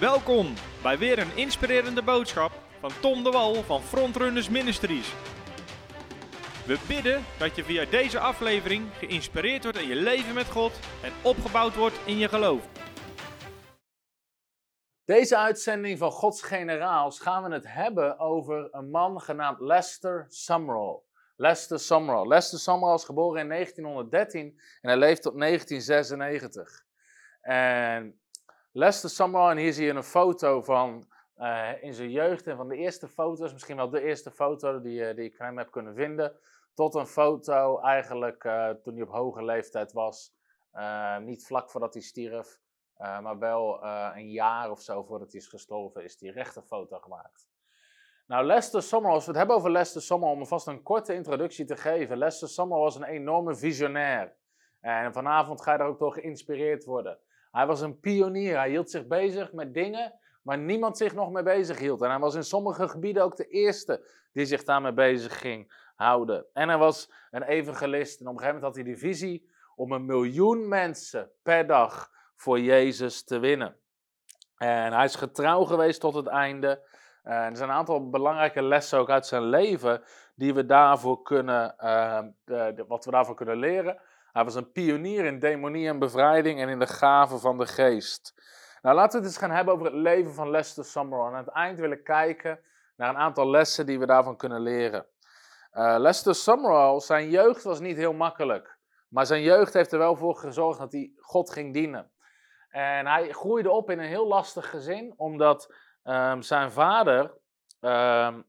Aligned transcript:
Welkom 0.00 0.54
bij 0.82 0.98
weer 0.98 1.18
een 1.18 1.36
inspirerende 1.36 2.02
boodschap 2.02 2.52
van 2.80 2.90
Tom 3.00 3.24
de 3.24 3.30
Wal 3.30 3.54
van 3.54 3.82
Frontrunners 3.82 4.48
Ministries. 4.48 5.14
We 6.66 6.84
bidden 6.88 7.24
dat 7.38 7.56
je 7.56 7.64
via 7.64 7.84
deze 7.84 8.18
aflevering 8.18 8.86
geïnspireerd 8.92 9.62
wordt 9.62 9.78
in 9.78 9.88
je 9.88 9.94
leven 9.94 10.34
met 10.34 10.46
God 10.46 10.78
en 11.02 11.12
opgebouwd 11.22 11.74
wordt 11.74 12.00
in 12.06 12.18
je 12.18 12.28
geloof. 12.28 12.68
Deze 15.04 15.36
uitzending 15.36 15.98
van 15.98 16.10
Gods 16.10 16.42
Generaals 16.42 17.20
gaan 17.20 17.42
we 17.42 17.52
het 17.52 17.66
hebben 17.72 18.18
over 18.18 18.68
een 18.70 18.90
man 18.90 19.20
genaamd 19.20 19.60
Lester 19.60 20.26
Sumrall. 20.28 21.00
Lester 21.36 21.78
Sumrall. 21.78 22.26
Lester 22.26 22.58
Sumrall 22.58 22.94
is 22.94 23.04
geboren 23.04 23.40
in 23.40 23.48
1913 23.48 24.60
en 24.80 24.88
hij 24.88 24.98
leeft 24.98 25.22
tot 25.22 25.38
1996. 25.38 26.86
En 27.40 28.17
Lester 28.78 29.10
Sumrall, 29.10 29.50
en 29.50 29.56
hier 29.56 29.72
zie 29.72 29.84
je 29.84 29.92
een 29.92 30.02
foto 30.02 30.62
van 30.62 31.06
uh, 31.38 31.82
in 31.82 31.94
zijn 31.94 32.10
jeugd 32.10 32.46
en 32.46 32.56
van 32.56 32.68
de 32.68 32.76
eerste 32.76 33.08
foto's, 33.08 33.52
misschien 33.52 33.76
wel 33.76 33.90
de 33.90 34.00
eerste 34.00 34.30
foto 34.30 34.80
die, 34.80 35.00
uh, 35.00 35.16
die 35.16 35.24
ik 35.24 35.36
van 35.36 35.46
hem 35.46 35.58
heb 35.58 35.70
kunnen 35.70 35.94
vinden, 35.94 36.38
tot 36.74 36.94
een 36.94 37.06
foto 37.06 37.80
eigenlijk 37.80 38.44
uh, 38.44 38.70
toen 38.70 38.94
hij 38.94 39.02
op 39.02 39.10
hoge 39.10 39.44
leeftijd 39.44 39.92
was. 39.92 40.34
niet 41.20 41.46
vlak 41.46 41.70
voordat 41.70 41.94
hij 41.94 42.02
stierf, 42.02 42.60
maar 42.96 43.38
wel 43.38 43.84
een 44.14 44.30
jaar 44.30 44.70
of 44.70 44.80
zo 44.80 45.02
voordat 45.02 45.32
hij 45.32 45.40
is 45.40 45.46
gestorven, 45.46 46.04
is 46.04 46.18
die 46.18 46.32
rechte 46.32 46.62
foto 46.62 46.98
gemaakt. 46.98 47.48
Nou, 48.26 48.44
Lester 48.44 48.82
Summerall, 48.82 49.14
als 49.14 49.24
we 49.24 49.30
het 49.30 49.38
hebben 49.38 49.56
over 49.56 49.70
Lester 49.70 50.02
Summerall, 50.02 50.36
om 50.36 50.46
vast 50.46 50.66
een 50.66 50.82
korte 50.82 51.14
introductie 51.14 51.64
te 51.64 51.76
geven. 51.76 52.18
Lester 52.18 52.48
Summerall 52.48 52.84
was 52.84 52.96
een 52.96 53.04
enorme 53.04 53.56
visionair. 53.56 54.36
En 54.80 55.12
vanavond 55.12 55.62
ga 55.62 55.72
je 55.72 55.78
daar 55.78 55.86
ook 55.86 55.98
door 55.98 56.12
geïnspireerd 56.12 56.84
worden. 56.84 57.18
Hij 57.50 57.66
was 57.66 57.80
een 57.80 58.00
pionier. 58.00 58.56
Hij 58.56 58.68
hield 58.68 58.90
zich 58.90 59.06
bezig 59.06 59.52
met 59.52 59.74
dingen 59.74 60.14
waar 60.42 60.58
niemand 60.58 60.96
zich 60.96 61.14
nog 61.14 61.30
mee 61.30 61.42
bezig 61.42 61.78
hield. 61.78 62.02
En 62.02 62.10
hij 62.10 62.18
was 62.18 62.34
in 62.34 62.44
sommige 62.44 62.88
gebieden 62.88 63.22
ook 63.22 63.36
de 63.36 63.48
eerste 63.48 64.10
die 64.32 64.44
zich 64.44 64.64
daarmee 64.64 64.92
bezig 64.92 65.40
ging 65.40 65.72
houden. 65.96 66.46
En 66.52 66.68
hij 66.68 66.78
was 66.78 67.12
een 67.30 67.42
evangelist. 67.42 68.20
En 68.20 68.26
op 68.26 68.32
een 68.32 68.38
gegeven 68.38 68.60
moment 68.60 68.76
had 68.76 68.84
hij 68.84 68.94
de 68.94 69.00
visie 69.00 69.50
om 69.74 69.92
een 69.92 70.06
miljoen 70.06 70.68
mensen 70.68 71.30
per 71.42 71.66
dag 71.66 72.10
voor 72.36 72.60
Jezus 72.60 73.24
te 73.24 73.38
winnen. 73.38 73.76
En 74.56 74.92
hij 74.92 75.04
is 75.04 75.14
getrouw 75.14 75.64
geweest 75.64 76.00
tot 76.00 76.14
het 76.14 76.26
einde. 76.26 76.86
En 77.22 77.34
er 77.34 77.56
zijn 77.56 77.68
een 77.68 77.74
aantal 77.74 78.10
belangrijke 78.10 78.62
lessen 78.62 78.98
ook 78.98 79.10
uit 79.10 79.26
zijn 79.26 79.42
leven 79.42 80.02
die 80.34 80.54
we 80.54 80.66
daarvoor 80.66 81.22
kunnen, 81.22 81.74
uh, 81.80 82.20
de, 82.44 82.84
wat 82.88 83.04
we 83.04 83.10
daarvoor 83.10 83.34
kunnen 83.34 83.56
leren. 83.56 84.00
Hij 84.32 84.44
was 84.44 84.54
een 84.54 84.72
pionier 84.72 85.24
in 85.24 85.38
demonie 85.38 85.88
en 85.88 85.98
bevrijding 85.98 86.60
en 86.60 86.68
in 86.68 86.78
de 86.78 86.86
gaven 86.86 87.40
van 87.40 87.58
de 87.58 87.66
geest. 87.66 88.34
Nou, 88.82 88.96
laten 88.96 89.20
we 89.20 89.26
het 89.26 89.34
eens 89.34 89.44
gaan 89.44 89.56
hebben 89.56 89.74
over 89.74 89.86
het 89.86 89.94
leven 89.94 90.34
van 90.34 90.50
Lester 90.50 90.84
Summerall. 90.84 91.26
En 91.26 91.32
aan 91.32 91.44
het 91.44 91.54
eind 91.54 91.78
willen 91.78 92.02
kijken 92.02 92.60
naar 92.96 93.08
een 93.08 93.16
aantal 93.16 93.50
lessen 93.50 93.86
die 93.86 93.98
we 93.98 94.06
daarvan 94.06 94.36
kunnen 94.36 94.60
leren. 94.60 95.06
Uh, 95.72 95.94
Lester 95.98 96.34
Summerall, 96.34 97.00
zijn 97.00 97.30
jeugd 97.30 97.62
was 97.62 97.80
niet 97.80 97.96
heel 97.96 98.12
makkelijk. 98.12 98.78
Maar 99.08 99.26
zijn 99.26 99.42
jeugd 99.42 99.72
heeft 99.72 99.92
er 99.92 99.98
wel 99.98 100.16
voor 100.16 100.36
gezorgd 100.36 100.78
dat 100.78 100.92
hij 100.92 101.12
God 101.16 101.50
ging 101.50 101.72
dienen. 101.72 102.10
En 102.68 103.06
hij 103.06 103.32
groeide 103.32 103.70
op 103.70 103.90
in 103.90 103.98
een 103.98 104.08
heel 104.08 104.26
lastig 104.26 104.70
gezin, 104.70 105.14
omdat 105.16 105.74
um, 106.04 106.42
zijn 106.42 106.72
vader 106.72 107.34
um, 107.80 108.46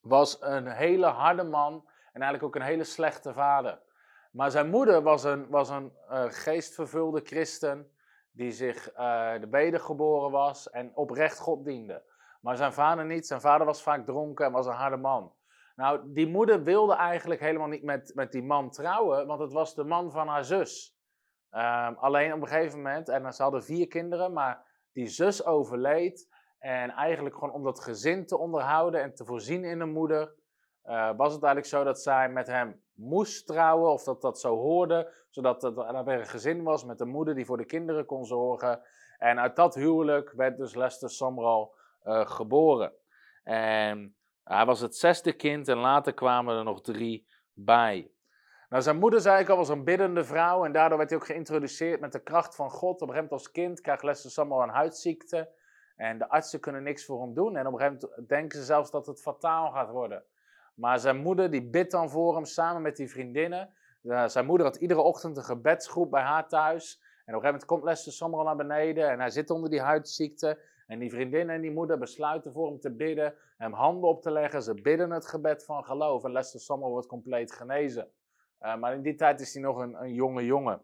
was 0.00 0.36
een 0.40 0.66
hele 0.66 1.06
harde 1.06 1.44
man 1.44 1.88
en 2.12 2.22
eigenlijk 2.22 2.42
ook 2.42 2.54
een 2.54 2.68
hele 2.68 2.84
slechte 2.84 3.32
vader. 3.32 3.78
Maar 4.30 4.50
zijn 4.50 4.70
moeder 4.70 5.02
was 5.02 5.24
een, 5.24 5.48
was 5.48 5.68
een 5.68 5.92
uh, 6.10 6.24
geestvervulde 6.28 7.20
christen 7.20 7.90
die 8.32 8.50
zich 8.50 8.92
uh, 8.96 9.40
de 9.40 9.48
beden 9.48 9.80
geboren 9.80 10.30
was 10.30 10.70
en 10.70 10.90
oprecht 10.94 11.38
God 11.38 11.64
diende. 11.64 12.02
Maar 12.40 12.56
zijn 12.56 12.72
vader 12.72 13.04
niet. 13.04 13.26
Zijn 13.26 13.40
vader 13.40 13.66
was 13.66 13.82
vaak 13.82 14.06
dronken 14.06 14.46
en 14.46 14.52
was 14.52 14.66
een 14.66 14.72
harde 14.72 14.96
man. 14.96 15.32
Nou, 15.76 16.12
die 16.12 16.28
moeder 16.28 16.62
wilde 16.62 16.94
eigenlijk 16.94 17.40
helemaal 17.40 17.68
niet 17.68 17.82
met, 17.82 18.12
met 18.14 18.32
die 18.32 18.42
man 18.42 18.70
trouwen, 18.70 19.26
want 19.26 19.40
het 19.40 19.52
was 19.52 19.74
de 19.74 19.84
man 19.84 20.10
van 20.10 20.28
haar 20.28 20.44
zus. 20.44 20.98
Um, 21.50 21.96
alleen 21.96 22.32
op 22.32 22.40
een 22.40 22.48
gegeven 22.48 22.82
moment, 22.82 23.08
en 23.08 23.32
ze 23.32 23.42
hadden 23.42 23.64
vier 23.64 23.86
kinderen, 23.86 24.32
maar 24.32 24.64
die 24.92 25.06
zus 25.06 25.44
overleed. 25.44 26.28
En 26.58 26.90
eigenlijk 26.90 27.34
gewoon 27.34 27.54
om 27.54 27.62
dat 27.62 27.80
gezin 27.80 28.26
te 28.26 28.38
onderhouden 28.38 29.02
en 29.02 29.14
te 29.14 29.24
voorzien 29.24 29.64
in 29.64 29.80
een 29.80 29.92
moeder, 29.92 30.34
was 31.16 31.32
het 31.32 31.42
eigenlijk 31.42 31.66
zo 31.66 31.84
dat 31.84 32.00
zij 32.00 32.28
met 32.28 32.46
hem 32.46 32.82
moest 32.94 33.46
trouwen, 33.46 33.92
of 33.92 34.04
dat 34.04 34.20
dat 34.20 34.40
zo 34.40 34.56
hoorde, 34.56 35.12
zodat 35.30 35.64
er 35.64 36.04
weer 36.04 36.18
een 36.18 36.26
gezin 36.26 36.62
was 36.62 36.84
met 36.84 37.00
een 37.00 37.08
moeder 37.08 37.34
die 37.34 37.44
voor 37.44 37.56
de 37.56 37.64
kinderen 37.64 38.06
kon 38.06 38.24
zorgen. 38.24 38.80
En 39.18 39.40
uit 39.40 39.56
dat 39.56 39.74
huwelijk 39.74 40.32
werd 40.32 40.56
dus 40.56 40.74
Lester 40.74 41.10
Sumrall 41.10 41.68
uh, 42.04 42.26
geboren. 42.26 42.92
En 43.42 44.16
hij 44.44 44.64
was 44.64 44.80
het 44.80 44.96
zesde 44.96 45.32
kind 45.32 45.68
en 45.68 45.78
later 45.78 46.14
kwamen 46.14 46.56
er 46.56 46.64
nog 46.64 46.80
drie 46.80 47.26
bij. 47.52 48.10
Nou, 48.68 48.82
zijn 48.82 48.98
moeder, 48.98 49.20
zei 49.20 49.40
ik 49.42 49.48
al, 49.48 49.56
was 49.56 49.68
een 49.68 49.84
biddende 49.84 50.24
vrouw 50.24 50.64
en 50.64 50.72
daardoor 50.72 50.98
werd 50.98 51.10
hij 51.10 51.18
ook 51.18 51.26
geïntroduceerd 51.26 52.00
met 52.00 52.12
de 52.12 52.22
kracht 52.22 52.54
van 52.54 52.70
God. 52.70 52.94
Op 52.94 53.08
een 53.08 53.14
gegeven 53.14 53.22
moment 53.22 53.32
als 53.32 53.50
kind 53.50 53.80
krijgt 53.80 54.02
Lester 54.02 54.30
Sumrall 54.30 54.62
een 54.62 54.74
huidziekte 54.74 55.50
en 55.96 56.18
de 56.18 56.28
artsen 56.28 56.60
kunnen 56.60 56.82
niks 56.82 57.04
voor 57.04 57.20
hem 57.20 57.34
doen. 57.34 57.56
En 57.56 57.66
op 57.66 57.72
een 57.72 57.78
gegeven 57.78 58.08
moment 58.10 58.28
denken 58.28 58.58
ze 58.58 58.64
zelfs 58.64 58.90
dat 58.90 59.06
het 59.06 59.20
fataal 59.20 59.70
gaat 59.70 59.90
worden. 59.90 60.24
Maar 60.80 60.98
zijn 60.98 61.16
moeder 61.16 61.50
die 61.50 61.70
bidt 61.70 61.90
dan 61.90 62.10
voor 62.10 62.34
hem 62.34 62.44
samen 62.44 62.82
met 62.82 62.96
die 62.96 63.10
vriendinnen. 63.10 63.70
Zijn 64.26 64.46
moeder 64.46 64.66
had 64.66 64.76
iedere 64.76 65.00
ochtend 65.00 65.36
een 65.36 65.44
gebedsgroep 65.44 66.10
bij 66.10 66.22
haar 66.22 66.48
thuis. 66.48 66.98
En 67.00 67.06
op 67.06 67.08
een 67.18 67.24
gegeven 67.26 67.44
moment 67.44 67.64
komt 67.64 67.82
Lester 67.82 68.12
Summerall 68.12 68.44
naar 68.44 68.56
beneden 68.56 69.10
en 69.10 69.20
hij 69.20 69.30
zit 69.30 69.50
onder 69.50 69.70
die 69.70 69.80
huidziekte. 69.80 70.58
En 70.86 70.98
die 70.98 71.10
vriendinnen 71.10 71.54
en 71.54 71.60
die 71.60 71.70
moeder 71.70 71.98
besluiten 71.98 72.52
voor 72.52 72.68
hem 72.68 72.80
te 72.80 72.90
bidden, 72.90 73.34
hem 73.56 73.72
handen 73.72 74.08
op 74.08 74.22
te 74.22 74.30
leggen. 74.30 74.62
Ze 74.62 74.74
bidden 74.74 75.10
het 75.10 75.26
gebed 75.26 75.64
van 75.64 75.84
geloof 75.84 76.24
en 76.24 76.32
Lester 76.32 76.60
Summerall 76.60 76.92
wordt 76.92 77.06
compleet 77.06 77.52
genezen. 77.52 78.10
Uh, 78.60 78.76
maar 78.76 78.94
in 78.94 79.02
die 79.02 79.14
tijd 79.14 79.40
is 79.40 79.54
hij 79.54 79.62
nog 79.62 79.78
een, 79.78 79.94
een 80.02 80.14
jonge 80.14 80.44
jongen. 80.44 80.82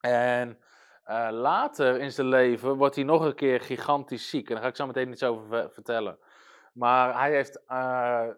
En 0.00 0.58
uh, 1.06 1.28
later 1.30 2.00
in 2.00 2.12
zijn 2.12 2.26
leven 2.26 2.76
wordt 2.76 2.94
hij 2.94 3.04
nog 3.04 3.24
een 3.24 3.34
keer 3.34 3.60
gigantisch 3.60 4.28
ziek. 4.28 4.48
En 4.48 4.54
daar 4.54 4.62
ga 4.62 4.68
ik 4.68 4.76
zo 4.76 4.86
meteen 4.86 5.10
iets 5.10 5.22
over 5.22 5.70
vertellen. 5.70 6.18
Maar 6.72 7.18
hij 7.18 7.30
heeft 7.30 7.62
uh, 7.68 8.28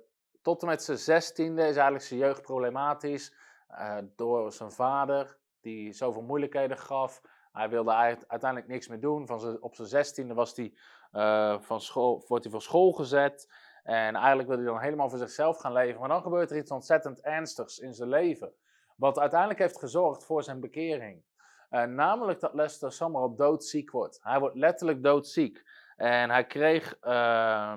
tot 0.43 0.63
en 0.63 0.69
met 0.69 0.83
zijn 0.83 0.99
zestiende 0.99 1.61
is 1.61 1.75
eigenlijk 1.75 2.05
zijn 2.05 2.21
jeugd 2.21 2.43
problematisch. 2.43 3.35
Uh, 3.71 3.97
door 4.17 4.53
zijn 4.53 4.73
vader, 4.73 5.39
die 5.61 5.93
zoveel 5.93 6.23
moeilijkheden 6.23 6.79
gaf. 6.79 7.23
Hij 7.53 7.69
wilde 7.69 7.93
uiteindelijk 7.93 8.69
niks 8.69 8.89
meer 8.89 9.01
doen. 9.01 9.27
Van 9.27 9.41
zijn, 9.41 9.63
op 9.63 9.75
zijn 9.75 9.89
zestiende 9.89 10.35
was 10.35 10.57
hij, 10.57 10.75
uh, 11.13 11.61
van 11.61 11.81
school, 11.81 12.25
wordt 12.29 12.45
hij 12.45 12.53
van 12.53 12.63
school 12.63 12.93
gezet. 12.93 13.53
En 13.83 14.15
eigenlijk 14.15 14.49
wilde 14.49 14.63
hij 14.63 14.73
dan 14.73 14.83
helemaal 14.83 15.09
voor 15.09 15.19
zichzelf 15.19 15.59
gaan 15.59 15.73
leven. 15.73 16.01
Maar 16.01 16.09
dan 16.09 16.23
gebeurt 16.23 16.51
er 16.51 16.57
iets 16.57 16.71
ontzettend 16.71 17.21
ernstigs 17.21 17.79
in 17.79 17.95
zijn 17.95 18.09
leven. 18.09 18.53
Wat 18.97 19.19
uiteindelijk 19.19 19.61
heeft 19.61 19.79
gezorgd 19.79 20.25
voor 20.25 20.43
zijn 20.43 20.61
bekering. 20.61 21.23
Namelijk 21.71 22.41
dat 22.41 22.55
Lester 22.55 22.93
Summerall 22.93 23.35
doodziek 23.37 23.91
wordt. 23.91 24.19
Hij 24.23 24.39
wordt 24.41 24.57
letterlijk 24.57 25.03
doodziek. 25.03 25.63
En 25.97 26.31
hij 26.31 26.47
kreeg 26.47 26.97
uh, 27.03 27.75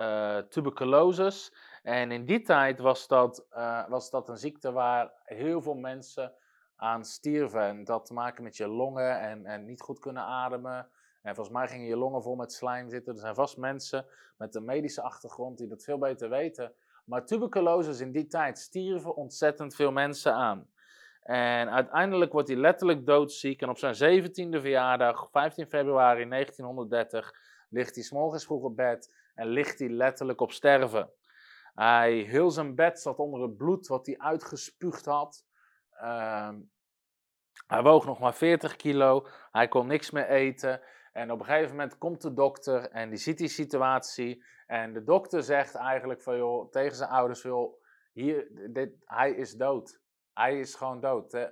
uh, 0.00 0.36
tuberculosis. 0.36 1.52
En 1.82 2.12
in 2.12 2.24
die 2.24 2.42
tijd 2.42 2.80
was 2.80 3.06
dat, 3.06 3.46
uh, 3.52 3.88
was 3.88 4.10
dat 4.10 4.28
een 4.28 4.36
ziekte 4.36 4.72
waar 4.72 5.12
heel 5.24 5.62
veel 5.62 5.74
mensen 5.74 6.32
aan 6.76 7.04
stierven. 7.04 7.62
En 7.62 7.84
dat 7.84 8.06
te 8.06 8.12
maken 8.12 8.42
met 8.42 8.56
je 8.56 8.68
longen 8.68 9.20
en, 9.20 9.46
en 9.46 9.64
niet 9.64 9.80
goed 9.80 9.98
kunnen 9.98 10.22
ademen. 10.22 10.88
En 11.22 11.34
volgens 11.34 11.56
mij 11.56 11.68
gingen 11.68 11.86
je 11.86 11.96
longen 11.96 12.22
vol 12.22 12.34
met 12.34 12.52
slijm 12.52 12.90
zitten. 12.90 13.12
Er 13.14 13.20
zijn 13.20 13.34
vast 13.34 13.56
mensen 13.56 14.06
met 14.38 14.54
een 14.54 14.64
medische 14.64 15.02
achtergrond 15.02 15.58
die 15.58 15.68
dat 15.68 15.84
veel 15.84 15.98
beter 15.98 16.28
weten. 16.28 16.72
Maar 17.04 17.26
tuberculosis 17.26 18.00
in 18.00 18.12
die 18.12 18.26
tijd 18.26 18.58
stierven 18.58 19.16
ontzettend 19.16 19.74
veel 19.74 19.92
mensen 19.92 20.34
aan. 20.34 20.68
En 21.22 21.70
uiteindelijk 21.70 22.32
wordt 22.32 22.48
hij 22.48 22.56
letterlijk 22.56 23.06
doodziek. 23.06 23.62
En 23.62 23.68
op 23.68 23.78
zijn 23.78 24.22
17e 24.22 24.60
verjaardag, 24.60 25.28
15 25.30 25.66
februari 25.66 26.28
1930, 26.28 27.34
ligt 27.68 27.94
hij 27.94 28.04
s'morgens 28.04 28.44
vroeg 28.44 28.62
op 28.62 28.76
bed 28.76 29.12
en 29.40 29.46
ligt 29.46 29.78
hij 29.78 29.88
letterlijk 29.88 30.40
op 30.40 30.52
sterven. 30.52 31.10
Hij, 31.74 32.12
heel 32.12 32.50
zijn 32.50 32.74
bed 32.74 33.00
zat 33.00 33.18
onder 33.18 33.42
het 33.42 33.56
bloed 33.56 33.86
wat 33.86 34.06
hij 34.06 34.18
uitgespuugd 34.18 35.04
had. 35.04 35.44
Uh, 36.02 36.50
hij 37.66 37.82
woog 37.82 38.06
nog 38.06 38.18
maar 38.18 38.34
40 38.34 38.76
kilo. 38.76 39.26
Hij 39.50 39.68
kon 39.68 39.86
niks 39.86 40.10
meer 40.10 40.28
eten. 40.28 40.80
En 41.12 41.30
op 41.30 41.38
een 41.38 41.44
gegeven 41.44 41.70
moment 41.70 41.98
komt 41.98 42.22
de 42.22 42.32
dokter 42.32 42.90
en 42.90 43.08
die 43.08 43.18
ziet 43.18 43.38
die 43.38 43.48
situatie. 43.48 44.44
En 44.66 44.92
de 44.92 45.04
dokter 45.04 45.42
zegt 45.42 45.74
eigenlijk 45.74 46.22
van, 46.22 46.36
joh, 46.36 46.70
tegen 46.70 46.96
zijn 46.96 47.10
ouders: 47.10 47.42
joh, 47.42 47.82
hier, 48.12 48.48
dit, 48.70 48.92
hij 49.04 49.30
is 49.30 49.52
dood. 49.52 50.00
Hij 50.32 50.58
is 50.58 50.74
gewoon 50.74 51.00
dood. 51.00 51.32
Hij, 51.32 51.50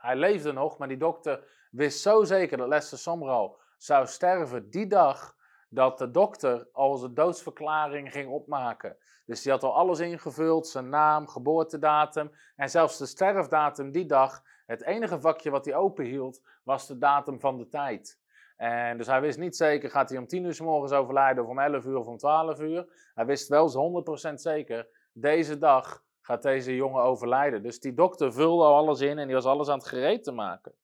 hij, 0.00 0.16
leefde 0.16 0.52
nog, 0.52 0.78
maar 0.78 0.88
die 0.88 0.96
dokter 0.96 1.68
wist 1.70 2.00
zo 2.00 2.24
zeker 2.24 2.56
dat 2.56 2.68
Lester 2.68 2.98
Somro 2.98 3.58
zou 3.76 4.06
sterven 4.06 4.70
die 4.70 4.86
dag 4.86 5.33
dat 5.74 5.98
de 5.98 6.10
dokter 6.10 6.68
al 6.72 6.96
zijn 6.96 7.14
doodsverklaring 7.14 8.12
ging 8.12 8.30
opmaken. 8.30 8.96
Dus 9.26 9.42
die 9.42 9.52
had 9.52 9.62
al 9.62 9.74
alles 9.74 9.98
ingevuld, 9.98 10.68
zijn 10.68 10.88
naam, 10.88 11.28
geboortedatum 11.28 12.30
en 12.56 12.70
zelfs 12.70 12.98
de 12.98 13.06
sterfdatum 13.06 13.90
die 13.90 14.06
dag. 14.06 14.42
Het 14.66 14.84
enige 14.84 15.20
vakje 15.20 15.50
wat 15.50 15.64
hij 15.64 15.74
open 15.74 16.04
hield 16.04 16.42
was 16.62 16.86
de 16.86 16.98
datum 16.98 17.40
van 17.40 17.58
de 17.58 17.68
tijd. 17.68 18.18
En 18.56 18.96
dus 18.96 19.06
hij 19.06 19.20
wist 19.20 19.38
niet 19.38 19.56
zeker, 19.56 19.90
gaat 19.90 20.08
hij 20.08 20.18
om 20.18 20.26
10 20.26 20.44
uur 20.44 20.54
s 20.54 20.60
morgens 20.60 20.92
overlijden 20.92 21.44
of 21.44 21.50
om 21.50 21.58
11 21.58 21.84
uur 21.84 21.96
of 21.96 22.06
om 22.06 22.16
12 22.16 22.60
uur. 22.60 23.10
Hij 23.14 23.26
wist 23.26 23.48
wel 23.48 23.62
eens 23.62 24.30
100% 24.30 24.34
zeker, 24.34 24.88
deze 25.12 25.58
dag 25.58 26.02
gaat 26.20 26.42
deze 26.42 26.74
jongen 26.74 27.02
overlijden. 27.02 27.62
Dus 27.62 27.80
die 27.80 27.94
dokter 27.94 28.32
vulde 28.32 28.64
al 28.64 28.74
alles 28.74 29.00
in 29.00 29.18
en 29.18 29.26
die 29.26 29.34
was 29.34 29.44
alles 29.44 29.68
aan 29.68 29.78
het 29.78 29.86
gereed 29.86 30.24
te 30.24 30.32
maken. 30.32 30.74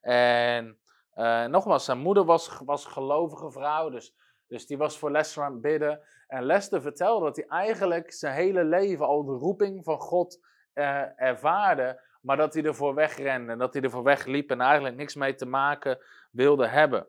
En 0.00 0.78
uh, 1.14 1.44
nogmaals, 1.44 1.84
zijn 1.84 1.98
moeder 1.98 2.24
was, 2.24 2.60
was 2.64 2.84
gelovige 2.84 3.50
vrouw, 3.50 3.88
dus, 3.88 4.14
dus 4.48 4.66
die 4.66 4.78
was 4.78 4.98
voor 4.98 5.10
Lester 5.10 5.42
aan 5.42 5.52
het 5.52 5.60
bidden. 5.60 6.00
En 6.26 6.44
Lester 6.44 6.80
vertelde 6.82 7.24
dat 7.24 7.36
hij 7.36 7.46
eigenlijk 7.46 8.12
zijn 8.12 8.34
hele 8.34 8.64
leven 8.64 9.06
al 9.06 9.24
de 9.24 9.32
roeping 9.32 9.84
van 9.84 10.00
God 10.00 10.40
uh, 10.74 11.20
ervaarde, 11.20 12.00
maar 12.20 12.36
dat 12.36 12.54
hij 12.54 12.62
ervoor 12.62 12.94
wegrende 12.94 13.52
en 13.52 13.58
dat 13.58 13.72
hij 13.72 13.82
ervoor 13.82 14.02
wegliep 14.02 14.50
en 14.50 14.60
eigenlijk 14.60 14.96
niks 14.96 15.14
mee 15.14 15.34
te 15.34 15.46
maken 15.46 15.98
wilde 16.30 16.66
hebben. 16.66 17.06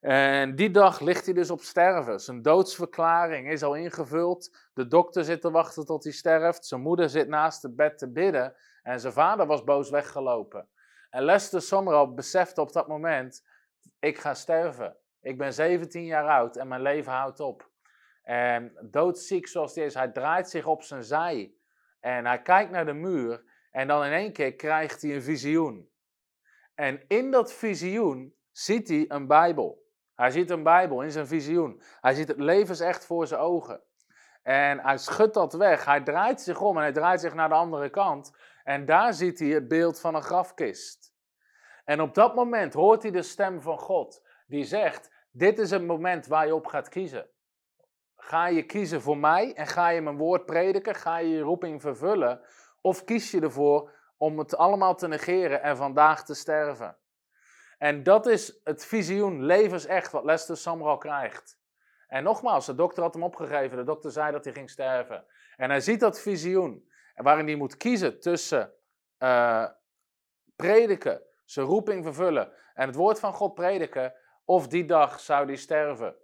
En 0.00 0.54
die 0.54 0.70
dag 0.70 1.00
ligt 1.00 1.24
hij 1.24 1.34
dus 1.34 1.50
op 1.50 1.60
sterven. 1.60 2.20
Zijn 2.20 2.42
doodsverklaring 2.42 3.50
is 3.50 3.62
al 3.62 3.74
ingevuld. 3.74 4.56
De 4.74 4.86
dokter 4.86 5.24
zit 5.24 5.40
te 5.40 5.50
wachten 5.50 5.86
tot 5.86 6.04
hij 6.04 6.12
sterft. 6.12 6.66
Zijn 6.66 6.80
moeder 6.80 7.08
zit 7.08 7.28
naast 7.28 7.62
het 7.62 7.76
bed 7.76 7.98
te 7.98 8.12
bidden. 8.12 8.54
En 8.82 9.00
zijn 9.00 9.12
vader 9.12 9.46
was 9.46 9.64
boos 9.64 9.90
weggelopen. 9.90 10.68
En 11.10 11.22
Lester 11.22 11.62
Sommerall 11.62 12.14
besefte 12.14 12.60
op 12.60 12.72
dat 12.72 12.88
moment: 12.88 13.44
ik 13.98 14.18
ga 14.18 14.34
sterven. 14.34 14.96
Ik 15.20 15.38
ben 15.38 15.52
17 15.52 16.04
jaar 16.04 16.28
oud 16.28 16.56
en 16.56 16.68
mijn 16.68 16.82
leven 16.82 17.12
houdt 17.12 17.40
op. 17.40 17.70
En 18.22 18.88
doodziek 18.90 19.48
zoals 19.48 19.74
hij 19.74 19.84
is, 19.84 19.94
hij 19.94 20.08
draait 20.08 20.50
zich 20.50 20.66
op 20.66 20.82
zijn 20.82 21.04
zij. 21.04 21.54
En 22.00 22.26
hij 22.26 22.42
kijkt 22.42 22.70
naar 22.70 22.86
de 22.86 22.92
muur. 22.92 23.44
En 23.70 23.86
dan 23.86 24.04
in 24.04 24.12
één 24.12 24.32
keer 24.32 24.54
krijgt 24.54 25.02
hij 25.02 25.14
een 25.14 25.22
visioen. 25.22 25.90
En 26.74 27.04
in 27.08 27.30
dat 27.30 27.52
visioen 27.52 28.34
ziet 28.52 28.88
hij 28.88 29.04
een 29.08 29.26
Bijbel. 29.26 29.86
Hij 30.14 30.30
ziet 30.30 30.50
een 30.50 30.62
Bijbel 30.62 31.02
in 31.02 31.10
zijn 31.10 31.26
visioen. 31.26 31.82
Hij 32.00 32.14
ziet 32.14 32.28
het 32.28 32.38
levensecht 32.38 33.06
voor 33.06 33.26
zijn 33.26 33.40
ogen. 33.40 33.82
En 34.42 34.78
hij 34.78 34.98
schudt 34.98 35.34
dat 35.34 35.52
weg. 35.52 35.84
Hij 35.84 36.00
draait 36.00 36.40
zich 36.40 36.60
om 36.60 36.76
en 36.76 36.82
hij 36.82 36.92
draait 36.92 37.20
zich 37.20 37.34
naar 37.34 37.48
de 37.48 37.54
andere 37.54 37.90
kant. 37.90 38.36
En 38.64 38.84
daar 38.84 39.14
ziet 39.14 39.38
hij 39.38 39.48
het 39.48 39.68
beeld 39.68 40.00
van 40.00 40.14
een 40.14 40.22
grafkist. 40.22 41.14
En 41.84 42.00
op 42.00 42.14
dat 42.14 42.34
moment 42.34 42.74
hoort 42.74 43.02
hij 43.02 43.10
de 43.10 43.22
stem 43.22 43.62
van 43.62 43.78
God. 43.78 44.27
Die 44.48 44.64
zegt, 44.64 45.10
dit 45.30 45.58
is 45.58 45.70
het 45.70 45.82
moment 45.82 46.26
waar 46.26 46.46
je 46.46 46.54
op 46.54 46.66
gaat 46.66 46.88
kiezen. 46.88 47.28
Ga 48.16 48.46
je 48.46 48.62
kiezen 48.62 49.02
voor 49.02 49.18
mij 49.18 49.54
en 49.54 49.66
ga 49.66 49.88
je 49.88 50.00
mijn 50.00 50.16
woord 50.16 50.46
prediken? 50.46 50.94
Ga 50.94 51.16
je 51.18 51.28
je 51.28 51.40
roeping 51.40 51.80
vervullen? 51.80 52.40
Of 52.80 53.04
kies 53.04 53.30
je 53.30 53.40
ervoor 53.40 53.92
om 54.16 54.38
het 54.38 54.56
allemaal 54.56 54.94
te 54.94 55.08
negeren 55.08 55.62
en 55.62 55.76
vandaag 55.76 56.24
te 56.24 56.34
sterven? 56.34 56.96
En 57.78 58.02
dat 58.02 58.26
is 58.26 58.60
het 58.64 58.84
visioen, 58.84 59.44
levensecht, 59.44 60.12
wat 60.12 60.24
Lester 60.24 60.56
Samral 60.56 60.98
krijgt. 60.98 61.60
En 62.06 62.22
nogmaals, 62.22 62.66
de 62.66 62.74
dokter 62.74 63.02
had 63.02 63.14
hem 63.14 63.22
opgegeven. 63.22 63.76
De 63.76 63.84
dokter 63.84 64.10
zei 64.10 64.32
dat 64.32 64.44
hij 64.44 64.52
ging 64.52 64.70
sterven. 64.70 65.24
En 65.56 65.70
hij 65.70 65.80
ziet 65.80 66.00
dat 66.00 66.20
visioen, 66.20 66.90
waarin 67.14 67.46
hij 67.46 67.56
moet 67.56 67.76
kiezen 67.76 68.20
tussen 68.20 68.72
uh, 69.18 69.66
prediken, 70.56 71.22
zijn 71.44 71.66
roeping 71.66 72.04
vervullen 72.04 72.52
en 72.74 72.86
het 72.86 72.96
woord 72.96 73.18
van 73.18 73.32
God 73.32 73.54
prediken, 73.54 74.14
of 74.48 74.68
die 74.68 74.84
dag 74.84 75.20
zou 75.20 75.46
hij 75.46 75.56
sterven. 75.56 76.14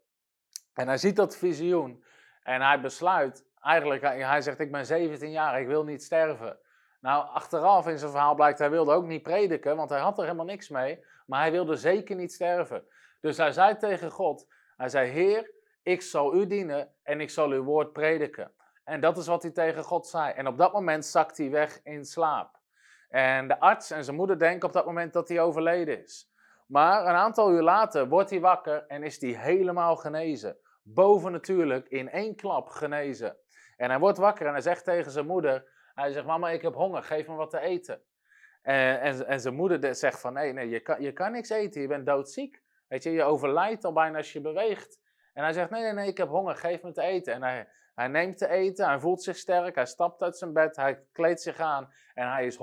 En 0.74 0.86
hij 0.86 0.96
ziet 0.96 1.16
dat 1.16 1.36
visioen 1.36 2.04
en 2.42 2.60
hij 2.60 2.80
besluit, 2.80 3.44
eigenlijk, 3.60 4.02
hij 4.02 4.40
zegt, 4.40 4.60
ik 4.60 4.72
ben 4.72 4.86
17 4.86 5.30
jaar, 5.30 5.60
ik 5.60 5.66
wil 5.66 5.84
niet 5.84 6.02
sterven. 6.02 6.58
Nou, 7.00 7.28
achteraf 7.28 7.86
in 7.88 7.98
zijn 7.98 8.10
verhaal 8.10 8.34
blijkt, 8.34 8.58
hij 8.58 8.70
wilde 8.70 8.92
ook 8.92 9.06
niet 9.06 9.22
prediken, 9.22 9.76
want 9.76 9.90
hij 9.90 10.00
had 10.00 10.18
er 10.18 10.24
helemaal 10.24 10.44
niks 10.44 10.68
mee. 10.68 11.04
Maar 11.26 11.40
hij 11.40 11.50
wilde 11.50 11.76
zeker 11.76 12.16
niet 12.16 12.32
sterven. 12.32 12.84
Dus 13.20 13.36
hij 13.36 13.52
zei 13.52 13.76
tegen 13.76 14.10
God, 14.10 14.48
hij 14.76 14.88
zei, 14.88 15.10
Heer, 15.10 15.50
ik 15.82 16.02
zal 16.02 16.34
u 16.34 16.46
dienen 16.46 16.92
en 17.02 17.20
ik 17.20 17.30
zal 17.30 17.50
uw 17.50 17.62
woord 17.62 17.92
prediken. 17.92 18.52
En 18.84 19.00
dat 19.00 19.16
is 19.16 19.26
wat 19.26 19.42
hij 19.42 19.50
tegen 19.52 19.82
God 19.82 20.06
zei. 20.06 20.32
En 20.32 20.46
op 20.46 20.58
dat 20.58 20.72
moment 20.72 21.06
zakt 21.06 21.38
hij 21.38 21.50
weg 21.50 21.80
in 21.82 22.04
slaap. 22.04 22.58
En 23.08 23.48
de 23.48 23.60
arts 23.60 23.90
en 23.90 24.04
zijn 24.04 24.16
moeder 24.16 24.38
denken 24.38 24.68
op 24.68 24.74
dat 24.74 24.86
moment 24.86 25.12
dat 25.12 25.28
hij 25.28 25.40
overleden 25.40 26.02
is. 26.02 26.33
Maar 26.66 27.06
een 27.06 27.14
aantal 27.14 27.52
uur 27.52 27.62
later 27.62 28.08
wordt 28.08 28.30
hij 28.30 28.40
wakker 28.40 28.86
en 28.86 29.02
is 29.02 29.20
hij 29.20 29.30
helemaal 29.30 29.96
genezen. 29.96 30.56
Boven 30.82 31.32
natuurlijk 31.32 31.88
in 31.88 32.10
één 32.10 32.36
klap 32.36 32.68
genezen. 32.68 33.36
En 33.76 33.90
hij 33.90 33.98
wordt 33.98 34.18
wakker 34.18 34.46
en 34.46 34.52
hij 34.52 34.60
zegt 34.60 34.84
tegen 34.84 35.10
zijn 35.10 35.26
moeder: 35.26 35.70
Hij 35.94 36.12
zegt, 36.12 36.26
Mama, 36.26 36.50
ik 36.50 36.62
heb 36.62 36.74
honger, 36.74 37.02
geef 37.02 37.28
me 37.28 37.34
wat 37.34 37.50
te 37.50 37.60
eten. 37.60 38.02
En, 38.62 39.00
en, 39.00 39.26
en 39.26 39.40
zijn 39.40 39.54
moeder 39.54 39.94
zegt 39.94 40.20
van 40.20 40.32
nee, 40.32 40.52
nee 40.52 40.68
je, 40.68 40.80
kan, 40.80 41.02
je 41.02 41.12
kan 41.12 41.32
niks 41.32 41.48
eten, 41.48 41.80
je 41.80 41.88
bent 41.88 42.06
doodziek. 42.06 42.62
Weet 42.88 43.02
je, 43.02 43.10
je 43.10 43.22
overlijdt 43.22 43.84
al 43.84 43.92
bijna 43.92 44.16
als 44.16 44.32
je 44.32 44.40
beweegt. 44.40 45.00
En 45.32 45.42
hij 45.42 45.52
zegt 45.52 45.70
nee, 45.70 45.82
nee, 45.82 45.92
nee, 45.92 46.08
ik 46.08 46.16
heb 46.16 46.28
honger, 46.28 46.56
geef 46.56 46.82
me 46.82 46.92
te 46.92 47.02
eten. 47.02 47.32
En 47.32 47.42
hij, 47.42 47.68
hij 47.94 48.08
neemt 48.08 48.38
te 48.38 48.48
eten, 48.48 48.86
hij 48.86 48.98
voelt 48.98 49.22
zich 49.22 49.36
sterk, 49.36 49.74
hij 49.74 49.86
stapt 49.86 50.22
uit 50.22 50.36
zijn 50.36 50.52
bed, 50.52 50.76
hij 50.76 51.02
kleedt 51.12 51.40
zich 51.40 51.58
aan 51.60 51.92
en 52.14 52.32
hij 52.32 52.46
is 52.46 52.56
100% 52.56 52.60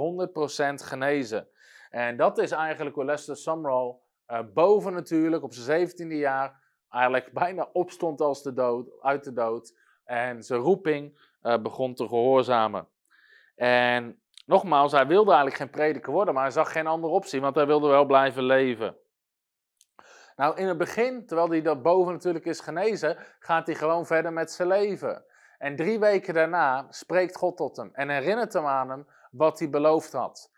genezen. 0.74 1.48
En 1.92 2.18
dat 2.18 2.38
is 2.38 2.52
eigenlijk 2.52 2.96
hoe 2.96 3.06
Lester 3.06 3.38
Sumrall 3.38 3.96
uh, 4.28 4.40
boven 4.54 4.94
natuurlijk 4.94 5.44
op 5.44 5.54
zijn 5.54 5.90
17e 5.90 6.08
jaar 6.08 6.60
eigenlijk 6.90 7.34
bijna 7.44 7.70
opstond 7.74 8.22
als 8.22 8.44
de 8.44 8.54
dood, 8.54 9.02
uit 9.02 9.24
de 9.24 9.34
dood. 9.34 9.80
En 10.04 10.44
zijn 10.44 10.60
roeping 10.60 11.20
uh, 11.44 11.58
begon 11.62 11.94
te 11.94 12.08
gehoorzamen. 12.08 12.88
En 13.56 14.22
Nogmaals, 14.46 14.92
hij 14.92 15.08
wilde 15.08 15.30
eigenlijk 15.30 15.60
geen 15.60 15.70
prediker 15.70 16.12
worden, 16.12 16.34
maar 16.34 16.44
hij 16.44 16.52
zag 16.52 16.72
geen 16.72 16.88
andere 16.88 17.14
optie, 17.14 17.42
want 17.42 17.56
hij 17.56 17.66
wilde 17.66 17.88
wel 17.88 18.06
blijven 18.06 18.44
leven. 18.44 18.98
Nou, 20.36 20.58
in 20.58 20.68
het 20.68 20.78
begin, 20.78 21.26
terwijl 21.26 21.50
hij 21.50 21.62
dat 21.62 21.82
boven 21.82 22.14
natuurlijk 22.14 22.46
is 22.46 22.60
genezen, 22.60 23.18
gaat 23.40 23.66
hij 23.66 23.76
gewoon 23.76 24.06
verder 24.06 24.34
met 24.34 24.52
zijn 24.52 24.68
leven. 24.68 25.26
En 25.58 25.76
drie 25.76 26.00
weken 26.00 26.34
daarna 26.34 26.88
spreekt 26.90 27.36
God 27.36 27.58
tot 27.58 27.78
hem 27.78 27.90
en 27.94 28.10
herinnert 28.10 28.54
hem 28.54 28.66
aan 28.66 28.90
hem 28.90 29.08
wat 29.32 29.60
hij 29.60 29.70
beloofd 29.70 30.12
had. 30.12 30.51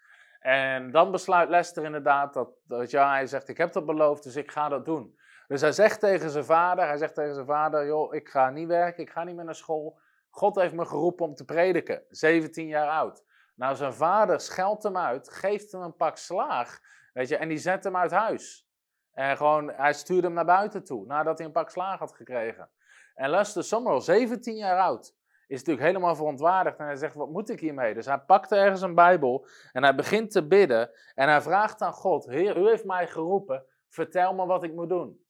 En 0.44 0.92
dan 0.92 1.12
besluit 1.12 1.50
Lester 1.50 1.84
inderdaad 1.84 2.34
dat, 2.34 2.50
dat 2.64 2.92
ja, 2.92 3.12
hij 3.12 3.28
zegt, 3.28 3.48
ik 3.48 3.58
heb 3.58 3.74
dat 3.74 3.86
beloofd, 3.86 4.24
dus 4.24 4.36
ik 4.36 4.52
ga 4.52 4.70
dat 4.70 4.86
doen. 4.86 5.20
Dus 5.48 5.62
hij 5.62 5.72
zegt 5.72 6.00
tegen 6.00 6.30
zijn 6.30 6.46
vader, 6.46 6.88
hij 6.88 6.98
zegt 6.98 7.16
tegen 7.16 7.34
zijn 7.34 7.46
vader, 7.46 7.86
joh, 7.86 8.14
ik 8.14 8.30
ga 8.30 8.50
niet 8.50 8.68
werken, 8.68 9.04
ik 9.04 9.10
ga 9.10 9.24
niet 9.24 9.36
meer 9.36 9.46
naar 9.46 9.56
school. 9.56 10.00
God 10.30 10.56
heeft 10.56 10.74
me 10.74 10.86
geroepen 10.86 11.26
om 11.26 11.36
te 11.36 11.46
prediken, 11.46 12.04
17 12.10 12.68
jaar 12.68 12.88
oud. 12.88 13.24
Nou, 13.56 13.76
zijn 13.76 13.94
vader 13.94 14.40
scheldt 14.40 14.84
hem 14.84 14.98
uit, 14.98 15.30
geeft 15.30 15.72
hem 15.72 15.82
een 15.82 15.96
pak 15.96 16.18
slaag, 16.18 16.80
weet 17.14 17.30
je, 17.30 17.38
en 17.38 17.48
die 17.48 17.58
zet 17.58 17.84
hem 17.84 17.98
uit 17.98 18.12
huis. 18.12 18.68
En 19.14 19.38
gewoon, 19.38 19.70
hij 19.70 19.94
stuurde 19.94 20.26
hem 20.28 20.36
naar 20.36 20.46
buiten 20.46 20.84
toe, 20.84 21.06
nadat 21.06 21.38
hij 21.38 21.48
een 21.48 21.54
pak 21.54 21.70
slaag 21.70 22.00
had 22.00 22.16
gekregen. 22.16 22.70
En 23.16 23.30
Lester 23.30 23.64
Summerall, 23.64 24.02
17 24.02 24.56
jaar 24.56 24.80
oud, 24.80 25.16
is 25.48 25.58
natuurlijk 25.58 25.86
helemaal 25.86 26.16
verontwaardigd 26.16 26.80
en 26.80 26.86
hij 26.86 26.96
zegt, 26.96 27.16
wat 27.16 27.30
moet 27.30 27.50
ik 27.50 27.60
hiermee? 27.60 27.94
Dus 27.94 28.06
hij 28.06 28.20
pakt 28.20 28.52
ergens 28.52 28.82
een 28.82 28.96
bijbel 28.96 29.48
en 29.72 29.84
hij 29.84 29.96
begint 29.96 30.32
te 30.32 30.48
bidden 30.48 30.92
en 31.16 31.30
hij 31.30 31.42
vraagt 31.42 31.82
aan 31.82 31.94
God, 31.94 32.26
Heer, 32.26 32.58
u 32.58 32.68
heeft 32.68 32.86
mij 32.86 33.08
geroepen, 33.08 33.66
vertel 33.90 34.34
me 34.34 34.46
wat 34.46 34.64
ik 34.64 34.74
moet 34.74 34.90
doen. 34.90 35.22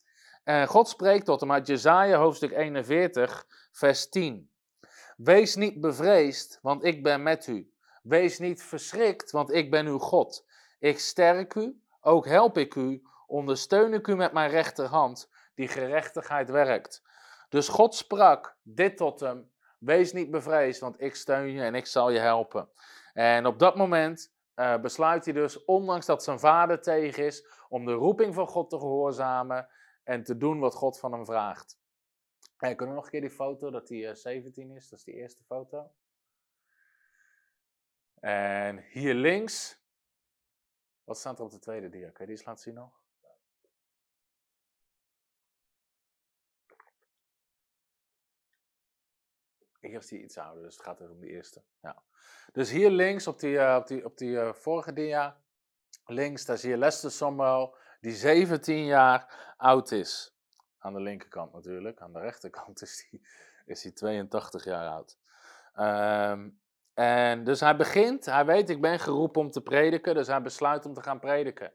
En 0.44 0.68
God 0.68 0.88
spreekt 0.88 1.26
tot 1.26 1.40
hem 1.40 1.52
uit 1.52 1.68
Jezaja 1.68 2.18
hoofdstuk 2.18 2.52
41, 2.52 3.46
vers 3.72 4.10
10. 4.10 4.50
Wees 5.18 5.56
niet 5.56 5.82
bevreesd, 5.82 6.60
want 6.62 6.84
ik 6.84 7.04
ben 7.04 7.24
met 7.24 7.48
u. 7.48 7.72
Wees 8.02 8.40
niet 8.40 8.64
verschrikt, 8.64 9.32
want 9.32 9.54
ik 9.54 9.72
ben 9.72 9.86
uw 9.86 9.98
God. 9.98 10.46
Ik 10.80 11.00
sterk 11.00 11.56
u, 11.56 11.82
ook 12.02 12.26
help 12.26 12.58
ik 12.58 12.76
u, 12.76 13.04
ondersteun 13.28 13.94
ik 13.94 14.08
u 14.08 14.16
met 14.16 14.34
mijn 14.34 14.50
rechterhand, 14.50 15.30
die 15.56 15.68
gerechtigheid 15.68 16.50
werkt. 16.50 17.04
Dus 17.50 17.68
God 17.68 17.96
sprak 17.96 18.56
dit 18.62 18.98
tot 18.98 19.20
hem: 19.20 19.52
Wees 19.86 20.14
niet 20.14 20.32
bevreesd, 20.32 20.80
want 20.80 21.02
ik 21.02 21.16
steun 21.16 21.52
je 21.52 21.62
en 21.62 21.76
ik 21.76 21.86
zal 21.86 22.10
je 22.10 22.20
helpen. 22.20 22.70
En 23.14 23.46
op 23.46 23.60
dat 23.60 23.76
moment 23.76 24.34
uh, 24.56 24.80
besluit 24.82 25.26
hij 25.26 25.34
dus, 25.34 25.66
ondanks 25.66 26.06
dat 26.06 26.24
zijn 26.24 26.40
vader 26.40 26.82
tegen 26.82 27.26
is, 27.26 27.46
om 27.70 27.86
de 27.86 27.94
roeping 27.94 28.34
van 28.34 28.48
God 28.48 28.70
te 28.70 28.80
gehoorzamen 28.80 29.70
en 30.04 30.24
te 30.24 30.38
doen 30.38 30.60
wat 30.60 30.76
God 30.76 31.00
van 31.00 31.12
hem 31.12 31.26
vraagt. 31.26 31.80
En 32.58 32.76
kunnen 32.76 32.96
we 32.96 33.02
nog 33.02 33.04
een 33.04 33.12
keer 33.12 33.22
die 33.22 33.30
foto 33.30 33.72
dat 33.72 33.90
hij 33.90 33.98
uh, 33.98 34.14
17 34.14 34.72
is? 34.72 34.90
Dat 34.90 35.00
is 35.00 35.06
die 35.06 35.16
eerste 35.16 35.44
foto. 35.44 35.92
En 38.20 38.86
hier 38.90 39.14
links, 39.14 39.82
wat 41.04 41.18
staat 41.18 41.40
er 41.40 41.46
op 41.46 41.52
de 41.52 41.60
tweede 41.60 41.90
dia? 41.90 42.10
Kun 42.10 42.14
je 42.18 42.26
die 42.26 42.36
eens 42.36 42.46
laten 42.46 42.64
zien 42.64 42.74
nog? 42.74 43.03
Is 49.84 50.08
die 50.08 50.24
iets 50.24 50.38
ouder, 50.38 50.64
dus 50.64 50.76
het 50.76 50.84
gaat 50.84 51.00
even 51.00 51.14
om 51.14 51.20
de 51.20 51.28
eerste. 51.28 51.62
Ja. 51.82 52.02
Dus 52.52 52.72
hier 52.72 52.90
links 52.90 53.28
op 53.28 53.40
die, 53.40 53.56
uh, 53.56 53.76
op 53.80 53.88
die, 53.88 54.06
op 54.06 54.18
die 54.18 54.30
uh, 54.30 54.54
vorige 54.54 54.94
dia, 54.94 55.38
links, 56.06 56.46
daar 56.46 56.58
zie 56.58 56.70
je 56.70 56.78
Lester 56.78 57.12
Sommel, 57.12 57.76
die 58.02 58.14
17 58.14 58.86
jaar 58.86 59.54
oud 59.58 59.92
is. 59.92 60.36
Aan 60.78 60.94
de 60.94 61.02
linkerkant 61.02 61.54
natuurlijk, 61.54 62.02
aan 62.02 62.14
de 62.14 62.20
rechterkant 62.20 62.82
is 62.82 63.08
hij 63.10 63.22
is 63.66 63.92
82 63.94 64.64
jaar 64.64 64.88
oud. 64.88 65.18
Um, 65.76 66.62
en 66.94 67.44
dus 67.44 67.60
hij 67.60 67.76
begint, 67.76 68.26
hij 68.26 68.46
weet, 68.46 68.70
ik 68.70 68.82
ben 68.82 69.00
geroepen 69.00 69.42
om 69.42 69.52
te 69.52 69.62
prediken, 69.62 70.14
dus 70.14 70.28
hij 70.28 70.42
besluit 70.42 70.86
om 70.86 70.94
te 70.94 71.02
gaan 71.02 71.20
prediken. 71.20 71.72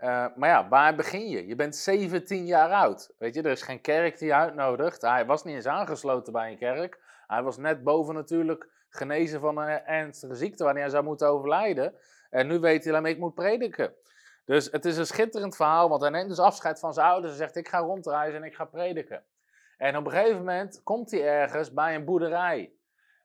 Eh, 0.00 0.26
maar 0.36 0.48
ja, 0.48 0.68
waar 0.68 0.94
begin 0.94 1.28
je? 1.28 1.46
Je 1.46 1.54
bent 1.54 1.76
17 1.76 2.46
jaar 2.46 2.70
oud. 2.70 3.14
Weet 3.18 3.34
je, 3.34 3.42
er 3.42 3.50
is 3.50 3.62
geen 3.62 3.80
kerk 3.80 4.18
die 4.18 4.28
je 4.28 4.34
uitnodigt. 4.34 5.02
Hij 5.02 5.26
was 5.26 5.44
niet 5.44 5.54
eens 5.54 5.66
aangesloten 5.66 6.32
bij 6.32 6.50
een 6.50 6.58
kerk. 6.58 7.00
Hij 7.26 7.42
was 7.42 7.56
net 7.56 7.84
boven 7.84 8.14
natuurlijk 8.14 8.68
genezen 8.88 9.40
van 9.40 9.58
een 9.58 9.84
ernstige 9.84 10.34
ziekte 10.34 10.64
waar 10.64 10.74
hij 10.74 10.88
zou 10.88 11.04
moeten 11.04 11.28
overlijden. 11.28 11.94
En 12.30 12.46
nu 12.46 12.58
weet 12.58 12.84
hij, 12.84 13.02
ik 13.02 13.18
moet 13.18 13.34
prediken. 13.34 13.94
Dus 14.44 14.70
het 14.70 14.84
is 14.84 14.96
een 14.96 15.06
schitterend 15.06 15.56
verhaal, 15.56 15.88
want 15.88 16.00
hij 16.00 16.10
neemt 16.10 16.28
dus 16.28 16.38
afscheid 16.38 16.78
van 16.78 16.94
zijn 16.94 17.06
ouders 17.06 17.32
en 17.32 17.38
zegt, 17.38 17.56
ik 17.56 17.68
ga 17.68 17.78
rondreizen 17.78 18.40
en 18.40 18.46
ik 18.46 18.54
ga 18.54 18.64
prediken. 18.64 19.24
En 19.76 19.96
op 19.96 20.04
een 20.04 20.12
gegeven 20.12 20.38
moment 20.38 20.82
komt 20.82 21.10
hij 21.10 21.22
ergens 21.22 21.72
bij 21.72 21.94
een 21.94 22.04
boerderij. 22.04 22.72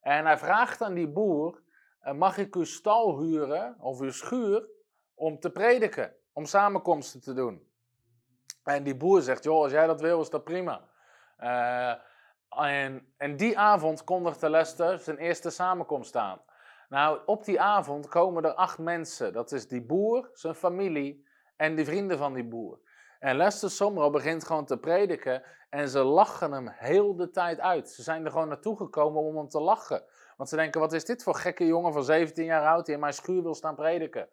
En 0.02 0.26
hij 0.26 0.38
vraagt 0.38 0.82
aan 0.82 0.94
die 0.94 1.08
boer, 1.08 1.62
eh, 2.00 2.14
mag 2.14 2.38
ik 2.38 2.56
uw 2.56 2.64
stal 2.64 3.20
huren 3.20 3.76
of 3.80 4.00
uw 4.00 4.12
schuur 4.12 4.68
om 5.14 5.40
te 5.40 5.50
prediken, 5.50 6.16
om 6.36 6.46
samenkomsten 6.46 7.22
te 7.22 7.34
doen? 7.34 7.68
En 8.64 8.84
die 8.84 8.96
boer 8.96 9.22
zegt, 9.22 9.44
joh, 9.44 9.62
als 9.64 9.72
jij 9.72 9.88
dat 9.88 10.02
wil, 10.02 10.22
is 10.22 10.30
dat 10.30 10.44
prima. 10.44 10.82
Uh, 11.40 11.94
en, 12.50 13.14
en 13.18 13.38
die 13.38 13.58
avond 13.60 14.04
kondigde 14.04 14.50
Lester 14.50 15.00
zijn 15.00 15.18
eerste 15.18 15.50
samenkomst 15.50 16.16
aan. 16.16 16.42
Nou, 16.90 17.20
op 17.26 17.46
die 17.46 17.62
avond 17.62 18.08
komen 18.08 18.44
er 18.44 18.54
acht 18.54 18.78
mensen. 18.78 19.34
Dat 19.34 19.52
is 19.52 19.68
die 19.68 19.82
boer, 19.82 20.30
zijn 20.34 20.56
familie 20.56 21.28
en 21.56 21.76
de 21.76 21.86
vrienden 21.86 22.18
van 22.18 22.34
die 22.34 22.48
boer. 22.48 22.80
En 23.20 23.36
Lester 23.36 23.72
Somro 23.72 24.10
begint 24.10 24.44
gewoon 24.44 24.66
te 24.66 24.78
prediken 24.78 25.44
en 25.70 25.90
ze 25.90 26.04
lachen 26.04 26.52
hem 26.52 26.68
heel 26.68 27.16
de 27.16 27.30
tijd 27.30 27.60
uit. 27.60 27.90
Ze 27.90 28.04
zijn 28.04 28.26
er 28.26 28.32
gewoon 28.32 28.48
naartoe 28.48 28.78
gekomen 28.78 29.22
om 29.22 29.38
hem 29.38 29.50
te 29.50 29.62
lachen. 29.62 30.04
Want 30.38 30.50
ze 30.50 30.56
denken, 30.56 30.82
wat 30.82 30.94
is 30.94 31.06
dit 31.06 31.24
voor 31.24 31.36
gekke 31.36 31.66
jongen 31.66 31.94
van 31.94 32.04
17 32.04 32.46
jaar 32.46 32.68
oud 32.68 32.86
die 32.86 32.94
in 32.94 33.00
mijn 33.00 33.14
schuur 33.14 33.44
wil 33.44 33.56
staan 33.56 33.76
prediken. 33.76 34.30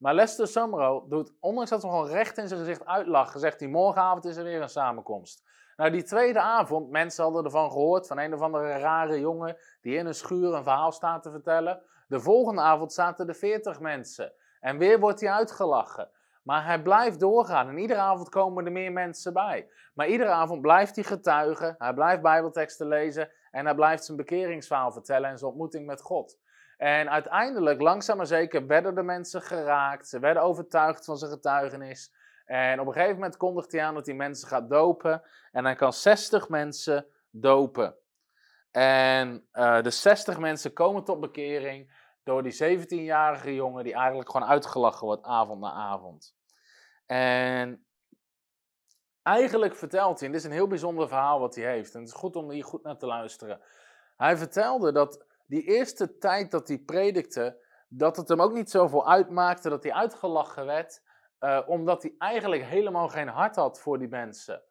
Maar 0.00 0.14
Lester 0.14 0.46
Summerall 0.46 1.02
doet, 1.08 1.32
ondanks 1.40 1.70
dat 1.70 1.82
we 1.82 1.88
gewoon 1.88 2.06
recht 2.06 2.38
in 2.38 2.48
zijn 2.48 2.60
gezicht 2.60 2.86
uitlachen, 2.86 3.40
zegt 3.40 3.60
hij, 3.60 3.68
morgenavond 3.68 4.24
is 4.24 4.36
er 4.36 4.44
weer 4.44 4.62
een 4.62 4.68
samenkomst. 4.68 5.44
Nou, 5.76 5.90
die 5.90 6.02
tweede 6.02 6.40
avond, 6.40 6.90
mensen 6.90 7.24
hadden 7.24 7.44
ervan 7.44 7.70
gehoord, 7.70 8.06
van 8.06 8.18
een 8.18 8.34
of 8.34 8.40
andere 8.40 8.78
rare 8.78 9.20
jongen 9.20 9.56
die 9.80 9.96
in 9.96 10.06
een 10.06 10.14
schuur 10.14 10.54
een 10.54 10.62
verhaal 10.62 10.92
staat 10.92 11.22
te 11.22 11.30
vertellen. 11.30 11.82
De 12.08 12.20
volgende 12.20 12.60
avond 12.60 12.92
zaten 12.92 13.28
er 13.28 13.34
veertig 13.34 13.80
mensen. 13.80 14.32
En 14.60 14.78
weer 14.78 15.00
wordt 15.00 15.20
hij 15.20 15.30
uitgelachen. 15.30 16.10
Maar 16.42 16.64
hij 16.64 16.82
blijft 16.82 17.20
doorgaan 17.20 17.68
en 17.68 17.78
iedere 17.78 18.00
avond 18.00 18.28
komen 18.28 18.66
er 18.66 18.72
meer 18.72 18.92
mensen 18.92 19.32
bij. 19.32 19.68
Maar 19.94 20.06
iedere 20.06 20.30
avond 20.30 20.60
blijft 20.60 20.94
hij 20.94 21.04
getuigen, 21.04 21.74
hij 21.78 21.94
blijft 21.94 22.22
bijbelteksten 22.22 22.88
lezen 22.88 23.30
en 23.50 23.64
hij 23.64 23.74
blijft 23.74 24.04
zijn 24.04 24.16
bekeringsverhaal 24.16 24.92
vertellen 24.92 25.30
en 25.30 25.38
zijn 25.38 25.50
ontmoeting 25.50 25.86
met 25.86 26.02
God. 26.02 26.38
En 26.80 27.10
uiteindelijk, 27.10 27.80
langzaam 27.80 28.16
maar 28.16 28.26
zeker, 28.26 28.66
werden 28.66 28.94
de 28.94 29.02
mensen 29.02 29.42
geraakt. 29.42 30.08
Ze 30.08 30.18
werden 30.18 30.42
overtuigd 30.42 31.04
van 31.04 31.16
zijn 31.16 31.30
getuigenis. 31.30 32.14
En 32.44 32.80
op 32.80 32.86
een 32.86 32.92
gegeven 32.92 33.14
moment 33.14 33.36
kondigt 33.36 33.72
hij 33.72 33.84
aan 33.84 33.94
dat 33.94 34.06
hij 34.06 34.14
mensen 34.14 34.48
gaat 34.48 34.70
dopen. 34.70 35.22
En 35.52 35.64
hij 35.64 35.74
kan 35.74 35.92
60 35.92 36.48
mensen 36.48 37.06
dopen. 37.30 37.94
En 38.70 39.48
uh, 39.52 39.82
de 39.82 39.90
60 39.90 40.38
mensen 40.38 40.72
komen 40.72 41.04
tot 41.04 41.20
bekering 41.20 41.92
door 42.22 42.42
die 42.42 42.78
17-jarige 42.78 43.54
jongen 43.54 43.84
die 43.84 43.94
eigenlijk 43.94 44.30
gewoon 44.30 44.48
uitgelachen 44.48 45.06
wordt 45.06 45.24
avond 45.24 45.60
na 45.60 45.72
avond. 45.72 46.34
En 47.06 47.86
eigenlijk 49.22 49.76
vertelt 49.76 50.18
hij, 50.18 50.26
en 50.26 50.32
dit 50.34 50.42
is 50.42 50.46
een 50.46 50.56
heel 50.56 50.68
bijzonder 50.68 51.08
verhaal 51.08 51.40
wat 51.40 51.54
hij 51.54 51.64
heeft, 51.64 51.94
en 51.94 52.00
het 52.00 52.08
is 52.08 52.14
goed 52.14 52.36
om 52.36 52.50
hier 52.50 52.64
goed 52.64 52.82
naar 52.82 52.98
te 52.98 53.06
luisteren. 53.06 53.60
Hij 54.16 54.36
vertelde 54.36 54.92
dat 54.92 55.28
die 55.50 55.62
eerste 55.62 56.18
tijd 56.18 56.50
dat 56.50 56.68
hij 56.68 56.78
predikte, 56.78 57.56
dat 57.88 58.16
het 58.16 58.28
hem 58.28 58.40
ook 58.40 58.52
niet 58.52 58.70
zoveel 58.70 59.08
uitmaakte 59.08 59.68
dat 59.68 59.82
hij 59.82 59.92
uitgelachen 59.92 60.66
werd, 60.66 61.02
uh, 61.40 61.60
omdat 61.66 62.02
hij 62.02 62.14
eigenlijk 62.18 62.64
helemaal 62.64 63.08
geen 63.08 63.28
hart 63.28 63.56
had 63.56 63.80
voor 63.80 63.98
die 63.98 64.08
mensen. 64.08 64.62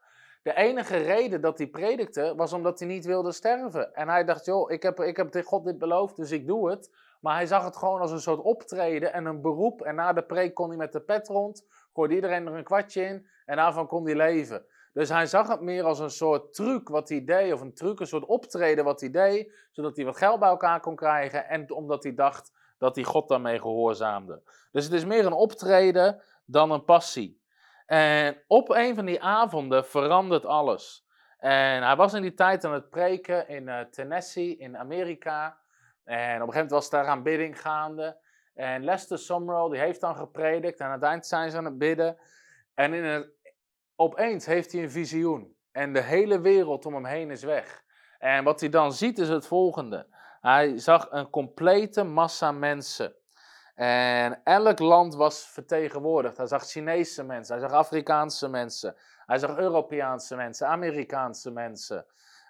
De 0.44 0.54
enige 0.56 0.98
reden 0.98 1.42
dat 1.42 1.58
hij 1.58 1.68
predikte 1.68 2.34
was 2.36 2.54
omdat 2.54 2.80
hij 2.80 2.88
niet 2.88 3.06
wilde 3.06 3.32
sterven. 3.32 3.94
En 3.94 4.10
hij 4.10 4.24
dacht, 4.24 4.46
joh, 4.46 4.72
ik 4.72 4.84
heb, 4.84 5.00
ik 5.00 5.18
heb 5.18 5.42
God 5.46 5.66
dit 5.66 5.78
beloofd, 5.78 6.16
dus 6.16 6.32
ik 6.32 6.48
doe 6.48 6.70
het. 6.70 6.90
Maar 7.22 7.36
hij 7.36 7.46
zag 7.46 7.64
het 7.64 7.78
gewoon 7.78 8.02
als 8.02 8.12
een 8.12 8.22
soort 8.22 8.40
optreden 8.40 9.14
en 9.14 9.26
een 9.26 9.42
beroep. 9.42 9.82
En 9.82 9.96
na 9.96 10.14
de 10.14 10.24
preek 10.24 10.54
kon 10.54 10.68
hij 10.68 10.78
met 10.78 10.92
de 10.92 11.02
pet 11.02 11.28
rond, 11.28 11.66
gooide 11.94 12.16
iedereen 12.16 12.48
er 12.48 12.54
een 12.54 12.64
kwartje 12.64 13.04
in 13.04 13.28
en 13.46 13.56
daarvan 13.56 13.88
kon 13.88 14.06
hij 14.06 14.16
leven. 14.16 14.66
Dus 14.94 15.10
hij 15.10 15.26
zag 15.26 15.48
het 15.48 15.62
meer 15.62 15.84
als 15.84 16.00
een 16.00 16.10
soort 16.10 16.54
truc 16.54 16.90
wat 16.90 17.10
hij 17.10 17.24
deed, 17.24 17.54
of 17.54 17.62
een 17.62 17.74
truc, 17.74 18.00
een 18.00 18.08
soort 18.08 18.26
optreden 18.26 18.84
wat 18.84 19.00
hij 19.00 19.10
deed, 19.10 19.68
zodat 19.72 19.96
hij 19.96 20.06
wat 20.06 20.18
geld 20.18 20.40
bij 20.40 20.50
elkaar 20.50 20.80
kon 20.80 20.96
krijgen 20.96 21.48
en 21.48 21.72
omdat 21.72 22.04
hij 22.04 22.14
dacht 22.14 22.52
dat 22.78 22.96
hij 22.96 23.04
God 23.04 23.30
daarmee 23.30 23.60
gehoorzaamde. 23.60 24.42
Dus 24.72 24.84
het 24.84 24.94
is 24.94 25.06
meer 25.06 25.26
een 25.26 25.34
optreden 25.34 26.22
dan 26.46 26.72
een 26.72 26.84
passie. 26.84 27.42
En 27.86 28.44
op 28.48 28.70
een 28.70 28.96
van 28.96 29.06
die 29.06 29.22
avonden 29.22 29.86
verandert 29.86 30.46
alles. 30.46 31.08
En 31.38 31.84
hij 31.84 31.96
was 31.96 32.14
in 32.14 32.22
die 32.22 32.34
tijd 32.34 32.66
aan 32.66 32.74
het 32.74 32.90
preken 32.90 33.48
in 33.48 33.68
uh, 33.68 33.80
Tennessee, 33.80 34.58
in 34.58 34.78
Amerika. 34.78 35.58
En 36.04 36.16
op 36.16 36.18
een 36.18 36.30
gegeven 36.30 36.46
moment 36.46 36.72
was 36.72 36.90
daar 36.90 37.06
aanbidding 37.06 37.62
gaande. 37.62 38.18
En 38.54 38.84
Lester 38.84 39.18
Summerall, 39.18 39.70
die 39.70 39.80
heeft 39.80 40.02
dan 40.02 40.16
gepredikt. 40.16 40.80
En 40.80 40.86
aan 40.86 40.92
het 40.92 41.04
eind 41.04 41.26
zijn 41.26 41.52
ze 41.52 41.58
aan 41.58 41.66
het 41.66 41.78
bidden. 41.78 42.18
En 42.74 42.94
in 42.94 43.04
het, 43.04 43.32
opeens 44.00 44.46
heeft 44.46 44.72
hij 44.72 44.84
een 44.84 44.92
visioen. 44.92 45.56
En 45.72 45.94
de 45.94 46.02
hele 46.02 46.40
wereld 46.40 46.86
om 46.86 46.94
hem 46.94 47.06
heen 47.06 47.32
is 47.32 47.44
weg. 47.44 47.84
En 48.18 48.44
wat 48.44 48.60
hij 48.60 48.70
dan 48.70 48.94
ziet 48.94 49.20
is 49.20 49.30
het 49.30 49.48
volgende. 49.48 50.08
Hij 50.42 50.78
zag 50.78 51.08
een 51.10 51.30
complete 51.30 52.04
massa 52.04 52.52
mensen. 52.52 53.16
En 53.76 54.42
elk 54.44 54.80
land 54.80 55.16
was 55.16 55.48
vertegenwoordigd. 55.48 56.38
Hij 56.38 56.48
zag 56.48 56.66
Chinese 56.66 57.24
mensen, 57.24 57.58
hij 57.60 57.68
zag 57.68 57.78
Afrikaanse 57.78 58.48
mensen, 58.48 58.96
hij 59.26 59.38
zag 59.38 59.58
Europese 59.58 60.36
mensen, 60.36 60.68
Amerikaanse 60.68 61.52
mensen. 61.52 62.06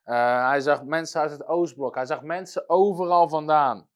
Uh, 0.06 0.48
hij 0.50 0.60
zag 0.60 0.84
mensen 0.84 1.22
uit 1.22 1.32
het 1.32 1.48
Oostblok, 1.48 1.96
hij 1.96 2.06
zag 2.06 2.22
mensen 2.22 2.70
overal 2.70 3.30
vandaan. 3.30 3.90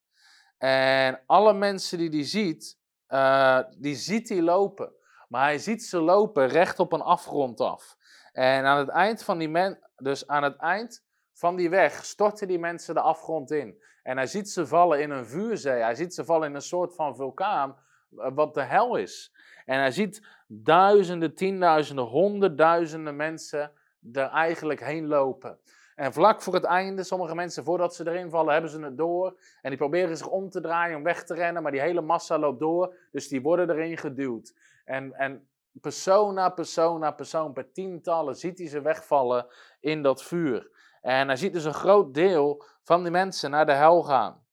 En 0.57 1.21
alle 1.25 1.53
mensen 1.53 1.97
die 1.97 2.09
hij 2.09 2.23
ziet, 2.23 2.77
uh, 3.09 3.59
die 3.77 3.95
ziet 3.95 4.29
hij 4.29 4.41
lopen. 4.41 4.93
Maar 5.33 5.43
hij 5.43 5.59
ziet 5.59 5.83
ze 5.83 6.01
lopen 6.01 6.47
recht 6.47 6.79
op 6.79 6.93
een 6.93 7.01
afgrond 7.01 7.61
af. 7.61 7.97
En 8.31 8.65
aan 8.65 8.77
het 8.77 8.89
eind 8.89 9.23
van 9.23 9.37
die 9.37 9.49
men, 9.49 9.79
dus 9.95 10.27
aan 10.27 10.43
het 10.43 10.55
eind 10.57 11.03
van 11.31 11.55
die 11.55 11.69
weg 11.69 12.05
storten 12.05 12.47
die 12.47 12.59
mensen 12.59 12.93
de 12.93 13.01
afgrond 13.01 13.51
in. 13.51 13.83
En 14.03 14.17
hij 14.17 14.27
ziet 14.27 14.49
ze 14.49 14.67
vallen 14.67 15.01
in 15.01 15.09
een 15.09 15.25
vuurzee. 15.25 15.81
Hij 15.81 15.95
ziet 15.95 16.13
ze 16.13 16.25
vallen 16.25 16.49
in 16.49 16.55
een 16.55 16.61
soort 16.61 16.95
van 16.95 17.15
vulkaan, 17.15 17.75
eh, 18.17 18.31
wat 18.33 18.53
de 18.53 18.61
hel 18.61 18.95
is. 18.95 19.33
En 19.65 19.79
hij 19.79 19.91
ziet 19.91 20.27
duizenden, 20.47 21.35
tienduizenden, 21.35 22.05
honderdduizenden 22.05 23.15
mensen 23.15 23.71
er 24.11 24.27
eigenlijk 24.27 24.83
heen 24.83 25.07
lopen. 25.07 25.59
En 25.95 26.13
vlak 26.13 26.41
voor 26.41 26.53
het 26.53 26.63
einde, 26.63 27.03
sommige 27.03 27.35
mensen 27.35 27.63
voordat 27.63 27.95
ze 27.95 28.07
erin 28.07 28.29
vallen, 28.29 28.53
hebben 28.53 28.71
ze 28.71 28.79
het 28.79 28.97
door. 28.97 29.39
En 29.61 29.69
die 29.69 29.79
proberen 29.79 30.17
zich 30.17 30.27
om 30.27 30.49
te 30.49 30.61
draaien 30.61 30.97
om 30.97 31.03
weg 31.03 31.23
te 31.23 31.33
rennen, 31.33 31.63
maar 31.63 31.71
die 31.71 31.81
hele 31.81 32.01
massa 32.01 32.37
loopt 32.37 32.59
door. 32.59 32.95
Dus 33.11 33.27
die 33.27 33.41
worden 33.41 33.69
erin 33.69 33.97
geduwd. 33.97 34.53
En, 34.83 35.13
en 35.13 35.49
persoon 35.71 36.33
na 36.33 36.49
persoon 36.49 36.99
na 36.99 37.11
persoon, 37.11 37.53
per 37.53 37.71
tientallen, 37.71 38.35
ziet 38.35 38.57
hij 38.57 38.67
ze 38.67 38.81
wegvallen 38.81 39.47
in 39.79 40.01
dat 40.01 40.23
vuur. 40.23 40.71
En 41.01 41.27
hij 41.27 41.35
ziet 41.35 41.53
dus 41.53 41.63
een 41.63 41.73
groot 41.73 42.13
deel 42.13 42.65
van 42.83 43.03
die 43.03 43.11
mensen 43.11 43.51
naar 43.51 43.65
de 43.65 43.71
hel 43.73 44.03
gaan. 44.03 44.45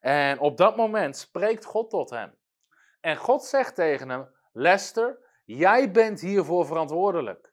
En 0.00 0.38
op 0.38 0.56
dat 0.56 0.76
moment 0.76 1.16
spreekt 1.16 1.64
God 1.64 1.90
tot 1.90 2.10
hem. 2.10 2.34
En 3.00 3.16
God 3.16 3.44
zegt 3.44 3.74
tegen 3.74 4.08
hem: 4.08 4.28
Lester, 4.52 5.18
jij 5.44 5.90
bent 5.90 6.20
hiervoor 6.20 6.66
verantwoordelijk. 6.66 7.52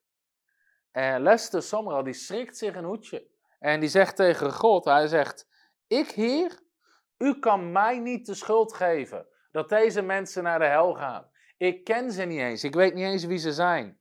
En 0.92 1.22
Lester 1.22 1.62
Sommeral 1.62 2.04
die 2.04 2.14
schrikt 2.14 2.58
zich 2.58 2.76
een 2.76 2.84
hoedje. 2.84 3.28
En 3.60 3.80
die 3.80 3.90
zegt 3.90 4.16
tegen 4.16 4.54
God: 4.54 4.86
Hij 4.86 5.08
zegt: 5.08 5.48
Ik, 5.88 6.12
Heer, 6.12 6.60
u 7.18 7.40
kan 7.40 7.72
mij 7.72 8.00
niet 8.00 8.26
de 8.26 8.34
schuld 8.34 8.74
geven 8.74 9.28
dat 9.52 9.70
deze 9.70 10.02
mensen 10.02 10.44
naar 10.44 10.60
de 10.60 10.66
hel 10.66 10.94
gaan. 10.94 11.32
Ik 11.64 11.84
ken 11.84 12.12
ze 12.12 12.24
niet 12.24 12.40
eens. 12.40 12.64
Ik 12.64 12.74
weet 12.74 12.94
niet 12.94 13.04
eens 13.04 13.26
wie 13.26 13.38
ze 13.38 13.54
zijn. 13.54 14.00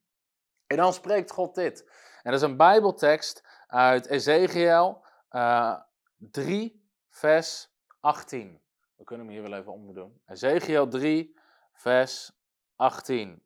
En 0.66 0.76
dan 0.76 0.92
spreekt 0.92 1.30
God 1.30 1.54
dit. 1.54 1.90
En 2.22 2.30
dat 2.32 2.42
is 2.42 2.48
een 2.48 2.56
Bijbeltekst 2.56 3.46
uit 3.66 4.06
Ezekiel 4.06 5.04
uh, 5.30 5.80
3, 6.16 6.88
vers 7.08 7.68
18. 8.00 8.62
We 8.96 9.04
kunnen 9.04 9.26
hem 9.26 9.34
hier 9.34 9.48
wel 9.48 9.58
even 9.58 9.72
omdoen. 9.72 10.20
Ezekiel 10.26 10.88
3, 10.88 11.38
vers 11.72 12.32
18. 12.76 13.42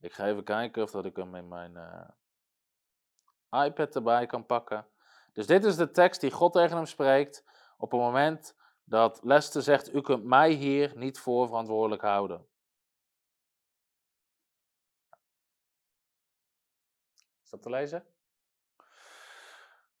Ik 0.00 0.12
ga 0.12 0.26
even 0.26 0.44
kijken 0.44 0.82
of 0.82 0.90
dat 0.90 1.04
ik 1.04 1.16
hem 1.16 1.34
in 1.34 1.48
mijn 1.48 1.72
uh, 3.50 3.64
iPad 3.64 3.94
erbij 3.94 4.26
kan 4.26 4.46
pakken. 4.46 4.86
Dus 5.32 5.46
dit 5.46 5.64
is 5.64 5.76
de 5.76 5.90
tekst 5.90 6.20
die 6.20 6.30
God 6.30 6.52
tegen 6.52 6.76
hem 6.76 6.86
spreekt 6.86 7.44
op 7.76 7.90
het 7.90 8.00
moment 8.00 8.56
dat 8.84 9.20
Lester 9.22 9.62
zegt: 9.62 9.94
U 9.94 10.00
kunt 10.00 10.24
mij 10.24 10.50
hier 10.50 10.92
niet 10.96 11.18
voor 11.18 11.46
verantwoordelijk 11.46 12.02
houden. 12.02 12.50
Dat 17.52 17.62
te 17.62 17.70
lezen? 17.70 18.04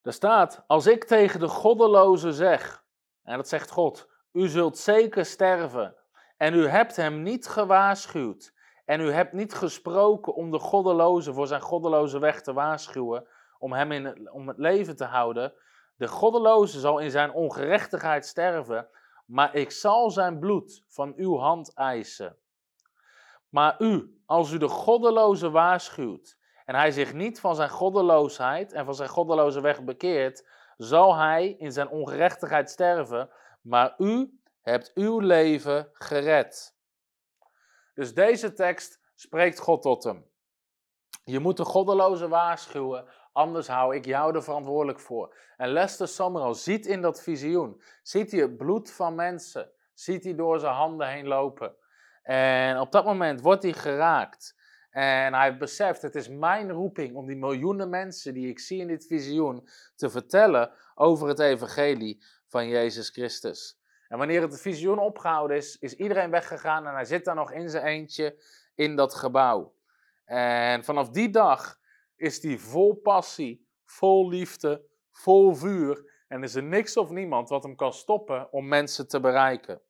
Er 0.02 0.12
staat, 0.12 0.64
als 0.66 0.86
ik 0.86 1.04
tegen 1.04 1.40
de 1.40 1.48
goddeloze 1.48 2.32
zeg, 2.32 2.84
en 3.22 3.36
dat 3.36 3.48
zegt 3.48 3.70
God, 3.70 4.08
u 4.32 4.48
zult 4.48 4.78
zeker 4.78 5.24
sterven, 5.24 5.96
en 6.36 6.54
u 6.54 6.66
hebt 6.66 6.96
hem 6.96 7.22
niet 7.22 7.48
gewaarschuwd, 7.48 8.60
En 8.84 9.00
u 9.00 9.12
hebt 9.12 9.32
niet 9.32 9.54
gesproken 9.54 10.34
om 10.34 10.50
de 10.50 10.58
goddeloze 10.58 11.32
voor 11.32 11.46
zijn 11.46 11.60
goddeloze 11.60 12.18
weg 12.18 12.42
te 12.42 12.52
waarschuwen, 12.52 13.28
om 13.58 13.72
hem 13.72 13.92
in, 13.92 14.30
om 14.30 14.48
het 14.48 14.58
leven 14.58 14.96
te 14.96 15.04
houden. 15.04 15.52
De 15.96 16.08
goddeloze 16.08 16.80
zal 16.80 16.98
in 16.98 17.10
zijn 17.10 17.32
ongerechtigheid 17.32 18.26
sterven, 18.26 18.88
maar 19.26 19.54
ik 19.54 19.70
zal 19.70 20.10
zijn 20.10 20.38
bloed 20.38 20.84
van 20.88 21.12
uw 21.16 21.38
hand 21.38 21.74
eisen. 21.74 22.36
Maar 23.48 23.74
u, 23.78 24.22
als 24.26 24.52
u 24.52 24.58
de 24.58 24.68
goddeloze 24.68 25.50
waarschuwt 25.50 26.40
en 26.64 26.74
hij 26.74 26.90
zich 26.90 27.12
niet 27.12 27.40
van 27.40 27.54
zijn 27.54 27.70
goddeloosheid 27.70 28.72
en 28.72 28.84
van 28.84 28.94
zijn 28.94 29.08
goddeloze 29.08 29.60
weg 29.60 29.82
bekeert, 29.82 30.48
zal 30.76 31.16
hij 31.16 31.48
in 31.48 31.72
zijn 31.72 31.88
ongerechtigheid 31.88 32.70
sterven, 32.70 33.30
maar 33.60 33.94
u 33.98 34.40
hebt 34.62 34.90
uw 34.94 35.18
leven 35.18 35.88
gered. 35.92 36.76
Dus 37.94 38.14
deze 38.14 38.52
tekst 38.52 39.00
spreekt 39.14 39.58
God 39.58 39.82
tot 39.82 40.04
hem. 40.04 40.30
Je 41.24 41.38
moet 41.38 41.56
de 41.56 41.64
goddeloze 41.64 42.28
waarschuwen, 42.28 43.04
anders 43.32 43.68
hou 43.68 43.94
ik 43.94 44.04
jou 44.04 44.34
er 44.34 44.42
verantwoordelijk 44.42 45.00
voor. 45.00 45.36
En 45.56 45.68
Lester 45.68 46.08
Summerall 46.08 46.54
ziet 46.54 46.86
in 46.86 47.00
dat 47.00 47.22
visioen, 47.22 47.82
ziet 48.02 48.30
hij 48.30 48.40
het 48.40 48.56
bloed 48.56 48.92
van 48.92 49.14
mensen, 49.14 49.70
ziet 49.94 50.24
hij 50.24 50.34
door 50.34 50.58
zijn 50.58 50.74
handen 50.74 51.08
heen 51.08 51.26
lopen. 51.26 51.76
En 52.22 52.80
op 52.80 52.92
dat 52.92 53.04
moment 53.04 53.40
wordt 53.40 53.62
hij 53.62 53.72
geraakt. 53.72 54.60
En 54.92 55.34
hij 55.34 55.56
beseft, 55.56 56.02
het 56.02 56.14
is 56.14 56.28
mijn 56.28 56.70
roeping 56.70 57.14
om 57.14 57.26
die 57.26 57.36
miljoenen 57.36 57.88
mensen 57.88 58.34
die 58.34 58.48
ik 58.48 58.58
zie 58.58 58.80
in 58.80 58.86
dit 58.86 59.06
visioen 59.06 59.68
te 59.96 60.10
vertellen 60.10 60.70
over 60.94 61.28
het 61.28 61.38
evangelie 61.38 62.24
van 62.48 62.68
Jezus 62.68 63.08
Christus. 63.08 63.80
En 64.08 64.18
wanneer 64.18 64.42
het 64.42 64.60
visioen 64.60 64.98
opgehouden 64.98 65.56
is, 65.56 65.78
is 65.78 65.94
iedereen 65.94 66.30
weggegaan 66.30 66.86
en 66.86 66.94
hij 66.94 67.04
zit 67.04 67.24
daar 67.24 67.34
nog 67.34 67.52
in 67.52 67.70
zijn 67.70 67.84
eentje 67.84 68.36
in 68.74 68.96
dat 68.96 69.14
gebouw. 69.14 69.74
En 70.24 70.84
vanaf 70.84 71.08
die 71.08 71.30
dag 71.30 71.78
is 72.16 72.42
hij 72.42 72.58
vol 72.58 72.94
passie, 72.94 73.68
vol 73.84 74.28
liefde, 74.28 74.84
vol 75.10 75.54
vuur. 75.54 76.10
En 76.28 76.42
is 76.42 76.54
er 76.54 76.62
niks 76.62 76.96
of 76.96 77.10
niemand 77.10 77.48
wat 77.48 77.62
hem 77.62 77.76
kan 77.76 77.92
stoppen 77.92 78.52
om 78.52 78.68
mensen 78.68 79.08
te 79.08 79.20
bereiken. 79.20 79.80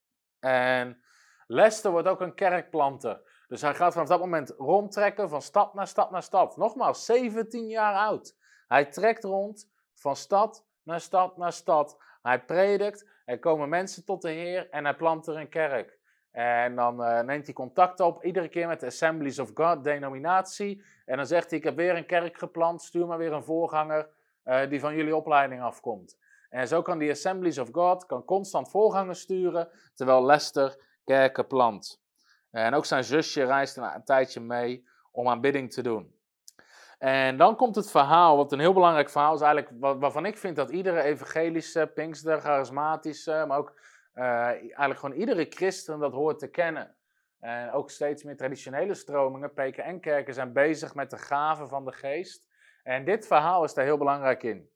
En 0.40 1.02
Lester 1.47 1.90
wordt 1.90 2.09
ook 2.09 2.21
een 2.21 2.35
kerkplanter. 2.35 3.21
Dus 3.52 3.61
hij 3.62 3.75
gaat 3.75 3.92
vanaf 3.92 4.09
dat 4.09 4.21
moment 4.21 4.54
rondtrekken 4.59 5.28
van 5.28 5.42
stad 5.42 5.75
naar 5.75 5.87
stad 5.87 6.11
naar 6.11 6.23
stad. 6.23 6.56
Nogmaals, 6.56 7.04
17 7.04 7.68
jaar 7.68 7.94
oud. 7.94 8.37
Hij 8.68 8.85
trekt 8.85 9.25
rond 9.25 9.71
van 9.94 10.16
stad 10.16 10.66
naar 10.82 11.00
stad 11.00 11.37
naar 11.37 11.52
stad. 11.52 11.99
Hij 12.23 12.44
predikt, 12.44 13.09
er 13.25 13.38
komen 13.38 13.68
mensen 13.68 14.04
tot 14.04 14.23
de 14.23 14.30
Heer 14.30 14.71
en 14.71 14.85
hij 14.85 14.94
plant 14.94 15.26
er 15.26 15.37
een 15.37 15.49
kerk. 15.49 15.99
En 16.30 16.76
dan 16.76 17.00
uh, 17.00 17.21
neemt 17.21 17.44
hij 17.44 17.54
contact 17.54 18.00
op, 18.00 18.25
iedere 18.25 18.49
keer 18.49 18.68
met 18.68 18.80
de 18.80 18.87
Assemblies 18.87 19.38
of 19.38 19.50
God 19.54 19.85
denominatie. 19.85 20.82
En 21.04 21.16
dan 21.16 21.26
zegt 21.26 21.50
hij, 21.50 21.59
ik 21.59 21.64
heb 21.64 21.76
weer 21.76 21.97
een 21.97 22.06
kerk 22.06 22.38
geplant, 22.38 22.82
stuur 22.82 23.06
maar 23.06 23.18
weer 23.18 23.32
een 23.32 23.44
voorganger 23.44 24.09
uh, 24.44 24.68
die 24.68 24.80
van 24.80 24.94
jullie 24.94 25.16
opleiding 25.16 25.62
afkomt. 25.62 26.18
En 26.50 26.68
zo 26.68 26.82
kan 26.82 26.99
die 26.99 27.11
Assemblies 27.11 27.59
of 27.59 27.68
God 27.73 28.06
kan 28.06 28.25
constant 28.25 28.71
voorgangers 28.71 29.21
sturen, 29.21 29.68
terwijl 29.94 30.25
Lester 30.25 30.76
kerken 31.04 31.47
plant. 31.47 32.01
En 32.52 32.75
ook 32.75 32.85
zijn 32.85 33.04
zusje 33.04 33.44
reist 33.44 33.76
een, 33.76 34.04
tijdje 34.04 34.40
mee 34.40 34.88
om 35.11 35.28
aanbidding 35.28 35.73
te 35.73 35.82
doen. 35.82 36.14
En 36.99 37.37
dan 37.37 37.56
komt 37.56 37.75
het 37.75 37.90
verhaal, 37.90 38.37
wat 38.37 38.52
een 38.52 38.59
heel 38.59 38.73
belangrijk 38.73 39.11
verhaal 39.11 39.35
is 39.35 39.40
eigenlijk, 39.40 40.00
waarvan 40.00 40.26
ik 40.26 40.37
vind 40.37 40.56
dat 40.56 40.71
iedere 40.71 41.02
evangelische, 41.02 41.90
pinkster, 41.94 42.40
charismatische, 42.40 43.44
maar 43.49 43.59
ook 43.59 43.80
uh, 44.14 44.25
eigenlijk 44.25 44.99
gewoon 44.99 45.16
iedere 45.16 45.47
christen 45.49 45.99
dat 45.99 46.12
hoort 46.12 46.38
te 46.38 46.50
kennen. 46.50 46.97
En 47.40 47.71
ook 47.73 47.90
steeds 47.90 48.23
meer 48.23 48.37
traditionele 48.37 48.94
stromingen, 48.94 49.52
PKN-kerken, 49.52 50.35
zijn 50.35 50.52
bezig 50.52 50.94
met 50.94 51.11
de 51.11 51.18
gaven 51.18 51.68
van 51.68 51.85
de 51.85 51.92
geest. 51.92 52.44
En 52.83 53.05
dit 53.05 53.27
verhaal 53.27 53.64
is 53.64 53.74
daar 53.74 53.85
heel 53.85 53.98
belangrijk 53.98 54.42
in. 54.42 54.70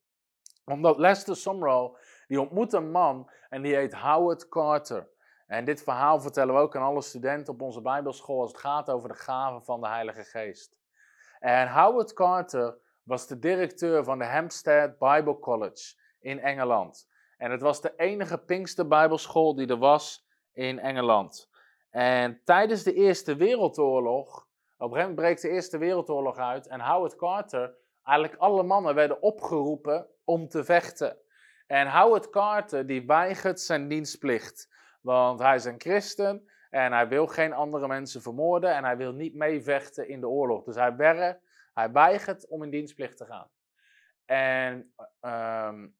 Omdat 0.64 0.98
Lester 0.98 1.36
Sumrall, 1.36 1.90
die 2.26 2.40
ontmoet 2.40 2.72
een 2.72 2.90
man 2.90 3.30
en 3.48 3.62
die 3.62 3.74
heet 3.74 3.94
Howard 3.94 4.48
Carter. 4.48 5.08
En 5.46 5.64
dit 5.64 5.82
verhaal 5.82 6.20
vertellen 6.20 6.54
we 6.54 6.60
ook 6.60 6.76
aan 6.76 6.82
alle 6.82 7.02
studenten 7.02 7.52
op 7.52 7.62
onze 7.62 7.80
Bijbelschool 7.80 8.40
als 8.40 8.50
het 8.50 8.60
gaat 8.60 8.90
over 8.90 9.08
de 9.08 9.14
gaven 9.14 9.64
van 9.64 9.80
de 9.80 9.88
Heilige 9.88 10.24
Geest. 10.24 10.76
En 11.38 11.68
Howard 11.68 12.12
Carter 12.12 12.78
was 13.02 13.26
de 13.26 13.38
directeur 13.38 14.04
van 14.04 14.18
de 14.18 14.24
Hampstead 14.24 14.98
Bible 14.98 15.38
College 15.38 15.94
in 16.20 16.40
Engeland. 16.40 17.08
En 17.36 17.50
het 17.50 17.60
was 17.60 17.80
de 17.80 17.92
enige 17.96 18.38
Pinkster 18.38 18.88
Bijbelschool 18.88 19.54
die 19.54 19.66
er 19.66 19.78
was 19.78 20.26
in 20.52 20.78
Engeland. 20.78 21.50
En 21.90 22.40
tijdens 22.44 22.82
de 22.82 22.94
Eerste 22.94 23.36
Wereldoorlog, 23.36 24.36
op 24.36 24.46
een 24.78 24.88
gegeven 24.88 24.98
moment 24.98 25.14
breekt 25.14 25.42
de 25.42 25.48
Eerste 25.48 25.78
Wereldoorlog 25.78 26.36
uit 26.36 26.66
en 26.66 26.80
Howard 26.80 27.16
Carter, 27.16 27.74
eigenlijk 28.02 28.40
alle 28.40 28.62
mannen 28.62 28.94
werden 28.94 29.22
opgeroepen 29.22 30.06
om 30.24 30.48
te 30.48 30.64
vechten. 30.64 31.16
En 31.66 31.90
Howard 31.90 32.30
Carter 32.30 32.86
die 32.86 33.06
weigert 33.06 33.60
zijn 33.60 33.88
dienstplicht, 33.88 34.74
want 35.06 35.40
hij 35.40 35.54
is 35.54 35.64
een 35.64 35.80
christen 35.80 36.48
en 36.70 36.92
hij 36.92 37.08
wil 37.08 37.26
geen 37.26 37.52
andere 37.52 37.86
mensen 37.86 38.22
vermoorden 38.22 38.74
en 38.74 38.84
hij 38.84 38.96
wil 38.96 39.12
niet 39.12 39.34
meevechten 39.34 40.08
in 40.08 40.20
de 40.20 40.28
oorlog. 40.28 40.64
Dus 40.64 40.74
hij, 40.74 40.96
werkt, 40.96 41.40
hij 41.74 41.92
weigert 41.92 42.48
om 42.48 42.62
in 42.62 42.70
dienstplicht 42.70 43.16
te 43.16 43.24
gaan. 43.24 43.50
En, 44.24 44.94
um, 45.20 45.96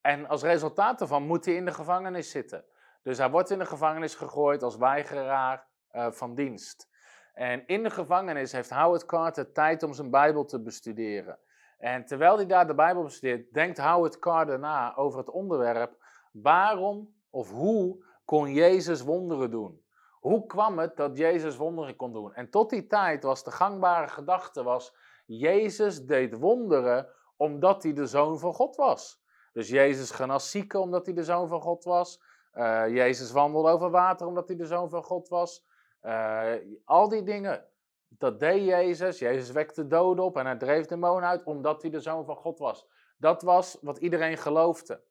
en 0.00 0.26
als 0.26 0.42
resultaat 0.42 0.98
daarvan 0.98 1.26
moet 1.26 1.44
hij 1.44 1.54
in 1.54 1.64
de 1.64 1.72
gevangenis 1.72 2.30
zitten. 2.30 2.64
Dus 3.02 3.18
hij 3.18 3.30
wordt 3.30 3.50
in 3.50 3.58
de 3.58 3.66
gevangenis 3.66 4.14
gegooid 4.14 4.62
als 4.62 4.76
weigeraar 4.76 5.66
uh, 5.92 6.10
van 6.10 6.34
dienst. 6.34 6.88
En 7.32 7.66
in 7.66 7.82
de 7.82 7.90
gevangenis 7.90 8.52
heeft 8.52 8.70
Howard 8.70 9.06
Carter 9.06 9.52
tijd 9.52 9.82
om 9.82 9.92
zijn 9.92 10.10
Bijbel 10.10 10.44
te 10.44 10.62
bestuderen. 10.62 11.38
En 11.78 12.04
terwijl 12.04 12.36
hij 12.36 12.46
daar 12.46 12.66
de 12.66 12.74
Bijbel 12.74 13.02
bestudeert, 13.02 13.52
denkt 13.52 13.78
Howard 13.78 14.18
Carter 14.18 14.58
na 14.58 14.96
over 14.96 15.18
het 15.18 15.30
onderwerp: 15.30 15.96
waarom 16.32 17.14
of 17.30 17.50
hoe 17.50 18.04
kon 18.24 18.52
Jezus 18.52 19.02
wonderen 19.02 19.50
doen? 19.50 19.82
Hoe 20.20 20.46
kwam 20.46 20.78
het 20.78 20.96
dat 20.96 21.16
Jezus 21.16 21.56
wonderen 21.56 21.96
kon 21.96 22.12
doen? 22.12 22.34
En 22.34 22.50
tot 22.50 22.70
die 22.70 22.86
tijd 22.86 23.22
was 23.22 23.44
de 23.44 23.50
gangbare 23.50 24.08
gedachte 24.08 24.62
was, 24.62 24.94
Jezus 25.26 26.04
deed 26.06 26.38
wonderen 26.38 27.08
omdat 27.36 27.82
hij 27.82 27.92
de 27.92 28.06
zoon 28.06 28.38
van 28.38 28.54
God 28.54 28.76
was. 28.76 29.22
Dus 29.52 29.68
Jezus 29.68 30.10
genas 30.10 30.50
zieken 30.50 30.80
omdat 30.80 31.06
hij 31.06 31.14
de 31.14 31.24
zoon 31.24 31.48
van 31.48 31.60
God 31.60 31.84
was. 31.84 32.22
Uh, 32.54 32.88
Jezus 32.88 33.32
wandelde 33.32 33.70
over 33.70 33.90
water 33.90 34.26
omdat 34.26 34.48
hij 34.48 34.56
de 34.56 34.66
zoon 34.66 34.90
van 34.90 35.02
God 35.02 35.28
was. 35.28 35.66
Uh, 36.02 36.52
al 36.84 37.08
die 37.08 37.22
dingen, 37.22 37.64
dat 38.08 38.40
deed 38.40 38.64
Jezus. 38.64 39.18
Jezus 39.18 39.50
wekte 39.50 39.86
doden 39.86 40.24
op 40.24 40.36
en 40.36 40.46
hij 40.46 40.56
dreef 40.56 40.86
demonen 40.86 41.28
uit 41.28 41.44
omdat 41.44 41.82
hij 41.82 41.90
de 41.90 42.00
zoon 42.00 42.24
van 42.24 42.36
God 42.36 42.58
was. 42.58 42.86
Dat 43.16 43.42
was 43.42 43.78
wat 43.80 43.98
iedereen 43.98 44.36
geloofde. 44.36 45.02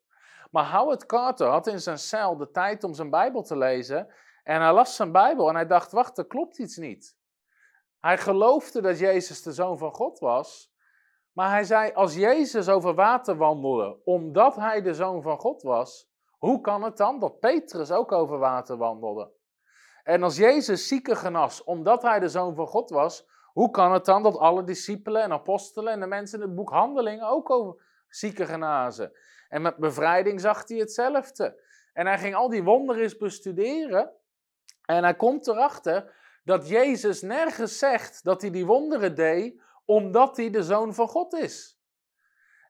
Maar 0.54 0.70
Howard 0.70 1.06
Carter 1.06 1.46
had 1.46 1.66
in 1.66 1.80
zijn 1.80 1.98
cel 1.98 2.36
de 2.36 2.50
tijd 2.50 2.84
om 2.84 2.94
zijn 2.94 3.10
Bijbel 3.10 3.42
te 3.42 3.56
lezen. 3.56 4.08
En 4.42 4.60
hij 4.60 4.72
las 4.72 4.96
zijn 4.96 5.12
Bijbel 5.12 5.48
en 5.48 5.54
hij 5.54 5.66
dacht, 5.66 5.92
wacht, 5.92 6.18
er 6.18 6.26
klopt 6.26 6.58
iets 6.58 6.76
niet. 6.76 7.16
Hij 7.98 8.18
geloofde 8.18 8.82
dat 8.82 8.98
Jezus 8.98 9.42
de 9.42 9.52
Zoon 9.52 9.78
van 9.78 9.92
God 9.92 10.18
was. 10.18 10.72
Maar 11.32 11.50
hij 11.50 11.64
zei, 11.64 11.92
als 11.92 12.14
Jezus 12.14 12.68
over 12.68 12.94
water 12.94 13.36
wandelde, 13.36 14.00
omdat 14.04 14.56
hij 14.56 14.82
de 14.82 14.94
Zoon 14.94 15.22
van 15.22 15.38
God 15.38 15.62
was, 15.62 16.10
hoe 16.38 16.60
kan 16.60 16.82
het 16.82 16.96
dan 16.96 17.18
dat 17.18 17.40
Petrus 17.40 17.90
ook 17.90 18.12
over 18.12 18.38
water 18.38 18.76
wandelde? 18.76 19.32
En 20.02 20.22
als 20.22 20.36
Jezus 20.36 20.88
zieken 20.88 21.16
genas, 21.16 21.64
omdat 21.64 22.02
hij 22.02 22.20
de 22.20 22.28
Zoon 22.28 22.54
van 22.54 22.66
God 22.66 22.90
was, 22.90 23.26
hoe 23.52 23.70
kan 23.70 23.92
het 23.92 24.04
dan 24.04 24.22
dat 24.22 24.38
alle 24.38 24.64
discipelen 24.64 25.22
en 25.22 25.32
apostelen 25.32 25.92
en 25.92 26.00
de 26.00 26.06
mensen 26.06 26.40
in 26.40 26.46
het 26.46 26.54
boek 26.54 26.70
Handelingen 26.70 27.28
ook 27.28 27.50
over 27.50 27.82
zieken 28.08 28.46
genazen? 28.46 29.12
En 29.54 29.62
met 29.62 29.76
bevrijding 29.76 30.40
zag 30.40 30.68
hij 30.68 30.76
hetzelfde. 30.78 31.60
En 31.92 32.06
hij 32.06 32.18
ging 32.18 32.34
al 32.34 32.48
die 32.48 32.62
wonderen 32.62 33.18
bestuderen. 33.18 34.10
En 34.84 35.02
hij 35.02 35.14
komt 35.14 35.46
erachter 35.46 36.14
dat 36.44 36.68
Jezus 36.68 37.22
nergens 37.22 37.78
zegt 37.78 38.24
dat 38.24 38.40
hij 38.40 38.50
die 38.50 38.66
wonderen 38.66 39.14
deed 39.14 39.62
omdat 39.84 40.36
hij 40.36 40.50
de 40.50 40.62
zoon 40.62 40.94
van 40.94 41.08
God 41.08 41.34
is. 41.34 41.80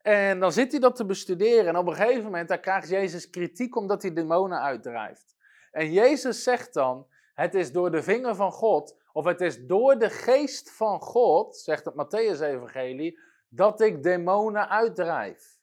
En 0.02 0.40
dan 0.40 0.52
zit 0.52 0.70
hij 0.70 0.80
dat 0.80 0.96
te 0.96 1.06
bestuderen 1.06 1.66
en 1.66 1.76
op 1.76 1.86
een 1.86 1.94
gegeven 1.94 2.24
moment 2.24 2.48
dan 2.48 2.60
krijgt 2.60 2.88
Jezus 2.88 3.30
kritiek 3.30 3.76
omdat 3.76 4.02
hij 4.02 4.12
demonen 4.12 4.60
uitdrijft. 4.60 5.36
En 5.70 5.92
Jezus 5.92 6.42
zegt 6.42 6.74
dan, 6.74 7.06
het 7.34 7.54
is 7.54 7.72
door 7.72 7.90
de 7.90 8.02
vinger 8.02 8.34
van 8.34 8.52
God, 8.52 8.96
of 9.12 9.24
het 9.24 9.40
is 9.40 9.66
door 9.66 9.98
de 9.98 10.10
geest 10.10 10.70
van 10.70 11.00
God, 11.00 11.56
zegt 11.56 11.84
het 11.84 11.94
Matthäus-evangelie, 11.94 13.18
dat 13.48 13.80
ik 13.80 14.02
demonen 14.02 14.68
uitdrijf. 14.68 15.53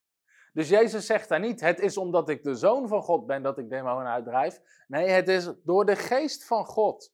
Dus 0.54 0.70
Jezus 0.70 1.06
zegt 1.06 1.30
daar 1.30 1.40
niet, 1.40 1.62
het 1.62 1.80
is 1.80 1.98
omdat 1.98 2.30
ik 2.30 2.44
de 2.44 2.56
zoon 2.56 2.88
van 2.88 3.02
God 3.02 3.26
ben 3.26 3.44
dat 3.44 3.58
ik 3.58 3.70
demonen 3.70 4.12
uitdrijf. 4.12 4.62
Nee, 4.88 5.10
het 5.10 5.28
is 5.28 5.52
door 5.64 5.86
de 5.86 5.96
geest 5.96 6.46
van 6.46 6.66
God. 6.66 7.14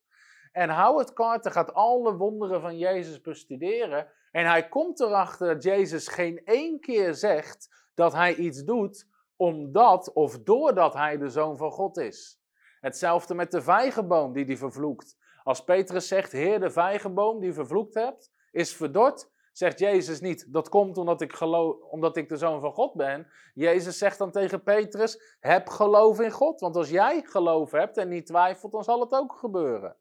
En 0.52 0.70
Howard 0.70 1.14
Carter 1.14 1.52
gaat 1.52 1.74
alle 1.74 2.16
wonderen 2.16 2.62
van 2.62 2.78
Jezus 2.78 3.22
bestuderen. 3.22 4.08
En 4.32 4.46
hij 4.46 4.70
komt 4.70 5.00
erachter 5.00 5.48
dat 5.54 5.64
Jezus 5.64 6.08
geen 6.08 6.42
één 6.46 6.80
keer 6.80 7.14
zegt 7.14 7.90
dat 7.94 8.14
hij 8.14 8.36
iets 8.36 8.64
doet 8.64 9.08
omdat 9.36 10.14
of 10.14 10.40
doordat 10.40 10.94
hij 10.94 11.18
de 11.18 11.30
zoon 11.30 11.58
van 11.58 11.72
God 11.72 11.98
is. 11.98 12.42
Hetzelfde 12.80 13.36
met 13.36 13.52
de 13.52 13.62
vijgenboom 13.62 14.34
die 14.34 14.46
hij 14.46 14.58
vervloekt. 14.58 15.18
Als 15.44 15.64
Petrus 15.64 16.08
zegt, 16.08 16.32
Heer, 16.32 16.60
de 16.60 16.70
vijgenboom 16.70 17.40
die 17.40 17.54
vervloekt 17.54 17.94
hebt, 17.94 18.32
is 18.52 18.76
verdord, 18.76 19.32
zegt 19.58 19.80
Jezus 19.80 20.20
niet, 20.20 20.54
dat 20.54 20.70
komt 20.70 20.98
omdat 20.98 21.22
ik, 21.22 21.34
geloof, 21.34 21.82
omdat 21.82 22.18
ik 22.18 22.30
de 22.30 22.38
zoon 22.38 22.62
van 22.62 22.74
God 22.74 22.94
ben. 22.94 23.28
Jezus 23.54 23.98
zegt 23.98 24.18
dan 24.18 24.32
tegen 24.32 24.64
Petrus, 24.64 25.36
heb 25.40 25.70
geloof 25.70 26.20
in 26.20 26.32
God. 26.32 26.60
Want 26.60 26.76
als 26.76 26.90
jij 26.90 27.22
geloof 27.22 27.72
hebt 27.72 27.98
en 27.98 28.10
niet 28.10 28.26
twijfelt, 28.26 28.72
dan 28.72 28.84
zal 28.84 29.00
het 29.00 29.12
ook 29.12 29.34
gebeuren. 29.34 29.96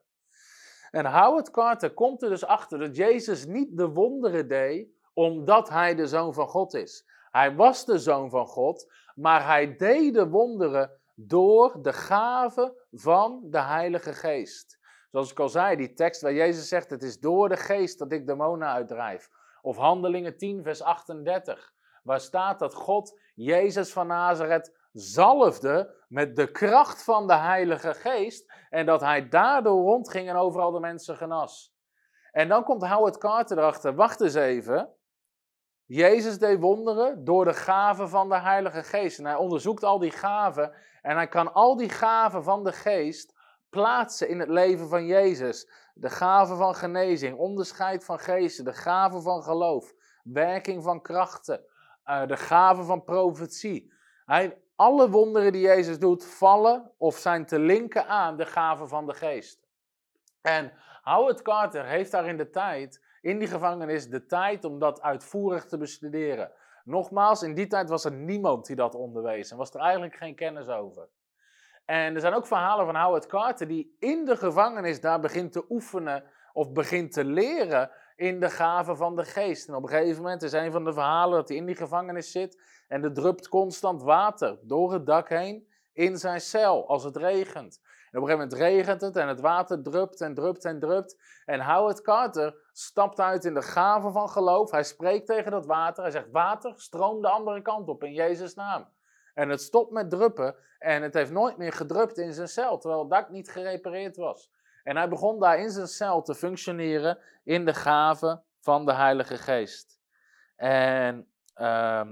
En 0.91 1.07
Howard 1.07 1.51
Carter 1.51 1.95
komt 1.95 2.23
er 2.23 2.29
dus 2.29 2.45
achter 2.45 2.79
dat 2.79 2.97
Jezus 2.97 3.47
niet 3.47 3.77
de 3.77 3.89
wonderen 3.89 4.49
deed 4.49 4.89
omdat 5.15 5.69
hij 5.69 5.95
de 5.95 6.07
zoon 6.07 6.35
van 6.35 6.49
God 6.49 6.75
is. 6.75 7.07
Hij 7.31 7.55
was 7.55 7.85
de 7.85 7.99
zoon 7.99 8.31
van 8.31 8.47
God, 8.47 8.93
maar 9.15 9.47
hij 9.47 9.77
deed 9.77 10.15
de 10.15 10.29
wonderen 10.29 11.01
door 11.15 11.83
de 11.83 11.93
gave 11.93 12.87
van 12.91 13.41
de 13.45 13.61
Heilige 13.61 14.13
Geest. 14.13 14.79
Zoals 15.11 15.31
ik 15.31 15.41
al 15.41 15.49
zei, 15.49 15.77
die 15.77 15.93
tekst 15.93 16.21
waar 16.21 16.35
Jezus 16.35 16.69
zegt: 16.69 16.91
Het 16.91 17.03
is 17.03 17.19
door 17.19 17.49
de 17.49 17.57
Geest 17.57 17.99
dat 17.99 18.13
ik 18.13 18.27
demonen 18.27 18.69
uitdrijf. 18.69 19.29
Of 19.67 19.77
Handelingen 19.77 20.37
10, 20.37 20.63
vers 20.63 20.83
38, 20.83 21.73
waar 22.03 22.21
staat 22.21 22.59
dat 22.59 22.75
God 22.75 23.21
Jezus 23.35 23.93
van 23.93 24.07
Nazareth 24.07 24.89
zalfde 24.93 26.05
met 26.09 26.37
de 26.37 26.51
kracht 26.51 27.05
van 27.05 27.27
de 27.27 27.35
Heilige 27.35 27.95
Geest 27.95 28.53
en 28.71 28.87
dat 28.87 29.01
hij 29.01 29.29
daardoor 29.29 29.83
rondging 29.83 30.29
en 30.29 30.37
overal 30.37 30.71
de 30.71 30.81
mensen 30.81 31.17
genas. 31.17 31.75
En 32.33 32.49
dan 32.49 32.65
komt 32.65 32.89
Howard 32.89 33.19
Carter 33.19 33.59
erachter, 33.59 33.95
wacht 33.95 34.21
eens 34.21 34.35
even. 34.35 34.95
Jezus 35.85 36.39
deed 36.39 36.61
wonderen 36.61 37.25
door 37.25 37.45
de 37.45 37.55
gaven 37.55 38.09
van 38.09 38.29
de 38.29 38.39
Heilige 38.39 38.83
Geest. 38.83 39.19
En 39.19 39.25
hij 39.25 39.37
onderzoekt 39.37 39.85
al 39.85 39.99
die 39.99 40.11
gaven 40.11 40.75
en 41.03 41.17
hij 41.17 41.29
kan 41.29 41.53
al 41.53 41.77
die 41.77 41.89
gaven 41.89 42.45
van 42.45 42.65
de 42.65 42.73
Geest 42.73 43.36
plaatsen 43.71 44.29
in 44.29 44.41
het 44.41 44.49
leven 44.49 44.89
van 44.89 45.07
Jezus. 45.07 45.71
De 45.95 46.11
gaven 46.11 46.57
van 46.57 46.75
genezing, 46.75 47.39
onderscheid 47.39 48.05
van 48.05 48.19
geesten, 48.19 48.65
de 48.65 48.73
gaven 48.73 49.23
van 49.23 49.43
geloof, 49.43 49.95
werking 50.25 50.83
van 50.83 51.03
krachten, 51.03 51.65
uh, 52.07 52.27
de 52.27 52.37
gaven 52.37 52.85
van 52.85 53.05
profetie. 53.05 53.93
Hij, 54.25 54.59
alle 54.77 55.11
wonderen 55.11 55.53
die 55.53 55.61
Jezus 55.61 55.99
doet 55.99 56.25
vallen 56.25 56.93
of 56.97 57.17
zijn 57.17 57.47
te 57.47 57.59
linken 57.59 58.07
aan 58.07 58.37
de 58.37 58.47
gaven 58.47 58.89
van 58.89 59.07
de 59.07 59.15
geest. 59.15 59.67
En 60.43 60.73
Howard 61.03 61.43
Carter 61.43 61.85
heeft 61.85 62.11
daar 62.11 62.27
in 62.27 62.37
de 62.37 62.51
tijd, 62.51 63.05
in 63.21 63.39
die 63.39 63.49
gevangenis, 63.49 64.09
de 64.09 64.27
tijd 64.27 64.65
om 64.65 64.79
dat 64.79 65.03
uitvoerig 65.03 65.65
te 65.65 65.79
bestuderen. 65.79 66.53
Nogmaals, 66.85 67.43
in 67.43 67.55
die 67.55 67.67
tijd 67.67 67.89
was 67.89 68.05
er 68.05 68.13
niemand 68.13 68.67
die 68.67 68.77
dat 68.77 68.95
onderwees 68.95 69.51
en 69.51 69.57
was 69.57 69.71
er 69.71 69.81
eigenlijk 69.81 70.15
geen 70.15 70.35
kennis 70.35 70.69
over. 70.69 71.09
En 71.87 72.15
er 72.15 72.21
zijn 72.21 72.35
ook 72.35 72.47
verhalen 72.47 72.87
van 72.87 72.97
Howard 72.97 73.27
Carter 73.27 73.69
die 73.69 73.97
in 73.99 74.25
de 74.25 74.37
gevangenis 74.37 75.01
daar 75.01 75.21
begint 75.21 75.53
te 75.53 75.65
oefenen 75.69 76.25
of 76.53 76.73
begint 76.73 77.13
te 77.13 77.25
leren 77.25 77.91
in 78.17 78.41
de 78.41 78.51
gaven 78.51 78.97
van 78.97 79.17
de 79.17 79.25
geest. 79.25 79.69
En 79.69 79.75
op 79.75 79.83
een 79.83 79.89
gegeven 79.89 80.23
moment 80.23 80.43
is 80.43 80.53
een 80.53 80.73
van 80.73 80.85
de 80.85 80.93
verhalen 80.93 81.39
dat 81.39 81.49
hij 81.49 81.57
in 81.57 81.67
die 81.67 81.77
gevangenis 81.77 82.31
zit 82.31 82.63
en 82.89 83.05
er 83.05 83.13
drupt 83.13 83.49
constant 83.49 84.03
water 84.03 84.59
door 84.63 84.93
het 84.93 85.07
dak 85.07 85.29
heen 85.29 85.69
in 85.93 86.17
zijn 86.19 86.41
cel 86.41 86.89
als 86.89 87.05
het 87.05 87.17
regent. 87.17 87.81
En 88.11 88.23
op 88.23 88.29
een 88.29 88.37
gegeven 88.37 88.59
moment 88.59 88.77
regent 88.77 89.01
het 89.01 89.17
en 89.17 89.29
het 89.29 89.41
water 89.41 89.83
drupt 89.83 90.21
en 90.21 90.35
drupt 90.35 90.65
en 90.65 90.81
drupt. 90.81 91.21
En 91.45 91.61
Howard 91.61 92.01
Carter 92.01 92.57
stapt 92.73 93.21
uit 93.21 93.45
in 93.45 93.55
de 93.55 93.63
gave 93.63 94.11
van 94.11 94.29
geloof. 94.29 94.71
Hij 94.71 94.85
spreekt 94.85 95.27
tegen 95.27 95.51
dat 95.51 95.67
water. 95.67 96.03
Hij 96.03 96.13
zegt: 96.13 96.31
Water, 96.31 96.73
stroom 96.77 97.23
de 97.23 97.29
andere 97.29 97.63
kant 97.63 97.89
op 97.89 98.05
in 98.05 98.13
Jezus' 98.13 98.55
naam. 98.55 98.89
En 99.37 99.49
het 99.49 99.63
stopt 99.63 99.91
met 99.91 100.11
druppen 100.11 100.57
en 100.79 101.03
het 101.03 101.15
heeft 101.15 101.31
nooit 101.31 101.57
meer 101.57 101.73
gedrupt 101.73 102.19
in 102.19 102.33
zijn 102.33 102.49
cel, 102.49 102.79
terwijl 102.79 103.09
dak 103.09 103.29
niet 103.29 103.51
gerepareerd 103.51 104.17
was. 104.17 104.51
En 104.85 104.97
hij 104.97 105.09
begon 105.09 105.41
daar 105.41 105.59
in 105.59 105.71
zijn 105.71 105.87
cel 105.87 106.23
te 106.23 106.35
functioneren 106.35 107.19
in 107.45 107.65
de 107.65 107.75
gave 107.75 108.43
van 108.61 108.87
de 108.87 108.95
Heilige 108.95 109.37
Geest. 109.37 110.01
En 110.57 111.29
uh, 111.57 112.11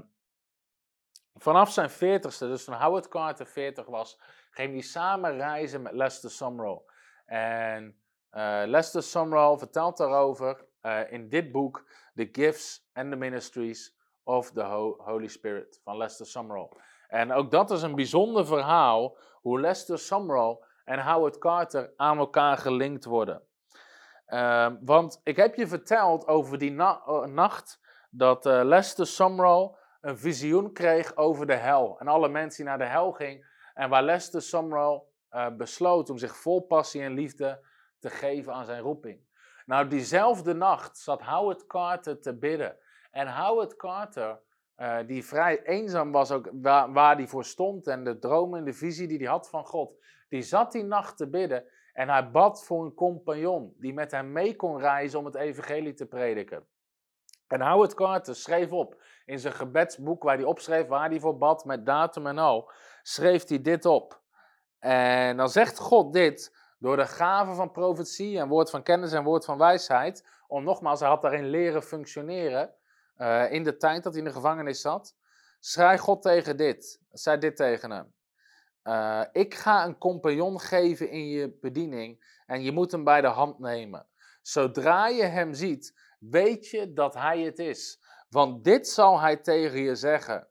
vanaf 1.34 1.70
zijn 1.70 1.90
veertigste, 1.90 2.46
dus 2.46 2.64
toen 2.64 2.74
Howard 2.74 3.08
Carter 3.08 3.46
40 3.46 3.87
was, 3.87 4.20
ging 4.50 4.72
hij 4.72 4.80
samen 4.80 5.37
reizen 5.37 5.82
met 5.82 5.92
Lester 5.92 6.30
Sumrall. 6.30 6.82
En 7.26 7.98
uh, 8.32 8.62
Lester 8.66 9.02
Sumrall 9.02 9.58
vertelt 9.58 9.96
daarover 9.96 10.64
uh, 10.82 11.12
in 11.12 11.28
dit 11.28 11.52
boek 11.52 11.90
The 12.14 12.28
Gifts 12.32 12.88
and 12.92 13.10
the 13.10 13.16
Ministries 13.16 13.96
of 14.22 14.50
the 14.50 14.62
Holy 14.98 15.28
Spirit 15.28 15.80
van 15.84 15.96
Lester 15.96 16.26
Sumrall. 16.26 16.68
En 17.14 17.33
ook 17.33 17.50
dat 17.50 17.70
is 17.70 17.83
een 17.83 17.94
bijzonder 17.94 18.46
verhaal, 18.46 19.16
hoe 19.40 19.61
Lester 19.61 19.98
Sumrall 19.98 20.59
en 20.85 20.98
Howard 21.07 21.38
Carter 21.38 21.92
aan 21.96 22.18
elkaar 22.18 22.59
gelinkt 22.59 23.05
worden. 23.05 23.42
Uh, 24.27 24.70
want 24.81 25.20
ik 25.22 25.37
heb 25.37 25.55
je 25.55 25.66
verteld 25.66 26.27
over 26.27 26.59
die 26.59 26.72
uh, 26.72 27.24
nacht 27.24 27.81
dat 28.11 28.46
uh, 28.46 28.61
Lester 28.62 29.07
Sumrall 29.07 29.77
een 30.00 30.18
visioen 30.18 30.72
kreeg 30.72 31.16
over 31.16 31.46
de 31.46 31.55
hel. 31.55 31.96
En 31.98 32.09
alle 32.09 32.29
mensen 32.29 32.62
die 32.62 32.70
naar 32.70 32.87
de 32.87 32.92
hel 32.92 33.12
gingen. 33.12 33.46
En 33.74 33.88
waar 33.88 34.03
Lester 34.03 34.42
Sumrall 34.42 35.03
eh, 35.29 35.48
besloot 35.57 36.11
om 36.11 36.18
zich 36.18 36.37
vol 36.37 36.61
passie 36.61 37.03
en 37.03 37.12
liefde 37.12 37.64
te 37.98 38.11
geven 38.11 38.53
aan 38.53 38.64
zijn 38.64 38.81
roeping. 38.81 39.20
Nou, 39.66 39.88
diezelfde 39.88 40.55
nacht 40.55 40.98
zat 40.98 41.22
Howard 41.22 41.66
Carter 41.66 42.20
te 42.20 42.38
bidden. 42.38 42.77
En 43.11 43.35
Howard 43.37 43.77
Carter 43.77 44.40
uh, 44.76 44.96
die 45.06 45.24
vrij 45.24 45.62
eenzaam 45.62 46.12
was, 46.12 46.30
ook 46.30 46.50
waar, 46.52 46.92
waar 46.92 47.16
hij 47.16 47.26
voor 47.26 47.44
stond 47.44 47.87
en 47.87 48.04
de 48.04 48.18
droom 48.18 48.54
en 48.54 48.64
de 48.64 48.72
visie 48.72 49.08
die 49.08 49.18
hij 49.18 49.26
had 49.26 49.48
van 49.48 49.66
God. 49.66 50.02
Die 50.28 50.42
zat 50.42 50.72
die 50.72 50.84
nacht 50.84 51.16
te 51.16 51.28
bidden 51.28 51.64
en 51.92 52.08
hij 52.08 52.30
bad 52.30 52.64
voor 52.64 52.84
een 52.84 52.94
compagnon 52.94 53.74
die 53.78 53.94
met 53.94 54.10
hem 54.10 54.32
mee 54.32 54.56
kon 54.56 54.78
reizen 54.78 55.18
om 55.18 55.24
het 55.24 55.34
evangelie 55.34 55.94
te 55.94 56.06
prediken. 56.06 56.66
En 57.48 57.60
Howard 57.60 57.94
Carter 57.94 58.37
schreef 58.37 58.72
op 58.72 59.02
in 59.26 59.38
zijn 59.38 59.54
gebedsboek 59.54 60.22
waar 60.22 60.37
hij 60.37 60.44
opschreef 60.44 60.87
waar 60.87 61.08
hij 61.08 61.20
voor 61.20 61.38
bad 61.38 61.64
met 61.64 61.87
datum 61.87 62.26
en 62.26 62.38
al, 62.38 62.70
schreef 63.02 63.48
hij 63.48 63.60
dit 63.60 63.84
op. 63.84 64.20
En 64.78 65.37
dan 65.37 65.48
zegt 65.48 65.78
God 65.78 66.12
dit 66.12 66.56
door 66.78 66.96
de 66.96 67.06
gave 67.06 67.54
van 67.54 67.70
profetie 67.70 68.38
en 68.38 68.48
woord 68.48 68.70
van 68.70 68.82
kennis 68.82 69.12
en 69.12 69.24
woord 69.24 69.44
van 69.44 69.58
wijsheid, 69.58 70.26
om 70.46 70.64
nogmaals, 70.64 71.00
hij 71.00 71.08
had 71.08 71.22
daarin 71.22 71.46
leren 71.46 71.82
functioneren, 71.82 72.74
uh, 73.18 73.53
in 73.53 73.64
de 73.64 73.77
tijd 73.77 74.03
dat 74.03 74.12
hij 74.12 74.22
in 74.22 74.29
de 74.29 74.35
gevangenis 74.35 74.81
zat, 74.81 75.14
schrijf 75.61 76.00
God 76.00 76.22
tegen 76.22 76.57
dit, 76.57 77.00
zei 77.11 77.38
dit 77.38 77.57
tegen 77.57 77.90
hem. 77.90 78.14
Uh, 78.85 79.22
ik 79.33 79.55
ga 79.55 79.85
een 79.85 79.98
compagnon 79.98 80.61
geven 80.61 81.11
in 81.11 81.29
je 81.29 81.59
bediening 81.61 82.24
en 82.46 82.62
je 82.62 82.72
moet 82.72 82.92
hem 82.92 83.05
bij 83.05 83.20
de 83.20 83.27
hand 83.27 83.59
nemen. 83.59 84.07
Zodra 84.42 85.09
je 85.09 85.22
hem 85.22 85.55
ziet, 85.55 85.94
weet 86.18 86.68
je 86.68 86.92
dat 86.92 87.14
hij 87.14 87.40
het 87.40 87.59
is. 87.59 88.03
Want 88.29 88.64
dit 88.64 88.88
zal 88.88 89.20
hij 89.20 89.37
tegen 89.37 89.81
je 89.81 89.94
zeggen. 89.94 90.48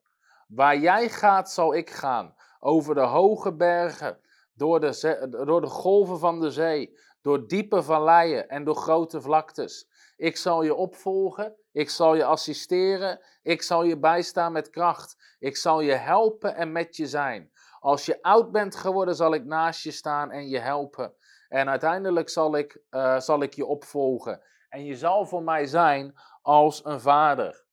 Waar 0.48 0.78
jij 0.78 1.10
gaat, 1.10 1.52
zal 1.52 1.76
ik 1.76 1.90
gaan. 1.90 2.36
Over 2.60 2.96
de 2.96 3.02
hoge 3.02 3.54
bergen, 3.54 4.20
door 4.54 4.80
de, 4.80 5.28
door 5.46 5.62
de 5.62 5.68
golven 5.68 6.20
van 6.20 6.40
de 6.40 6.52
zee, 6.52 6.98
door 7.22 7.48
diepe 7.48 7.84
valleien 7.84 8.50
en 8.50 8.64
door 8.64 8.76
grote 8.76 9.22
vlaktes. 9.22 9.90
Ik 10.24 10.38
zal 10.38 10.64
je 10.64 10.76
opvolgen, 10.76 11.56
ik 11.72 11.90
zal 11.90 12.16
je 12.16 12.24
assisteren, 12.24 13.20
ik 13.42 13.62
zal 13.62 13.84
je 13.84 14.00
bijstaan 14.00 14.52
met 14.52 14.70
kracht. 14.70 15.36
Ik 15.40 15.58
zal 15.58 15.80
je 15.80 15.92
helpen 15.92 16.56
en 16.56 16.72
met 16.72 16.96
je 16.96 17.08
zijn. 17.08 17.52
Als 17.80 18.06
je 18.06 18.22
oud 18.22 18.52
bent 18.52 18.76
geworden, 18.76 19.16
zal 19.16 19.34
ik 19.34 19.46
naast 19.46 19.84
je 19.84 19.92
staan 19.92 20.32
en 20.32 20.50
je 20.50 20.60
helpen. 20.60 21.14
En 21.50 21.70
uiteindelijk 21.70 22.30
zal 22.30 22.58
ik, 22.58 22.82
uh, 22.92 23.20
zal 23.20 23.42
ik 23.42 23.54
je 23.54 23.66
opvolgen. 23.66 24.42
En 24.70 24.86
je 24.86 24.96
zal 24.96 25.26
voor 25.26 25.44
mij 25.44 25.66
zijn 25.66 26.16
als 26.42 26.86
een 26.86 27.02
vader. 27.02 27.66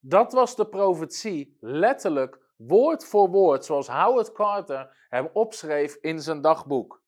Dat 0.00 0.32
was 0.32 0.56
de 0.56 0.68
profetie, 0.68 1.56
letterlijk, 1.60 2.38
woord 2.56 3.04
voor 3.04 3.28
woord, 3.28 3.64
zoals 3.64 3.88
Howard 3.88 4.32
Carter 4.32 5.06
hem 5.08 5.30
opschreef 5.32 5.94
in 5.94 6.20
zijn 6.20 6.40
dagboek. 6.40 7.02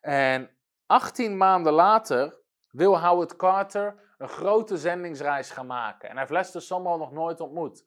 En 0.00 0.50
18 0.86 1.36
maanden 1.36 1.72
later 1.72 2.38
wil 2.70 3.00
Howard 3.00 3.36
Carter 3.36 4.08
een 4.20 4.28
grote 4.28 4.78
zendingsreis 4.78 5.50
gaan 5.50 5.66
maken. 5.66 6.08
En 6.08 6.10
hij 6.10 6.20
heeft 6.20 6.32
Lester 6.32 6.62
Sumrall 6.62 6.98
nog 6.98 7.12
nooit 7.12 7.40
ontmoet. 7.40 7.84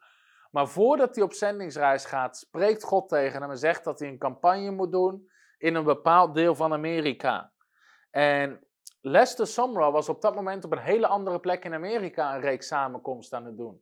Maar 0.52 0.68
voordat 0.68 1.16
hij 1.16 1.24
op 1.24 1.34
zendingsreis 1.34 2.06
gaat, 2.06 2.38
spreekt 2.38 2.84
God 2.84 3.10
tegen 3.10 3.42
hem 3.42 3.50
en 3.50 3.58
zegt 3.58 3.84
dat 3.84 4.00
hij 4.00 4.08
een 4.08 4.18
campagne 4.18 4.72
moet 4.72 4.92
doen 4.92 5.30
in 5.58 5.76
een 5.76 5.84
bepaald 5.84 6.36
deel 6.36 6.56
van 6.56 6.74
Amerika. 6.74 7.52
En 8.12 8.68
Lester 9.02 9.48
Sumrall 9.48 9.92
was 9.92 10.10
op 10.10 10.22
dat 10.22 10.36
moment 10.36 10.66
op 10.66 10.72
een 10.72 10.78
hele 10.78 11.08
andere 11.08 11.40
plek 11.40 11.66
in 11.66 11.74
Amerika 11.74 12.36
een 12.36 12.42
reeks 12.42 12.68
samenkomsten 12.68 13.38
aan 13.38 13.46
het 13.46 13.58
doen. 13.58 13.82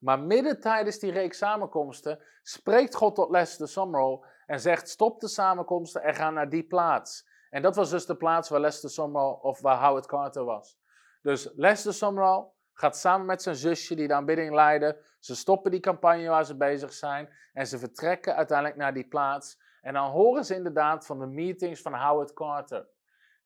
Maar 0.00 0.20
midden 0.20 0.60
tijdens 0.60 0.98
die 0.98 1.12
reeks 1.12 1.38
samenkomsten 1.38 2.22
spreekt 2.42 2.94
God 2.94 3.14
tot 3.14 3.30
Lester 3.30 3.68
Sumrall 3.68 4.20
en 4.46 4.60
zegt: 4.60 4.88
stop 4.88 5.20
de 5.20 5.28
samenkomsten 5.28 6.02
en 6.02 6.14
ga 6.14 6.30
naar 6.30 6.48
die 6.48 6.64
plaats. 6.64 7.28
En 7.50 7.62
dat 7.62 7.76
was 7.76 7.90
dus 7.90 8.06
de 8.06 8.16
plaats 8.16 8.48
waar 8.48 8.60
Lester 8.60 8.90
Sumrall 8.90 9.38
of 9.40 9.60
waar 9.60 9.84
Howard 9.84 10.06
Carter 10.06 10.44
was. 10.44 10.80
Dus 11.22 11.50
Lester 11.54 11.94
Sumrall 11.94 12.50
gaat 12.72 12.96
samen 12.96 13.26
met 13.26 13.42
zijn 13.42 13.56
zusje 13.56 13.94
die 13.94 14.08
de 14.08 14.14
aanbidding 14.14 14.54
leiden. 14.54 14.96
Ze 15.18 15.36
stoppen 15.36 15.70
die 15.70 15.80
campagne 15.80 16.28
waar 16.28 16.44
ze 16.44 16.56
bezig 16.56 16.92
zijn 16.92 17.28
en 17.52 17.66
ze 17.66 17.78
vertrekken 17.78 18.36
uiteindelijk 18.36 18.78
naar 18.78 18.94
die 18.94 19.08
plaats. 19.08 19.60
En 19.80 19.94
dan 19.94 20.10
horen 20.10 20.44
ze 20.44 20.54
inderdaad 20.54 21.06
van 21.06 21.18
de 21.18 21.26
meetings 21.26 21.82
van 21.82 21.94
Howard 21.94 22.32
Carter. 22.32 22.88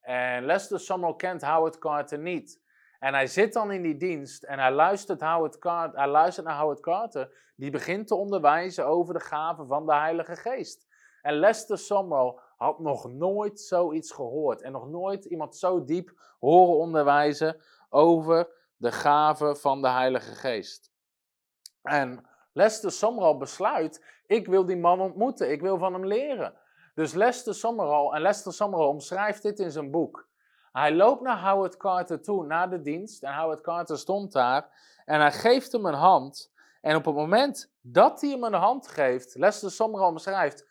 En 0.00 0.44
Lester 0.44 0.80
Summerall 0.80 1.16
kent 1.16 1.42
Howard 1.42 1.78
Carter 1.78 2.18
niet. 2.18 2.64
En 2.98 3.14
hij 3.14 3.26
zit 3.26 3.52
dan 3.52 3.72
in 3.72 3.82
die 3.82 3.96
dienst 3.96 4.42
en 4.42 4.58
hij 4.58 4.72
luistert, 4.72 5.20
Howard 5.20 5.58
Carter, 5.58 5.98
hij 5.98 6.08
luistert 6.08 6.46
naar 6.46 6.58
Howard 6.58 6.80
Carter, 6.80 7.52
die 7.56 7.70
begint 7.70 8.06
te 8.06 8.14
onderwijzen 8.14 8.86
over 8.86 9.14
de 9.14 9.20
gaven 9.20 9.66
van 9.66 9.86
de 9.86 9.94
Heilige 9.94 10.36
Geest. 10.36 10.86
En 11.22 11.34
Lester 11.34 11.78
Summerall 11.78 12.38
had 12.56 12.78
nog 12.78 13.08
nooit 13.08 13.60
zoiets 13.60 14.12
gehoord 14.12 14.62
en 14.62 14.72
nog 14.72 14.88
nooit 14.88 15.24
iemand 15.24 15.56
zo 15.56 15.84
diep 15.84 16.34
horen 16.40 16.76
onderwijzen 16.76 17.60
over 17.88 18.48
de 18.76 18.92
gaven 18.92 19.56
van 19.56 19.82
de 19.82 19.88
Heilige 19.88 20.34
Geest. 20.34 20.90
En 21.82 22.26
Lester 22.52 22.92
Summerall 22.92 23.36
besluit, 23.36 24.04
ik 24.26 24.46
wil 24.46 24.64
die 24.64 24.76
man 24.76 25.00
ontmoeten, 25.00 25.50
ik 25.50 25.60
wil 25.60 25.78
van 25.78 25.92
hem 25.92 26.06
leren. 26.06 26.54
Dus 26.94 27.14
Lester 27.14 27.54
Summerall, 27.54 28.14
en 28.14 28.20
Lester 28.20 28.52
Summerall 28.52 28.88
omschrijft 28.88 29.42
dit 29.42 29.58
in 29.58 29.70
zijn 29.70 29.90
boek. 29.90 30.28
Hij 30.72 30.94
loopt 30.94 31.22
naar 31.22 31.50
Howard 31.50 31.76
Carter 31.76 32.22
toe, 32.22 32.46
na 32.46 32.66
de 32.66 32.80
dienst, 32.80 33.22
en 33.22 33.34
Howard 33.34 33.60
Carter 33.60 33.98
stond 33.98 34.32
daar, 34.32 34.70
en 35.04 35.20
hij 35.20 35.32
geeft 35.32 35.72
hem 35.72 35.86
een 35.86 35.94
hand. 35.94 36.52
En 36.80 36.96
op 36.96 37.04
het 37.04 37.14
moment 37.14 37.72
dat 37.80 38.20
hij 38.20 38.30
hem 38.30 38.44
een 38.44 38.52
hand 38.54 38.88
geeft, 38.88 39.34
Lester 39.34 39.70
Summerall 39.70 40.08
omschrijft, 40.08 40.66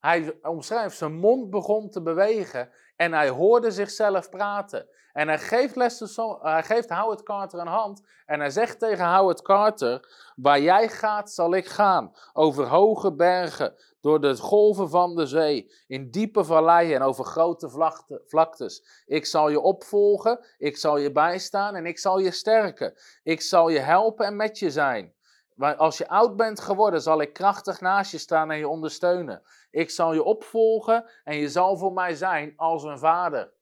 hij 0.00 0.38
omschrijft, 0.42 0.96
zijn 0.96 1.14
mond 1.14 1.50
begon 1.50 1.90
te 1.90 2.02
bewegen 2.02 2.70
en 2.96 3.12
hij 3.12 3.28
hoorde 3.28 3.70
zichzelf 3.70 4.28
praten. 4.28 4.88
En 5.12 5.28
hij 5.28 5.38
geeft, 5.38 5.76
Lester, 5.76 6.38
hij 6.40 6.62
geeft 6.62 6.88
Howard 6.88 7.22
Carter 7.22 7.58
een 7.58 7.66
hand 7.66 8.02
en 8.26 8.40
hij 8.40 8.50
zegt 8.50 8.78
tegen 8.78 9.14
Howard 9.14 9.42
Carter, 9.42 10.08
waar 10.36 10.60
jij 10.60 10.88
gaat 10.88 11.30
zal 11.30 11.54
ik 11.54 11.66
gaan, 11.66 12.12
over 12.32 12.66
hoge 12.66 13.14
bergen, 13.14 13.74
door 14.00 14.20
de 14.20 14.36
golven 14.36 14.88
van 14.88 15.16
de 15.16 15.26
zee, 15.26 15.72
in 15.86 16.10
diepe 16.10 16.44
valleien 16.44 16.94
en 16.94 17.02
over 17.02 17.24
grote 17.24 17.96
vlaktes. 18.26 19.02
Ik 19.06 19.26
zal 19.26 19.48
je 19.48 19.60
opvolgen, 19.60 20.46
ik 20.58 20.76
zal 20.76 20.96
je 20.96 21.12
bijstaan 21.12 21.74
en 21.74 21.86
ik 21.86 21.98
zal 21.98 22.18
je 22.18 22.30
sterken. 22.30 22.94
Ik 23.22 23.40
zal 23.40 23.68
je 23.68 23.78
helpen 23.78 24.26
en 24.26 24.36
met 24.36 24.58
je 24.58 24.70
zijn. 24.70 25.14
Als 25.58 25.98
je 25.98 26.08
oud 26.08 26.36
bent 26.36 26.60
geworden, 26.60 27.02
zal 27.02 27.20
ik 27.20 27.32
krachtig 27.32 27.80
naast 27.80 28.10
je 28.10 28.18
staan 28.18 28.50
en 28.50 28.58
je 28.58 28.68
ondersteunen. 28.68 29.42
Ik 29.70 29.90
zal 29.90 30.12
je 30.12 30.22
opvolgen 30.22 31.10
en 31.24 31.36
je 31.36 31.48
zal 31.48 31.76
voor 31.76 31.92
mij 31.92 32.14
zijn 32.14 32.52
als 32.56 32.82
een 32.82 32.98
vader. 32.98 33.52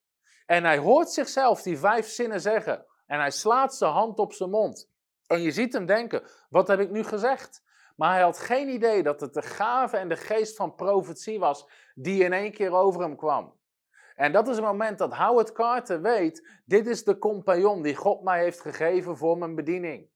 En 0.47 0.65
hij 0.65 0.79
hoort 0.79 1.11
zichzelf 1.11 1.63
die 1.63 1.79
vijf 1.79 2.09
zinnen 2.09 2.41
zeggen. 2.41 2.87
En 3.07 3.19
hij 3.19 3.31
slaat 3.31 3.75
zijn 3.75 3.93
hand 3.93 4.19
op 4.19 4.33
zijn 4.33 4.51
mond. 4.51 4.91
En 5.27 5.41
je 5.41 5.51
ziet 5.51 5.73
hem 5.73 5.87
denken: 5.87 6.23
wat 6.51 6.69
heb 6.69 6.81
ik 6.81 6.91
nu 6.91 7.05
gezegd? 7.05 7.63
Maar 7.97 8.13
hij 8.13 8.23
had 8.23 8.39
geen 8.39 8.69
idee 8.69 9.03
dat 9.03 9.21
het 9.21 9.35
de 9.35 9.43
gave 9.43 9.97
en 9.97 10.09
de 10.09 10.17
geest 10.17 10.57
van 10.57 10.75
profetie 10.75 11.39
was 11.39 11.69
die 11.95 12.25
in 12.25 12.33
één 12.33 12.53
keer 12.53 12.73
over 12.73 13.01
hem 13.01 13.17
kwam. 13.17 13.55
En 14.15 14.33
dat 14.33 14.49
is 14.49 14.57
het 14.57 14.65
moment 14.65 14.99
dat 14.99 15.17
Howard 15.17 15.53
Carter 15.53 16.03
weet: 16.03 16.49
dit 16.65 16.87
is 16.87 17.05
de 17.05 17.19
compagnon 17.19 17.83
die 17.83 17.95
God 17.95 18.23
mij 18.23 18.43
heeft 18.43 18.61
gegeven 18.61 19.17
voor 19.17 19.39
mijn 19.39 19.55
bediening. 19.55 20.09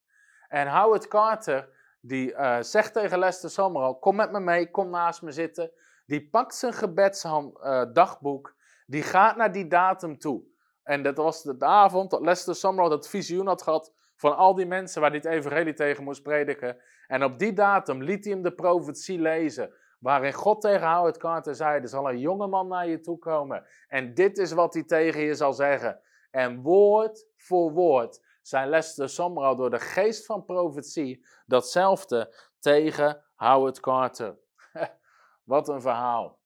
En 0.50 0.68
Howard 0.68 1.08
Carter, 1.08 1.68
die 2.00 2.32
uh, 2.32 2.60
zegt 2.60 2.92
tegen 2.92 3.18
Lester 3.18 3.50
Summerall, 3.50 3.94
kom 3.94 4.16
met 4.16 4.32
me 4.32 4.40
mee, 4.40 4.70
kom 4.70 4.90
naast 4.90 5.22
me 5.22 5.32
zitten. 5.32 5.70
Die 6.06 6.28
pakt 6.28 6.54
zijn 6.54 6.72
gebedsdagboek, 6.72 8.48
uh, 8.48 8.54
die 8.86 9.02
gaat 9.02 9.36
naar 9.36 9.52
die 9.52 9.66
datum 9.66 10.18
toe. 10.18 10.42
En 10.82 11.02
dat 11.02 11.16
was 11.16 11.42
de 11.42 11.64
avond 11.64 12.10
dat 12.10 12.20
Lester 12.20 12.54
Summerall 12.54 12.90
dat 12.90 13.08
visioen 13.08 13.46
had 13.46 13.62
gehad 13.62 13.92
van 14.16 14.36
al 14.36 14.54
die 14.54 14.66
mensen 14.66 15.00
waar 15.00 15.10
hij 15.10 15.20
het 15.22 15.28
evangelie 15.28 15.74
tegen 15.74 16.04
moest 16.04 16.22
prediken. 16.22 16.76
En 17.06 17.24
op 17.24 17.38
die 17.38 17.52
datum 17.52 18.02
liet 18.02 18.24
hij 18.24 18.32
hem 18.32 18.42
de 18.42 18.54
profetie 18.54 19.20
lezen. 19.20 19.74
Waarin 19.98 20.32
God 20.32 20.60
tegen 20.60 20.92
Howard 20.92 21.16
Carter 21.16 21.54
zei: 21.54 21.80
Er 21.80 21.88
zal 21.88 22.08
een 22.08 22.18
jonge 22.18 22.46
man 22.46 22.68
naar 22.68 22.88
je 22.88 23.00
toe 23.00 23.18
komen. 23.18 23.66
En 23.88 24.14
dit 24.14 24.38
is 24.38 24.52
wat 24.52 24.74
hij 24.74 24.84
tegen 24.84 25.20
je 25.20 25.34
zal 25.34 25.52
zeggen. 25.52 26.00
En 26.30 26.62
woord 26.62 27.26
voor 27.36 27.72
woord 27.72 28.20
zijn 28.42 28.68
Lester 28.68 29.08
Summerall 29.08 29.56
door 29.56 29.70
de 29.70 29.80
geest 29.80 30.26
van 30.26 30.44
profetie 30.44 31.26
datzelfde 31.46 32.34
tegen 32.58 33.24
Howard 33.34 33.80
Carter. 33.80 34.38
Wat 35.44 35.68
een 35.68 35.80
verhaal. 35.80 36.40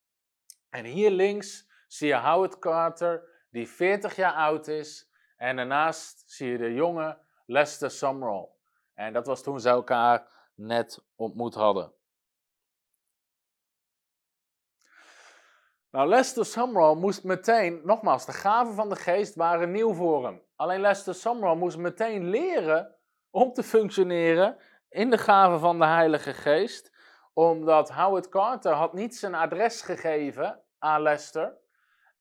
En 0.71 0.85
hier 0.85 1.11
links 1.11 1.71
zie 1.87 2.09
je 2.09 2.17
Howard 2.17 2.59
Carter, 2.59 3.47
die 3.51 3.69
40 3.69 4.17
jaar 4.17 4.35
oud 4.35 4.69
is. 4.69 5.11
En 5.37 5.57
daarnaast 5.57 6.23
zie 6.27 6.51
je 6.51 6.59
de 6.59 6.75
jonge 6.75 7.19
Lester 7.47 7.91
Summerall. 7.91 8.49
En 8.95 9.13
dat 9.13 9.27
was 9.27 9.43
toen 9.43 9.61
ze 9.61 9.69
elkaar 9.69 10.29
net 10.55 11.05
ontmoet 11.17 11.55
hadden. 11.55 11.95
Nou, 15.91 16.09
Lester 16.09 16.47
Summerall 16.47 16.95
moest 16.95 17.25
meteen, 17.25 17.81
nogmaals, 17.85 18.27
de 18.27 18.33
gaven 18.33 18.75
van 18.75 18.89
de 18.89 18.97
geest 18.97 19.35
waren 19.35 19.71
nieuw 19.71 19.95
voor 19.95 20.25
hem. 20.25 20.44
Alleen 20.65 20.81
Lester 20.81 21.15
Summerall 21.15 21.57
moest 21.57 21.77
meteen 21.77 22.29
leren 22.29 22.95
om 23.31 23.53
te 23.53 23.63
functioneren 23.63 24.57
in 24.89 25.11
de 25.11 25.19
gaven 25.19 25.61
van 25.61 25.79
de 25.79 25.85
Heilige 25.85 26.33
Geest. 26.33 26.93
Omdat 27.33 27.91
Howard 27.91 28.29
Carter 28.29 28.73
had 28.73 28.93
niet 28.93 29.17
zijn 29.17 29.35
adres 29.35 29.83
gegeven 29.83 30.61
aan 30.79 31.03
Lester. 31.03 31.57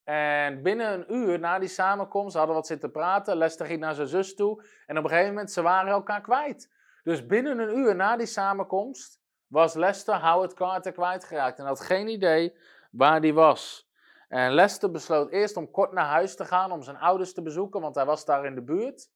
En 0.02 0.62
binnen 0.62 0.92
een 0.92 1.14
uur 1.14 1.38
na 1.38 1.58
die 1.58 1.68
samenkomst 1.68 2.36
hadden 2.36 2.54
wat 2.54 2.66
zitten 2.66 2.90
praten. 2.90 3.36
Lester 3.36 3.66
ging 3.66 3.80
naar 3.80 3.94
zijn 3.94 4.08
zus 4.08 4.34
toe. 4.34 4.64
En 4.86 4.98
op 4.98 5.04
een 5.04 5.10
gegeven 5.10 5.32
moment, 5.32 5.52
ze 5.52 5.62
waren 5.62 5.92
elkaar 5.92 6.20
kwijt. 6.20 6.72
Dus 7.02 7.26
binnen 7.26 7.58
een 7.58 7.78
uur 7.78 7.94
na 7.94 8.16
die 8.16 8.26
samenkomst 8.26 9.20
was 9.46 9.74
Lester 9.74 10.20
Howard 10.20 10.54
Carter 10.54 10.92
kwijtgeraakt. 10.92 11.58
En 11.58 11.64
had 11.66 11.80
geen 11.80 12.08
idee 12.08 12.56
waar 12.90 13.20
die 13.20 13.34
was. 13.34 13.92
En 14.28 14.52
Lester 14.52 14.90
besloot 14.90 15.30
eerst 15.30 15.56
om 15.56 15.70
kort 15.70 15.92
naar 15.92 16.06
huis 16.06 16.36
te 16.36 16.44
gaan 16.44 16.72
om 16.72 16.82
zijn 16.82 16.98
ouders 16.98 17.34
te 17.34 17.42
bezoeken, 17.42 17.80
want 17.80 17.94
hij 17.94 18.04
was 18.04 18.24
daar 18.24 18.44
in 18.44 18.54
de 18.54 18.62
buurt. 18.62 19.10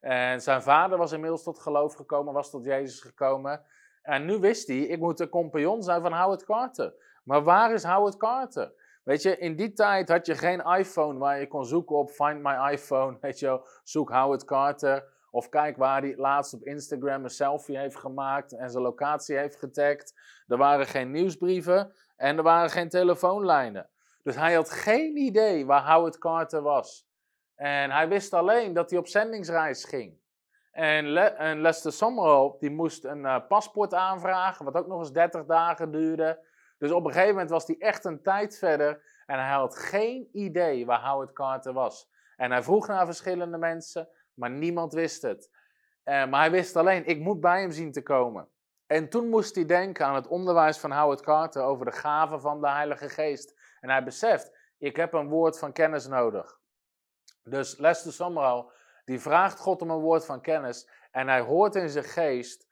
En 0.00 0.40
zijn 0.40 0.62
vader 0.62 0.98
was 0.98 1.12
inmiddels 1.12 1.42
tot 1.42 1.58
geloof 1.58 1.94
gekomen, 1.94 2.32
was 2.32 2.50
tot 2.50 2.64
Jezus 2.64 3.00
gekomen. 3.00 3.64
En 4.02 4.24
nu 4.24 4.38
wist 4.38 4.68
hij, 4.68 4.78
ik 4.78 4.98
moet 4.98 5.18
de 5.18 5.28
compagnon 5.28 5.82
zijn 5.82 6.02
van 6.02 6.12
Howard 6.12 6.44
Carter. 6.44 6.94
Maar 7.24 7.42
waar 7.42 7.72
is 7.72 7.84
Howard 7.84 8.16
Carter? 8.16 8.72
Weet 9.04 9.22
je, 9.22 9.38
in 9.38 9.56
die 9.56 9.72
tijd 9.72 10.08
had 10.08 10.26
je 10.26 10.34
geen 10.34 10.60
iPhone 10.60 11.18
waar 11.18 11.40
je 11.40 11.46
kon 11.46 11.64
zoeken 11.64 11.96
op 11.96 12.10
Find 12.10 12.42
My 12.42 12.70
iPhone. 12.72 13.16
Weet 13.20 13.38
je 13.38 13.80
zoek 13.84 14.10
Howard 14.10 14.44
Carter. 14.44 15.04
Of 15.30 15.48
kijk 15.48 15.76
waar 15.76 16.00
hij 16.00 16.16
laatst 16.16 16.54
op 16.54 16.62
Instagram 16.62 17.24
een 17.24 17.30
selfie 17.30 17.78
heeft 17.78 17.96
gemaakt 17.96 18.56
en 18.56 18.70
zijn 18.70 18.82
locatie 18.82 19.36
heeft 19.36 19.56
getagd. 19.56 20.14
Er 20.46 20.56
waren 20.56 20.86
geen 20.86 21.10
nieuwsbrieven 21.10 21.92
en 22.16 22.36
er 22.36 22.42
waren 22.42 22.70
geen 22.70 22.88
telefoonlijnen. 22.88 23.88
Dus 24.26 24.36
hij 24.36 24.54
had 24.54 24.70
geen 24.70 25.16
idee 25.16 25.66
waar 25.66 25.92
Howard 25.92 26.18
Carter 26.18 26.62
was. 26.62 27.08
En 27.54 27.90
hij 27.90 28.08
wist 28.08 28.32
alleen 28.32 28.72
dat 28.72 28.90
hij 28.90 28.98
op 28.98 29.06
zendingsreis 29.06 29.84
ging. 29.84 30.18
En, 30.72 31.08
Le 31.08 31.54
Lester 31.56 31.92
Summerall 31.92 32.56
die 32.58 32.70
moest 32.70 33.04
een 33.04 33.22
uh, 33.22 33.46
paspoort 33.48 33.94
aanvragen, 33.94 34.64
wat 34.64 34.74
ook 34.74 34.86
nog 34.86 34.98
eens 34.98 35.12
30 35.12 35.44
dagen 35.44 35.90
duurde. 35.90 36.46
Dus 36.78 36.90
op 36.90 37.04
een 37.04 37.12
gegeven 37.12 37.32
moment 37.32 37.50
was 37.50 37.66
hij 37.66 37.76
echt 37.78 38.04
een 38.04 38.22
tijd 38.22 38.58
verder 38.58 39.02
en 39.26 39.38
hij 39.38 39.54
had 39.54 39.76
geen 39.76 40.28
idee 40.32 40.86
waar 40.86 41.08
Howard 41.08 41.32
Carter 41.32 41.72
was. 41.72 42.10
En 42.36 42.50
hij 42.50 42.62
vroeg 42.62 42.86
naar 42.86 43.06
verschillende 43.06 43.58
mensen, 43.58 44.08
maar 44.34 44.50
niemand 44.50 44.92
wist 44.92 45.22
het. 45.22 45.50
Uh, 46.04 46.26
maar 46.26 46.40
hij 46.40 46.50
wist 46.50 46.76
alleen, 46.76 47.06
ik 47.06 47.18
moet 47.18 47.40
bij 47.40 47.60
hem 47.60 47.70
zien 47.70 47.92
te 47.92 48.02
komen. 48.02 48.48
En 48.86 49.08
toen 49.08 49.28
moest 49.28 49.54
hij 49.54 49.66
denken 49.66 50.06
aan 50.06 50.14
het 50.14 50.26
onderwijs 50.26 50.78
van 50.78 50.92
Howard 50.92 51.20
Carter 51.20 51.62
over 51.62 51.84
de 51.84 51.92
gaven 51.92 52.40
van 52.40 52.60
de 52.60 52.68
Heilige 52.68 53.08
Geest. 53.08 53.55
En 53.80 53.90
hij 53.90 54.04
beseft, 54.04 54.56
ik 54.78 54.96
heb 54.96 55.12
een 55.12 55.28
woord 55.28 55.58
van 55.58 55.72
kennis 55.72 56.06
nodig. 56.06 56.58
Dus 57.42 57.78
Lester 57.78 58.12
Summerall, 58.12 58.64
die 59.04 59.20
vraagt 59.20 59.58
God 59.58 59.82
om 59.82 59.90
een 59.90 60.00
woord 60.00 60.24
van 60.24 60.40
kennis. 60.40 60.88
En 61.10 61.28
hij 61.28 61.40
hoort 61.40 61.74
in 61.74 61.88
zijn 61.88 62.04
geest, 62.04 62.68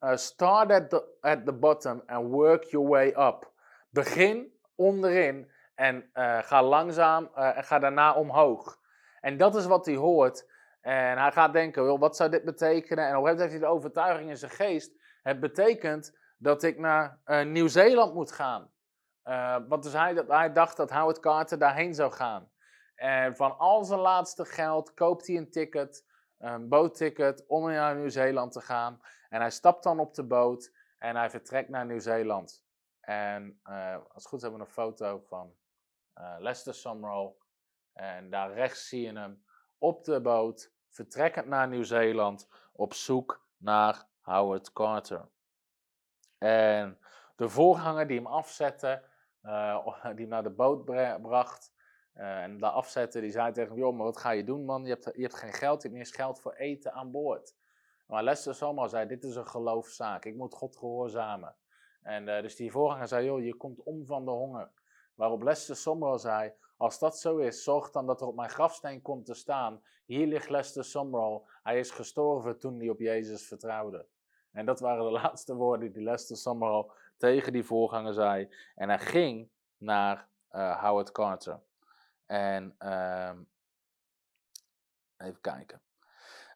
uh, 0.00 0.16
start 0.16 0.70
at 0.70 0.90
the, 0.90 1.16
at 1.20 1.44
the 1.44 1.52
bottom 1.52 2.02
and 2.06 2.30
work 2.30 2.64
your 2.64 2.88
way 2.88 3.08
up. 3.08 3.52
Begin 3.90 4.52
onderin 4.74 5.50
en 5.74 6.10
uh, 6.14 6.38
ga 6.38 6.62
langzaam 6.62 7.30
uh, 7.36 7.56
en 7.56 7.64
ga 7.64 7.78
daarna 7.78 8.14
omhoog. 8.14 8.78
En 9.20 9.36
dat 9.36 9.54
is 9.54 9.66
wat 9.66 9.86
hij 9.86 9.94
hoort. 9.94 10.52
En 10.80 11.18
hij 11.18 11.32
gaat 11.32 11.52
denken, 11.52 11.98
wat 11.98 12.16
zou 12.16 12.30
dit 12.30 12.44
betekenen? 12.44 13.08
En 13.08 13.16
op 13.16 13.26
heeft 13.26 13.38
hij 13.38 13.58
de 13.58 13.66
overtuiging 13.66 14.30
in 14.30 14.36
zijn 14.36 14.50
geest. 14.50 14.92
Het 15.22 15.40
betekent 15.40 16.18
dat 16.36 16.62
ik 16.62 16.78
naar 16.78 17.18
Nieuw-Zeeland 17.46 18.14
moet 18.14 18.32
gaan. 18.32 18.73
Uh, 19.24 19.56
want 19.68 19.82
dus 19.82 19.92
hij, 19.92 20.24
hij 20.28 20.52
dacht 20.52 20.76
dat 20.76 20.90
Howard 20.90 21.20
Carter 21.20 21.58
daarheen 21.58 21.94
zou 21.94 22.12
gaan. 22.12 22.50
En 22.94 23.36
van 23.36 23.58
al 23.58 23.84
zijn 23.84 24.00
laatste 24.00 24.44
geld 24.44 24.94
koopt 24.94 25.26
hij 25.26 25.36
een 25.36 25.50
ticket, 25.50 26.06
een 26.38 26.68
bootticket, 26.68 27.44
om 27.46 27.66
naar 27.66 27.96
Nieuw-Zeeland 27.96 28.52
te 28.52 28.60
gaan. 28.60 29.00
En 29.28 29.40
hij 29.40 29.50
stapt 29.50 29.82
dan 29.82 29.98
op 29.98 30.14
de 30.14 30.24
boot 30.24 30.72
en 30.98 31.16
hij 31.16 31.30
vertrekt 31.30 31.68
naar 31.68 31.86
Nieuw-Zeeland. 31.86 32.64
En 33.00 33.60
uh, 33.64 33.94
als 33.94 34.22
het 34.22 34.26
goed 34.26 34.38
is 34.38 34.42
hebben 34.42 34.60
we 34.60 34.66
een 34.66 34.72
foto 34.72 35.18
van 35.18 35.54
uh, 36.14 36.34
Lester 36.38 36.74
Summerall. 36.74 37.34
En 37.92 38.30
daar 38.30 38.52
rechts 38.52 38.88
zie 38.88 39.00
je 39.00 39.18
hem 39.18 39.44
op 39.78 40.04
de 40.04 40.20
boot, 40.20 40.72
vertrekkend 40.90 41.46
naar 41.46 41.68
Nieuw-Zeeland, 41.68 42.48
op 42.72 42.94
zoek 42.94 43.46
naar 43.56 44.06
Howard 44.20 44.72
Carter. 44.72 45.28
En 46.38 46.98
de 47.36 47.48
voorganger 47.48 48.06
die 48.06 48.16
hem 48.16 48.26
afzette, 48.26 49.02
uh, 49.48 49.86
die 50.02 50.14
hem 50.14 50.28
naar 50.28 50.42
de 50.42 50.50
boot 50.50 50.84
bracht, 51.22 51.72
Eh, 52.14 52.42
en 52.42 52.58
de 52.58 52.68
afzetter 52.70 53.20
die 53.20 53.30
zei 53.30 53.52
tegen 53.52 53.70
hem, 53.70 53.78
joh, 53.78 53.94
maar 53.94 54.04
wat 54.04 54.16
ga 54.16 54.30
je 54.30 54.44
doen 54.44 54.64
man? 54.64 54.84
Je 54.84 54.88
hebt, 54.88 55.10
je 55.14 55.22
hebt 55.22 55.34
geen 55.34 55.52
geld, 55.52 55.82
je 55.82 55.88
hebt 55.88 55.98
niet 55.98 56.06
eens 56.06 56.16
geld 56.16 56.40
voor 56.40 56.52
eten 56.52 56.92
aan 56.92 57.10
boord. 57.10 57.54
Maar 58.06 58.22
Lester 58.22 58.54
Summerall 58.54 58.88
zei, 58.88 59.06
dit 59.06 59.24
is 59.24 59.36
een 59.36 59.46
geloofszaak, 59.46 60.24
ik 60.24 60.36
moet 60.36 60.54
God 60.54 60.76
gehoorzamen. 60.76 61.56
En 62.02 62.28
uh, 62.28 62.42
dus 62.42 62.56
die 62.56 62.70
voorganger 62.70 63.08
zei, 63.08 63.24
joh, 63.24 63.44
je 63.44 63.54
komt 63.54 63.82
om 63.82 64.06
van 64.06 64.24
de 64.24 64.30
honger. 64.30 64.70
Waarop 65.14 65.42
Lester 65.42 65.76
Summerall 65.76 66.18
zei, 66.18 66.52
als 66.76 66.98
dat 66.98 67.18
zo 67.18 67.36
is, 67.36 67.62
zorg 67.62 67.90
dan 67.90 68.06
dat 68.06 68.20
er 68.20 68.26
op 68.26 68.36
mijn 68.36 68.50
grafsteen 68.50 69.02
komt 69.02 69.26
te 69.26 69.34
staan, 69.34 69.82
hier 70.04 70.26
ligt 70.26 70.48
Lester 70.48 70.84
Summerall, 70.84 71.42
hij 71.62 71.78
is 71.78 71.90
gestorven 71.90 72.58
toen 72.58 72.78
hij 72.78 72.88
op 72.88 72.98
Jezus 72.98 73.46
vertrouwde. 73.46 74.06
En 74.54 74.66
dat 74.66 74.80
waren 74.80 75.04
de 75.04 75.10
laatste 75.22 75.54
woorden 75.54 75.92
die 75.92 76.02
Lester 76.02 76.36
Summerall 76.36 76.90
tegen 77.16 77.52
die 77.52 77.64
voorganger 77.64 78.14
zei. 78.14 78.48
En 78.74 78.88
hij 78.88 78.98
ging 78.98 79.50
naar 79.76 80.28
uh, 80.52 80.82
Howard 80.82 81.12
Carter. 81.12 81.60
En 82.26 82.74
uh, 82.78 83.30
even 85.16 85.40
kijken. 85.40 85.80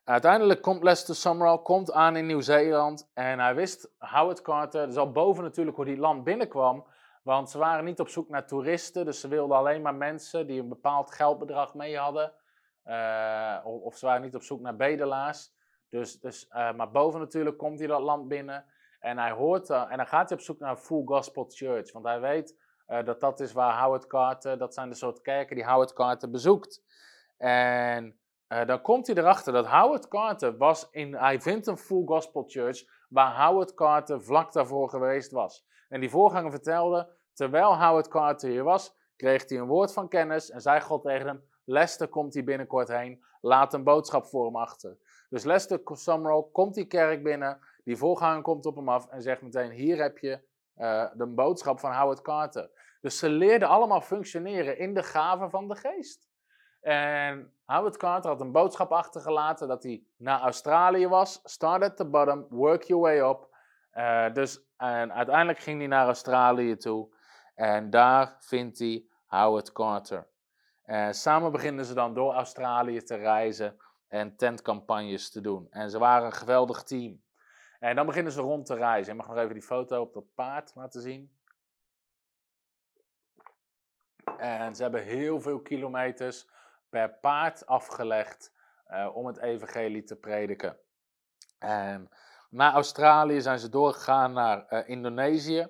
Uiteindelijk 0.04 0.62
komt 0.62 0.82
Lester 0.82 1.14
Summerall 1.14 1.58
komt 1.58 1.92
aan 1.92 2.16
in 2.16 2.26
Nieuw-Zeeland. 2.26 3.10
En 3.14 3.38
hij 3.38 3.54
wist, 3.54 3.90
Howard 3.98 4.42
Carter, 4.42 4.86
dus 4.86 4.96
al 4.96 5.12
boven 5.12 5.44
natuurlijk 5.44 5.76
hoe 5.76 5.84
die 5.84 5.98
land 5.98 6.24
binnenkwam. 6.24 6.86
Want 7.22 7.50
ze 7.50 7.58
waren 7.58 7.84
niet 7.84 8.00
op 8.00 8.08
zoek 8.08 8.28
naar 8.28 8.46
toeristen. 8.46 9.04
Dus 9.04 9.20
ze 9.20 9.28
wilden 9.28 9.56
alleen 9.56 9.82
maar 9.82 9.94
mensen 9.94 10.46
die 10.46 10.60
een 10.60 10.68
bepaald 10.68 11.14
geldbedrag 11.14 11.74
mee 11.74 11.98
hadden. 11.98 12.32
Uh, 12.84 13.60
of, 13.64 13.80
of, 13.80 13.96
ze 13.96 14.06
waren 14.06 14.22
niet 14.22 14.34
op 14.34 14.42
zoek 14.42 14.60
naar 14.60 14.76
bedelaars. 14.76 15.52
Dus, 15.90 16.20
dus, 16.20 16.48
uh, 16.50 16.72
maar 16.72 16.90
boven 16.90 17.20
natuurlijk 17.20 17.58
komt 17.58 17.78
hij 17.78 17.88
dat 17.88 18.00
land 18.00 18.28
binnen. 18.28 18.64
En 19.00 19.18
hij 19.18 19.30
hoort, 19.30 19.70
uh, 19.70 19.86
en 19.90 19.96
dan 19.96 20.06
gaat 20.06 20.28
hij 20.28 20.38
op 20.38 20.44
zoek 20.44 20.58
naar 20.58 20.70
een 20.70 20.76
full 20.76 21.04
gospel 21.04 21.44
church. 21.48 21.92
Want 21.92 22.04
hij 22.04 22.20
weet 22.20 22.56
uh, 22.88 23.04
dat 23.04 23.20
dat 23.20 23.40
is 23.40 23.52
waar 23.52 23.82
Howard 23.82 24.06
Carter, 24.06 24.58
dat 24.58 24.74
zijn 24.74 24.88
de 24.88 24.94
soort 24.94 25.20
kerken 25.20 25.56
die 25.56 25.64
Howard 25.64 25.92
Carter 25.92 26.30
bezoekt. 26.30 26.82
En 27.36 28.18
uh, 28.48 28.66
dan 28.66 28.80
komt 28.82 29.06
hij 29.06 29.16
erachter 29.16 29.52
dat 29.52 29.66
Howard 29.66 30.08
Carter 30.08 30.56
was 30.56 30.88
in, 30.90 31.14
hij 31.14 31.40
vindt 31.40 31.66
een 31.66 31.78
full 31.78 32.04
gospel 32.04 32.44
church 32.46 32.84
waar 33.08 33.46
Howard 33.46 33.74
Carter 33.74 34.22
vlak 34.22 34.52
daarvoor 34.52 34.88
geweest 34.88 35.30
was. 35.30 35.66
En 35.88 36.00
die 36.00 36.10
voorganger 36.10 36.50
vertelde, 36.50 37.08
terwijl 37.32 37.78
Howard 37.78 38.08
Carter 38.08 38.50
hier 38.50 38.64
was, 38.64 38.96
kreeg 39.16 39.48
hij 39.48 39.58
een 39.58 39.66
woord 39.66 39.92
van 39.92 40.08
kennis 40.08 40.50
en 40.50 40.60
zei 40.60 40.80
God 40.80 41.02
tegen 41.02 41.26
hem, 41.26 41.44
Lester 41.64 42.08
komt 42.08 42.34
hier 42.34 42.44
binnenkort 42.44 42.88
heen, 42.88 43.24
laat 43.40 43.74
een 43.74 43.84
boodschap 43.84 44.26
voor 44.26 44.44
hem 44.44 44.56
achter. 44.56 44.96
Dus 45.28 45.44
Lester 45.44 45.80
Summerall 45.84 46.46
komt 46.52 46.74
die 46.74 46.86
kerk 46.86 47.22
binnen, 47.22 47.58
die 47.84 47.96
voorganger 47.96 48.42
komt 48.42 48.66
op 48.66 48.76
hem 48.76 48.88
af 48.88 49.08
en 49.08 49.22
zegt 49.22 49.42
meteen, 49.42 49.70
hier 49.70 50.02
heb 50.02 50.18
je 50.18 50.40
uh, 50.76 51.06
de 51.14 51.26
boodschap 51.26 51.80
van 51.80 51.94
Howard 51.94 52.22
Carter. 52.22 52.70
Dus 53.00 53.18
ze 53.18 53.28
leerden 53.28 53.68
allemaal 53.68 54.00
functioneren 54.00 54.78
in 54.78 54.94
de 54.94 55.02
gaven 55.02 55.50
van 55.50 55.68
de 55.68 55.74
geest. 55.74 56.28
En 56.80 57.52
Howard 57.64 57.96
Carter 57.96 58.30
had 58.30 58.40
een 58.40 58.52
boodschap 58.52 58.92
achtergelaten 58.92 59.68
dat 59.68 59.82
hij 59.82 60.02
naar 60.16 60.40
Australië 60.40 61.08
was. 61.08 61.40
Start 61.44 61.82
at 61.82 61.96
the 61.96 62.06
bottom, 62.06 62.46
work 62.48 62.82
your 62.82 63.02
way 63.02 63.30
up. 63.30 63.48
Uh, 63.94 64.34
dus 64.34 64.66
en 64.76 65.12
uiteindelijk 65.12 65.58
ging 65.58 65.78
hij 65.78 65.88
naar 65.88 66.06
Australië 66.06 66.76
toe. 66.76 67.14
En 67.54 67.90
daar 67.90 68.36
vindt 68.38 68.78
hij 68.78 69.04
Howard 69.26 69.72
Carter. 69.72 70.26
Samen 71.10 71.52
beginnen 71.52 71.84
ze 71.84 71.94
dan 71.94 72.14
door 72.14 72.32
Australië 72.32 73.02
te 73.02 73.14
reizen 73.14 73.76
en 74.08 74.36
tentcampagnes 74.36 75.30
te 75.30 75.40
doen. 75.40 75.66
En 75.70 75.90
ze 75.90 75.98
waren 75.98 76.26
een 76.26 76.32
geweldig 76.32 76.82
team. 76.82 77.22
En 77.78 77.96
dan 77.96 78.06
beginnen 78.06 78.32
ze 78.32 78.40
rond 78.40 78.66
te 78.66 78.74
reizen. 78.74 79.12
Je 79.12 79.18
mag 79.18 79.28
nog 79.28 79.36
even 79.36 79.52
die 79.52 79.62
foto 79.62 80.00
op 80.00 80.12
dat 80.12 80.34
paard 80.34 80.74
laten 80.74 81.00
zien. 81.00 81.36
En 84.38 84.74
ze 84.74 84.82
hebben 84.82 85.02
heel 85.02 85.40
veel 85.40 85.60
kilometers 85.60 86.48
per 86.88 87.10
paard 87.10 87.66
afgelegd 87.66 88.52
uh, 88.90 89.16
om 89.16 89.26
het 89.26 89.38
evangelie 89.38 90.04
te 90.04 90.16
prediken. 90.16 90.78
En 91.58 92.08
na 92.50 92.72
Australië 92.72 93.40
zijn 93.40 93.58
ze 93.58 93.68
doorgegaan 93.68 94.32
naar 94.32 94.66
uh, 94.70 94.88
Indonesië. 94.88 95.68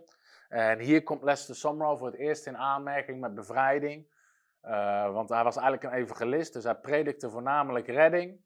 En 0.49 0.79
hier 0.79 1.03
komt 1.03 1.23
Lester 1.23 1.57
Summerall 1.57 1.97
voor 1.97 2.07
het 2.07 2.17
eerst 2.17 2.47
in 2.47 2.57
aanmerking 2.57 3.21
met 3.21 3.35
bevrijding. 3.35 4.07
Uh, 4.65 5.13
want 5.13 5.29
hij 5.29 5.45
was 5.45 5.57
eigenlijk 5.57 5.85
een 5.85 6.01
evangelist, 6.01 6.53
dus 6.53 6.65
hij 6.65 6.75
predikte 6.75 7.31
voornamelijk 7.31 7.87
redding 7.87 8.41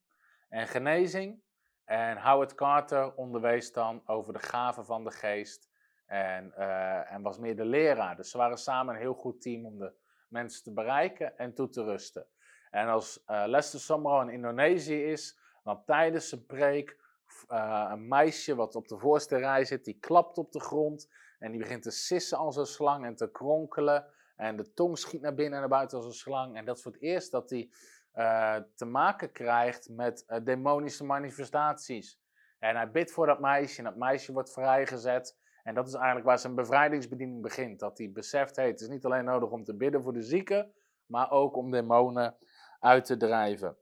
en 0.48 0.66
genezing. 0.68 1.42
En 1.84 2.22
Howard 2.22 2.54
Carter 2.54 3.14
onderwees 3.14 3.72
dan 3.72 4.02
over 4.06 4.32
de 4.32 4.38
gaven 4.38 4.84
van 4.84 5.04
de 5.04 5.10
geest 5.10 5.70
en, 6.06 6.54
uh, 6.58 7.12
en 7.12 7.22
was 7.22 7.38
meer 7.38 7.56
de 7.56 7.64
leraar. 7.64 8.16
Dus 8.16 8.30
ze 8.30 8.38
waren 8.38 8.58
samen 8.58 8.94
een 8.94 9.00
heel 9.00 9.14
goed 9.14 9.40
team 9.40 9.66
om 9.66 9.78
de 9.78 9.92
mensen 10.28 10.62
te 10.62 10.72
bereiken 10.72 11.38
en 11.38 11.54
toe 11.54 11.68
te 11.68 11.84
rusten. 11.84 12.26
En 12.70 12.88
als 12.88 13.22
uh, 13.26 13.42
Lester 13.46 13.80
Summerall 13.80 14.22
in 14.22 14.32
Indonesië 14.32 15.04
is, 15.04 15.38
dan 15.64 15.84
tijdens 15.84 16.28
zijn 16.28 16.46
preek 16.46 17.00
een 17.48 18.08
meisje 18.08 18.54
wat 18.54 18.74
op 18.74 18.88
de 18.88 18.98
voorste 18.98 19.36
rij 19.36 19.64
zit, 19.64 19.84
die 19.84 19.98
klapt 19.98 20.38
op 20.38 20.52
de 20.52 20.60
grond 20.60 21.08
en 21.38 21.50
die 21.50 21.60
begint 21.60 21.82
te 21.82 21.90
sissen 21.90 22.38
als 22.38 22.56
een 22.56 22.66
slang 22.66 23.04
en 23.04 23.16
te 23.16 23.30
kronkelen. 23.30 24.06
En 24.36 24.56
de 24.56 24.72
tong 24.72 24.98
schiet 24.98 25.20
naar 25.20 25.34
binnen 25.34 25.54
en 25.54 25.60
naar 25.60 25.68
buiten 25.78 25.96
als 25.96 26.06
een 26.06 26.12
slang. 26.12 26.56
En 26.56 26.64
dat 26.64 26.76
is 26.76 26.82
voor 26.82 26.92
het 26.92 27.02
eerst 27.02 27.30
dat 27.30 27.50
hij 27.50 27.70
uh, 28.14 28.56
te 28.74 28.84
maken 28.84 29.32
krijgt 29.32 29.88
met 29.88 30.24
uh, 30.28 30.38
demonische 30.44 31.04
manifestaties. 31.04 32.20
En 32.58 32.76
hij 32.76 32.90
bidt 32.90 33.12
voor 33.12 33.26
dat 33.26 33.40
meisje 33.40 33.78
en 33.78 33.84
dat 33.84 33.96
meisje 33.96 34.32
wordt 34.32 34.52
vrijgezet. 34.52 35.38
En 35.62 35.74
dat 35.74 35.86
is 35.86 35.94
eigenlijk 35.94 36.26
waar 36.26 36.38
zijn 36.38 36.54
bevrijdingsbediening 36.54 37.42
begint. 37.42 37.80
Dat 37.80 37.98
hij 37.98 38.12
beseft, 38.12 38.56
hey, 38.56 38.66
het 38.66 38.80
is 38.80 38.88
niet 38.88 39.04
alleen 39.04 39.24
nodig 39.24 39.50
om 39.50 39.64
te 39.64 39.76
bidden 39.76 40.02
voor 40.02 40.12
de 40.12 40.22
zieken, 40.22 40.72
maar 41.06 41.30
ook 41.30 41.56
om 41.56 41.70
demonen 41.70 42.36
uit 42.80 43.04
te 43.04 43.16
drijven. 43.16 43.76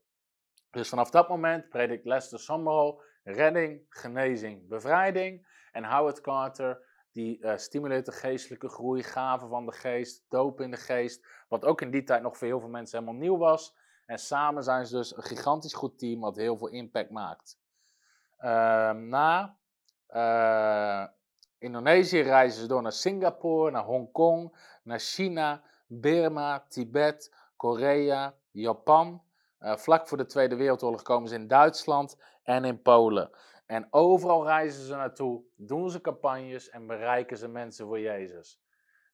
Dus 0.70 0.88
vanaf 0.88 1.10
dat 1.10 1.28
moment 1.28 1.68
predikt 1.68 2.04
Lester 2.04 2.38
Summerall 2.38 3.00
redding, 3.22 3.86
genezing, 3.88 4.68
bevrijding. 4.68 5.46
En 5.72 5.84
Howard 5.84 6.20
Carter 6.20 6.88
die 7.12 7.38
uh, 7.38 7.56
stimuleert 7.56 8.06
de 8.06 8.12
geestelijke 8.12 8.68
groei, 8.68 9.02
gaven 9.02 9.48
van 9.48 9.66
de 9.66 9.72
geest, 9.72 10.24
doop 10.28 10.60
in 10.60 10.70
de 10.70 10.76
geest. 10.76 11.26
Wat 11.48 11.64
ook 11.64 11.80
in 11.80 11.90
die 11.90 12.04
tijd 12.04 12.22
nog 12.22 12.36
voor 12.36 12.46
heel 12.46 12.60
veel 12.60 12.68
mensen 12.68 12.98
helemaal 12.98 13.20
nieuw 13.20 13.36
was. 13.36 13.76
En 14.06 14.18
samen 14.18 14.62
zijn 14.62 14.86
ze 14.86 14.96
dus 14.96 15.16
een 15.16 15.22
gigantisch 15.22 15.74
goed 15.74 15.98
team 15.98 16.20
wat 16.20 16.36
heel 16.36 16.56
veel 16.56 16.68
impact 16.68 17.10
maakt. 17.10 17.58
Uh, 18.38 18.90
na 18.90 19.56
uh, 20.10 21.04
Indonesië 21.58 22.20
reizen 22.20 22.60
ze 22.60 22.66
door 22.66 22.82
naar 22.82 22.92
Singapore, 22.92 23.70
naar 23.70 23.84
Hongkong, 23.84 24.56
naar 24.82 24.98
China, 24.98 25.62
Burma, 25.86 26.64
Tibet, 26.68 27.34
Korea, 27.56 28.34
Japan. 28.50 29.22
Uh, 29.60 29.76
vlak 29.76 30.08
voor 30.08 30.18
de 30.18 30.26
Tweede 30.26 30.56
Wereldoorlog 30.56 31.02
komen 31.02 31.28
ze 31.28 31.34
in 31.34 31.48
Duitsland 31.48 32.16
en 32.42 32.64
in 32.64 32.82
Polen. 32.82 33.30
En 33.70 33.87
overal 33.90 34.46
reizen 34.46 34.83
ze 34.83 34.94
naartoe, 34.94 35.42
doen 35.56 35.90
ze 35.90 36.00
campagnes 36.00 36.70
en 36.70 36.87
bereiken 36.87 37.37
ze 37.37 37.48
mensen 37.48 37.87
voor 37.87 38.00
Jezus. 38.00 38.61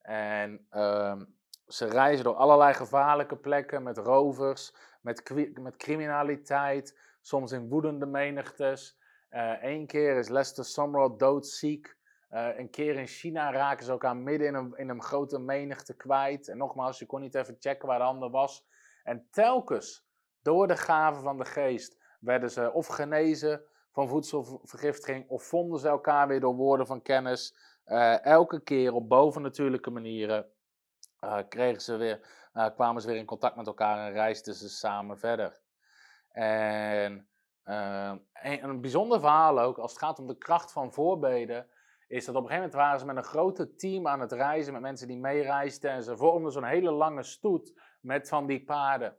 En 0.02 0.66
uh, 0.72 1.20
ze 1.66 1.86
reizen 1.86 2.24
door 2.24 2.34
allerlei 2.34 2.74
gevaarlijke 2.74 3.36
plekken 3.36 3.82
met 3.82 3.98
rovers, 3.98 4.74
met, 5.00 5.32
met 5.60 5.76
criminaliteit, 5.76 6.98
soms 7.20 7.52
in 7.52 7.68
woedende 7.68 8.06
menigtes. 8.06 8.98
Eén 9.60 9.80
uh, 9.80 9.86
keer 9.86 10.16
is 10.16 10.28
Lester 10.28 10.64
Summerall 10.64 11.16
doodziek. 11.16 11.96
Uh, 12.30 12.58
een 12.58 12.70
keer 12.70 12.96
in 12.96 13.06
China 13.06 13.52
raken 13.52 13.84
ze 13.84 13.90
elkaar 13.90 14.16
midden 14.16 14.48
in 14.48 14.54
een, 14.54 14.76
in 14.76 14.88
een 14.88 15.02
grote 15.02 15.38
menigte 15.38 15.96
kwijt. 15.96 16.48
En 16.48 16.56
nogmaals, 16.56 16.98
je 16.98 17.06
kon 17.06 17.20
niet 17.20 17.34
even 17.34 17.56
checken 17.58 17.88
waar 17.88 17.98
de 17.98 18.04
ander 18.04 18.30
was. 18.30 18.66
En 19.02 19.26
telkens, 19.30 20.06
door 20.42 20.66
de 20.66 20.76
gaven 20.76 21.22
van 21.22 21.38
de 21.38 21.44
geest, 21.44 21.98
werden 22.20 22.50
ze 22.50 22.72
of 22.72 22.86
genezen 22.86 23.64
van 23.96 24.08
voedselvergiftiging, 24.08 25.28
of 25.28 25.44
vonden 25.44 25.78
ze 25.80 25.88
elkaar 25.88 26.28
weer 26.28 26.40
door 26.40 26.54
woorden 26.54 26.86
van 26.86 27.02
kennis. 27.02 27.56
Uh, 27.86 28.24
elke 28.24 28.62
keer 28.62 28.92
op 28.92 29.08
bovennatuurlijke 29.08 29.90
manieren 29.90 30.46
uh, 31.24 31.38
kregen 31.48 31.82
ze 31.82 31.96
weer, 31.96 32.48
uh, 32.54 32.66
kwamen 32.74 33.02
ze 33.02 33.08
weer 33.08 33.16
in 33.16 33.24
contact 33.24 33.56
met 33.56 33.66
elkaar 33.66 34.06
en 34.06 34.12
reisden 34.12 34.54
ze 34.54 34.68
samen 34.68 35.18
verder. 35.18 35.60
En 36.28 37.28
een, 37.62 38.24
een, 38.42 38.80
bijzonder 38.80 39.20
verhaal 39.20 39.60
ook, 39.60 39.78
als 39.78 39.90
het 39.90 40.00
gaat 40.00 40.18
om 40.18 40.26
de 40.26 40.38
kracht 40.38 40.72
van 40.72 40.92
voorbeden, 40.92 41.66
is 42.08 42.24
dat 42.24 42.34
op 42.34 42.42
een 42.42 42.48
gegeven 42.48 42.70
moment 42.70 42.74
waren 42.74 43.00
ze 43.00 43.06
met 43.06 43.16
een 43.16 43.30
grote 43.30 43.74
team 43.74 44.06
aan 44.06 44.20
het 44.20 44.32
reizen, 44.32 44.72
met 44.72 44.82
mensen 44.82 45.08
die 45.08 45.18
meereisden. 45.18 45.90
En 45.90 46.02
ze 46.02 46.16
vormden 46.16 46.52
zo'n 46.52 46.64
hele 46.64 46.90
lange 46.90 47.22
stoet 47.22 47.80
met 48.00 48.28
van 48.28 48.46
die 48.46 48.64
paarden. 48.64 49.16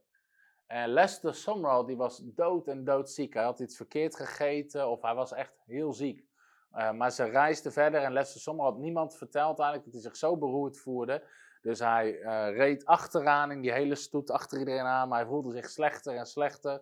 En 0.67 0.89
Lester 0.89 1.35
Summerall, 1.35 1.85
die 1.85 1.97
was 1.97 2.21
dood 2.23 2.67
en 2.67 2.83
doodziek. 2.83 3.33
Hij 3.33 3.43
had 3.43 3.59
iets 3.59 3.75
verkeerd 3.75 4.15
gegeten 4.15 4.89
of 4.89 5.01
hij 5.01 5.15
was 5.15 5.33
echt 5.33 5.61
heel 5.65 5.93
ziek. 5.93 6.25
Uh, 6.73 6.91
maar 6.91 7.11
ze 7.11 7.23
reisden 7.23 7.71
verder 7.71 8.01
en 8.01 8.13
Lester 8.13 8.41
Summerall 8.41 8.71
had 8.71 8.79
niemand 8.81 9.17
verteld 9.17 9.59
eigenlijk 9.59 9.83
dat 9.83 9.93
hij 9.93 10.11
zich 10.11 10.15
zo 10.15 10.37
beroerd 10.37 10.77
voerde. 10.77 11.23
Dus 11.61 11.79
hij 11.79 12.19
uh, 12.19 12.57
reed 12.57 12.85
achteraan 12.85 13.51
in 13.51 13.61
die 13.61 13.71
hele 13.71 13.95
stoet, 13.95 14.31
achter 14.31 14.59
iedereen 14.59 14.85
aan, 14.85 15.07
maar 15.07 15.19
hij 15.19 15.27
voelde 15.27 15.51
zich 15.51 15.69
slechter 15.69 16.15
en 16.15 16.25
slechter. 16.25 16.81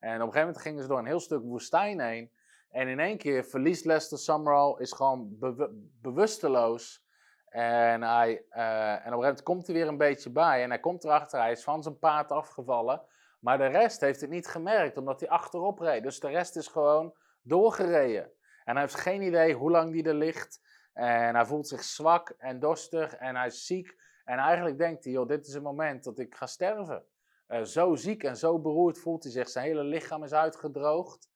En 0.00 0.14
op 0.14 0.26
een 0.26 0.32
gegeven 0.32 0.40
moment 0.40 0.62
gingen 0.62 0.82
ze 0.82 0.88
door 0.88 0.98
een 0.98 1.06
heel 1.06 1.20
stuk 1.20 1.42
woestijn 1.42 2.00
heen. 2.00 2.30
En 2.70 2.88
in 2.88 3.00
één 3.00 3.18
keer 3.18 3.44
verliest 3.44 3.84
Lester 3.84 4.18
Summerall, 4.18 4.74
is 4.78 4.92
gewoon 4.92 5.38
be 5.38 5.70
bewusteloos. 6.00 7.04
En, 7.48 8.02
hij, 8.02 8.44
eh, 8.48 8.90
en 8.90 8.96
op 8.96 8.98
een 8.98 9.02
gegeven 9.02 9.18
moment 9.18 9.42
komt 9.42 9.66
hij 9.66 9.76
weer 9.76 9.88
een 9.88 9.96
beetje 9.96 10.30
bij. 10.30 10.62
En 10.62 10.68
hij 10.68 10.80
komt 10.80 11.04
erachter, 11.04 11.40
hij 11.40 11.52
is 11.52 11.64
van 11.64 11.82
zijn 11.82 11.98
paard 11.98 12.30
afgevallen. 12.30 13.02
Maar 13.44 13.58
de 13.58 13.66
rest 13.66 14.00
heeft 14.00 14.20
het 14.20 14.30
niet 14.30 14.46
gemerkt, 14.46 14.96
omdat 14.96 15.20
hij 15.20 15.28
achterop 15.28 15.78
reed. 15.78 16.02
Dus 16.02 16.20
de 16.20 16.28
rest 16.28 16.56
is 16.56 16.68
gewoon 16.68 17.14
doorgereden. 17.42 18.30
En 18.64 18.72
hij 18.72 18.80
heeft 18.80 18.94
geen 18.94 19.22
idee 19.22 19.54
hoe 19.54 19.70
lang 19.70 19.92
die 19.92 20.04
er 20.04 20.14
ligt. 20.14 20.60
En 20.92 21.34
hij 21.34 21.46
voelt 21.46 21.68
zich 21.68 21.82
zwak 21.82 22.34
en 22.38 22.60
dorstig 22.60 23.14
en 23.14 23.36
hij 23.36 23.46
is 23.46 23.66
ziek. 23.66 23.96
En 24.24 24.38
eigenlijk 24.38 24.78
denkt 24.78 25.04
hij, 25.04 25.12
joh, 25.12 25.28
dit 25.28 25.46
is 25.46 25.54
het 25.54 25.62
moment 25.62 26.04
dat 26.04 26.18
ik 26.18 26.34
ga 26.34 26.46
sterven. 26.46 27.04
Eh, 27.46 27.62
zo 27.62 27.94
ziek 27.94 28.22
en 28.22 28.36
zo 28.36 28.58
beroerd 28.60 28.98
voelt 28.98 29.22
hij 29.22 29.32
zich. 29.32 29.48
Zijn 29.48 29.66
hele 29.66 29.84
lichaam 29.84 30.24
is 30.24 30.32
uitgedroogd. 30.32 31.28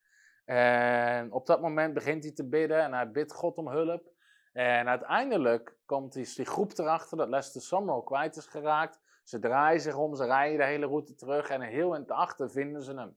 En 0.45 1.33
op 1.33 1.47
dat 1.47 1.61
moment 1.61 1.95
begint 1.95 2.23
hij 2.23 2.33
te 2.33 2.49
bidden 2.49 2.83
en 2.83 2.93
hij 2.93 3.11
bidt 3.11 3.33
God 3.33 3.57
om 3.57 3.69
hulp. 3.69 4.11
En 4.53 4.89
uiteindelijk 4.89 5.77
komt 5.87 6.13
die, 6.13 6.35
die 6.35 6.47
groep 6.47 6.79
erachter 6.79 7.17
dat 7.17 7.29
Lester 7.29 7.61
Summerall 7.61 8.03
kwijt 8.03 8.37
is 8.37 8.47
geraakt. 8.47 9.01
Ze 9.29 9.39
draaien 9.39 9.81
zich 9.81 9.97
om, 9.97 10.15
ze 10.15 10.25
rijden 10.25 10.59
de 10.59 10.65
hele 10.65 10.87
route 10.87 11.15
terug 11.15 11.49
en 11.49 11.61
heel 11.61 11.95
in 11.95 12.01
het 12.01 12.11
achter 12.11 12.51
vinden 12.51 12.83
ze 12.83 12.95
hem. 12.95 13.17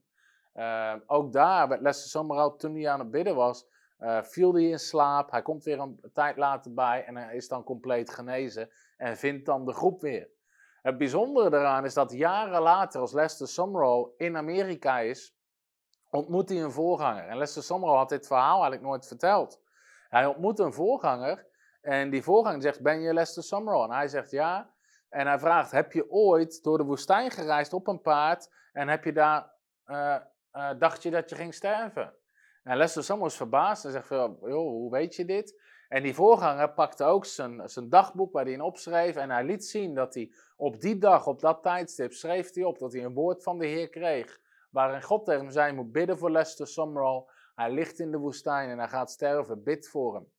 Uh, 0.54 0.94
ook 1.06 1.32
daar 1.32 1.68
werd 1.68 1.80
Lester 1.80 2.10
Summerall, 2.10 2.54
toen 2.56 2.74
hij 2.74 2.88
aan 2.88 2.98
het 2.98 3.10
bidden 3.10 3.34
was, 3.34 3.66
uh, 4.00 4.22
viel 4.22 4.54
hij 4.54 4.62
in 4.62 4.78
slaap. 4.78 5.30
Hij 5.30 5.42
komt 5.42 5.64
weer 5.64 5.78
een 5.78 6.00
tijd 6.12 6.36
later 6.36 6.74
bij 6.74 7.04
en 7.04 7.16
hij 7.16 7.36
is 7.36 7.48
dan 7.48 7.64
compleet 7.64 8.10
genezen 8.10 8.70
en 8.96 9.16
vindt 9.16 9.46
dan 9.46 9.64
de 9.64 9.72
groep 9.72 10.00
weer. 10.00 10.28
Het 10.82 10.98
bijzondere 10.98 11.50
daaraan 11.50 11.84
is 11.84 11.94
dat 11.94 12.12
jaren 12.12 12.62
later, 12.62 13.00
als 13.00 13.12
Lester 13.12 13.48
Summerall 13.48 14.08
in 14.16 14.36
Amerika 14.36 14.98
is, 14.98 15.36
ontmoet 16.10 16.48
hij 16.48 16.62
een 16.62 16.72
voorganger. 16.72 17.24
En 17.24 17.36
Lester 17.36 17.62
Summerall 17.62 17.96
had 17.96 18.08
dit 18.08 18.26
verhaal 18.26 18.52
eigenlijk 18.52 18.82
nooit 18.82 19.06
verteld. 19.06 19.60
Hij 20.08 20.26
ontmoet 20.26 20.58
een 20.58 20.72
voorganger 20.72 21.46
en 21.80 22.10
die 22.10 22.22
voorganger 22.22 22.62
zegt, 22.62 22.82
ben 22.82 23.00
je 23.00 23.14
Lester 23.14 23.42
Summerall? 23.42 23.84
En 23.84 23.94
hij 23.94 24.08
zegt 24.08 24.30
ja. 24.30 24.71
En 25.12 25.26
hij 25.26 25.38
vraagt, 25.38 25.70
heb 25.70 25.92
je 25.92 26.10
ooit 26.10 26.62
door 26.62 26.78
de 26.78 26.84
woestijn 26.84 27.30
gereisd 27.30 27.72
op 27.72 27.86
een 27.86 28.00
paard 28.00 28.52
en 28.72 28.88
heb 28.88 29.04
je 29.04 29.12
daar, 29.12 29.52
uh, 29.86 30.16
dacht 30.78 31.02
je 31.02 31.10
dat 31.10 31.30
je 31.30 31.36
ging 31.36 31.54
sterven? 31.54 32.14
En 32.62 32.76
Lester 32.76 33.04
Summerall 33.04 33.30
is 33.30 33.36
verbaasd 33.36 33.84
en 33.84 33.90
zegt, 33.90 34.08
joh, 34.08 34.38
hoe 34.50 34.90
weet 34.90 35.14
je 35.14 35.24
dit? 35.24 35.60
En 35.88 36.02
die 36.02 36.14
voorganger 36.14 36.72
pakte 36.72 37.04
ook 37.04 37.24
zijn, 37.24 37.68
zijn 37.68 37.88
dagboek 37.88 38.32
waar 38.32 38.44
hij 38.44 38.52
in 38.52 38.60
opschreef 38.60 39.16
en 39.16 39.30
hij 39.30 39.44
liet 39.44 39.64
zien 39.64 39.94
dat 39.94 40.14
hij 40.14 40.32
op 40.56 40.80
die 40.80 40.98
dag, 40.98 41.26
op 41.26 41.40
dat 41.40 41.62
tijdstip, 41.62 42.12
schreef 42.12 42.54
hij 42.54 42.64
op 42.64 42.78
dat 42.78 42.92
hij 42.92 43.04
een 43.04 43.14
woord 43.14 43.42
van 43.42 43.58
de 43.58 43.66
Heer 43.66 43.88
kreeg, 43.88 44.40
waarin 44.70 45.02
God 45.02 45.24
tegen 45.24 45.40
hem 45.40 45.50
zei, 45.50 45.72
moet 45.72 45.92
bidden 45.92 46.18
voor 46.18 46.30
Lester 46.30 46.66
Summerall. 46.66 47.24
Hij 47.54 47.70
ligt 47.70 47.98
in 47.98 48.10
de 48.10 48.18
woestijn 48.18 48.70
en 48.70 48.78
hij 48.78 48.88
gaat 48.88 49.10
sterven, 49.10 49.62
bid 49.62 49.88
voor 49.88 50.14
hem. 50.14 50.32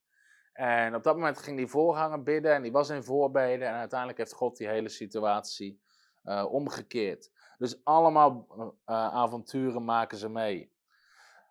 En 0.54 0.96
op 0.96 1.04
dat 1.04 1.16
moment 1.16 1.38
ging 1.38 1.58
die 1.58 1.68
voorganger 1.68 2.24
bidden 2.24 2.54
en 2.54 2.62
die 2.62 2.72
was 2.72 2.90
in 2.90 3.04
voorbeden 3.04 3.68
en 3.68 3.74
uiteindelijk 3.74 4.20
heeft 4.20 4.34
God 4.34 4.58
die 4.58 4.68
hele 4.68 4.90
situatie 4.90 5.82
uh, 6.24 6.46
omgekeerd. 6.54 7.32
Dus 7.58 7.84
allemaal 7.84 8.48
uh, 8.56 8.70
avonturen 9.14 9.86
maken 9.86 10.18
ze 10.18 10.30
mee. 10.30 10.72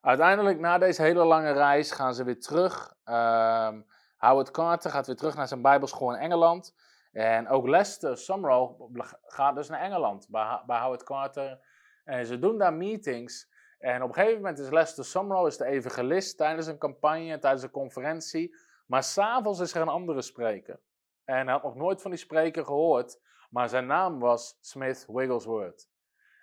Uiteindelijk, 0.01 0.59
na 0.59 0.79
deze 0.79 1.03
hele 1.03 1.25
lange 1.25 1.53
reis, 1.53 1.91
gaan 1.93 2.15
ze 2.15 2.25
weer 2.25 2.41
terug. 2.41 2.95
Uh, 3.05 3.73
Howard 4.17 4.51
Carter 4.51 4.91
gaat 4.91 5.07
weer 5.07 5.17
terug 5.17 5.37
naar 5.37 5.49
zijn 5.49 5.63
bijbelschool 5.63 6.15
in 6.15 6.21
Engeland. 6.21 6.75
En 7.13 7.49
ook 7.49 7.69
Lester 7.69 8.19
Summerall 8.19 8.75
gaat 9.23 9.55
dus 9.55 9.69
naar 9.69 9.81
Engeland 9.81 10.27
bij, 10.31 10.63
bij 10.67 10.81
Howard 10.81 11.05
Carter. 11.05 11.61
En 12.05 12.27
ze 12.27 12.39
doen 12.39 12.59
daar 12.59 12.75
meetings. 12.75 13.51
En 13.79 14.03
op 14.03 14.09
een 14.09 14.15
gegeven 14.15 14.37
moment 14.37 14.59
is 14.59 14.71
Lester 14.71 15.05
Summerall 15.05 15.47
is 15.47 15.57
de 15.57 15.65
evangelist 15.65 16.37
tijdens 16.37 16.67
een 16.67 16.79
campagne, 16.79 17.39
tijdens 17.39 17.63
een 17.63 17.71
conferentie. 17.71 18.55
Maar 18.93 19.03
s'avonds 19.03 19.61
is 19.61 19.75
er 19.75 19.81
een 19.81 19.89
andere 19.89 20.23
spreker. 20.23 20.81
En 21.25 21.45
hij 21.45 21.53
had 21.53 21.63
nog 21.63 21.75
nooit 21.75 22.03
van 22.03 22.11
die 22.11 22.21
spreker 22.21 22.65
gehoord. 22.65 23.21
Maar 23.51 23.69
zijn 23.69 23.87
naam 23.87 24.19
was 24.19 24.59
Smith 24.61 25.07
Wigglesworth. 25.09 25.89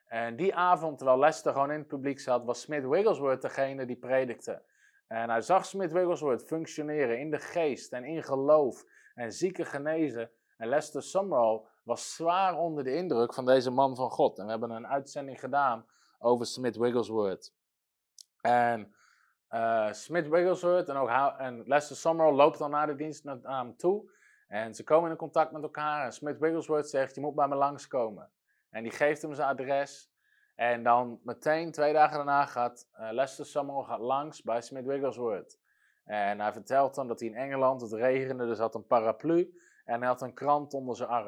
En 0.05 0.35
die 0.35 0.55
avond, 0.55 0.97
terwijl 0.97 1.19
Lester 1.19 1.53
gewoon 1.53 1.71
in 1.71 1.79
het 1.79 1.87
publiek 1.87 2.19
zat, 2.19 2.45
was 2.45 2.61
Smith 2.61 2.85
Wigglesworth 2.85 3.41
degene 3.41 3.85
die 3.85 3.95
predikte. 3.95 4.63
En 5.07 5.29
hij 5.29 5.41
zag 5.41 5.65
Smith 5.65 5.91
Wigglesworth 5.91 6.43
functioneren 6.43 7.19
in 7.19 7.31
de 7.31 7.39
geest 7.39 7.93
en 7.93 8.03
in 8.03 8.23
geloof 8.23 8.85
en 9.15 9.31
zieken 9.31 9.65
genezen. 9.65 10.31
En 10.57 10.67
Lester 10.67 11.03
Summerall 11.03 11.61
was 11.83 12.13
zwaar 12.15 12.57
onder 12.57 12.83
de 12.83 12.95
indruk 12.95 13.33
van 13.33 13.45
deze 13.45 13.71
man 13.71 13.95
van 13.95 14.09
God. 14.09 14.37
En 14.39 14.45
we 14.45 14.51
hebben 14.51 14.71
een 14.71 14.87
uitzending 14.87 15.39
gedaan 15.39 15.85
over 16.19 16.45
Smith 16.45 16.75
Wigglesworth. 16.77 17.53
En 18.41 18.93
uh, 19.51 19.91
Smith 19.91 20.27
Wigglesworth 20.27 20.89
en, 20.89 20.95
ook 20.95 21.09
en 21.37 21.63
Lester 21.65 21.95
Summerall 21.95 22.33
loopt 22.33 22.57
dan 22.57 22.69
naar 22.69 22.87
de 22.87 22.95
dienst 22.95 23.23
naar 23.23 23.37
hem 23.41 23.75
toe. 23.77 24.11
En 24.47 24.75
ze 24.75 24.83
komen 24.83 25.09
in 25.09 25.15
contact 25.15 25.51
met 25.51 25.63
elkaar. 25.63 26.05
En 26.05 26.11
Smith 26.11 26.39
Wigglesworth 26.39 26.89
zegt: 26.89 27.15
Je 27.15 27.21
moet 27.21 27.35
bij 27.35 27.47
me 27.47 27.55
langskomen. 27.55 28.29
En 28.69 28.83
die 28.83 28.91
geeft 28.91 29.21
hem 29.21 29.33
zijn 29.33 29.49
adres. 29.49 30.11
En 30.55 30.83
dan 30.83 31.19
meteen 31.23 31.71
twee 31.71 31.93
dagen 31.93 32.15
daarna 32.15 32.45
gaat 32.45 32.87
uh, 32.99 33.09
Lester 33.11 33.45
Summerall 33.45 33.83
gaat 33.83 33.99
langs 33.99 34.41
bij 34.41 34.61
Smith 34.61 34.85
Wigglesworth. 34.85 35.59
En 36.05 36.39
hij 36.39 36.51
vertelt 36.51 36.95
dan 36.95 37.07
dat 37.07 37.19
hij 37.19 37.29
in 37.29 37.35
Engeland, 37.35 37.81
het 37.81 37.93
regende, 37.93 38.45
dus 38.45 38.57
had 38.57 38.75
een 38.75 38.87
paraplu. 38.87 39.53
En 39.85 39.99
hij 39.99 40.07
had 40.07 40.21
een 40.21 40.33
krant 40.33 40.73
onder 40.73 40.95
zijn 40.95 41.09
arm. 41.09 41.27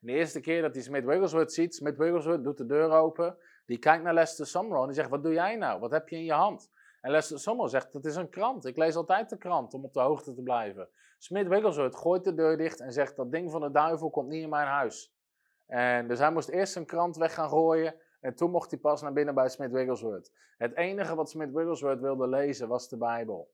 En 0.00 0.06
de 0.06 0.12
eerste 0.12 0.40
keer 0.40 0.62
dat 0.62 0.74
hij 0.74 0.82
Smith 0.82 1.04
Wigglesworth 1.04 1.52
ziet, 1.52 1.74
Smith 1.74 1.96
Wigglesworth 1.96 2.44
doet 2.44 2.58
de 2.58 2.66
deur 2.66 2.90
open. 2.90 3.36
Die 3.66 3.78
kijkt 3.78 4.02
naar 4.04 4.14
Lester 4.14 4.46
Summerall 4.46 4.80
en 4.80 4.86
die 4.86 4.96
zegt, 4.96 5.08
wat 5.08 5.22
doe 5.22 5.32
jij 5.32 5.56
nou? 5.56 5.80
Wat 5.80 5.90
heb 5.90 6.08
je 6.08 6.16
in 6.16 6.24
je 6.24 6.32
hand? 6.32 6.70
En 7.00 7.10
Lester 7.10 7.38
Summerall 7.38 7.70
zegt, 7.70 7.92
dat 7.92 8.04
is 8.04 8.16
een 8.16 8.28
krant. 8.28 8.64
Ik 8.64 8.76
lees 8.76 8.96
altijd 8.96 9.30
de 9.30 9.38
krant 9.38 9.74
om 9.74 9.84
op 9.84 9.92
de 9.92 10.00
hoogte 10.00 10.34
te 10.34 10.42
blijven. 10.42 10.88
Smith 11.18 11.48
Wigglesworth 11.48 11.96
gooit 11.96 12.24
de 12.24 12.34
deur 12.34 12.56
dicht 12.56 12.80
en 12.80 12.92
zegt, 12.92 13.16
dat 13.16 13.32
ding 13.32 13.50
van 13.50 13.60
de 13.60 13.70
duivel 13.70 14.10
komt 14.10 14.28
niet 14.28 14.42
in 14.42 14.48
mijn 14.48 14.66
huis. 14.66 15.14
En 15.66 16.08
dus 16.08 16.18
hij 16.18 16.32
moest 16.32 16.48
eerst 16.48 16.72
zijn 16.72 16.86
krant 16.86 17.16
weg 17.16 17.34
gaan 17.34 17.48
gooien. 17.48 17.94
En 18.20 18.34
toen 18.34 18.50
mocht 18.50 18.70
hij 18.70 18.80
pas 18.80 19.02
naar 19.02 19.12
binnen 19.12 19.34
bij 19.34 19.48
Smith 19.48 19.70
Wigglesworth. 19.70 20.32
Het 20.58 20.76
enige 20.76 21.14
wat 21.14 21.30
Smith 21.30 21.52
Wigglesworth 21.52 22.00
wilde 22.00 22.28
lezen 22.28 22.68
was 22.68 22.88
de 22.88 22.96
Bijbel. 22.96 23.50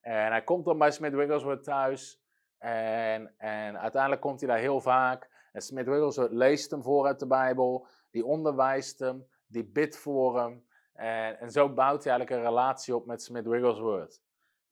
En 0.00 0.30
hij 0.30 0.42
komt 0.44 0.64
dan 0.64 0.78
bij 0.78 0.90
Smith 0.90 1.14
Wigglesworth 1.14 1.64
thuis. 1.64 2.22
En, 2.58 3.34
en 3.38 3.78
uiteindelijk 3.78 4.22
komt 4.22 4.40
hij 4.40 4.48
daar 4.48 4.58
heel 4.58 4.80
vaak. 4.80 5.30
En 5.52 5.60
Smith 5.60 5.86
Wigglesworth 5.86 6.32
leest 6.32 6.70
hem 6.70 6.82
voor 6.82 7.06
uit 7.06 7.18
de 7.18 7.26
Bijbel. 7.26 7.86
Die 8.10 8.24
onderwijst 8.24 8.98
hem. 8.98 9.26
Die 9.46 9.64
bidt 9.64 9.96
voor 9.96 10.38
hem. 10.38 10.66
En, 10.96 11.38
en 11.40 11.50
zo 11.50 11.68
bouwt 11.68 12.04
hij 12.04 12.12
eigenlijk 12.12 12.30
een 12.30 12.48
relatie 12.48 12.94
op 12.94 13.06
met 13.06 13.22
Smith 13.22 13.46
Wigglesworth. 13.46 14.20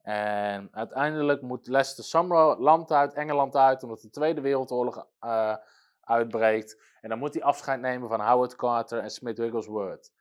En 0.02 0.68
uiteindelijk 0.72 1.42
moet 1.42 1.66
Lester 1.66 2.04
Summerall 2.04 2.56
land 2.58 2.92
uit, 2.92 3.14
Engeland 3.14 3.56
uit, 3.56 3.82
omdat 3.82 4.00
de 4.00 4.10
Tweede 4.10 4.40
Wereldoorlog 4.40 5.06
uh, 5.20 5.56
uitbreekt. 6.00 6.82
En 7.00 7.08
dan 7.08 7.18
moet 7.18 7.34
hij 7.34 7.42
afscheid 7.42 7.80
nemen 7.80 8.08
van 8.08 8.20
Howard 8.20 8.56
Carter 8.56 8.98
en 8.98 9.10
Smith 9.10 9.38
Wigglesworth. 9.38 10.12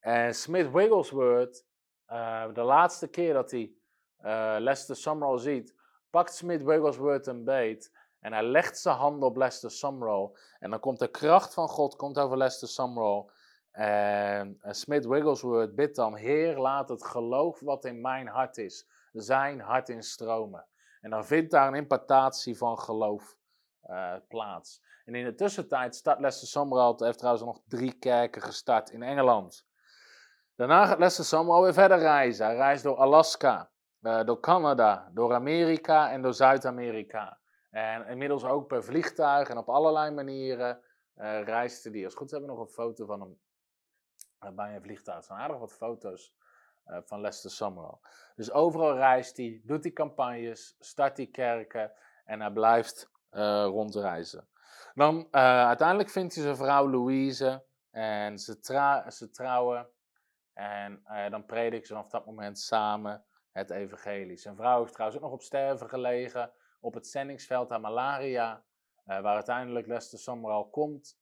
En 0.00 0.34
Smith 0.34 0.70
Wigglesworth, 0.70 1.64
uh, 2.08 2.44
de 2.52 2.62
laatste 2.62 3.08
keer 3.08 3.32
dat 3.32 3.50
hij 3.50 3.72
uh, 4.20 4.56
Lester 4.58 4.96
Summerall 4.96 5.38
ziet, 5.38 5.74
pakt 6.10 6.34
Smith 6.34 6.62
Wigglesworth 6.62 7.26
een 7.26 7.44
beet. 7.44 7.98
En 8.20 8.32
hij 8.32 8.44
legt 8.44 8.78
zijn 8.78 8.96
handen 8.96 9.28
op 9.28 9.36
Lester 9.36 9.70
Summerall. 9.70 10.30
En 10.58 10.70
dan 10.70 10.80
komt 10.80 10.98
de 10.98 11.08
kracht 11.08 11.54
van 11.54 11.68
God 11.68 11.96
komt 11.96 12.18
over 12.18 12.36
Lester 12.36 12.68
Summerall. 12.68 13.30
En, 13.70 14.58
en 14.60 14.74
Smith 14.74 15.06
Wigglesworth 15.06 15.74
bidt 15.74 15.96
dan, 15.96 16.14
Heer, 16.14 16.58
laat 16.58 16.88
het 16.88 17.04
geloof 17.04 17.60
wat 17.60 17.84
in 17.84 18.00
mijn 18.00 18.26
hart 18.26 18.56
is, 18.56 18.88
zijn 19.12 19.60
hart 19.60 19.88
instromen. 19.88 20.66
En 21.00 21.10
dan 21.10 21.24
vindt 21.24 21.50
daar 21.50 21.68
een 21.68 21.74
impartatie 21.74 22.56
van 22.56 22.78
geloof 22.78 23.36
uh, 23.90 24.14
plaats. 24.28 24.82
En 25.04 25.14
in 25.14 25.24
de 25.24 25.34
tussentijd 25.34 25.94
start 25.94 26.20
Lester 26.20 26.48
Summerall, 26.48 26.94
heeft 26.96 27.18
trouwens 27.18 27.44
nog 27.44 27.60
drie 27.68 27.98
kerken 27.98 28.42
gestart 28.42 28.90
in 28.90 29.02
Engeland. 29.02 29.66
Daarna 30.56 30.86
gaat 30.86 30.98
Lester 30.98 31.24
Summerall 31.24 31.62
weer 31.62 31.72
verder 31.72 31.98
reizen. 31.98 32.46
Hij 32.46 32.56
reist 32.56 32.82
door 32.82 32.96
Alaska, 32.96 33.70
uh, 34.00 34.24
door 34.24 34.40
Canada, 34.40 35.10
door 35.12 35.34
Amerika 35.34 36.10
en 36.10 36.22
door 36.22 36.34
Zuid-Amerika. 36.34 37.38
En 37.70 38.06
inmiddels 38.06 38.44
ook 38.44 38.66
per 38.66 38.84
vliegtuig 38.84 39.48
en 39.48 39.58
op 39.58 39.68
allerlei 39.68 40.10
manieren 40.10 40.80
uh, 41.16 41.42
reisde 41.42 41.90
hij. 41.90 42.04
Als 42.04 42.14
goed 42.14 42.30
hebben 42.30 42.48
we 42.48 42.56
nog 42.56 42.64
een 42.66 42.72
foto 42.72 43.06
van 43.06 43.20
hem 43.20 43.38
bij 44.54 44.74
een 44.74 44.82
vliegtuig. 44.82 45.18
Er 45.18 45.24
zijn 45.24 45.38
aardig 45.38 45.58
wat 45.58 45.72
foto's 45.72 46.34
uh, 46.86 46.98
van 47.04 47.20
Lester 47.20 47.50
Summerall. 47.50 47.98
Dus 48.36 48.52
overal 48.52 48.94
reist 48.96 49.36
hij, 49.36 49.60
doet 49.64 49.82
hij 49.82 49.92
campagnes, 49.92 50.76
start 50.78 51.16
hij 51.16 51.26
kerken 51.26 51.92
en 52.24 52.40
hij 52.40 52.50
blijft 52.50 53.10
rondreizen. 53.64 54.48
Dan 54.94 55.28
uiteindelijk 55.30 56.10
vindt 56.10 56.34
hij 56.34 56.44
zijn 56.44 56.56
vrouw 56.56 56.90
Louise 56.90 57.64
en 57.90 58.38
ze, 58.38 59.30
trouwen. 59.32 59.88
En 60.52 61.02
dan 61.30 61.44
prediken 61.44 61.86
ze 61.86 61.92
vanaf 61.92 62.10
dat 62.10 62.26
moment 62.26 62.58
samen 62.58 63.24
het 63.52 63.70
evangelie. 63.70 64.36
Zijn 64.36 64.56
vrouw 64.56 64.80
heeft 64.80 64.92
trouwens 64.92 65.20
ook 65.20 65.26
nog 65.26 65.34
op 65.34 65.42
sterven 65.42 65.88
gelegen 65.88 66.52
op 66.80 66.94
het 66.94 67.06
zendingsveld 67.06 67.72
aan 67.72 67.80
malaria, 67.80 68.62
waar 69.04 69.34
uiteindelijk 69.34 69.86
Lester 69.86 70.18
Summerall 70.18 70.66
komt 70.70 71.19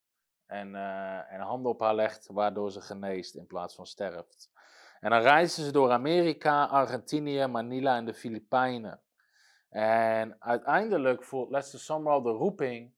en, 0.49 0.74
uh, 0.74 1.32
en 1.32 1.40
handen 1.40 1.70
op 1.70 1.80
haar 1.80 1.94
legt, 1.94 2.28
waardoor 2.32 2.70
ze 2.70 2.80
geneest 2.80 3.34
in 3.34 3.46
plaats 3.46 3.74
van 3.74 3.86
sterft. 3.86 4.51
En 5.01 5.11
dan 5.11 5.20
reizen 5.20 5.64
ze 5.64 5.72
door 5.72 5.90
Amerika, 5.90 6.64
Argentinië, 6.64 7.46
Manila 7.46 7.96
en 7.96 8.05
de 8.05 8.14
Filipijnen. 8.14 9.01
En 9.68 10.36
uiteindelijk 10.38 11.24
voelt 11.24 11.51
Lester 11.51 11.78
Sumrall 11.78 12.22
de 12.22 12.30
roeping 12.30 12.92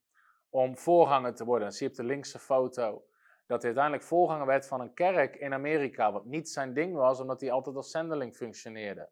om 0.49 0.77
voorganger 0.77 1.35
te 1.35 1.45
worden. 1.45 1.67
Dan 1.67 1.77
zie 1.77 1.85
je 1.85 1.91
op 1.91 1.97
de 1.97 2.03
linkse 2.03 2.39
foto 2.39 3.03
dat 3.47 3.61
hij 3.61 3.65
uiteindelijk 3.65 4.03
voorganger 4.03 4.45
werd 4.45 4.67
van 4.67 4.81
een 4.81 4.93
kerk 4.93 5.35
in 5.35 5.53
Amerika, 5.53 6.11
wat 6.11 6.25
niet 6.25 6.49
zijn 6.49 6.73
ding 6.73 6.95
was, 6.95 7.19
omdat 7.19 7.41
hij 7.41 7.51
altijd 7.51 7.75
als 7.75 7.91
zendeling 7.91 8.35
functioneerde. 8.35 9.09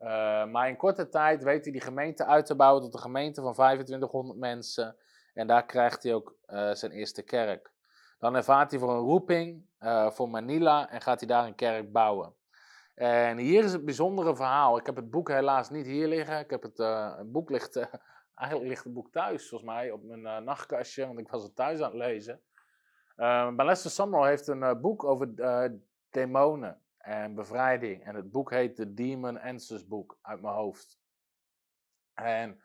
Uh, 0.00 0.08
maar 0.46 0.68
in 0.68 0.76
korte 0.76 1.08
tijd 1.08 1.42
weet 1.42 1.62
hij 1.62 1.72
die 1.72 1.80
gemeente 1.80 2.24
uit 2.24 2.46
te 2.46 2.56
bouwen 2.56 2.82
tot 2.82 2.94
een 2.94 3.00
gemeente 3.00 3.42
van 3.42 3.52
2500 3.52 4.38
mensen. 4.38 4.96
En 5.38 5.46
daar 5.46 5.66
krijgt 5.66 6.02
hij 6.02 6.14
ook 6.14 6.36
uh, 6.48 6.72
zijn 6.72 6.92
eerste 6.92 7.22
kerk. 7.22 7.72
Dan 8.18 8.34
ervaart 8.34 8.70
hij 8.70 8.80
voor 8.80 8.90
een 8.90 9.04
roeping 9.04 9.66
uh, 9.80 10.10
voor 10.10 10.28
Manila 10.28 10.90
en 10.90 11.00
gaat 11.00 11.18
hij 11.18 11.28
daar 11.28 11.46
een 11.46 11.54
kerk 11.54 11.92
bouwen. 11.92 12.34
En 12.94 13.38
hier 13.38 13.64
is 13.64 13.72
het 13.72 13.84
bijzondere 13.84 14.36
verhaal. 14.36 14.78
Ik 14.78 14.86
heb 14.86 14.96
het 14.96 15.10
boek 15.10 15.28
helaas 15.28 15.70
niet 15.70 15.86
hier 15.86 16.08
liggen. 16.08 16.38
Ik 16.38 16.50
heb 16.50 16.62
het, 16.62 16.78
het 17.18 17.32
boek 17.32 17.50
ligt, 17.50 17.76
eigenlijk 18.34 18.68
ligt 18.68 18.84
het 18.84 18.92
boek 18.92 19.12
thuis, 19.12 19.48
volgens 19.48 19.70
mij, 19.70 19.90
op 19.90 20.02
mijn 20.02 20.44
nachtkastje, 20.44 21.06
want 21.06 21.18
ik 21.18 21.28
was 21.28 21.42
het 21.42 21.56
thuis 21.56 21.80
aan 21.80 21.90
het 21.90 21.98
lezen. 21.98 22.40
Maar 23.16 23.64
Lester 23.64 23.90
Sumrall 23.90 24.28
heeft 24.28 24.46
een 24.48 24.80
boek 24.80 25.04
over 25.04 25.28
demonen 26.10 26.82
en 26.98 27.34
bevrijding. 27.34 28.04
En 28.04 28.14
het 28.14 28.30
boek 28.30 28.50
heet 28.50 28.76
The 28.76 28.94
Demon 28.94 29.40
Answers 29.40 29.86
Book, 29.86 30.18
uit 30.22 30.40
mijn 30.40 30.54
hoofd. 30.54 31.00
En 32.14 32.60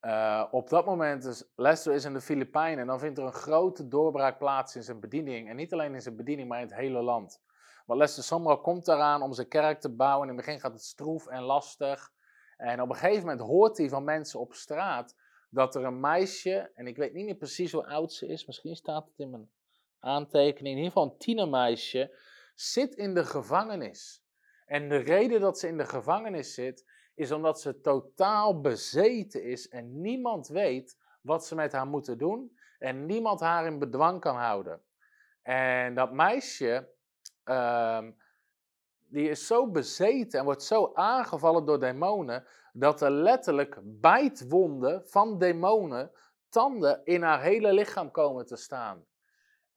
uh, 0.00 0.44
op 0.50 0.68
dat 0.68 0.84
moment 0.84 1.24
is 1.24 1.44
Lester 1.56 1.94
is 1.94 2.04
in 2.04 2.12
de 2.12 2.20
Filipijnen 2.20 2.78
en 2.78 2.86
dan 2.86 2.98
vindt 2.98 3.18
er 3.18 3.24
een 3.24 3.32
grote 3.32 3.88
doorbraak 3.88 4.38
plaats 4.38 4.76
in 4.76 4.82
zijn 4.82 5.00
bediening. 5.00 5.48
En 5.48 5.56
niet 5.56 5.72
alleen 5.72 5.94
in 5.94 6.02
zijn 6.02 6.16
bediening, 6.16 6.48
maar 6.48 6.60
in 6.60 6.66
het 6.66 6.76
hele 6.76 7.02
land. 7.02 7.42
Want 7.86 8.00
Lester 8.00 8.22
Sumrall 8.22 8.60
komt 8.60 8.88
eraan 8.88 9.22
om 9.22 9.32
zijn 9.32 9.48
kerk 9.48 9.80
te 9.80 9.94
bouwen. 9.94 10.28
In 10.28 10.36
het 10.36 10.44
begin 10.44 10.60
gaat 10.60 10.72
het 10.72 10.84
stroef 10.84 11.26
en 11.26 11.42
lastig. 11.42 12.12
En 12.56 12.82
op 12.82 12.88
een 12.88 12.96
gegeven 12.96 13.20
moment 13.20 13.40
hoort 13.40 13.78
hij 13.78 13.88
van 13.88 14.04
mensen 14.04 14.40
op 14.40 14.54
straat 14.54 15.16
dat 15.50 15.74
er 15.74 15.84
een 15.84 16.00
meisje, 16.00 16.70
en 16.74 16.86
ik 16.86 16.96
weet 16.96 17.12
niet 17.12 17.24
meer 17.24 17.36
precies 17.36 17.72
hoe 17.72 17.86
oud 17.86 18.12
ze 18.12 18.26
is, 18.26 18.46
misschien 18.46 18.76
staat 18.76 19.06
het 19.06 19.18
in 19.18 19.30
mijn 19.30 19.50
aantekening, 19.98 20.76
in 20.76 20.82
ieder 20.82 20.92
geval 20.92 21.10
een 21.10 21.18
tienermeisje, 21.18 22.16
zit 22.54 22.94
in 22.94 23.14
de 23.14 23.24
gevangenis. 23.24 24.22
En 24.66 24.88
de 24.88 24.96
reden 24.96 25.40
dat 25.40 25.58
ze 25.58 25.68
in 25.68 25.76
de 25.76 25.86
gevangenis 25.86 26.54
zit, 26.54 26.90
is 27.18 27.30
omdat 27.30 27.60
ze 27.60 27.80
totaal 27.80 28.60
bezeten 28.60 29.44
is 29.44 29.68
en 29.68 30.00
niemand 30.00 30.48
weet 30.48 30.98
wat 31.20 31.46
ze 31.46 31.54
met 31.54 31.72
haar 31.72 31.86
moeten 31.86 32.18
doen 32.18 32.58
en 32.78 33.06
niemand 33.06 33.40
haar 33.40 33.66
in 33.66 33.78
bedwang 33.78 34.20
kan 34.20 34.36
houden. 34.36 34.82
En 35.42 35.94
dat 35.94 36.12
meisje, 36.12 36.88
uh, 37.44 38.06
die 39.08 39.28
is 39.28 39.46
zo 39.46 39.70
bezeten 39.70 40.38
en 40.38 40.44
wordt 40.44 40.62
zo 40.62 40.90
aangevallen 40.94 41.64
door 41.64 41.80
demonen, 41.80 42.46
dat 42.72 43.00
er 43.00 43.10
letterlijk 43.10 43.78
bijtwonden 43.82 45.08
van 45.08 45.38
demonen, 45.38 46.10
tanden 46.48 47.00
in 47.04 47.22
haar 47.22 47.42
hele 47.42 47.72
lichaam 47.72 48.10
komen 48.10 48.46
te 48.46 48.56
staan. 48.56 49.04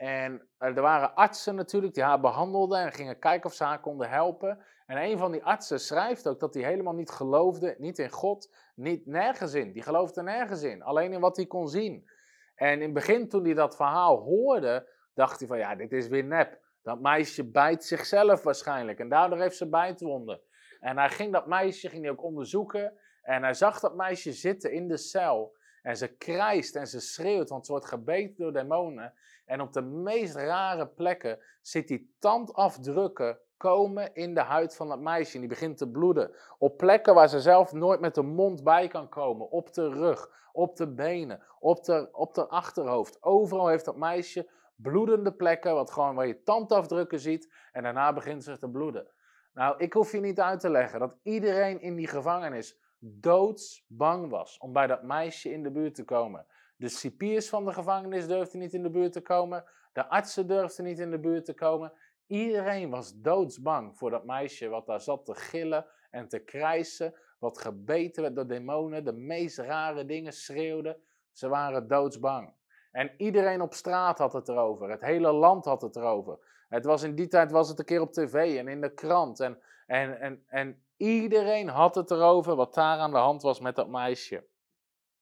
En 0.02 0.48
er 0.58 0.82
waren 0.82 1.16
artsen 1.16 1.56
natuurlijk 1.56 1.94
die 1.94 2.04
haar 2.04 2.20
behandelden 2.20 2.80
en 2.80 2.92
gingen 2.92 3.20
kijken 3.20 3.50
of 3.50 3.56
ze 3.56 3.64
haar 3.64 3.80
konden 3.80 4.10
helpen. 4.10 4.64
En 4.86 4.98
een 4.98 5.18
van 5.18 5.32
die 5.32 5.44
artsen 5.44 5.80
schrijft 5.80 6.28
ook 6.28 6.40
dat 6.40 6.54
hij 6.54 6.64
helemaal 6.64 6.94
niet 6.94 7.10
geloofde, 7.10 7.76
niet 7.78 8.00
in 8.00 8.10
God, 8.10 8.56
niet 8.76 9.06
nergens 9.06 9.54
in. 9.54 9.72
Die 9.72 9.84
geloofde 9.84 10.24
nergens 10.24 10.62
in, 10.64 10.84
alleen 10.84 11.14
in 11.14 11.20
wat 11.20 11.36
hij 11.36 11.46
kon 11.46 11.68
zien. 11.68 12.10
En 12.56 12.74
in 12.74 12.82
het 12.82 12.94
begin 12.94 13.30
toen 13.30 13.44
hij 13.44 13.54
dat 13.54 13.76
verhaal 13.76 14.18
hoorde, 14.18 14.90
dacht 15.14 15.40
hij 15.40 15.48
van 15.48 15.58
ja, 15.58 15.76
dit 15.76 15.92
is 15.92 16.08
weer 16.08 16.24
nep. 16.24 16.60
Dat 16.82 17.02
meisje 17.02 17.52
bijt 17.52 17.84
zichzelf 17.84 18.44
waarschijnlijk 18.44 19.00
en 19.00 19.10
daardoor 19.10 19.40
heeft 19.40 19.58
ze 19.58 19.70
bijtwonden. 19.70 20.42
En 20.80 20.98
hij 20.98 21.10
ging 21.10 21.32
dat 21.32 21.48
meisje 21.48 21.90
ging 21.90 22.02
hij 22.02 22.12
ook 22.12 22.24
onderzoeken 22.24 22.98
en 23.22 23.44
hij 23.44 23.54
zag 23.54 23.80
dat 23.80 23.96
meisje 23.96 24.32
zitten 24.32 24.72
in 24.72 24.88
de 24.88 24.98
cel. 24.98 25.56
En 25.82 25.98
ze 25.98 26.08
krijst 26.08 26.76
en 26.76 26.88
ze 26.88 27.00
schreeuwt, 27.00 27.50
want 27.50 27.66
ze 27.66 27.72
wordt 27.72 27.88
gebeten 27.88 28.36
door 28.38 28.54
demonen. 28.54 29.14
En 29.46 29.62
op 29.62 29.74
de 29.74 29.82
meest 29.82 30.36
rare 30.36 30.88
plekken 30.88 31.40
zit 31.62 31.88
die 31.88 32.16
tandafdrukken 32.20 33.40
komen 33.58 34.14
in 34.14 34.34
de 34.34 34.42
huid 34.42 34.76
van 34.76 34.88
dat 34.88 35.00
meisje. 35.00 35.34
En 35.34 35.40
die 35.40 35.50
begint 35.50 35.78
te 35.78 35.90
bloeden. 35.90 36.36
Op 36.58 36.78
plekken 36.78 37.14
waar 37.14 37.30
ze 37.30 37.40
zelf 37.40 37.74
nooit 37.74 38.00
met 38.00 38.16
de 38.16 38.22
mond 38.22 38.64
bij 38.64 38.88
kan 38.88 39.10
komen. 39.10 39.50
Op 39.50 39.74
de 39.74 39.90
rug, 39.90 40.30
op 40.52 40.76
de 40.76 40.94
benen, 40.94 41.44
op 41.60 41.84
de, 41.84 42.10
op 42.12 42.34
de 42.34 42.48
achterhoofd. 42.48 43.24
Overal 43.24 43.68
heeft 43.68 43.86
dat 43.86 43.98
meisje 43.98 44.50
bloedende 44.76 45.34
plekken, 45.34 45.74
wat 45.74 45.92
gewoon 45.92 46.16
waar 46.16 46.28
je 46.28 46.44
tandafdrukken 46.44 47.20
ziet. 47.20 47.54
En 47.72 47.84
daarna 47.84 48.14
begint 48.14 48.44
ze 48.44 48.58
te 48.58 48.70
bloeden. 48.70 49.08
Nou, 49.54 49.76
ik 49.78 49.94
hoef 49.94 50.12
je 50.12 50.20
niet 50.20 50.40
uit 50.40 50.60
te 50.60 50.70
leggen 50.70 51.00
dat 51.00 51.16
iedereen 51.24 51.82
in 51.82 51.96
die 51.96 52.08
gevangenis 52.08 52.81
doodsbang 53.04 54.30
was 54.30 54.58
om 54.58 54.74
bij 54.74 54.88
dat 54.88 55.04
meisje 55.04 55.52
in 55.52 55.64
de 55.64 55.72
buurt 55.72 55.96
te 55.96 56.04
komen. 56.04 56.46
De 56.76 56.90
cipiers 56.90 57.50
van 57.50 57.66
de 57.66 57.74
gevangenis 57.74 58.28
durfden 58.28 58.60
niet 58.60 58.74
in 58.74 58.84
de 58.84 58.90
buurt 58.90 59.14
te 59.14 59.22
komen. 59.22 59.64
De 59.94 60.08
artsen 60.08 60.48
durfden 60.48 60.86
niet 60.86 61.00
in 61.00 61.12
de 61.12 61.20
buurt 61.20 61.46
te 61.46 61.54
komen. 61.54 61.94
Iedereen 62.28 62.90
was 62.90 63.22
doodsbang 63.22 63.98
voor 63.98 64.10
dat 64.10 64.26
meisje 64.26 64.68
wat 64.68 64.86
daar 64.86 65.02
zat 65.02 65.26
te 65.26 65.36
gillen 65.36 65.86
en 66.10 66.28
te 66.28 66.40
krijsen. 66.40 67.14
Wat 67.40 67.58
gebeten 67.58 68.22
werd 68.22 68.36
door 68.36 68.48
demonen. 68.48 69.06
De 69.06 69.14
meest 69.14 69.58
rare 69.58 70.06
dingen 70.06 70.34
schreeuwde. 70.34 71.00
Ze 71.32 71.48
waren 71.48 71.88
doodsbang. 71.88 72.54
En 72.92 73.12
iedereen 73.18 73.62
op 73.62 73.74
straat 73.74 74.18
had 74.18 74.34
het 74.34 74.48
erover. 74.48 74.90
Het 74.90 75.02
hele 75.02 75.32
land 75.32 75.66
had 75.66 75.82
het 75.82 75.96
erover. 75.96 76.40
Het 76.70 76.86
was 76.86 77.04
in 77.04 77.16
die 77.16 77.28
tijd 77.28 77.52
was 77.52 77.70
het 77.70 77.80
een 77.80 77.86
keer 77.86 78.02
op 78.02 78.14
tv 78.14 78.58
en 78.58 78.68
in 78.68 78.82
de 78.82 78.94
krant. 78.94 79.40
En, 79.40 79.60
en, 79.86 80.20
en, 80.20 80.44
en 80.48 80.84
iedereen 81.02 81.68
had 81.68 81.96
het 81.96 82.12
erover 82.12 82.56
wat 82.56 82.74
daar 82.74 82.98
aan 82.98 83.12
de 83.12 83.18
hand 83.18 83.42
was 83.42 83.60
met 83.60 83.76
dat 83.76 83.88
meisje. 83.88 84.48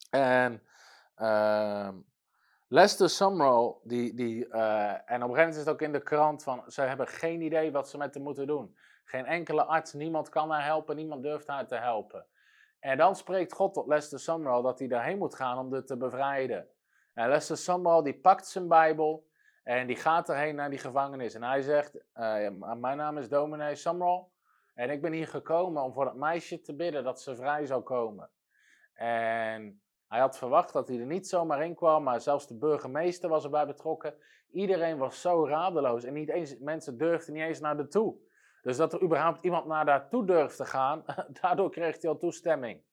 En 0.09 0.63
uh, 1.17 1.89
Lester 2.67 3.09
Sumrall, 3.09 3.75
die, 3.83 4.13
die, 4.13 4.47
uh, 4.47 4.89
en 4.89 4.97
op 4.97 5.09
een 5.09 5.19
gegeven 5.19 5.35
moment 5.35 5.53
is 5.53 5.59
het 5.59 5.69
ook 5.69 5.81
in 5.81 5.91
de 5.91 6.03
krant 6.03 6.43
van, 6.43 6.63
ze 6.67 6.81
hebben 6.81 7.07
geen 7.07 7.41
idee 7.41 7.71
wat 7.71 7.89
ze 7.89 7.97
met 7.97 8.13
hem 8.13 8.23
moeten 8.23 8.47
doen. 8.47 8.77
Geen 9.05 9.25
enkele 9.25 9.63
arts, 9.63 9.93
niemand 9.93 10.29
kan 10.29 10.49
haar 10.49 10.63
helpen, 10.63 10.95
niemand 10.95 11.23
durft 11.23 11.47
haar 11.47 11.67
te 11.67 11.75
helpen. 11.75 12.25
En 12.79 12.97
dan 12.97 13.15
spreekt 13.15 13.53
God 13.53 13.73
tot 13.73 13.87
Lester 13.87 14.19
Sumrall 14.19 14.61
dat 14.61 14.79
hij 14.79 14.87
daarheen 14.87 15.17
moet 15.17 15.35
gaan 15.35 15.57
om 15.57 15.69
dit 15.69 15.87
te 15.87 15.97
bevrijden. 15.97 16.67
En 17.13 17.29
Lester 17.29 17.57
Sumrall 17.57 18.03
die 18.03 18.19
pakt 18.19 18.47
zijn 18.47 18.67
Bijbel 18.67 19.27
en 19.63 19.87
die 19.87 19.95
gaat 19.95 20.29
erheen 20.29 20.55
naar 20.55 20.69
die 20.69 20.79
gevangenis. 20.79 21.33
En 21.33 21.43
hij 21.43 21.61
zegt, 21.61 21.95
uh, 21.95 22.49
mijn 22.79 22.97
naam 22.97 23.17
is 23.17 23.29
dominee 23.29 23.75
Sumrall 23.75 24.27
en 24.79 24.89
ik 24.89 25.01
ben 25.01 25.11
hier 25.11 25.27
gekomen 25.27 25.83
om 25.83 25.93
voor 25.93 26.05
dat 26.05 26.15
meisje 26.15 26.61
te 26.61 26.75
bidden 26.75 27.03
dat 27.03 27.21
ze 27.21 27.35
vrij 27.35 27.65
zou 27.65 27.81
komen. 27.81 28.29
En 28.93 29.81
hij 30.07 30.19
had 30.19 30.37
verwacht 30.37 30.73
dat 30.73 30.87
hij 30.87 30.99
er 30.99 31.05
niet 31.05 31.27
zomaar 31.27 31.63
in 31.63 31.75
kwam, 31.75 32.03
maar 32.03 32.21
zelfs 32.21 32.47
de 32.47 32.57
burgemeester 32.57 33.29
was 33.29 33.43
erbij 33.43 33.65
betrokken. 33.65 34.13
Iedereen 34.51 34.97
was 34.97 35.21
zo 35.21 35.47
radeloos 35.47 36.03
en 36.03 36.13
niet 36.13 36.29
eens, 36.29 36.57
mensen 36.57 36.97
durfden 36.97 37.33
niet 37.33 37.43
eens 37.43 37.59
naar 37.59 37.77
de 37.77 37.87
toe. 37.87 38.15
Dus 38.61 38.77
dat 38.77 38.93
er 38.93 39.03
überhaupt 39.03 39.43
iemand 39.43 39.65
naar 39.65 39.85
daartoe 39.85 40.25
durfde 40.25 40.65
gaan, 40.65 41.05
daardoor 41.41 41.71
kreeg 41.71 42.01
hij 42.01 42.09
al 42.09 42.17
toestemming. 42.17 42.83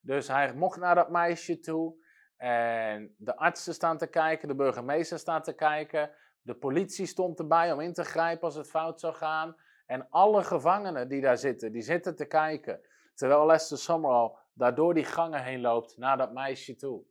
Dus 0.00 0.28
hij 0.28 0.54
mocht 0.54 0.78
naar 0.78 0.94
dat 0.94 1.10
meisje 1.10 1.58
toe 1.58 1.94
en 2.36 3.14
de 3.18 3.36
artsen 3.36 3.74
staan 3.74 3.98
te 3.98 4.06
kijken, 4.06 4.48
de 4.48 4.54
burgemeester 4.54 5.18
staat 5.18 5.44
te 5.44 5.54
kijken, 5.54 6.10
de 6.42 6.54
politie 6.54 7.06
stond 7.06 7.38
erbij 7.38 7.72
om 7.72 7.80
in 7.80 7.92
te 7.92 8.04
grijpen 8.04 8.44
als 8.44 8.54
het 8.54 8.70
fout 8.70 9.00
zou 9.00 9.14
gaan. 9.14 9.56
En 9.86 10.06
alle 10.10 10.44
gevangenen 10.44 11.08
die 11.08 11.20
daar 11.20 11.38
zitten, 11.38 11.72
die 11.72 11.82
zitten 11.82 12.16
te 12.16 12.24
kijken. 12.24 12.80
Terwijl 13.14 13.46
Lester 13.46 13.78
Summerall 13.78 14.32
daar 14.52 14.74
door 14.74 14.94
die 14.94 15.04
gangen 15.04 15.42
heen 15.42 15.60
loopt 15.60 15.96
naar 15.96 16.16
dat 16.16 16.32
meisje 16.32 16.76
toe. 16.76 17.02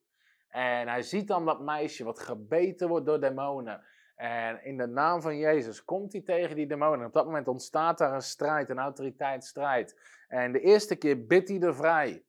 En 0.50 0.88
hij 0.88 1.02
ziet 1.02 1.28
dan 1.28 1.46
dat 1.46 1.62
meisje 1.62 2.04
wat 2.04 2.20
gebeten 2.20 2.88
wordt 2.88 3.06
door 3.06 3.20
demonen. 3.20 3.84
En 4.16 4.64
in 4.64 4.78
de 4.78 4.88
naam 4.88 5.22
van 5.22 5.38
Jezus 5.38 5.86
komt 5.86 6.12
hij 6.12 6.22
tegen 6.22 6.56
die 6.56 6.68
demonen. 6.68 7.00
En 7.00 7.06
op 7.06 7.14
dat 7.14 7.26
moment 7.26 7.48
ontstaat 7.48 7.98
daar 7.98 8.14
een 8.14 8.22
strijd, 8.22 8.70
een 8.70 8.80
autoriteitsstrijd. 8.80 10.00
En 10.28 10.52
de 10.52 10.60
eerste 10.60 10.96
keer 10.96 11.26
bidt 11.26 11.50
hij 11.50 11.62
er 11.62 11.76
vrij. 11.76 12.24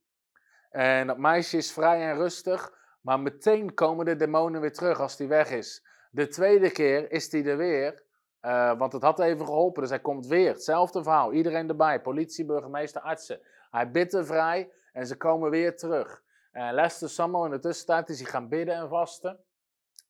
En 0.70 1.07
dat 1.07 1.18
meisje 1.18 1.57
is 1.57 1.72
vrij 1.72 2.11
en 2.11 2.16
rustig, 2.16 2.72
maar 3.01 3.20
meteen 3.20 3.74
komen 3.74 4.05
de 4.05 4.16
demonen 4.16 4.61
weer 4.61 4.72
terug 4.72 5.01
als 5.01 5.18
hij 5.18 5.28
weg 5.28 5.51
is. 5.51 5.86
De 6.11 6.28
tweede 6.28 6.70
keer 6.70 7.11
is 7.11 7.32
hij 7.32 7.45
er 7.45 7.57
weer, 7.57 8.03
uh, 8.45 8.78
want 8.78 8.92
het 8.92 9.03
had 9.03 9.20
even 9.20 9.47
geholpen, 9.47 9.80
dus 9.80 9.90
hij 9.90 10.01
komt 10.01 10.26
weer. 10.26 10.53
Hetzelfde 10.53 11.03
verhaal, 11.03 11.32
iedereen 11.32 11.68
erbij, 11.68 12.01
politie, 12.01 12.45
burgemeester, 12.45 13.01
artsen. 13.01 13.40
Hij 13.70 13.90
bidt 13.90 14.12
er 14.12 14.26
vrij 14.26 14.70
en 14.92 15.07
ze 15.07 15.16
komen 15.16 15.51
weer 15.51 15.76
terug. 15.76 16.22
En 16.53 16.74
Lester 16.74 17.09
Sammo 17.09 17.45
in 17.45 17.51
de 17.51 17.59
tussentijd 17.59 18.09
is 18.09 18.20
hij 18.20 18.30
gaan 18.30 18.49
bidden 18.49 18.74
en 18.74 18.88
vasten. 18.88 19.38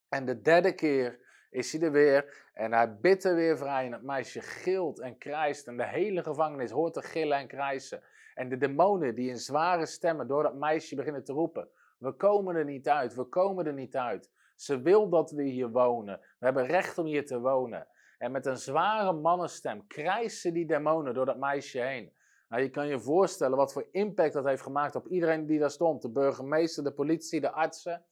En 0.09 0.24
de 0.24 0.41
derde 0.41 0.72
keer 0.72 1.18
is 1.51 1.72
hij 1.72 1.80
er 1.80 1.93
weer 1.93 2.49
en 2.53 2.72
hij 2.72 2.97
bidt 3.01 3.24
er 3.24 3.35
weer 3.35 3.59
vrij. 3.59 3.87
En 3.87 3.93
het 3.93 4.03
meisje 4.03 4.41
gilt 4.41 5.01
en 5.01 5.18
krijst 5.18 5.66
en 5.66 5.76
de 5.76 5.87
hele 5.87 6.22
gevangenis 6.22 6.70
hoort 6.70 6.95
te 6.95 7.03
gillen 7.03 7.39
en 7.39 7.47
krijsen. 7.47 8.03
En 8.35 8.49
de 8.49 8.57
demonen 8.57 9.14
die 9.14 9.28
in 9.28 9.39
zware 9.39 9.87
stemmen 9.87 10.26
door 10.26 10.43
dat 10.43 10.55
meisje 10.55 10.95
beginnen 10.95 11.24
te 11.24 11.32
roepen. 11.32 11.68
We 11.99 12.12
komen 12.12 12.57
er 12.57 12.64
niet 12.64 12.89
uit, 12.89 13.14
we 13.14 13.24
komen 13.24 13.66
er 13.66 13.72
niet 13.72 13.97
uit. 13.97 14.30
Ze 14.57 14.80
wil 14.80 15.09
dat 15.09 15.30
we 15.30 15.43
hier 15.43 15.70
wonen. 15.70 16.20
We 16.39 16.45
hebben 16.45 16.66
recht 16.66 16.99
om 16.99 17.07
hier 17.07 17.26
te 17.26 17.41
wonen. 17.41 17.87
En 18.25 18.33
met 18.33 18.47
een 18.47 18.57
zware 18.57 19.12
mannenstem 19.12 19.87
krijsen 19.87 20.53
die 20.53 20.66
demonen 20.66 21.14
door 21.14 21.27
dat 21.27 21.39
meisje 21.39 21.81
heen. 21.81 22.12
Nou, 22.49 22.62
je 22.62 22.70
kan 22.70 22.87
je 22.87 23.01
voorstellen 23.01 23.57
wat 23.57 23.72
voor 23.72 23.89
impact 23.91 24.33
dat 24.33 24.45
heeft 24.45 24.62
gemaakt 24.62 24.95
op 24.95 25.07
iedereen 25.07 25.47
die 25.47 25.59
daar 25.59 25.70
stond. 25.70 26.03
De 26.03 26.11
burgemeester, 26.11 26.85
de 26.85 26.93
politie, 26.93 27.41
de 27.41 27.51
artsen. 27.51 28.05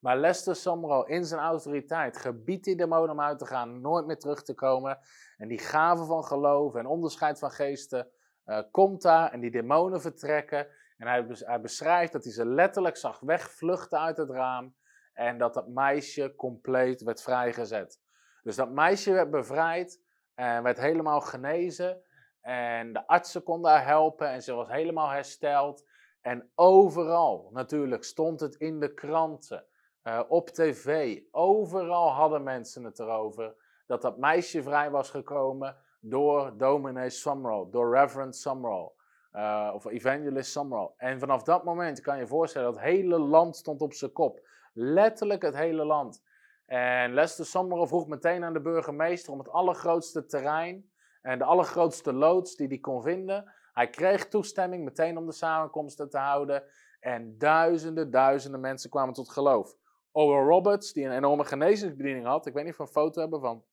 Maar 0.00 0.18
Lester 0.18 0.56
Sumrall 0.56 1.04
in 1.06 1.24
zijn 1.24 1.40
autoriteit 1.40 2.16
gebiedt 2.16 2.64
die 2.64 2.76
demonen 2.76 3.10
om 3.10 3.20
uit 3.20 3.38
te 3.38 3.46
gaan, 3.46 3.80
nooit 3.80 4.06
meer 4.06 4.18
terug 4.18 4.42
te 4.42 4.54
komen. 4.54 4.98
En 5.36 5.48
die 5.48 5.58
gave 5.58 6.04
van 6.04 6.24
geloof 6.24 6.74
en 6.74 6.86
onderscheid 6.86 7.38
van 7.38 7.50
geesten 7.50 8.08
uh, 8.46 8.62
komt 8.70 9.02
daar 9.02 9.32
en 9.32 9.40
die 9.40 9.50
demonen 9.50 10.00
vertrekken. 10.00 10.66
En 10.96 11.06
hij, 11.06 11.26
hij 11.28 11.60
beschrijft 11.60 12.12
dat 12.12 12.24
hij 12.24 12.32
ze 12.32 12.46
letterlijk 12.46 12.96
zag 12.96 13.20
wegvluchten 13.20 14.00
uit 14.00 14.16
het 14.16 14.30
raam. 14.30 14.74
En 15.12 15.38
dat 15.38 15.54
dat 15.54 15.68
meisje 15.68 16.34
compleet 16.36 17.02
werd 17.02 17.22
vrijgezet. 17.22 18.00
Dus 18.42 18.56
dat 18.56 18.70
meisje 18.70 19.12
werd 19.12 19.30
bevrijd 19.30 20.00
en 20.34 20.62
werd 20.62 20.78
helemaal 20.78 21.20
genezen. 21.20 22.02
En 22.40 22.92
de 22.92 23.06
artsen 23.06 23.42
konden 23.42 23.70
haar 23.70 23.86
helpen 23.86 24.28
en 24.28 24.42
ze 24.42 24.52
was 24.54 24.68
helemaal 24.68 25.10
hersteld. 25.10 25.84
En 26.20 26.50
overal 26.54 27.48
natuurlijk 27.52 28.04
stond 28.04 28.40
het 28.40 28.54
in 28.54 28.80
de 28.80 28.94
kranten, 28.94 29.64
uh, 30.04 30.20
op 30.28 30.48
tv. 30.48 31.20
Overal 31.30 32.10
hadden 32.10 32.42
mensen 32.42 32.84
het 32.84 32.98
erover 32.98 33.54
dat 33.86 34.02
dat 34.02 34.18
meisje 34.18 34.62
vrij 34.62 34.90
was 34.90 35.10
gekomen 35.10 35.76
door 36.00 36.56
dominee 36.56 37.10
Sumrall, 37.10 37.66
door 37.70 37.94
Reverend 37.94 38.36
Sumrall. 38.36 38.90
Uh, 39.32 39.70
of 39.74 39.84
Evangelist 39.84 40.50
Sumrall. 40.50 40.90
En 40.96 41.18
vanaf 41.18 41.42
dat 41.42 41.64
moment 41.64 42.00
kan 42.00 42.18
je 42.18 42.26
voorstellen 42.26 42.72
dat 42.72 42.80
het 42.80 42.90
hele 42.90 43.18
land 43.18 43.56
stond 43.56 43.82
op 43.82 43.92
zijn 43.92 44.12
kop. 44.12 44.40
Letterlijk 44.72 45.42
het 45.42 45.56
hele 45.56 45.84
land. 45.84 46.22
En 46.70 47.14
Lester 47.14 47.46
Sumrall 47.46 47.86
vroeg 47.86 48.06
meteen 48.06 48.44
aan 48.44 48.52
de 48.52 48.60
burgemeester 48.60 49.32
om 49.32 49.38
het 49.38 49.48
allergrootste 49.48 50.26
terrein 50.26 50.90
en 51.22 51.38
de 51.38 51.44
allergrootste 51.44 52.12
loods 52.12 52.56
die 52.56 52.66
hij 52.66 52.78
kon 52.78 53.02
vinden. 53.02 53.52
Hij 53.72 53.90
kreeg 53.90 54.28
toestemming 54.28 54.84
meteen 54.84 55.16
om 55.16 55.26
de 55.26 55.32
samenkomsten 55.32 56.10
te 56.10 56.18
houden. 56.18 56.64
En 57.00 57.38
duizenden, 57.38 58.10
duizenden 58.10 58.60
mensen 58.60 58.90
kwamen 58.90 59.14
tot 59.14 59.30
geloof. 59.30 59.76
Owen 60.10 60.46
Roberts, 60.46 60.92
die 60.92 61.04
een 61.04 61.16
enorme 61.16 61.44
genezingsbediening 61.44 62.26
had. 62.26 62.46
Ik 62.46 62.54
weet 62.54 62.64
niet 62.64 62.72
of 62.72 62.78
we 62.78 62.84
een 62.84 62.90
foto 62.90 63.20
hebben 63.20 63.40
van 63.40 63.64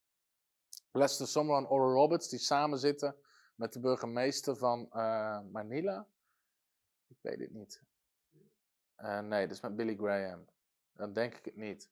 Lester 0.91 1.27
Sumrall 1.27 1.57
en 1.57 1.69
Oral 1.69 1.93
Roberts, 1.93 2.29
die 2.29 2.39
samen 2.39 2.79
zitten 2.79 3.15
met 3.55 3.73
de 3.73 3.79
burgemeester 3.79 4.55
van 4.55 4.89
uh, 4.93 5.39
Manila. 5.51 6.07
Ik 7.07 7.17
weet 7.21 7.39
het 7.39 7.53
niet. 7.53 7.83
Uh, 8.97 9.19
nee, 9.19 9.47
dat 9.47 9.55
is 9.55 9.61
met 9.61 9.75
Billy 9.75 9.95
Graham. 9.95 10.45
Dan 10.93 11.13
denk 11.13 11.33
ik 11.33 11.45
het 11.45 11.55
niet. 11.55 11.89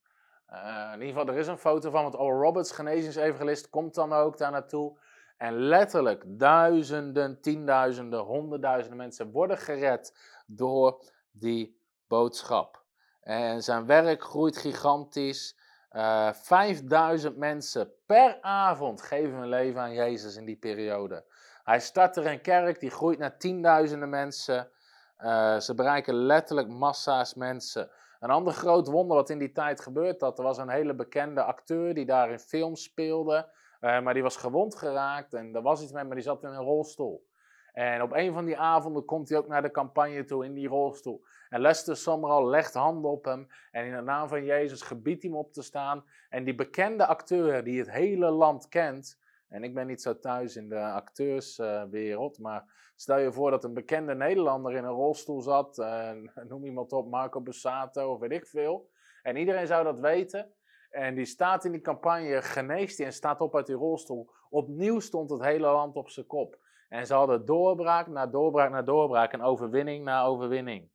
Uh, 0.53 0.91
in 0.93 1.01
ieder 1.01 1.07
geval, 1.07 1.33
er 1.33 1.39
is 1.39 1.47
een 1.47 1.57
foto 1.57 1.89
van, 1.89 2.01
want 2.01 2.19
Oral 2.19 2.41
Roberts, 2.41 2.71
genezingsevangelist, 2.71 3.69
komt 3.69 3.95
dan 3.95 4.13
ook 4.13 4.37
daar 4.37 4.51
naartoe. 4.51 4.97
En 5.37 5.53
letterlijk 5.53 6.23
duizenden, 6.27 7.41
tienduizenden, 7.41 8.19
honderdduizenden 8.19 8.97
mensen 8.97 9.31
worden 9.31 9.57
gered 9.57 10.17
door 10.45 11.03
die 11.31 11.81
boodschap. 12.07 12.83
En 13.21 13.63
zijn 13.63 13.85
werk 13.85 14.23
groeit 14.23 14.57
gigantisch. 14.57 15.59
Eh, 15.89 16.33
5000 16.33 17.37
mensen 17.37 17.91
per 18.05 18.41
avond 18.41 19.01
geven 19.01 19.37
hun 19.37 19.49
leven 19.49 19.81
aan 19.81 19.93
Jezus 19.93 20.35
in 20.35 20.45
die 20.45 20.57
periode. 20.57 21.25
Hij 21.63 21.79
start 21.79 22.17
er 22.17 22.25
een 22.25 22.41
kerk, 22.41 22.79
die 22.79 22.89
groeit 22.89 23.19
naar 23.19 23.37
tienduizenden 23.37 24.09
mensen. 24.09 24.69
Uh, 25.17 25.59
ze 25.59 25.73
bereiken 25.75 26.13
letterlijk 26.13 26.67
massa's 26.67 27.33
mensen. 27.33 27.89
Een 28.25 28.31
ander 28.31 28.53
groot 28.53 28.87
wonder 28.87 29.15
wat 29.15 29.29
in 29.29 29.37
die 29.37 29.51
tijd 29.51 29.81
gebeurt, 29.81 30.19
dat 30.19 30.37
er 30.37 30.43
was 30.43 30.57
een 30.57 30.69
hele 30.69 30.93
bekende 30.93 31.43
acteur 31.43 31.93
die 31.93 32.05
daar 32.05 32.31
in 32.31 32.39
films 32.39 32.83
speelde. 32.83 33.49
Uh, 33.81 34.01
maar 34.01 34.13
die 34.13 34.23
was 34.23 34.37
gewond 34.37 34.75
geraakt 34.75 35.33
en 35.33 35.55
er 35.55 35.61
was 35.61 35.81
iets 35.81 35.91
met 35.91 36.05
maar 36.05 36.15
die 36.15 36.23
zat 36.23 36.43
in 36.43 36.49
een 36.49 36.63
rolstoel. 36.63 37.25
En 37.73 38.01
op 38.01 38.13
een 38.13 38.33
van 38.33 38.45
die 38.45 38.57
avonden 38.57 39.05
komt 39.05 39.29
hij 39.29 39.37
ook 39.37 39.47
naar 39.47 39.61
de 39.61 39.71
campagne 39.71 40.23
toe 40.23 40.45
in 40.45 40.53
die 40.53 40.67
rolstoel. 40.67 41.23
En 41.49 41.61
Lester 41.61 41.97
Summerall 41.97 42.49
legt 42.49 42.73
handen 42.73 43.11
op 43.11 43.25
hem 43.25 43.47
en 43.71 43.85
in 43.85 43.95
de 43.95 44.01
naam 44.01 44.27
van 44.27 44.45
Jezus 44.45 44.81
gebiedt 44.81 45.21
hij 45.21 45.31
hem 45.31 45.39
op 45.39 45.53
te 45.53 45.61
staan. 45.61 46.03
En 46.29 46.43
die 46.43 46.55
bekende 46.55 47.05
acteur 47.05 47.63
die 47.63 47.79
het 47.79 47.91
hele 47.91 48.29
land 48.29 48.67
kent, 48.69 49.19
en 49.49 49.63
ik 49.63 49.73
ben 49.73 49.87
niet 49.87 50.01
zo 50.01 50.19
thuis 50.19 50.55
in 50.55 50.69
de 50.69 50.79
acteurswereld, 50.79 52.39
maar 52.39 52.91
stel 52.95 53.17
je 53.17 53.31
voor 53.31 53.51
dat 53.51 53.63
een 53.63 53.73
bekende 53.73 54.15
Nederlander 54.15 54.73
in 54.73 54.83
een 54.83 54.89
rolstoel 54.89 55.41
zat, 55.41 55.77
noem 56.49 56.65
iemand 56.65 56.91
op, 56.91 57.09
Marco 57.09 57.41
Bussato 57.41 58.11
of 58.11 58.19
weet 58.19 58.31
ik 58.31 58.47
veel. 58.47 58.89
En 59.21 59.35
iedereen 59.35 59.67
zou 59.67 59.83
dat 59.83 59.99
weten. 59.99 60.53
En 60.89 61.15
die 61.15 61.25
staat 61.25 61.65
in 61.65 61.71
die 61.71 61.81
campagne, 61.81 62.41
geneest 62.41 62.97
hij 62.97 63.05
en 63.05 63.13
staat 63.13 63.41
op 63.41 63.55
uit 63.55 63.65
die 63.65 63.75
rolstoel. 63.75 64.29
Opnieuw 64.49 64.99
stond 64.99 65.29
het 65.29 65.43
hele 65.43 65.67
land 65.67 65.95
op 65.95 66.09
zijn 66.09 66.27
kop. 66.27 66.57
En 66.89 67.05
ze 67.05 67.13
hadden 67.13 67.45
doorbraak 67.45 68.07
na 68.07 68.27
doorbraak 68.27 68.71
na 68.71 68.81
doorbraak 68.81 69.33
en 69.33 69.41
overwinning 69.41 70.03
na 70.03 70.23
overwinning. 70.23 70.89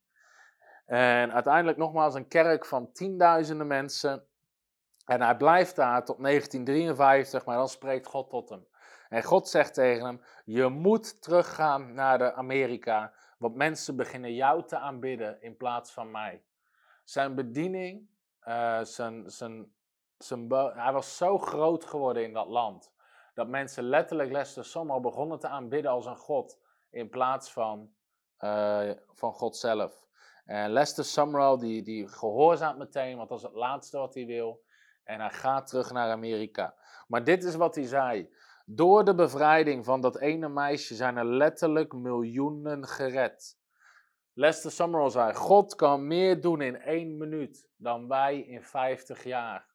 En 0.87 1.33
uiteindelijk 1.33 1.79
nogmaals 1.79 2.15
een 2.15 2.29
kerk 2.29 2.67
van 2.67 2.93
tienduizenden 2.93 3.67
mensen. 3.67 4.25
En 5.11 5.21
hij 5.23 5.37
blijft 5.37 5.77
daar 5.77 6.05
tot 6.05 6.23
1953, 6.23 7.45
maar 7.45 7.57
dan 7.57 7.69
spreekt 7.69 8.07
God 8.07 8.31
tot 8.31 8.49
hem. 8.49 8.67
En 9.09 9.23
God 9.23 9.49
zegt 9.49 9.75
tegen 9.75 10.05
hem: 10.05 10.21
Je 10.45 10.69
moet 10.69 11.23
teruggaan 11.23 11.95
naar 11.95 12.19
de 12.19 12.33
Amerika, 12.33 13.13
want 13.39 13.55
mensen 13.55 13.97
beginnen 13.97 14.35
jou 14.35 14.67
te 14.67 14.79
aanbidden 14.79 15.43
in 15.43 15.57
plaats 15.57 15.93
van 15.93 16.11
mij. 16.11 16.43
Zijn 17.05 17.35
bediening, 17.35 18.09
uh, 18.45 18.83
zijn, 18.83 19.31
zijn, 19.31 19.73
zijn 20.19 20.53
hij 20.75 20.93
was 20.93 21.17
zo 21.17 21.39
groot 21.39 21.85
geworden 21.85 22.25
in 22.25 22.33
dat 22.33 22.49
land 22.49 22.93
dat 23.35 23.49
mensen 23.49 23.85
letterlijk 23.85 24.31
Lester 24.31 24.65
Summerall 24.65 25.01
begonnen 25.01 25.39
te 25.39 25.49
aanbidden 25.49 25.91
als 25.91 26.07
een 26.07 26.17
god 26.17 26.59
in 26.91 27.09
plaats 27.09 27.53
van, 27.53 27.91
uh, 28.39 28.91
van 29.15 29.33
God 29.33 29.57
zelf. 29.57 30.07
En 30.45 30.71
Lester 30.71 31.05
Summerall 31.05 31.59
die, 31.59 31.83
die 31.83 32.09
gehoorzaamt 32.09 32.79
meteen, 32.79 33.17
want 33.17 33.29
dat 33.29 33.39
is 33.39 33.45
het 33.45 33.55
laatste 33.55 33.99
wat 33.99 34.15
hij 34.15 34.27
wil. 34.27 34.63
En 35.11 35.21
hij 35.21 35.31
gaat 35.31 35.67
terug 35.67 35.93
naar 35.93 36.11
Amerika. 36.11 36.75
Maar 37.09 37.25
dit 37.25 37.45
is 37.45 37.55
wat 37.55 37.75
hij 37.75 37.85
zei. 37.85 38.31
Door 38.67 39.05
de 39.05 39.15
bevrijding 39.15 39.85
van 39.85 40.01
dat 40.01 40.19
ene 40.19 40.49
meisje 40.49 40.95
zijn 40.95 41.17
er 41.17 41.25
letterlijk 41.25 41.93
miljoenen 41.93 42.87
gered. 42.87 43.59
Lester 44.33 44.71
Summerall 44.71 45.11
zei: 45.11 45.35
God 45.35 45.75
kan 45.75 46.07
meer 46.07 46.41
doen 46.41 46.61
in 46.61 46.81
één 46.81 47.17
minuut 47.17 47.69
dan 47.77 48.09
wij 48.09 48.41
in 48.41 48.63
50 48.63 49.25
jaar. 49.25 49.67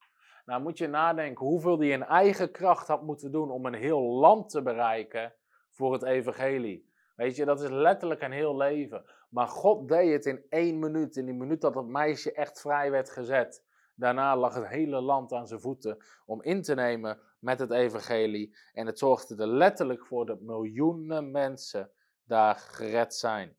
Nou 0.45 0.61
moet 0.61 0.77
je 0.77 0.87
nadenken 0.87 1.45
hoeveel 1.45 1.79
hij 1.79 1.89
in 1.89 2.03
eigen 2.03 2.51
kracht 2.51 2.87
had 2.87 3.03
moeten 3.03 3.31
doen 3.31 3.51
om 3.51 3.65
een 3.65 3.73
heel 3.73 4.01
land 4.01 4.49
te 4.49 4.61
bereiken 4.61 5.33
voor 5.69 5.93
het 5.93 6.03
evangelie. 6.03 6.89
Weet 7.15 7.35
je, 7.35 7.45
dat 7.45 7.61
is 7.61 7.69
letterlijk 7.69 8.21
een 8.21 8.31
heel 8.31 8.57
leven. 8.57 9.05
Maar 9.29 9.47
God 9.47 9.87
deed 9.87 10.13
het 10.13 10.25
in 10.25 10.45
één 10.49 10.79
minuut, 10.79 11.15
in 11.15 11.25
die 11.25 11.35
minuut 11.35 11.61
dat 11.61 11.75
het 11.75 11.87
meisje 11.87 12.31
echt 12.31 12.61
vrij 12.61 12.91
werd 12.91 13.09
gezet. 13.09 13.64
Daarna 13.95 14.37
lag 14.37 14.53
het 14.53 14.67
hele 14.67 15.01
land 15.01 15.33
aan 15.33 15.47
zijn 15.47 15.59
voeten 15.59 15.97
om 16.25 16.41
in 16.41 16.61
te 16.61 16.75
nemen 16.75 17.19
met 17.39 17.59
het 17.59 17.71
evangelie. 17.71 18.55
En 18.73 18.85
het 18.85 18.99
zorgde 18.99 19.35
er 19.35 19.47
letterlijk 19.47 20.05
voor 20.05 20.25
dat 20.25 20.41
miljoenen 20.41 21.31
mensen 21.31 21.91
daar 22.23 22.55
gered 22.55 23.13
zijn. 23.13 23.57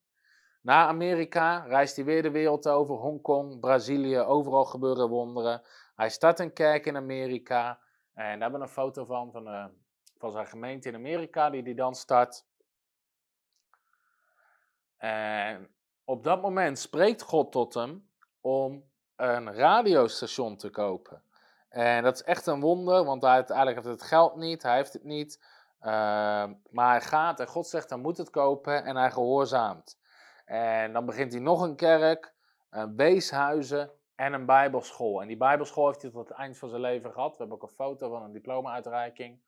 Na 0.60 0.86
Amerika 0.86 1.58
reist 1.58 1.96
hij 1.96 2.04
weer 2.04 2.22
de 2.22 2.30
wereld 2.30 2.68
over, 2.68 2.94
Hongkong, 2.94 3.60
Brazilië, 3.60 4.18
overal 4.18 4.64
gebeuren 4.64 5.08
wonderen. 5.08 5.62
Hij 5.94 6.10
start 6.10 6.38
een 6.38 6.52
kerk 6.52 6.86
in 6.86 6.96
Amerika. 6.96 7.80
En 8.14 8.24
daar 8.24 8.40
hebben 8.40 8.60
we 8.60 8.66
een 8.66 8.72
foto 8.72 9.04
van, 9.04 9.32
van, 9.32 9.48
uh, 9.48 9.64
van 10.18 10.30
zijn 10.30 10.46
gemeente 10.46 10.88
in 10.88 10.94
Amerika, 10.94 11.50
die 11.50 11.62
hij 11.62 11.74
dan 11.74 11.94
start. 11.94 12.46
En 14.96 15.74
op 16.04 16.24
dat 16.24 16.42
moment 16.42 16.78
spreekt 16.78 17.22
God 17.22 17.52
tot 17.52 17.74
hem 17.74 18.10
om 18.40 18.84
een 19.16 19.54
radiostation 19.54 20.56
te 20.56 20.70
kopen. 20.70 21.22
En 21.68 22.02
dat 22.02 22.14
is 22.14 22.22
echt 22.22 22.46
een 22.46 22.60
wonder, 22.60 23.04
want 23.04 23.22
hij 23.22 23.34
heeft 23.34 23.50
eigenlijk 23.50 23.86
het 23.86 24.02
geld 24.02 24.36
niet, 24.36 24.62
hij 24.62 24.76
heeft 24.76 24.92
het 24.92 25.04
niet. 25.04 25.44
Uh, 25.80 25.92
maar 26.70 26.90
hij 26.90 27.00
gaat 27.00 27.40
en 27.40 27.46
God 27.46 27.66
zegt, 27.66 27.90
hij 27.90 27.98
moet 27.98 28.16
het 28.16 28.30
kopen 28.30 28.84
en 28.84 28.96
hij 28.96 29.10
gehoorzaamt. 29.10 29.98
En 30.44 30.92
dan 30.92 31.06
begint 31.06 31.32
hij 31.32 31.40
nog 31.40 31.62
een 31.62 31.76
kerk, 31.76 32.34
een 32.70 32.96
weeshuizen 32.96 33.90
en 34.14 34.32
een 34.32 34.46
bijbelschool. 34.46 35.20
En 35.20 35.28
die 35.28 35.36
bijbelschool 35.36 35.86
heeft 35.86 36.02
hij 36.02 36.10
tot 36.10 36.28
het 36.28 36.38
eind 36.38 36.58
van 36.58 36.68
zijn 36.68 36.80
leven 36.80 37.12
gehad. 37.12 37.30
We 37.30 37.36
hebben 37.38 37.56
ook 37.56 37.62
een 37.62 37.76
foto 37.76 38.10
van 38.10 38.22
een 38.22 38.32
diploma-uitreiking. 38.32 39.40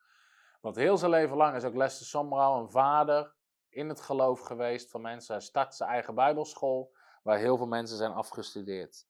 Want 0.61 0.77
heel 0.77 0.97
zijn 0.97 1.11
leven 1.11 1.37
lang 1.37 1.57
is 1.57 1.65
ook 1.65 1.75
Lester 1.75 2.07
Somrau 2.07 2.61
een 2.61 2.71
vader 2.71 3.33
in 3.69 3.89
het 3.89 4.01
geloof 4.01 4.41
geweest 4.41 4.91
van 4.91 5.01
mensen. 5.01 5.35
Hij 5.35 5.45
start 5.45 5.75
zijn 5.75 5.91
eigen 5.91 6.15
bijbelschool, 6.15 6.93
waar 7.23 7.39
heel 7.39 7.57
veel 7.57 7.67
mensen 7.67 7.97
zijn 7.97 8.13
afgestudeerd. 8.13 9.07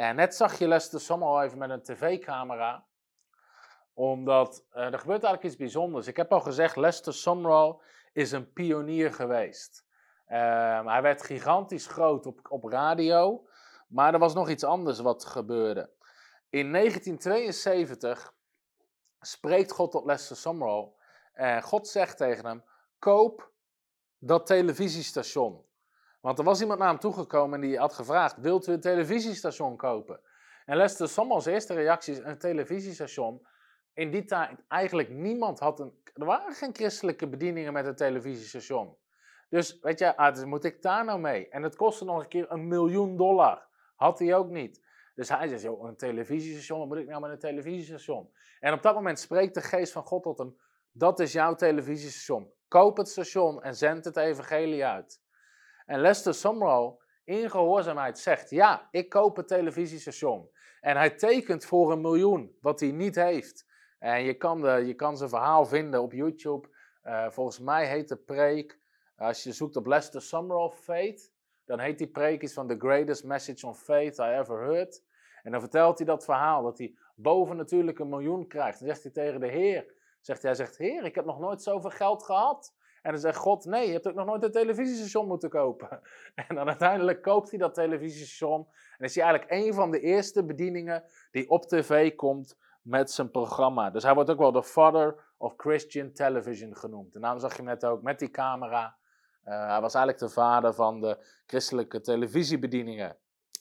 En 0.00 0.16
net 0.16 0.34
zag 0.34 0.58
je 0.58 0.68
Lester 0.68 1.00
Somrau 1.00 1.44
even 1.44 1.58
met 1.58 1.70
een 1.70 1.82
tv-camera 1.82 2.86
omdat 3.94 4.64
uh, 4.72 4.82
er 4.82 4.98
gebeurt 4.98 5.22
eigenlijk 5.22 5.44
iets 5.44 5.56
bijzonders. 5.56 6.06
Ik 6.06 6.16
heb 6.16 6.32
al 6.32 6.40
gezegd, 6.40 6.76
Lester 6.76 7.14
Sumrall 7.14 7.76
is 8.12 8.32
een 8.32 8.52
pionier 8.52 9.12
geweest. 9.12 9.86
Uh, 10.28 10.86
hij 10.86 11.02
werd 11.02 11.22
gigantisch 11.22 11.86
groot 11.86 12.26
op, 12.26 12.40
op 12.48 12.64
radio. 12.64 13.48
Maar 13.88 14.12
er 14.12 14.18
was 14.18 14.34
nog 14.34 14.48
iets 14.48 14.64
anders 14.64 14.98
wat 14.98 15.24
gebeurde. 15.24 15.90
In 16.48 16.72
1972 16.72 18.34
spreekt 19.20 19.72
God 19.72 19.90
tot 19.90 20.04
Lester 20.04 20.36
Sumrall. 20.36 20.92
En 21.32 21.62
God 21.62 21.88
zegt 21.88 22.16
tegen 22.16 22.46
hem: 22.46 22.64
Koop 22.98 23.50
dat 24.18 24.46
televisiestation. 24.46 25.64
Want 26.20 26.38
er 26.38 26.44
was 26.44 26.60
iemand 26.60 26.78
naar 26.78 26.88
hem 26.88 26.98
toegekomen 26.98 27.62
en 27.62 27.68
die 27.68 27.78
had 27.78 27.92
gevraagd: 27.92 28.36
Wilt 28.36 28.66
u 28.66 28.72
een 28.72 28.80
televisiestation 28.80 29.76
kopen? 29.76 30.20
En 30.64 30.76
Lester 30.76 31.08
Sommels 31.08 31.46
eerste 31.46 31.74
reactie 31.74 32.22
Een 32.22 32.38
televisiestation. 32.38 33.46
In 33.94 34.10
die 34.10 34.24
tijd 34.24 34.64
eigenlijk 34.68 35.08
niemand 35.08 35.58
had 35.58 35.80
een. 35.80 35.92
Er 36.14 36.24
waren 36.24 36.54
geen 36.54 36.74
christelijke 36.74 37.28
bedieningen 37.28 37.72
met 37.72 37.86
een 37.86 37.94
televisiestation. 37.94 38.96
Dus 39.48 39.78
weet 39.80 39.98
je, 39.98 40.16
ah, 40.16 40.34
dus 40.34 40.44
moet 40.44 40.64
ik 40.64 40.82
daar 40.82 41.04
nou 41.04 41.20
mee? 41.20 41.48
En 41.48 41.62
het 41.62 41.76
kostte 41.76 42.04
nog 42.04 42.22
een 42.22 42.28
keer 42.28 42.50
een 42.50 42.68
miljoen 42.68 43.16
dollar. 43.16 43.66
Had 43.96 44.18
hij 44.18 44.34
ook 44.34 44.48
niet. 44.48 44.82
Dus 45.14 45.28
hij 45.28 45.48
zegt, 45.48 45.62
joh, 45.62 45.88
een 45.88 45.96
televisiestation, 45.96 46.78
wat 46.78 46.88
moet 46.88 46.98
ik 46.98 47.08
nou 47.08 47.20
met 47.20 47.30
een 47.30 47.38
televisiestation? 47.38 48.30
En 48.60 48.72
op 48.72 48.82
dat 48.82 48.94
moment 48.94 49.18
spreekt 49.18 49.54
de 49.54 49.60
geest 49.60 49.92
van 49.92 50.02
God 50.02 50.22
tot 50.22 50.38
hem, 50.38 50.56
dat 50.92 51.20
is 51.20 51.32
jouw 51.32 51.54
televisiestation. 51.54 52.52
Koop 52.68 52.96
het 52.96 53.08
station 53.08 53.62
en 53.62 53.74
zend 53.74 54.04
het 54.04 54.16
evangelie 54.16 54.84
uit. 54.84 55.19
En 55.90 56.00
Lester 56.00 56.34
Sumrall, 56.34 56.96
in 57.24 57.50
gehoorzaamheid, 57.50 58.18
zegt, 58.18 58.50
ja, 58.50 58.88
ik 58.90 59.08
koop 59.08 59.36
het 59.36 59.48
televisiestation. 59.48 60.50
En 60.80 60.96
hij 60.96 61.10
tekent 61.10 61.64
voor 61.64 61.92
een 61.92 62.00
miljoen, 62.00 62.56
wat 62.60 62.80
hij 62.80 62.90
niet 62.90 63.14
heeft. 63.14 63.66
En 63.98 64.22
je 64.22 64.34
kan, 64.34 64.60
de, 64.60 64.70
je 64.86 64.94
kan 64.94 65.16
zijn 65.16 65.28
verhaal 65.28 65.66
vinden 65.66 66.02
op 66.02 66.12
YouTube. 66.12 66.68
Uh, 67.04 67.30
volgens 67.30 67.58
mij 67.58 67.86
heet 67.86 68.08
de 68.08 68.16
preek, 68.16 68.80
als 69.16 69.42
je 69.42 69.52
zoekt 69.52 69.76
op 69.76 69.86
Lester 69.86 70.22
Sumrall 70.22 70.70
Faith, 70.70 71.32
dan 71.64 71.78
heet 71.78 71.98
die 71.98 72.10
preek 72.10 72.42
iets 72.42 72.52
van 72.52 72.68
The 72.68 72.78
Greatest 72.78 73.24
Message 73.24 73.66
on 73.66 73.74
Faith 73.74 74.18
I 74.18 74.22
Ever 74.22 74.60
Heard. 74.60 75.02
En 75.42 75.52
dan 75.52 75.60
vertelt 75.60 75.98
hij 75.98 76.06
dat 76.06 76.24
verhaal, 76.24 76.62
dat 76.62 76.78
hij 76.78 76.94
boven 77.14 77.56
natuurlijk 77.56 77.98
een 77.98 78.08
miljoen 78.08 78.46
krijgt. 78.46 78.78
Dan 78.78 78.88
zegt 78.88 79.02
hij 79.02 79.12
tegen 79.12 79.40
de 79.40 79.48
Heer, 79.48 79.94
zegt 80.20 80.42
hij, 80.42 80.50
hij 80.50 80.64
zegt, 80.64 80.76
Heer, 80.76 81.04
ik 81.04 81.14
heb 81.14 81.24
nog 81.24 81.38
nooit 81.38 81.62
zoveel 81.62 81.90
geld 81.90 82.22
gehad. 82.22 82.74
En 83.02 83.12
dan 83.12 83.20
zegt 83.20 83.36
God, 83.36 83.64
nee, 83.64 83.86
je 83.86 83.92
hebt 83.92 84.08
ook 84.08 84.14
nog 84.14 84.26
nooit 84.26 84.42
een 84.42 84.50
televisiestation 84.50 85.26
moeten 85.26 85.50
kopen. 85.50 86.00
En 86.48 86.54
dan 86.54 86.68
uiteindelijk 86.68 87.22
koopt 87.22 87.50
hij 87.50 87.58
dat 87.58 87.74
televisiestation. 87.74 88.68
En 88.98 89.04
is 89.04 89.14
hij 89.14 89.24
eigenlijk 89.24 89.52
een 89.64 89.74
van 89.74 89.90
de 89.90 90.00
eerste 90.00 90.44
bedieningen 90.44 91.04
die 91.30 91.50
op 91.50 91.66
tv 91.66 92.14
komt 92.14 92.56
met 92.82 93.10
zijn 93.10 93.30
programma. 93.30 93.90
Dus 93.90 94.02
hij 94.02 94.14
wordt 94.14 94.30
ook 94.30 94.38
wel 94.38 94.52
de 94.52 94.62
father 94.62 95.32
of 95.36 95.54
Christian 95.56 96.12
television 96.12 96.76
genoemd. 96.76 97.14
En 97.14 97.20
daarom 97.20 97.40
zag 97.40 97.56
je 97.56 97.62
net 97.62 97.84
ook 97.84 98.02
met 98.02 98.18
die 98.18 98.30
camera. 98.30 98.96
Uh, 99.44 99.68
hij 99.68 99.80
was 99.80 99.94
eigenlijk 99.94 100.18
de 100.18 100.40
vader 100.40 100.74
van 100.74 101.00
de 101.00 101.26
christelijke 101.46 102.00
televisiebedieningen. 102.00 103.16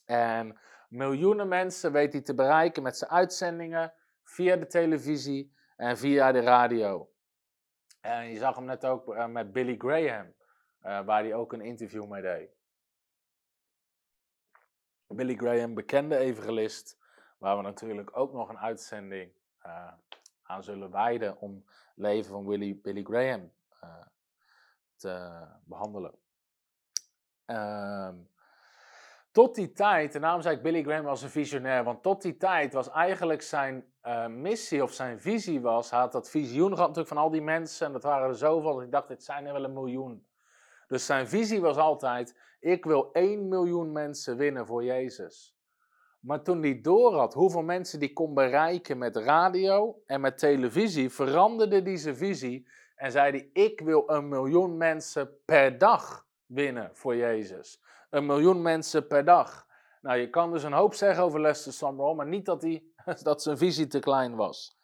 En 0.05 0.59
miljoenen 0.89 1.47
mensen 1.47 1.91
weet 1.91 2.13
hij 2.13 2.21
te 2.21 2.35
bereiken 2.35 2.83
met 2.83 2.97
zijn 2.97 3.11
uitzendingen 3.11 3.93
via 4.23 4.55
de 4.55 4.67
televisie 4.67 5.53
en 5.75 5.97
via 5.97 6.31
de 6.31 6.39
radio. 6.39 7.09
En 8.00 8.30
je 8.30 8.38
zag 8.38 8.56
hem 8.56 8.66
net 8.66 8.86
ook 8.86 9.08
uh, 9.08 9.28
met 9.28 9.52
Billy 9.52 9.76
Graham, 9.78 10.26
uh, 10.26 11.06
waar 11.06 11.24
hij 11.24 11.34
ook 11.34 11.54
een 11.54 11.62
interview 11.62 12.08
mee 12.08 12.22
deed. 12.22 12.50
Billy 15.08 15.36
Graham, 15.36 15.74
bekende 15.74 16.18
evangelist, 16.18 16.97
waar 17.38 17.58
we 17.58 17.64
natuurlijk 17.64 18.18
ook 18.18 18.34
nog 18.34 18.50
een 18.50 18.60
uitzending 18.60 19.32
uh, 19.66 19.93
aan 20.43 20.64
zullen 20.64 20.91
wijden 20.91 21.38
om 21.38 21.64
het 21.66 21.93
leven 21.95 22.32
van 22.32 22.47
Willy, 22.47 22.80
Billy 22.82 23.04
Graham 23.04 23.52
te 24.95 25.45
behandelen. 25.64 26.14
Um, 27.45 28.30
tot 29.32 29.55
die 29.55 29.71
tijd, 29.71 30.15
en 30.15 30.21
daarom 30.21 30.41
zei 30.41 30.55
ik 30.55 30.61
Billy 30.61 30.84
Graham 30.84 31.03
was 31.03 31.21
een 31.21 31.30
visionair, 31.30 31.84
want 31.84 32.03
tot 32.03 32.21
die 32.21 32.38
tijd 32.38 32.73
was 32.73 32.89
eigenlijk 32.89 33.41
zijn 33.41 33.86
uh, 34.03 34.27
missie 34.27 34.84
of 34.84 34.93
zijn 34.93 35.19
visie 35.19 35.61
was, 35.61 35.89
hij 35.89 35.99
had 35.99 36.11
dat 36.11 36.30
visioen 36.30 36.73
gehad 36.73 36.88
natuurlijk 36.88 37.07
van 37.07 37.17
al 37.17 37.30
die 37.30 37.41
mensen 37.41 37.88
en 37.88 37.93
dat 37.93 38.03
waren 38.03 38.27
er 38.27 38.36
zoveel, 38.36 38.73
dat 38.73 38.84
ik 38.84 38.91
dacht, 38.91 39.07
dit 39.07 39.23
zijn 39.23 39.45
er 39.45 39.53
wel 39.53 39.63
een 39.63 39.73
miljoen. 39.73 40.27
Dus 40.88 41.05
zijn 41.05 41.27
visie 41.27 41.61
was 41.61 41.77
altijd, 41.77 42.36
ik 42.59 42.86
wil 42.86 43.09
1 43.11 43.47
miljoen 43.47 43.91
mensen 43.91 44.38
winnen 44.38 44.65
voor 44.65 44.84
Jezus. 44.84 45.57
Maar 46.19 46.43
toen 46.43 46.61
hij 46.61 46.82
door 46.82 47.15
had 47.15 47.34
hoeveel 47.34 47.61
mensen 47.61 47.99
die 47.99 48.13
kon 48.13 48.34
bereiken 48.34 48.97
met 48.97 49.15
radio 49.15 50.01
en 50.05 50.21
met 50.21 50.38
televisie, 50.38 51.09
veranderde 51.09 51.82
hij 51.82 51.97
zijn 51.97 52.15
visie 52.15 52.67
en 52.95 53.11
zei 53.11 53.32
hij, 53.32 53.63
ik 53.63 53.82
wil 53.82 54.03
een 54.09 54.27
miljoen 54.27 54.77
mensen 54.77 55.30
per 55.45 55.77
dag 55.77 56.27
winnen 56.45 56.89
voor 56.93 57.15
Jezus. 57.15 57.82
Een 58.10 58.26
miljoen 58.26 58.62
mensen 58.62 59.07
per 59.07 59.26
dag. 59.26 59.68
Nou, 60.01 60.18
je 60.18 60.30
kan 60.30 60.51
dus 60.51 60.64
een 60.64 60.74
hoop 60.74 60.93
zeggen 60.93 61.24
over 61.24 61.41
Lester 61.41 61.74
Sumrall, 61.74 62.16
maar 62.16 62.28
niet 62.28 62.45
dat, 62.45 62.62
hij, 62.62 62.84
dat 63.24 63.41
zijn 63.41 63.57
visie 63.57 63.88
te 63.88 63.99
klein 63.99 64.36
was. 64.36 64.78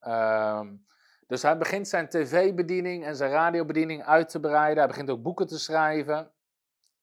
Um, 0.00 0.86
dus 1.26 1.42
hij 1.42 1.58
begint 1.58 1.88
zijn 1.88 2.08
tv-bediening 2.08 3.04
en 3.04 3.16
zijn 3.16 3.30
radiobediening 3.30 4.04
uit 4.04 4.28
te 4.28 4.40
breiden. 4.40 4.78
Hij 4.78 4.86
begint 4.86 5.10
ook 5.10 5.22
boeken 5.22 5.46
te 5.46 5.58
schrijven. 5.58 6.32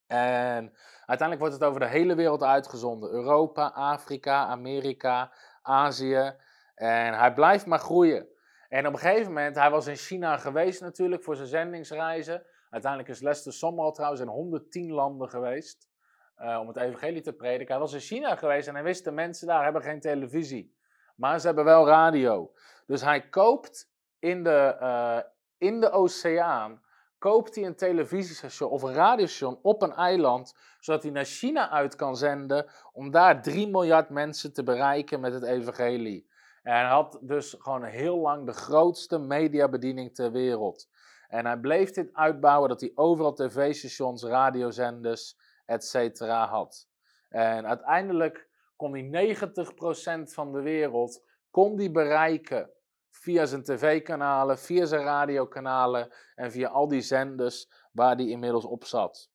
En 0.08 0.74
uiteindelijk 1.06 1.40
wordt 1.40 1.54
het 1.54 1.64
over 1.64 1.80
de 1.80 1.88
hele 1.88 2.16
wereld 2.16 2.44
uitgezonden. 2.44 3.12
Europa, 3.12 3.68
Afrika, 3.68 4.46
Amerika, 4.46 5.32
Azië. 5.62 6.36
En 6.76 7.18
hij 7.18 7.34
blijft 7.34 7.66
maar 7.66 7.80
groeien. 7.80 8.28
En 8.70 8.88
op 8.88 8.94
een 8.94 9.00
gegeven 9.00 9.28
moment, 9.28 9.56
hij 9.56 9.70
was 9.70 9.88
in 9.88 9.96
China 9.96 10.38
geweest 10.38 10.82
natuurlijk 10.82 11.24
voor 11.24 11.36
zijn 11.36 11.48
zendingsreizen. 11.48 12.46
Uiteindelijk 12.72 13.12
is 13.12 13.22
Lester 13.22 13.54
Sommerall 13.54 13.92
trouwens 13.92 14.22
in 14.22 14.28
110 14.28 14.92
landen 14.92 15.30
geweest 15.30 15.90
uh, 16.38 16.60
om 16.60 16.68
het 16.68 16.78
evangelie 16.78 17.22
te 17.22 17.34
prediken. 17.34 17.68
Hij 17.68 17.80
was 17.80 17.94
in 17.94 18.00
China 18.00 18.36
geweest 18.36 18.68
en 18.68 18.74
hij 18.74 18.84
wist 18.84 19.04
de 19.04 19.12
mensen 19.12 19.48
daar 19.48 19.64
hebben 19.64 19.82
geen 19.82 20.00
televisie. 20.00 20.76
Maar 21.16 21.40
ze 21.40 21.46
hebben 21.46 21.66
wel 21.66 21.88
radio. 21.88 22.52
Dus 22.86 23.02
hij 23.02 23.30
koopt 23.30 23.92
in 24.20 24.44
de, 24.44 24.78
uh, 24.82 25.20
in 25.58 25.80
de 25.80 25.92
oceaan 25.92 26.82
koopt 27.18 27.56
hij 27.56 27.66
een 27.66 27.76
televisiestation 27.76 28.70
of 28.70 28.82
een 28.82 28.94
radiostation 28.94 29.60
op 29.62 29.82
een 29.82 29.94
eiland, 29.94 30.56
zodat 30.80 31.04
hij 31.04 31.12
naar 31.12 31.26
China 31.26 31.70
uit 31.70 31.96
kan 31.96 32.18
zenden 32.18 32.70
om 32.94 33.12
daar 33.12 33.42
3 33.42 33.68
miljard 33.68 34.10
mensen 34.10 34.54
te 34.54 34.64
bereiken 34.64 35.20
met 35.20 35.34
het 35.34 35.44
evangelie. 35.44 36.30
En 36.64 36.74
hij 36.74 36.86
had 36.86 37.20
dus 37.22 37.56
gewoon 37.60 37.84
heel 37.84 38.18
lang 38.18 38.46
de 38.46 38.54
grootste 38.54 39.18
mediabediening 39.18 40.16
ter 40.16 40.32
wereld. 40.32 40.90
En 41.32 41.46
hij 41.46 41.58
bleef 41.58 41.92
dit 41.92 42.14
uitbouwen 42.14 42.70
dat 42.70 42.82
hij 42.82 42.92
overal 42.96 43.34
tv-stations, 43.34 44.24
radiozenders, 44.24 45.38
etc. 45.66 46.20
had. 46.28 46.88
En 47.30 47.68
uiteindelijk 47.68 48.50
kon 48.76 48.94
hij 48.94 49.36
90% 49.38 50.24
van 50.24 50.52
de 50.52 50.62
wereld 50.62 51.24
kon 51.52 51.76
die 51.76 51.92
bereiken 51.92 52.70
via 53.10 53.46
zijn 53.46 53.64
tv-kanalen, 53.64 54.60
via 54.60 54.86
zijn 54.86 55.04
radiokanalen 55.04 56.14
en 56.36 56.52
via 56.52 56.68
al 56.68 56.88
die 56.88 57.02
zenders 57.02 57.72
waar 57.92 58.16
hij 58.16 58.28
inmiddels 58.28 58.66
op 58.66 58.84
zat. 58.86 59.30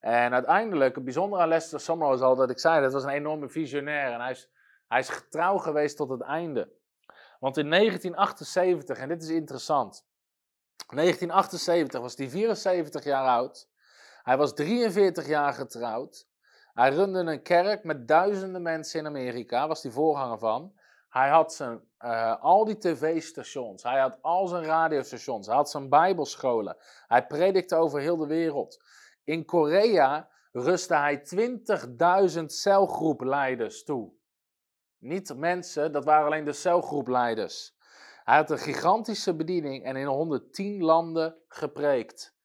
En 0.00 0.32
uiteindelijk, 0.32 0.94
het 0.94 1.04
bijzondere 1.04 1.42
aan 1.42 1.48
Lester 1.48 1.80
Summerall 1.80 2.14
is 2.14 2.20
al 2.20 2.36
dat 2.36 2.50
ik 2.50 2.58
zei, 2.58 2.82
dat 2.82 2.92
was 2.92 3.04
een 3.04 3.10
enorme 3.10 3.48
visionair 3.48 4.12
en 4.12 4.20
hij 4.20 4.30
is, 4.30 4.50
hij 4.88 4.98
is 4.98 5.08
getrouw 5.08 5.58
geweest 5.58 5.96
tot 5.96 6.10
het 6.10 6.22
einde. 6.22 6.72
Want 7.40 7.56
in 7.56 7.70
1978, 7.70 8.98
en 8.98 9.08
dit 9.08 9.22
is 9.22 9.28
interessant, 9.28 10.06
1978 10.94 12.00
was 12.00 12.16
hij 12.16 12.28
74 12.28 13.04
jaar 13.04 13.26
oud. 13.26 13.68
Hij 14.22 14.36
was 14.36 14.54
43 14.54 15.26
jaar 15.26 15.52
getrouwd. 15.52 16.26
Hij 16.72 16.90
runde 16.90 17.18
een 17.18 17.42
kerk 17.42 17.84
met 17.84 18.08
duizenden 18.08 18.62
mensen 18.62 19.00
in 19.00 19.06
Amerika, 19.06 19.68
was 19.68 19.82
hij 19.82 19.92
voorganger 19.92 20.38
van. 20.38 20.74
Hij 21.08 21.28
had 21.28 21.54
zijn, 21.54 21.80
uh, 22.00 22.42
al 22.42 22.64
die 22.64 22.78
tv-stations, 22.78 23.82
hij 23.82 24.00
had 24.00 24.18
al 24.22 24.46
zijn 24.46 24.64
radiostations, 24.64 25.46
hij 25.46 25.56
had 25.56 25.70
zijn 25.70 25.88
bijbelscholen. 25.88 26.76
Hij 27.06 27.26
predikte 27.26 27.76
over 27.76 28.00
heel 28.00 28.16
de 28.16 28.26
wereld. 28.26 28.84
In 29.24 29.44
Korea 29.44 30.28
rustte 30.52 30.94
hij 30.94 31.22
20.000 32.38 32.44
celgroepleiders 32.46 33.84
toe. 33.84 34.12
Niet 34.98 35.36
mensen, 35.36 35.92
dat 35.92 36.04
waren 36.04 36.26
alleen 36.26 36.44
de 36.44 36.52
celgroepleiders. 36.52 37.75
Hij 38.26 38.36
had 38.36 38.50
een 38.50 38.58
gigantische 38.58 39.36
bediening 39.36 39.84
en 39.84 39.96
in 39.96 40.06
110 40.06 40.82
landen 40.82 41.36
gepreekt. 41.48 42.36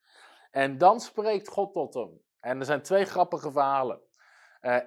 En 0.52 0.78
dan 0.78 1.00
spreekt 1.00 1.48
God 1.48 1.74
tot 1.74 1.94
hem. 1.94 2.22
En 2.40 2.60
er 2.60 2.66
zijn 2.66 2.82
twee 2.82 3.06
grappige 3.06 3.52
verhalen. 3.52 4.02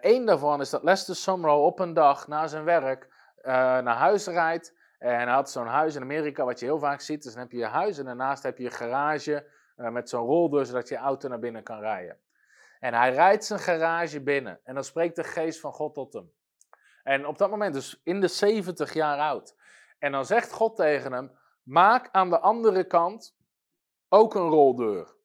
Eén 0.01 0.21
uh, 0.21 0.27
daarvan 0.27 0.61
is 0.61 0.71
dat 0.71 0.83
Lester 0.83 1.17
Sumrall 1.17 1.61
op 1.61 1.79
een 1.79 1.95
dag 1.95 2.29
na 2.29 2.47
zijn 2.47 2.65
werk 2.65 3.05
uh, 3.39 3.45
naar 3.53 3.97
huis 3.97 4.27
rijdt. 4.27 4.75
En 4.99 5.11
hij 5.11 5.33
had 5.33 5.51
zo'n 5.51 5.67
huis 5.67 5.95
in 5.95 6.03
Amerika, 6.03 6.45
wat 6.45 6.61
je 6.61 6.67
heel 6.67 6.79
vaak 6.79 7.01
ziet. 7.01 7.23
Dus 7.23 7.33
dan 7.33 7.43
heb 7.43 7.51
je 7.51 7.59
je 7.59 7.65
huis 7.65 7.99
en 7.99 8.05
daarnaast 8.05 8.43
heb 8.43 8.59
je 8.59 8.65
een 8.65 8.73
garage 8.73 9.51
uh, 9.77 9.89
met 9.89 10.09
zo'n 10.09 10.27
roldeur, 10.27 10.67
zodat 10.67 10.89
je 10.89 10.97
auto 10.97 11.29
naar 11.29 11.39
binnen 11.39 11.63
kan 11.63 11.81
rijden. 11.81 12.19
En 12.81 12.95
hij 12.95 13.13
rijdt 13.13 13.45
zijn 13.45 13.61
garage 13.61 14.23
binnen 14.23 14.61
en 14.65 14.75
dan 14.75 14.85
spreekt 14.85 15.17
de 15.17 15.25
geest 15.25 15.61
van 15.61 15.73
God 15.73 15.95
tot 15.95 16.13
hem. 16.13 16.33
En 17.03 17.27
op 17.27 17.39
dat 17.39 17.51
moment, 17.51 17.75
dus 17.75 18.01
in 18.05 18.21
de 18.21 18.29
70 18.29 18.93
jaar 18.93 19.19
oud. 19.19 19.55
En 20.05 20.13
dan 20.13 20.27
zegt 20.27 20.53
God 20.53 20.77
tegen 20.77 21.13
hem: 21.13 21.31
Maak 21.63 22.09
aan 22.13 22.31
de 22.31 22.41
andere 22.41 22.87
kant 22.87 23.37
ook 24.09 24.35
een 24.35 24.49
roldeur. 24.49 25.17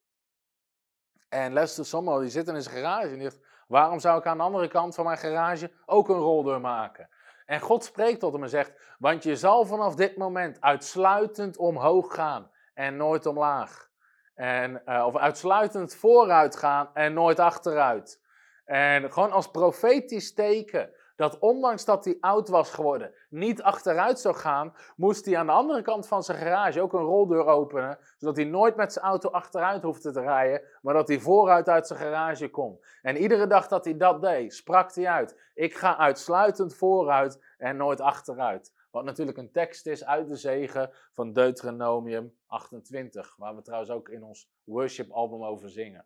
En 1.29 1.53
Lester 1.53 1.85
Sommel 1.85 2.19
die 2.19 2.29
zit 2.29 2.47
in 2.47 2.61
zijn 2.61 2.75
garage 2.75 3.07
en 3.07 3.19
die 3.19 3.29
zegt: 3.29 3.45
Waarom 3.67 3.99
zou 3.99 4.19
ik 4.19 4.25
aan 4.25 4.37
de 4.37 4.43
andere 4.43 4.67
kant 4.67 4.95
van 4.95 5.05
mijn 5.05 5.17
garage 5.17 5.71
ook 5.85 6.09
een 6.09 6.15
roldeur 6.15 6.61
maken? 6.61 7.09
En 7.45 7.59
God 7.59 7.83
spreekt 7.83 8.19
tot 8.19 8.33
hem 8.33 8.43
en 8.43 8.49
zegt: 8.49 8.95
Want 8.99 9.23
je 9.23 9.35
zal 9.35 9.65
vanaf 9.65 9.95
dit 9.95 10.17
moment 10.17 10.61
uitsluitend 10.61 11.57
omhoog 11.57 12.13
gaan 12.13 12.51
en 12.73 12.97
nooit 12.97 13.25
omlaag. 13.25 13.89
En, 14.35 14.85
eh, 14.85 15.05
of 15.05 15.17
uitsluitend 15.17 15.95
vooruit 15.95 16.55
gaan 16.55 16.89
en 16.93 17.13
nooit 17.13 17.39
achteruit. 17.39 18.21
En 18.65 19.11
gewoon 19.11 19.31
als 19.31 19.51
profetisch 19.51 20.33
teken 20.33 20.93
dat 21.19 21.39
ondanks 21.39 21.85
dat 21.85 22.05
hij 22.05 22.17
oud 22.19 22.49
was 22.49 22.71
geworden, 22.71 23.13
niet 23.29 23.61
achteruit 23.61 24.19
zou 24.19 24.35
gaan, 24.35 24.73
moest 24.95 25.25
hij 25.25 25.37
aan 25.37 25.45
de 25.45 25.51
andere 25.51 25.81
kant 25.81 26.07
van 26.07 26.23
zijn 26.23 26.37
garage 26.37 26.81
ook 26.81 26.93
een 26.93 26.99
roldeur 26.99 27.45
openen, 27.45 27.97
zodat 28.17 28.35
hij 28.35 28.45
nooit 28.45 28.75
met 28.75 28.93
zijn 28.93 29.05
auto 29.05 29.29
achteruit 29.29 29.83
hoefde 29.83 30.11
te 30.11 30.21
rijden, 30.21 30.61
maar 30.81 30.93
dat 30.93 31.07
hij 31.07 31.19
vooruit 31.19 31.69
uit 31.69 31.87
zijn 31.87 31.99
garage 31.99 32.49
kon. 32.49 32.79
En 33.01 33.17
iedere 33.17 33.47
dag 33.47 33.67
dat 33.67 33.85
hij 33.85 33.97
dat 33.97 34.21
deed, 34.21 34.53
sprak 34.53 34.93
hij 34.93 35.07
uit: 35.07 35.39
Ik 35.53 35.75
ga 35.75 35.97
uitsluitend 35.97 36.75
vooruit 36.75 37.43
en 37.57 37.77
nooit 37.77 38.01
achteruit. 38.01 38.73
Wat 38.91 39.03
natuurlijk 39.03 39.37
een 39.37 39.51
tekst 39.51 39.87
is 39.87 40.05
uit 40.05 40.27
de 40.27 40.35
zegen 40.35 40.89
van 41.11 41.33
Deuteronomium 41.33 42.35
28, 42.47 43.35
waar 43.37 43.55
we 43.55 43.61
trouwens 43.61 43.91
ook 43.91 44.09
in 44.09 44.23
ons 44.23 44.49
worship 44.63 45.11
album 45.11 45.43
over 45.43 45.69
zingen. 45.69 46.05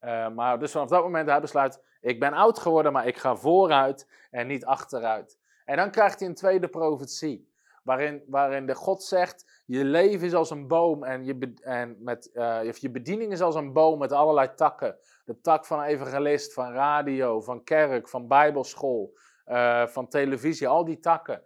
Uh, 0.00 0.28
maar 0.28 0.58
dus 0.58 0.72
vanaf 0.72 0.88
dat 0.88 1.02
moment 1.02 1.28
hij 1.28 1.40
besluit, 1.40 1.82
ik 2.00 2.20
ben 2.20 2.32
oud 2.32 2.58
geworden, 2.58 2.92
maar 2.92 3.06
ik 3.06 3.16
ga 3.16 3.36
vooruit 3.36 4.08
en 4.30 4.46
niet 4.46 4.64
achteruit. 4.64 5.38
En 5.64 5.76
dan 5.76 5.90
krijgt 5.90 6.18
hij 6.18 6.28
een 6.28 6.34
tweede 6.34 6.68
profetie, 6.68 7.52
waarin, 7.82 8.22
waarin 8.26 8.66
de 8.66 8.74
God 8.74 9.02
zegt, 9.02 9.62
je 9.66 9.84
leven 9.84 10.26
is 10.26 10.34
als 10.34 10.50
een 10.50 10.66
boom 10.66 11.04
en, 11.04 11.24
je, 11.24 11.54
en 11.60 11.96
met, 11.98 12.30
uh, 12.34 12.72
je 12.72 12.90
bediening 12.90 13.32
is 13.32 13.40
als 13.40 13.54
een 13.54 13.72
boom 13.72 13.98
met 13.98 14.12
allerlei 14.12 14.54
takken. 14.54 14.98
De 15.24 15.40
tak 15.40 15.66
van 15.66 15.82
evangelist, 15.82 16.52
van 16.52 16.72
radio, 16.72 17.40
van 17.40 17.64
kerk, 17.64 18.08
van 18.08 18.28
bijbelschool, 18.28 19.18
uh, 19.46 19.86
van 19.86 20.08
televisie, 20.08 20.68
al 20.68 20.84
die 20.84 20.98
takken. 20.98 21.42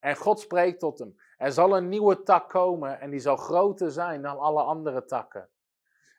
En 0.00 0.16
God 0.16 0.40
spreekt 0.40 0.80
tot 0.80 0.98
hem. 0.98 1.16
Er 1.36 1.52
zal 1.52 1.76
een 1.76 1.88
nieuwe 1.88 2.22
tak 2.22 2.48
komen 2.48 3.00
en 3.00 3.10
die 3.10 3.20
zal 3.20 3.36
groter 3.36 3.90
zijn 3.90 4.22
dan 4.22 4.38
alle 4.38 4.62
andere 4.62 5.04
takken. 5.04 5.48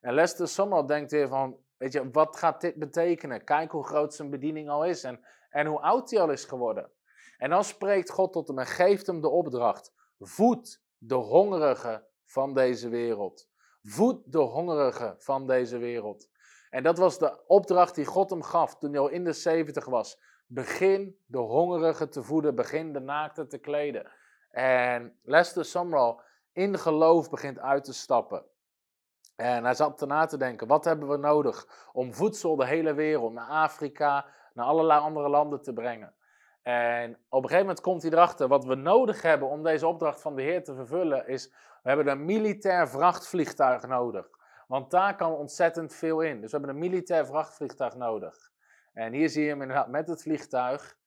En 0.02 0.14
Lester 0.14 0.48
Summerall 0.48 0.86
denkt 0.86 1.12
weer 1.12 1.28
van, 1.28 1.58
weet 1.78 1.94
je, 1.94 2.10
wat 2.12 2.38
gaat 2.38 2.62
dit 2.62 2.76
betekenen? 2.76 3.44
Kijk 3.44 3.72
hoe 3.72 3.86
groot 3.86 4.14
zijn 4.14 4.30
bediening 4.30 4.70
al 4.70 4.86
is 4.86 5.04
en, 5.04 5.20
en 5.50 5.66
hoe 5.66 5.80
oud 5.80 6.12
hij 6.12 6.22
al 6.22 6.32
is 6.32 6.46
geworden. 6.46 6.92
En 7.38 7.50
dan 7.50 7.64
spreekt 7.64 8.10
God 8.12 8.34
tot 8.34 8.48
hem 8.48 8.60
en 8.60 8.66
geeft 8.66 9.08
hem 9.08 9.22
de 9.22 9.30
opdracht. 9.30 9.94
Voed 10.20 10.82
de 10.98 11.16
hongerigen 11.16 12.08
van 12.26 12.54
deze 12.54 12.90
wereld. 12.90 13.50
Voed 13.82 14.32
de 14.32 14.40
hongerigen 14.40 15.16
van 15.18 15.48
deze 15.48 15.78
wereld. 15.78 16.30
En 16.70 16.84
dat 16.84 16.98
was 16.98 17.20
de 17.20 17.44
opdracht 17.48 17.96
die 17.96 18.06
God 18.06 18.30
hem 18.30 18.44
gaf 18.44 18.78
toen 18.78 18.92
hij 18.92 19.00
al 19.00 19.10
in 19.10 19.24
de 19.24 19.34
70 19.34 19.86
was. 19.86 20.20
Begin 20.48 21.20
de 21.26 21.38
hongerigen 21.38 22.10
te 22.10 22.24
voeden, 22.24 22.56
begin 22.56 22.94
de 22.94 23.00
naakten 23.00 23.50
te 23.50 23.58
kleden. 23.58 24.12
En 24.52 25.20
Lester 25.24 25.66
Sumrall 25.66 26.20
in 26.52 26.80
geloof 26.80 27.30
begint 27.30 27.60
uit 27.60 27.84
te 27.84 27.94
stappen. 27.94 28.46
En 29.36 29.64
hij 29.64 29.74
zat 29.74 30.02
erna 30.02 30.26
te 30.26 30.38
denken, 30.38 30.68
wat 30.68 30.86
hebben 30.86 31.10
we 31.10 31.18
nodig 31.18 31.90
om 31.94 32.14
voedsel 32.14 32.56
de 32.56 32.66
hele 32.66 32.94
wereld, 32.94 33.34
naar 33.34 33.48
Afrika, 33.48 34.26
naar 34.54 34.66
allerlei 34.66 35.00
andere 35.00 35.30
landen 35.30 35.62
te 35.62 35.74
brengen. 35.74 36.14
En 36.62 37.12
op 37.12 37.44
een 37.44 37.50
gegeven 37.50 37.60
moment 37.60 37.82
komt 37.82 38.02
hij 38.02 38.12
erachter, 38.12 38.48
wat 38.48 38.66
we 38.66 38.76
nodig 38.76 39.22
hebben 39.22 39.50
om 39.50 39.64
deze 39.64 39.88
opdracht 39.88 40.22
van 40.22 40.36
de 40.36 40.42
Heer 40.42 40.64
te 40.64 40.76
vervullen, 40.76 41.28
is, 41.28 41.50
we 41.84 41.90
hebben 41.90 42.08
een 42.08 42.26
militair 42.26 42.88
vrachtvliegtuig 42.90 43.88
nodig. 43.88 44.30
Want 44.68 44.92
daar 44.92 45.16
kan 45.16 45.32
ontzettend 45.32 45.94
veel 45.94 46.22
in. 46.22 46.42
Dus 46.42 46.52
we 46.52 46.58
hebben 46.58 46.76
een 46.76 46.82
militair 46.82 47.26
vrachtvliegtuig 47.26 47.96
nodig. 47.96 48.52
En 48.94 49.14
hier 49.14 49.30
zie 49.30 49.44
je 49.44 49.50
hem 49.50 49.62
inderdaad 49.62 49.88
met 49.88 50.08
het 50.08 50.22
vliegtuig. 50.22 50.98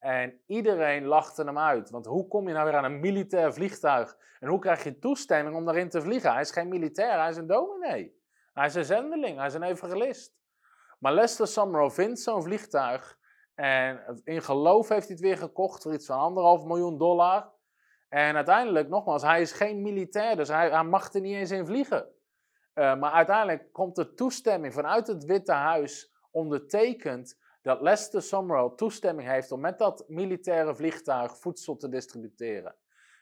En 0.00 0.40
iedereen 0.46 1.04
lachte 1.04 1.44
hem 1.44 1.58
uit. 1.58 1.90
Want 1.90 2.06
hoe 2.06 2.28
kom 2.28 2.48
je 2.48 2.54
nou 2.54 2.64
weer 2.64 2.76
aan 2.76 2.84
een 2.84 3.00
militair 3.00 3.52
vliegtuig? 3.52 4.16
En 4.38 4.48
hoe 4.48 4.58
krijg 4.58 4.84
je 4.84 4.98
toestemming 4.98 5.56
om 5.56 5.64
daarin 5.64 5.88
te 5.88 6.02
vliegen? 6.02 6.32
Hij 6.32 6.40
is 6.40 6.50
geen 6.50 6.68
militair, 6.68 7.20
hij 7.20 7.28
is 7.28 7.36
een 7.36 7.46
dominee. 7.46 8.18
Hij 8.52 8.66
is 8.66 8.74
een 8.74 8.84
zendeling, 8.84 9.36
hij 9.36 9.46
is 9.46 9.54
een 9.54 9.62
evangelist. 9.62 10.34
Maar 10.98 11.12
Lester 11.12 11.46
Summerall 11.46 11.90
vindt 11.90 12.20
zo'n 12.20 12.42
vliegtuig. 12.42 13.18
En 13.54 14.20
in 14.24 14.42
geloof 14.42 14.88
heeft 14.88 15.06
hij 15.06 15.16
het 15.16 15.24
weer 15.24 15.36
gekocht 15.36 15.82
voor 15.82 15.92
iets 15.92 16.06
van 16.06 16.18
anderhalf 16.18 16.64
miljoen 16.64 16.98
dollar. 16.98 17.52
En 18.08 18.36
uiteindelijk, 18.36 18.88
nogmaals, 18.88 19.22
hij 19.22 19.40
is 19.40 19.52
geen 19.52 19.82
militair, 19.82 20.36
dus 20.36 20.48
hij, 20.48 20.84
mag 20.84 21.12
er 21.12 21.20
niet 21.20 21.34
eens 21.34 21.50
in 21.50 21.66
vliegen. 21.66 22.08
Uh, 22.74 22.96
maar 22.96 23.12
uiteindelijk 23.12 23.72
komt 23.72 23.98
er 23.98 24.14
toestemming 24.14 24.74
vanuit 24.74 25.06
het 25.06 25.24
Witte 25.24 25.52
Huis 25.52 26.12
ondertekend 26.30 27.38
dat 27.62 27.80
Lester 27.80 28.22
Summerall 28.22 28.72
toestemming 28.76 29.28
heeft 29.28 29.52
om 29.52 29.60
met 29.60 29.78
dat 29.78 30.04
militaire 30.08 30.74
vliegtuig 30.74 31.38
voedsel 31.38 31.76
te 31.76 31.88
distributeren. 31.88 32.74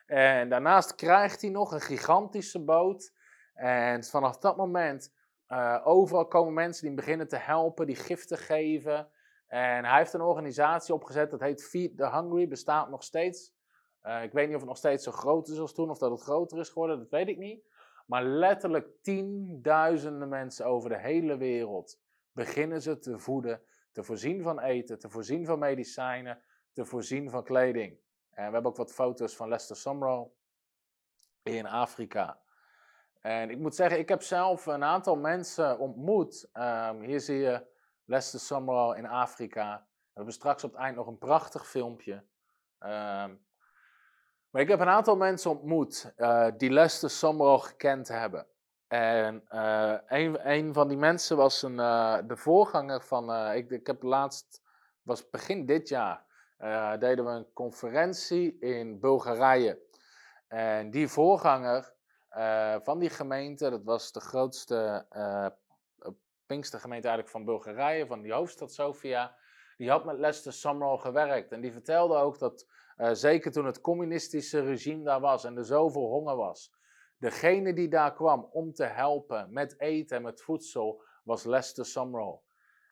En 0.06 0.48
daarnaast 0.48 0.94
krijgt 0.94 1.40
hij 1.40 1.50
nog 1.50 1.72
een 1.72 1.80
gigantische 1.80 2.64
boot. 2.64 3.12
En 3.54 4.04
vanaf 4.04 4.38
dat 4.38 4.56
moment, 4.56 5.14
uh, 5.48 5.80
overal 5.84 6.26
komen 6.26 6.54
mensen 6.54 6.86
die 6.86 6.94
beginnen 6.94 7.28
te 7.28 7.36
helpen, 7.36 7.86
die 7.86 7.96
giften 7.96 8.38
geven. 8.38 9.08
En 9.46 9.84
hij 9.84 9.98
heeft 9.98 10.12
een 10.12 10.20
organisatie 10.20 10.94
opgezet, 10.94 11.30
dat 11.30 11.40
heet 11.40 11.64
Feed 11.64 11.96
the 11.96 12.10
Hungry, 12.10 12.48
bestaat 12.48 12.90
nog 12.90 13.02
steeds. 13.02 13.56
Uh, 14.02 14.22
ik 14.22 14.32
weet 14.32 14.46
niet 14.46 14.54
of 14.54 14.60
het 14.60 14.68
nog 14.68 14.78
steeds 14.78 15.04
zo 15.04 15.10
groot 15.10 15.48
is 15.48 15.58
als 15.58 15.74
toen, 15.74 15.90
of 15.90 15.98
dat 15.98 16.10
het 16.10 16.20
groter 16.20 16.58
is 16.58 16.68
geworden, 16.68 16.98
dat 16.98 17.10
weet 17.10 17.28
ik 17.28 17.38
niet. 17.38 17.66
Maar 18.06 18.24
letterlijk 18.24 18.88
tienduizenden 19.02 20.28
mensen 20.28 20.66
over 20.66 20.88
de 20.88 20.98
hele 20.98 21.36
wereld 21.36 22.00
beginnen 22.32 22.82
ze 22.82 22.98
te 22.98 23.18
voeden 23.18 23.62
te 23.92 24.02
voorzien 24.02 24.42
van 24.42 24.60
eten, 24.60 24.98
te 24.98 25.10
voorzien 25.10 25.46
van 25.46 25.58
medicijnen, 25.58 26.42
te 26.72 26.84
voorzien 26.84 27.30
van 27.30 27.44
kleding. 27.44 27.98
En 28.30 28.46
we 28.46 28.52
hebben 28.52 28.70
ook 28.70 28.76
wat 28.76 28.92
foto's 28.92 29.36
van 29.36 29.48
Lester 29.48 29.76
Sumrall 29.76 30.30
in 31.42 31.66
Afrika. 31.66 32.40
En 33.20 33.50
ik 33.50 33.58
moet 33.58 33.74
zeggen, 33.74 33.98
ik 33.98 34.08
heb 34.08 34.22
zelf 34.22 34.66
een 34.66 34.84
aantal 34.84 35.16
mensen 35.16 35.78
ontmoet. 35.78 36.48
Um, 36.52 37.00
hier 37.00 37.20
zie 37.20 37.38
je 37.38 37.66
Lester 38.04 38.40
Sumrall 38.40 38.96
in 38.96 39.06
Afrika. 39.06 39.86
We 39.86 40.14
hebben 40.14 40.34
straks 40.34 40.64
op 40.64 40.72
het 40.72 40.80
eind 40.80 40.96
nog 40.96 41.06
een 41.06 41.18
prachtig 41.18 41.68
filmpje. 41.68 42.12
Um, 42.78 43.46
maar 44.50 44.62
ik 44.62 44.68
heb 44.68 44.80
een 44.80 44.88
aantal 44.88 45.16
mensen 45.16 45.50
ontmoet 45.50 46.12
uh, 46.16 46.48
die 46.56 46.70
Lester 46.70 47.10
Sumrall 47.10 47.58
gekend 47.58 48.08
hebben. 48.08 48.46
En 48.88 49.44
uh, 49.54 49.94
een, 50.06 50.50
een 50.50 50.72
van 50.72 50.88
die 50.88 50.96
mensen 50.96 51.36
was 51.36 51.62
een, 51.62 51.78
uh, 51.78 52.18
de 52.26 52.36
voorganger 52.36 53.02
van. 53.02 53.30
Uh, 53.30 53.56
ik, 53.56 53.70
ik 53.70 53.86
heb 53.86 54.02
laatst, 54.02 54.62
was 55.02 55.30
begin 55.30 55.66
dit 55.66 55.88
jaar, 55.88 56.24
deden 56.98 57.24
we 57.24 57.30
een 57.30 57.52
conferentie 57.52 58.58
in 58.58 59.00
Bulgarije. 59.00 59.78
En 60.48 60.90
die 60.90 61.08
voorganger 61.08 61.92
van 62.82 62.98
die 62.98 63.10
gemeente, 63.10 63.70
dat 63.70 63.84
was 63.84 64.12
de 64.12 64.20
grootste 64.20 65.06
Pinkstergemeente 66.46 67.08
eigenlijk 67.08 67.36
van 67.36 67.44
Bulgarije, 67.44 68.06
van 68.06 68.22
die 68.22 68.32
hoofdstad 68.32 68.72
Sofia. 68.72 69.36
Die 69.76 69.90
had 69.90 70.04
met 70.04 70.18
Lester 70.18 70.52
Sumrall 70.52 70.98
gewerkt. 70.98 71.52
En 71.52 71.60
die 71.60 71.72
vertelde 71.72 72.16
ook 72.16 72.38
dat, 72.38 72.66
zeker 73.12 73.52
toen 73.52 73.66
het 73.66 73.80
communistische 73.80 74.60
regime 74.60 75.04
daar 75.04 75.20
was 75.20 75.44
en 75.44 75.56
er 75.56 75.64
zoveel 75.64 76.06
honger 76.06 76.36
was 76.36 76.77
Degene 77.18 77.72
die 77.72 77.88
daar 77.88 78.14
kwam 78.14 78.48
om 78.52 78.72
te 78.72 78.84
helpen 78.84 79.52
met 79.52 79.80
eten 79.80 80.16
en 80.16 80.22
met 80.22 80.42
voedsel 80.42 81.02
was 81.24 81.44
Lester 81.44 81.86
Sumrall. 81.86 82.38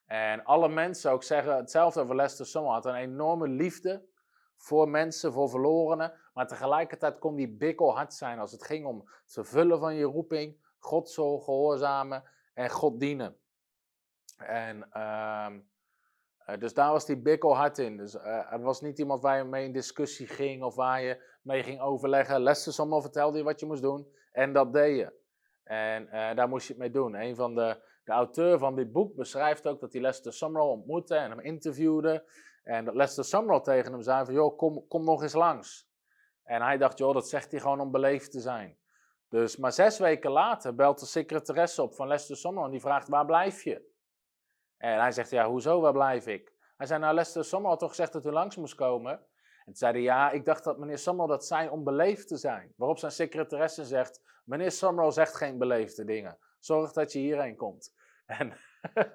En 0.07 0.45
alle 0.45 0.68
mensen 0.68 1.11
ook 1.11 1.22
zeggen 1.22 1.57
hetzelfde 1.57 2.01
over 2.01 2.16
Lester 2.16 2.47
Sumrall. 2.47 2.72
Had 2.72 2.87
een 2.87 2.95
enorme 2.95 3.49
liefde 3.49 4.07
voor 4.57 4.89
mensen, 4.89 5.33
voor 5.33 5.49
verlorenen. 5.49 6.12
Maar 6.35 6.47
tegelijkertijd 6.47 7.18
kon 7.18 7.37
die 7.37 7.57
bikkelhard 7.57 8.14
zijn 8.14 8.39
als 8.39 8.53
het 8.53 8.64
ging 8.64 8.87
om 8.87 8.99
het 8.99 9.33
vervullen 9.33 9.79
van 9.79 9.95
je 9.95 10.05
roeping, 10.05 10.57
God 10.79 11.11
zo 11.11 11.39
gehoorzamen 11.39 12.24
en 12.55 12.70
God 12.70 13.01
dienen. 13.01 13.37
En 14.37 14.89
uh, 16.47 16.59
dus 16.59 16.74
daar 16.74 16.92
was 16.92 17.07
die 17.07 17.16
bikkelhard 17.16 17.78
in. 17.78 17.97
Dus 17.97 18.14
uh, 18.14 18.53
er 18.53 18.61
was 18.61 18.80
niet 18.80 18.99
iemand 18.99 19.22
waar 19.22 19.36
je 19.36 19.44
mee 19.44 19.64
in 19.64 19.72
discussie 19.72 20.26
ging 20.26 20.62
of 20.62 20.74
waar 20.74 21.03
je 21.03 21.22
mee 21.42 21.62
ging 21.62 21.80
overleggen. 21.80 22.42
Lester 22.42 22.72
Sumrall 22.72 23.01
vertelde 23.01 23.38
je 23.38 23.44
wat 23.44 23.61
je 23.61 23.66
moest 23.66 23.82
doen. 23.82 24.07
En 24.32 24.53
dat 24.53 24.72
deed 24.72 24.97
je. 24.97 25.12
En 25.64 26.03
uh, 26.03 26.34
daar 26.34 26.49
moest 26.49 26.66
je 26.66 26.72
het 26.72 26.82
mee 26.82 26.90
doen. 26.90 27.14
Een 27.14 27.36
van 27.36 27.55
de, 27.55 27.82
de 28.05 28.12
auteur 28.12 28.59
van 28.59 28.74
dit 28.74 28.92
boek 28.92 29.14
beschrijft 29.14 29.66
ook 29.66 29.80
dat 29.80 29.92
hij 29.92 30.03
Lester 30.03 30.32
Sumrall 30.32 30.68
ontmoette 30.68 31.14
en 31.14 31.30
hem 31.30 31.40
interviewde. 31.40 32.24
En 32.62 32.84
dat 32.84 32.94
Lester 32.94 33.24
Sumrall 33.24 33.61
tegen 33.61 33.92
hem 33.92 34.03
zei 34.03 34.24
van, 34.24 34.34
joh, 34.34 34.57
kom, 34.57 34.86
kom 34.88 35.05
nog 35.05 35.22
eens 35.22 35.32
langs. 35.32 35.88
En 36.42 36.62
hij 36.62 36.78
dacht, 36.78 36.99
joh, 36.99 37.14
dat 37.14 37.28
zegt 37.28 37.51
hij 37.51 37.61
gewoon 37.61 37.80
om 37.80 37.90
beleefd 37.90 38.30
te 38.30 38.40
zijn. 38.40 38.78
Dus, 39.28 39.57
maar 39.57 39.72
zes 39.72 39.99
weken 39.99 40.30
later 40.30 40.74
belt 40.74 41.01
de 41.01 41.07
secretaresse 41.07 41.82
op 41.82 41.94
van 41.94 42.07
Lester 42.07 42.36
Sumrall 42.36 42.64
en 42.64 42.70
die 42.70 42.80
vraagt, 42.80 43.09
waar 43.09 43.26
blijf 43.26 43.62
je? 43.62 43.94
En 44.79 45.01
hij 45.01 45.12
zegt, 45.12 45.31
ja, 45.31 45.49
hoezo, 45.49 45.81
waar 45.81 45.93
blijf 45.93 46.27
ik? 46.27 46.53
Hij 46.77 46.87
zei, 46.87 47.01
nou, 47.01 47.14
Lester 47.14 47.45
Sumrall 47.45 47.70
had 47.70 47.79
toch 47.79 47.89
gezegd 47.89 48.12
dat 48.12 48.27
u 48.27 48.31
langs 48.31 48.57
moest 48.57 48.74
komen? 48.74 49.12
En 49.66 49.72
toen 49.72 49.74
zei 49.74 49.93
hij, 49.93 50.03
ja, 50.03 50.31
ik 50.31 50.45
dacht 50.45 50.64
dat 50.64 50.79
meneer 50.79 50.99
Sumrall 50.99 51.27
dat 51.27 51.47
zei 51.47 51.68
om 51.68 51.85
beleefd 51.85 52.29
te 52.29 52.37
zijn. 52.37 52.72
Waarop 52.77 52.99
zijn 52.99 53.12
secretaresse 53.12 53.85
zegt, 53.85 54.20
meneer 54.45 54.70
Sumrall 54.70 55.11
zegt 55.11 55.37
geen 55.37 55.59
beleefde 55.59 56.05
dingen. 56.05 56.39
Zorg 56.59 56.93
dat 56.93 57.12
je 57.12 57.18
hierheen 57.18 57.57
komt. 57.57 57.93
En, 58.27 58.53
uh, 58.95 59.11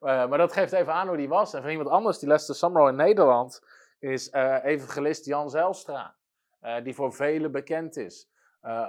maar 0.00 0.38
dat 0.38 0.52
geeft 0.52 0.72
even 0.72 0.92
aan 0.92 1.08
hoe 1.08 1.16
die 1.16 1.28
was. 1.28 1.54
En 1.54 1.60
van 1.62 1.70
iemand 1.70 1.88
anders, 1.88 2.18
die 2.18 2.28
Lester 2.28 2.54
Sumrall 2.54 2.88
in 2.88 2.96
Nederland, 2.96 3.62
is 3.98 4.32
uh, 4.32 4.64
evangelist 4.64 5.24
Jan 5.24 5.50
Zijlstra. 5.50 6.14
Uh, 6.62 6.82
die 6.82 6.94
voor 6.94 7.12
velen 7.12 7.52
bekend 7.52 7.96
is. 7.96 8.30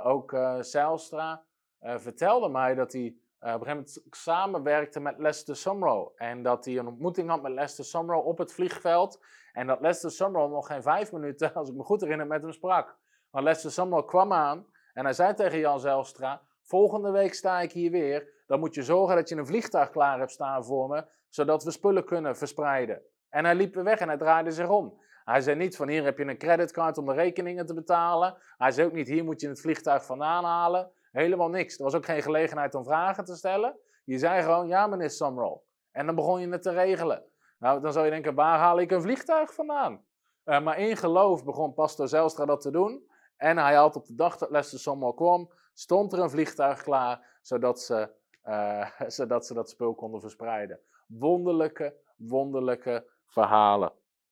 ook 0.03 0.37
Zijlstra 0.59 1.43
vertelde 1.79 2.49
mij 2.49 2.75
dat 2.75 2.93
hij 2.93 3.15
op 3.53 3.61
een 3.61 3.67
gegeven 3.67 4.01
moment 4.01 4.15
samenwerkte 4.15 4.99
met 4.99 5.17
Lester 5.17 5.55
Sumrall. 5.55 6.11
En 6.15 6.43
dat 6.43 6.65
hij 6.65 6.77
een 6.77 6.87
ontmoeting 6.87 7.29
had 7.29 7.41
met 7.41 7.51
Lester 7.51 7.85
Sumrall 7.85 8.21
op 8.21 8.37
het 8.37 8.53
vliegveld. 8.53 9.25
En 9.53 9.67
dat 9.67 9.81
Lester 9.81 10.11
Sumrall 10.11 10.49
nog 10.49 10.67
geen 10.67 10.81
vijf 10.81 11.11
minuten, 11.11 11.53
als 11.55 11.69
ik 11.69 11.75
me 11.75 11.83
goed 11.83 12.01
herinner, 12.01 12.27
met 12.27 12.41
hem 12.41 12.51
sprak. 12.51 12.97
Maar 13.31 13.43
Lester 13.43 13.71
Sumrall 13.71 14.05
kwam 14.05 14.33
aan 14.33 14.65
en 14.93 15.03
hij 15.03 15.13
zei 15.13 15.33
tegen 15.33 15.59
Jan 15.59 15.79
Zelstra... 15.79 16.41
Volgende 16.65 17.11
week 17.11 17.33
sta 17.33 17.61
ik 17.61 17.71
hier 17.71 17.91
weer. 17.91 18.43
Dan 18.47 18.59
moet 18.59 18.75
je 18.75 18.83
zorgen 18.83 19.15
dat 19.15 19.29
je 19.29 19.35
een 19.35 19.45
vliegtuig 19.45 19.89
klaar 19.89 20.19
hebt 20.19 20.31
staan 20.31 20.65
voor 20.65 20.87
me, 20.87 21.05
zodat 21.29 21.63
we 21.63 21.71
spullen 21.71 22.05
kunnen 22.05 22.35
verspreiden. 22.37 23.01
En 23.29 23.45
hij 23.45 23.55
liep 23.55 23.73
weer 23.73 23.83
weg 23.83 23.99
en 23.99 24.07
hij 24.07 24.17
draaide 24.17 24.51
zich 24.51 24.69
om. 24.69 25.01
Hij 25.23 25.41
zei 25.41 25.55
niet 25.55 25.75
van 25.75 25.87
hier 25.87 26.03
heb 26.03 26.17
je 26.17 26.25
een 26.25 26.37
creditcard 26.37 26.97
om 26.97 27.05
de 27.05 27.13
rekeningen 27.13 27.65
te 27.65 27.73
betalen. 27.73 28.37
Hij 28.57 28.71
zei 28.71 28.87
ook 28.87 28.93
niet 28.93 29.07
hier 29.07 29.23
moet 29.23 29.41
je 29.41 29.47
het 29.47 29.61
vliegtuig 29.61 30.05
vandaan 30.05 30.43
halen. 30.43 30.91
Helemaal 31.15 31.49
niks. 31.49 31.77
Er 31.77 31.83
was 31.83 31.95
ook 31.95 32.05
geen 32.05 32.21
gelegenheid 32.21 32.75
om 32.75 32.83
vragen 32.83 33.25
te 33.25 33.35
stellen. 33.35 33.77
Je 34.03 34.17
zei 34.17 34.43
gewoon 34.43 34.67
ja 34.67 34.87
meneer 34.87 35.09
Sumrall. 35.09 35.59
En 35.91 36.05
dan 36.05 36.15
begon 36.15 36.41
je 36.41 36.49
het 36.49 36.61
te 36.61 36.71
regelen. 36.71 37.23
Nou, 37.59 37.81
dan 37.81 37.93
zou 37.93 38.05
je 38.05 38.11
denken 38.11 38.35
waar 38.35 38.59
haal 38.59 38.79
ik 38.79 38.91
een 38.91 39.01
vliegtuig 39.01 39.53
vandaan? 39.53 40.05
Uh, 40.45 40.61
maar 40.61 40.79
in 40.79 40.97
geloof 40.97 41.43
begon 41.43 41.73
pastor 41.73 42.07
Zelstra 42.07 42.45
dat 42.45 42.61
te 42.61 42.71
doen. 42.71 43.09
En 43.37 43.57
hij 43.57 43.75
had 43.75 43.95
op 43.95 44.05
de 44.05 44.15
dag 44.15 44.37
dat 44.37 44.49
Lester 44.49 44.79
Sumrall 44.79 45.13
kwam, 45.13 45.51
stond 45.73 46.13
er 46.13 46.19
een 46.19 46.29
vliegtuig 46.29 46.83
klaar, 46.83 47.39
zodat 47.41 47.81
ze, 47.81 48.09
uh, 48.45 48.89
zodat 49.17 49.45
ze 49.45 49.53
dat 49.53 49.69
spul 49.69 49.95
konden 49.95 50.21
verspreiden. 50.21 50.79
Wonderlijke, 51.07 51.95
wonderlijke 52.15 53.09
verhalen. 53.25 53.91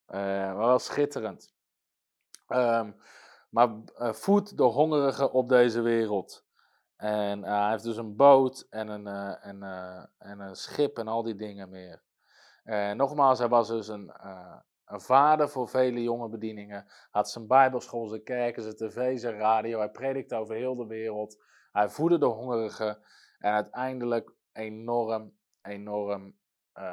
Uh, 0.10 0.58
wel 0.58 0.80
schitterend. 0.80 1.54
Um, 2.48 2.96
maar 3.50 3.70
voed 3.98 4.58
de 4.58 4.64
hongerigen 4.64 5.32
op 5.32 5.50
deze 5.50 5.82
wereld. 5.82 6.46
En 6.98 7.44
hij 7.44 7.70
heeft 7.70 7.84
dus 7.84 7.98
een 7.98 8.16
boot 8.16 8.68
en 8.70 8.88
een, 8.88 9.08
en, 9.41 9.64
en 10.18 10.39
een 10.39 10.56
schip 10.56 10.98
en 10.98 11.08
al 11.08 11.24
die 11.24 11.36
dingen 11.36 11.70
meer. 11.70 12.04
nogmaals, 12.96 13.39
hij 13.39 13.48
was 13.48 13.68
dus 13.68 13.88
een, 13.88 14.14
een 14.86 15.02
vader 15.02 15.50
voor 15.50 15.70
vele 15.70 16.02
jonge 16.02 16.30
bedieningen. 16.30 16.86
Had 17.12 17.30
zijn 17.30 17.48
bijbelschool, 17.48 18.08
zijn 18.08 18.24
kerken, 18.24 18.64
zijn 18.64 18.76
tv, 18.76 19.20
zijn 19.20 19.38
radio. 19.38 19.80
Hij 19.80 19.89
predikte 19.89 20.36
over 20.36 20.56
heel 20.56 20.76
de 20.76 20.86
wereld. 20.86 21.44
Hij 21.72 21.89
voedde 21.89 22.18
de 22.18 22.26
hongerigen. 22.26 22.98
En 23.39 23.54
uiteindelijk 23.54 24.34
enorm, 24.52 25.38
enorm 25.62 26.36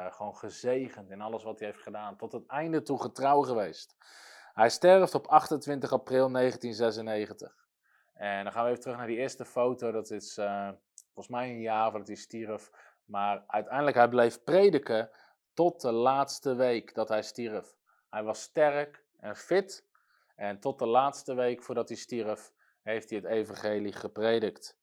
gewoon 0.09 0.35
gezegend 0.35 1.09
in 1.09 1.21
alles 1.21 1.43
wat 1.43 1.59
hij 1.59 1.67
heeft 1.67 1.81
gedaan. 1.81 2.17
Tot 2.17 2.31
het 2.31 2.45
einde 2.47 2.81
toe 2.81 3.01
getrouw 3.01 3.41
geweest. 3.41 3.95
Hij 4.53 4.69
sterft 4.69 5.15
op 5.15 5.27
28 5.27 5.91
april 5.93 6.31
1996. 6.31 7.60
En 8.21 8.43
dan 8.43 8.53
gaan 8.53 8.63
we 8.63 8.69
even 8.69 8.81
terug 8.81 8.97
naar 8.97 9.07
die 9.07 9.17
eerste 9.17 9.45
foto. 9.45 9.91
Dat 9.91 10.11
is 10.11 10.37
uh, 10.37 10.69
volgens 11.03 11.27
mij 11.27 11.49
een 11.49 11.61
jaar 11.61 11.89
voordat 11.89 12.07
hij 12.07 12.17
stierf. 12.17 12.71
Maar 13.05 13.43
uiteindelijk, 13.47 13.97
hij 13.97 14.09
bleef 14.09 14.43
prediken 14.43 15.09
tot 15.53 15.81
de 15.81 15.91
laatste 15.91 16.55
week 16.55 16.93
dat 16.93 17.09
hij 17.09 17.21
stierf. 17.21 17.75
Hij 18.09 18.23
was 18.23 18.41
sterk 18.41 19.05
en 19.19 19.35
fit. 19.35 19.85
En 20.35 20.59
tot 20.59 20.79
de 20.79 20.85
laatste 20.85 21.33
week 21.33 21.63
voordat 21.63 21.87
hij 21.87 21.97
stierf, 21.97 22.51
heeft 22.81 23.09
hij 23.09 23.19
het 23.19 23.27
evangelie 23.27 23.93
gepredikt. 23.93 24.77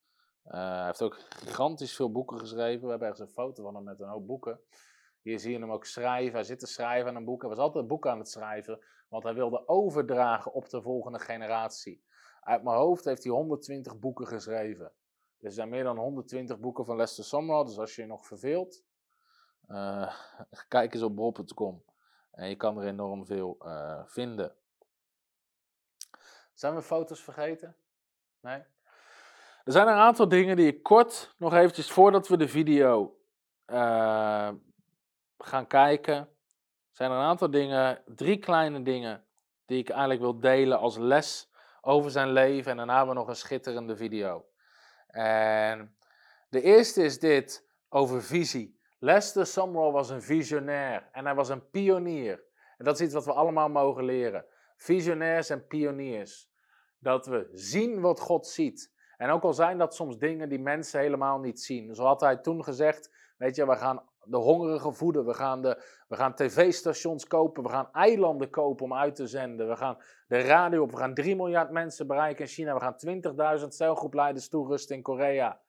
Uh, 0.47 0.53
hij 0.53 0.85
heeft 0.85 1.03
ook 1.03 1.19
gigantisch 1.29 1.97
veel 1.97 2.13
boeken 2.13 2.39
geschreven. 2.39 2.83
We 2.83 2.91
hebben 2.91 3.09
ergens 3.09 3.29
een 3.29 3.35
foto 3.35 3.63
van 3.63 3.75
hem 3.75 3.85
met 3.85 4.01
een 4.01 4.09
hoop 4.09 4.27
boeken. 4.27 4.61
Hier 5.23 5.39
zie 5.39 5.53
je 5.53 5.59
hem 5.59 5.73
ook 5.73 5.85
schrijven. 5.85 6.33
Hij 6.33 6.45
zit 6.45 6.59
te 6.59 6.67
schrijven 6.67 7.09
aan 7.09 7.17
een 7.17 7.25
boek. 7.25 7.41
Hij 7.41 7.51
was 7.51 7.59
altijd 7.59 7.83
een 7.83 7.89
boek 7.89 8.07
aan 8.07 8.19
het 8.19 8.29
schrijven, 8.29 8.85
want 9.09 9.23
hij 9.23 9.35
wilde 9.35 9.69
overdragen 9.69 10.53
op 10.53 10.69
de 10.69 10.83
volgende 10.83 11.19
generatie. 11.19 12.07
Uit 12.49 12.63
mijn 12.63 12.77
hoofd 12.77 13.05
heeft 13.05 13.23
hij 13.23 13.33
120 13.33 13.99
boeken 13.99 14.27
geschreven. 14.27 14.93
Er 15.41 15.53
zijn 15.53 15.69
meer 15.69 15.85
dan 15.85 15.97
120 15.99 16.59
boeken 16.59 16.85
van 16.85 16.97
Lester 16.97 17.25
Sumrall, 17.25 17.65
dus 17.65 17.79
als 17.79 17.95
je 17.95 18.03
je 18.03 18.09
nog 18.09 18.27
verveelt, 18.27 18.85
uh, 19.69 20.15
kijk 20.69 20.95
eens 20.95 21.03
op 21.03 21.17
bol.com. 21.17 21.83
En 22.31 22.49
je 22.49 22.57
kan 22.57 22.79
er 22.79 22.87
enorm 22.87 23.27
veel 23.27 23.57
uh, 23.63 24.03
vinden. 24.07 24.55
Zijn 26.55 26.75
we 26.75 26.83
foto's 26.83 27.23
vergeten? 27.23 27.77
Nee? 28.41 28.63
Er 29.65 29.73
zijn 29.73 29.89
een 29.89 29.95
aantal 29.95 30.29
dingen 30.29 30.57
die 30.57 30.67
ik 30.67 30.83
kort 30.83 31.35
nog 31.39 31.55
eventjes 31.55 31.91
voordat 31.91 32.29
we 32.29 32.37
de 32.37 32.49
video 32.49 33.19
uh, 33.67 34.51
gaan 35.39 35.67
kijken. 35.67 36.29
Zijn 36.91 37.11
er 37.11 37.17
een 37.17 37.23
aantal 37.23 37.51
dingen, 37.51 38.03
drie 38.07 38.39
kleine 38.39 38.83
dingen, 38.83 39.25
die 39.67 39.79
ik 39.79 39.89
eigenlijk 39.89 40.21
wil 40.21 40.41
delen 40.41 40.79
als 40.79 40.97
les 40.97 41.48
over 41.81 42.11
zijn 42.11 42.33
leven. 42.33 42.71
En 42.71 42.77
daarna 42.77 42.97
hebben 42.97 43.15
we 43.15 43.21
nog 43.21 43.29
een 43.29 43.37
schitterende 43.37 43.97
video. 43.97 44.47
En 45.07 45.97
de 46.49 46.63
eerste 46.63 47.03
is 47.03 47.19
dit 47.19 47.69
over 47.89 48.23
visie. 48.23 48.81
Lester 48.99 49.47
Sumrall 49.47 49.91
was 49.91 50.11
een 50.11 50.23
visionair 50.23 51.09
en 51.13 51.25
hij 51.25 51.35
was 51.35 51.49
een 51.49 51.71
pionier. 51.71 52.45
En 52.79 52.85
dat 52.85 53.01
is 53.01 53.07
iets 53.07 53.15
wat 53.15 53.25
we 53.25 53.33
allemaal 53.33 53.69
mogen 53.69 54.05
leren. 54.05 54.45
Visionairs 54.77 55.51
en 55.51 55.67
pioniers. 55.67 56.51
Dat 56.99 57.27
we 57.27 57.49
zien 57.53 58.01
wat 58.01 58.21
God 58.21 58.47
ziet. 58.47 58.93
En 59.17 59.31
ook 59.31 59.43
al 59.43 59.53
zijn 59.53 59.79
dat 59.79 59.95
soms 59.95 60.19
dingen 60.19 60.49
die 60.49 60.59
mensen 60.59 61.01
helemaal 61.01 61.39
niet 61.39 61.61
zien. 61.61 61.95
Zo 61.95 62.05
had 62.05 62.21
hij 62.21 62.37
toen 62.37 62.65
gezegd, 62.65 63.15
weet 63.37 63.57
je, 63.57 63.67
we 63.67 63.77
gaan 63.77 64.08
de 64.31 64.37
hongerigen 64.37 64.95
voeden. 64.95 65.27
We 65.27 65.35
gaan, 65.35 65.63
de, 65.63 65.83
we 66.09 66.17
gaan 66.17 66.35
tv-stations 66.35 67.27
kopen. 67.27 67.63
We 67.63 67.69
gaan 67.69 67.93
eilanden 67.93 68.51
kopen 68.51 68.85
om 68.85 68.95
uit 68.95 69.15
te 69.15 69.27
zenden. 69.27 69.69
We 69.69 69.77
gaan 69.77 69.99
de 70.27 70.39
radio 70.39 70.83
op. 70.83 70.91
We 70.91 70.97
gaan 70.97 71.15
3 71.15 71.37
miljard 71.37 71.71
mensen 71.71 72.07
bereiken 72.07 72.45
in 72.45 72.51
China. 72.51 72.75
We 72.75 72.81
gaan 72.81 73.61
20.000 73.61 73.67
celgroepleiders 73.69 74.49
toerusten 74.49 74.97
in 74.97 75.03
Korea. 75.03 75.61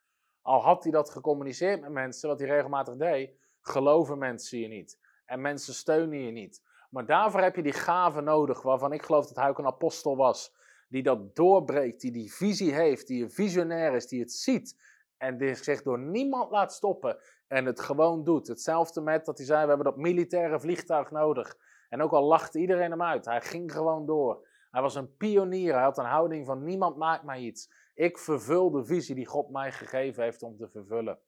Al 0.42 0.62
had 0.62 0.84
hij 0.84 0.92
dat 0.92 1.10
gecommuniceerd 1.10 1.82
met 1.82 1.92
mensen, 1.92 2.30
wat 2.30 2.40
hij 2.40 2.48
regelmatig 2.48 2.96
deed, 2.96 3.32
geloven 3.62 4.18
mensen 4.18 4.60
je 4.60 4.68
niet. 4.68 5.00
En 5.26 5.42
mensen 5.42 5.74
steunen 5.74 6.20
je 6.20 6.32
niet. 6.32 6.62
Maar 6.90 7.06
daarvoor 7.06 7.42
heb 7.42 7.56
je 7.56 7.64
die 7.64 7.74
gave 7.74 8.22
nodig, 8.22 8.62
waarvan 8.62 8.94
ik 8.94 9.04
geloof 9.04 9.28
dat 9.28 9.36
hij 9.36 9.50
ook 9.50 9.60
een 9.60 9.66
apostel 9.66 10.16
was. 10.16 10.56
Die 10.88 11.04
dat 11.04 11.36
doorbreekt, 11.36 12.02
die 12.02 12.12
die 12.12 12.34
visie 12.34 12.74
heeft, 12.74 13.08
die 13.08 13.24
een 13.24 13.32
visionair 13.32 13.94
is, 13.94 14.08
die 14.08 14.20
het 14.20 14.32
ziet. 14.32 14.82
En 15.18 15.38
die 15.38 15.56
zich 15.56 15.82
door 15.82 16.00
niemand 16.00 16.52
laat 16.52 16.74
stoppen 16.74 17.18
en 17.50 17.66
het 17.66 17.80
gewoon 17.80 18.24
doet. 18.24 18.48
Hetzelfde 18.48 19.02
met 19.02 19.26
dat 19.26 19.38
hij 19.38 19.48
zei, 19.48 19.62
we 19.62 19.68
hebben 19.68 19.86
dat 19.86 19.98
militaire 19.98 20.60
vliegtuig 20.60 21.12
nodig. 21.12 21.58
En 21.90 22.02
ook 22.02 22.12
al 22.12 22.24
lachte 22.24 22.60
iedereen 22.60 22.92
hem 22.92 23.02
uit, 23.02 23.26
hij 23.26 23.42
ging 23.42 23.72
gewoon 23.72 24.06
door. 24.06 24.48
Hij 24.72 24.82
was 24.82 24.96
een 24.96 25.16
pionier, 25.18 25.74
hij 25.74 25.84
had 25.84 25.98
een 25.98 26.06
houding 26.06 26.46
van 26.46 26.64
niemand 26.64 26.98
maakt 26.98 27.24
mij 27.24 27.40
iets. 27.40 27.72
Ik 27.94 28.18
vervul 28.18 28.72
de 28.72 28.86
visie 28.86 29.16
die 29.16 29.26
God 29.26 29.50
mij 29.50 29.72
gegeven 29.72 30.24
heeft 30.24 30.44
om 30.44 30.58
te 30.58 30.70
vervullen. 30.70 31.20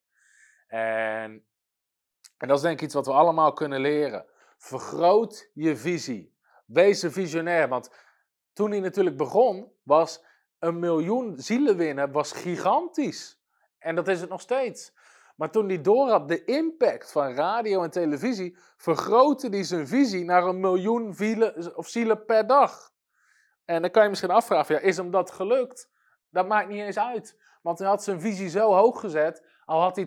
En, 0.68 1.46
en 2.38 2.48
dat 2.48 2.58
is 2.58 2.62
denk 2.62 2.78
ik 2.78 2.86
iets 2.86 2.94
wat 2.94 3.06
we 3.06 3.12
allemaal 3.12 3.54
kunnen 3.54 3.80
leren. 3.80 4.26
Vergroot 4.58 5.50
je 5.54 5.76
visie. 5.76 6.38
Wees 6.66 7.02
een 7.02 7.12
visionair. 7.12 7.68
Want 7.68 7.92
toen 8.54 8.72
hij 8.72 8.80
natuurlijk 8.80 9.18
begon, 9.18 9.72
was 9.84 10.24
een 10.60 10.80
miljoen 10.80 11.38
zielen 11.38 11.78
winnen 11.78 12.12
was 12.12 12.32
gigantisch. 12.32 13.42
En 13.78 13.96
dat 13.96 14.08
is 14.08 14.22
het 14.22 14.30
nog 14.30 14.42
steeds. 14.42 14.94
Maar 15.42 15.52
toen 15.52 15.68
hij 15.68 15.82
doorhad 15.82 16.28
de 16.28 16.46
impact 16.46 17.12
van 17.12 17.34
radio 17.34 17.84
en 17.84 17.90
televisie, 17.90 18.58
vergrootte 18.78 19.48
hij 19.48 19.64
zijn 19.64 19.88
visie 19.88 20.24
naar 20.24 20.44
een 20.44 20.60
miljoen 20.60 21.16
vielen, 21.16 21.78
of 21.78 21.88
zielen 21.88 22.26
per 22.26 22.48
dag. 22.48 22.92
En 23.66 23.82
dan 23.82 23.92
kan 23.92 24.04
je 24.04 24.10
misschien 24.10 24.32
afvragen, 24.32 24.76
ja, 24.76 24.82
is 24.82 24.98
hem 24.98 25.12
dat 25.12 25.32
gelukt? 25.32 25.90
Dat 26.30 26.48
maakt 26.48 26.70
niet 26.70 26.82
eens 26.82 27.00
uit. 27.00 27.40
Want 27.62 27.80
hij 27.80 27.88
had 27.88 28.04
zijn 28.04 28.22
visie 28.22 28.50
zo 28.50 28.74
hoog 28.74 29.00
gezet, 29.00 29.46
al 29.66 29.82
had 29.82 29.96
hij 29.96 30.06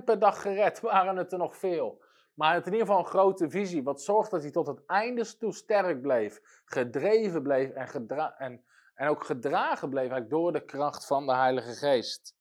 10% 0.00 0.04
per 0.04 0.18
dag 0.18 0.42
gered, 0.42 0.80
waren 0.90 1.16
het 1.16 1.32
er 1.32 1.38
nog 1.38 1.56
veel. 1.56 2.02
Maar 2.34 2.54
had 2.54 2.66
in 2.66 2.72
ieder 2.72 2.86
geval 2.86 3.02
een 3.02 3.10
grote 3.10 3.50
visie, 3.50 3.82
wat 3.82 4.02
zorgt 4.02 4.30
dat 4.30 4.42
hij 4.42 4.50
tot 4.50 4.66
het 4.66 4.86
einde 4.86 5.36
toe 5.38 5.54
sterk 5.54 6.02
bleef, 6.02 6.40
gedreven 6.64 7.42
bleef 7.42 7.70
en, 7.70 8.08
en, 8.38 8.64
en 8.94 9.08
ook 9.08 9.24
gedragen 9.24 9.90
bleef 9.90 10.26
door 10.28 10.52
de 10.52 10.64
kracht 10.64 11.06
van 11.06 11.26
de 11.26 11.34
Heilige 11.34 11.72
Geest. 11.72 12.38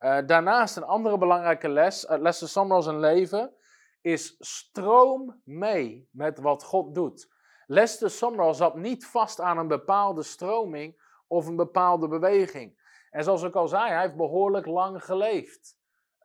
Uh, 0.00 0.18
daarnaast 0.26 0.76
een 0.76 0.84
andere 0.84 1.18
belangrijke 1.18 1.68
les 1.68 2.06
uit 2.06 2.20
Lester 2.20 2.48
Summerall's 2.48 2.86
leven 2.86 3.54
is 4.00 4.36
stroom 4.38 5.40
mee 5.44 6.08
met 6.12 6.38
wat 6.38 6.64
God 6.64 6.94
doet. 6.94 7.32
Lester 7.66 8.10
Summerall 8.10 8.54
zat 8.54 8.76
niet 8.76 9.06
vast 9.06 9.40
aan 9.40 9.58
een 9.58 9.68
bepaalde 9.68 10.22
stroming 10.22 11.00
of 11.26 11.46
een 11.46 11.56
bepaalde 11.56 12.08
beweging. 12.08 12.78
En 13.10 13.24
zoals 13.24 13.42
ik 13.42 13.54
al 13.54 13.68
zei, 13.68 13.90
hij 13.90 14.00
heeft 14.00 14.16
behoorlijk 14.16 14.66
lang 14.66 15.04
geleefd. 15.04 15.76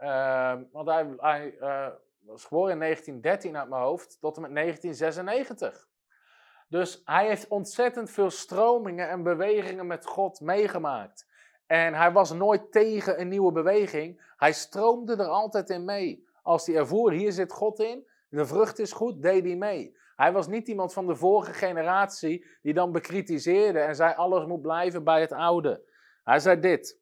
Uh, 0.02 0.54
want 0.72 0.88
hij, 0.88 1.14
hij 1.18 1.56
uh, 1.60 1.88
was 2.20 2.46
geboren 2.46 2.72
in 2.72 2.80
1913 2.80 3.58
uit 3.58 3.70
mijn 3.70 3.82
hoofd 3.82 4.18
tot 4.20 4.36
en 4.36 4.42
met 4.42 4.54
1996. 4.54 5.88
Dus 6.68 7.02
hij 7.06 7.28
heeft 7.28 7.48
ontzettend 7.48 8.10
veel 8.10 8.30
stromingen 8.30 9.10
en 9.10 9.24
bewegingen 9.24 9.88
met 9.88 10.06
God 10.06 10.40
meegemaakt. 10.40 11.28
En 11.68 11.94
hij 11.94 12.12
was 12.12 12.34
nooit 12.34 12.72
tegen 12.72 13.22
een 13.22 13.28
nieuwe 13.28 13.52
beweging. 13.52 14.34
Hij 14.38 14.54
stroomde 14.54 15.16
er 15.16 15.28
altijd 15.28 15.70
in 15.70 15.86
mee. 15.86 16.28
Als 16.42 16.66
hij 16.66 16.76
ervoor, 16.76 17.12
hier 17.12 17.32
zit 17.32 17.52
God 17.52 17.80
in, 17.80 18.08
de 18.30 18.46
vrucht 18.46 18.80
is 18.80 18.92
goed, 18.92 19.22
deed 19.22 19.44
hij 19.44 19.56
mee. 19.56 19.96
Hij 20.16 20.32
was 20.32 20.48
niet 20.48 20.68
iemand 20.68 20.94
van 20.94 21.08
de 21.08 21.16
vorige 21.16 21.54
generatie 21.54 22.46
die 22.62 22.74
dan 22.74 22.92
bekritiseerde 22.92 23.80
en 23.80 23.96
zei 23.96 24.14
alles 24.16 24.46
moet 24.46 24.62
blijven 24.62 25.04
bij 25.04 25.22
het 25.22 25.32
oude. 25.32 25.82
Hij 26.24 26.40
zei 26.40 26.60
dit. 26.60 27.02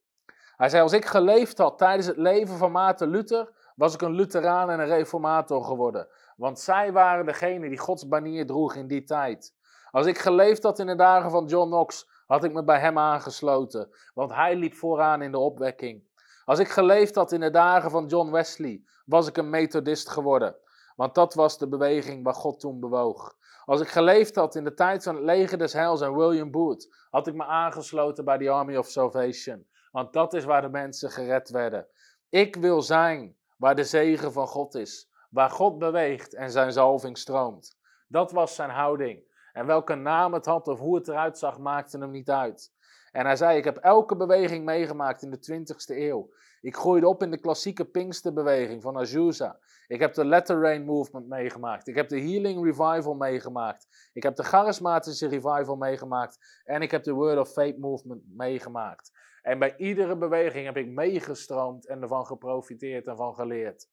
Hij 0.55 0.69
zei, 0.69 0.83
als 0.83 0.93
ik 0.93 1.05
geleefd 1.05 1.57
had 1.57 1.77
tijdens 1.77 2.07
het 2.07 2.17
leven 2.17 2.57
van 2.57 2.71
Maarten 2.71 3.07
Luther, 3.07 3.51
was 3.75 3.93
ik 3.93 4.01
een 4.01 4.15
Lutheraan 4.15 4.69
en 4.69 4.79
een 4.79 4.87
reformator 4.87 5.63
geworden. 5.63 6.07
Want 6.35 6.59
zij 6.59 6.91
waren 6.91 7.25
degene 7.25 7.69
die 7.69 7.77
Gods 7.77 8.07
banier 8.07 8.45
droeg 8.45 8.75
in 8.75 8.87
die 8.87 9.03
tijd. 9.03 9.55
Als 9.91 10.05
ik 10.05 10.17
geleefd 10.17 10.63
had 10.63 10.79
in 10.79 10.85
de 10.85 10.95
dagen 10.95 11.31
van 11.31 11.45
John 11.45 11.69
Knox, 11.69 12.09
had 12.31 12.43
ik 12.43 12.53
me 12.53 12.63
bij 12.63 12.79
hem 12.79 12.97
aangesloten. 12.97 13.89
Want 14.13 14.33
hij 14.33 14.55
liep 14.55 14.73
vooraan 14.73 15.21
in 15.21 15.31
de 15.31 15.37
opwekking. 15.37 16.03
Als 16.45 16.59
ik 16.59 16.69
geleefd 16.69 17.15
had 17.15 17.31
in 17.31 17.39
de 17.39 17.49
dagen 17.49 17.91
van 17.91 18.05
John 18.05 18.31
Wesley, 18.31 18.83
was 19.05 19.27
ik 19.27 19.37
een 19.37 19.49
methodist 19.49 20.09
geworden. 20.09 20.55
Want 20.95 21.15
dat 21.15 21.33
was 21.33 21.57
de 21.57 21.67
beweging 21.67 22.23
waar 22.23 22.33
God 22.33 22.59
toen 22.59 22.79
bewoog. 22.79 23.35
Als 23.65 23.81
ik 23.81 23.87
geleefd 23.87 24.35
had 24.35 24.55
in 24.55 24.63
de 24.63 24.73
tijd 24.73 25.03
van 25.03 25.15
het 25.15 25.23
leger 25.23 25.57
des 25.57 25.73
heils 25.73 26.01
en 26.01 26.15
William 26.15 26.51
Booth, 26.51 27.07
had 27.09 27.27
ik 27.27 27.33
me 27.33 27.45
aangesloten 27.45 28.25
bij 28.25 28.37
de 28.37 28.49
Army 28.49 28.77
of 28.77 28.87
Salvation. 28.87 29.67
Want 29.91 30.13
dat 30.13 30.33
is 30.33 30.43
waar 30.43 30.61
de 30.61 30.69
mensen 30.69 31.11
gered 31.11 31.49
werden. 31.49 31.87
Ik 32.29 32.55
wil 32.55 32.81
zijn 32.81 33.37
waar 33.57 33.75
de 33.75 33.83
zegen 33.83 34.31
van 34.31 34.47
God 34.47 34.75
is. 34.75 35.09
Waar 35.29 35.49
God 35.49 35.77
beweegt 35.77 36.33
en 36.35 36.51
zijn 36.51 36.71
zalving 36.71 37.17
stroomt. 37.17 37.77
Dat 38.07 38.31
was 38.31 38.55
zijn 38.55 38.69
houding. 38.69 39.30
En 39.53 39.65
welke 39.65 39.95
naam 39.95 40.33
het 40.33 40.45
had 40.45 40.67
of 40.67 40.79
hoe 40.79 40.95
het 40.95 41.07
eruit 41.07 41.37
zag, 41.37 41.59
maakte 41.59 41.97
hem 41.97 42.11
niet 42.11 42.29
uit. 42.29 42.71
En 43.11 43.25
hij 43.25 43.35
zei: 43.35 43.57
Ik 43.57 43.63
heb 43.63 43.77
elke 43.77 44.15
beweging 44.15 44.65
meegemaakt 44.65 45.21
in 45.21 45.31
de 45.31 45.51
20ste 45.51 45.97
eeuw. 45.97 46.29
Ik 46.61 46.75
groeide 46.75 47.07
op 47.07 47.23
in 47.23 47.31
de 47.31 47.39
klassieke 47.39 47.85
Pinksterbeweging 47.85 48.81
van 48.81 48.97
Azusa. 48.97 49.59
Ik 49.87 49.99
heb 49.99 50.13
de 50.13 50.25
Letter 50.25 50.61
Rain 50.61 50.85
Movement 50.85 51.27
meegemaakt. 51.27 51.87
Ik 51.87 51.95
heb 51.95 52.09
de 52.09 52.19
Healing 52.19 52.63
Revival 52.63 53.13
meegemaakt. 53.13 54.09
Ik 54.13 54.23
heb 54.23 54.35
de 54.35 54.43
Charismatische 54.43 55.27
Revival 55.27 55.75
meegemaakt. 55.75 56.61
En 56.63 56.81
ik 56.81 56.91
heb 56.91 57.03
de 57.03 57.11
Word 57.11 57.37
of 57.37 57.51
Faith 57.51 57.77
Movement 57.77 58.21
meegemaakt. 58.35 59.11
En 59.41 59.59
bij 59.59 59.75
iedere 59.77 60.17
beweging 60.17 60.65
heb 60.65 60.77
ik 60.77 60.87
meegestroomd 60.87 61.87
en 61.87 62.01
ervan 62.01 62.25
geprofiteerd 62.25 63.07
en 63.07 63.15
van 63.15 63.35
geleerd. 63.35 63.89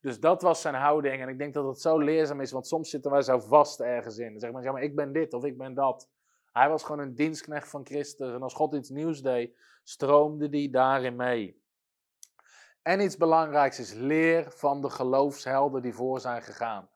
Dus 0.00 0.20
dat 0.20 0.42
was 0.42 0.60
zijn 0.60 0.74
houding. 0.74 1.22
En 1.22 1.28
ik 1.28 1.38
denk 1.38 1.54
dat 1.54 1.66
het 1.66 1.80
zo 1.80 1.98
leerzaam 1.98 2.40
is, 2.40 2.52
want 2.52 2.66
soms 2.66 2.90
zitten 2.90 3.10
wij 3.10 3.22
zo 3.22 3.38
vast 3.38 3.80
ergens 3.80 4.18
in. 4.18 4.30
Dan 4.30 4.40
zeg 4.40 4.52
maar, 4.52 4.72
maar 4.72 4.82
ik 4.82 4.96
ben 4.96 5.12
dit 5.12 5.32
of 5.32 5.44
ik 5.44 5.58
ben 5.58 5.74
dat. 5.74 6.08
Hij 6.52 6.68
was 6.68 6.82
gewoon 6.82 7.00
een 7.00 7.14
dienstknecht 7.14 7.68
van 7.68 7.86
Christus. 7.86 8.32
En 8.32 8.42
als 8.42 8.54
God 8.54 8.74
iets 8.74 8.90
nieuws 8.90 9.22
deed, 9.22 9.56
stroomde 9.82 10.48
die 10.48 10.70
daarin 10.70 11.16
mee. 11.16 11.64
En 12.82 13.00
iets 13.00 13.16
belangrijks 13.16 13.78
is 13.78 13.92
leer 13.92 14.50
van 14.50 14.80
de 14.80 14.90
geloofshelden 14.90 15.82
die 15.82 15.94
voor 15.94 16.20
zijn 16.20 16.42
gegaan. 16.42 16.88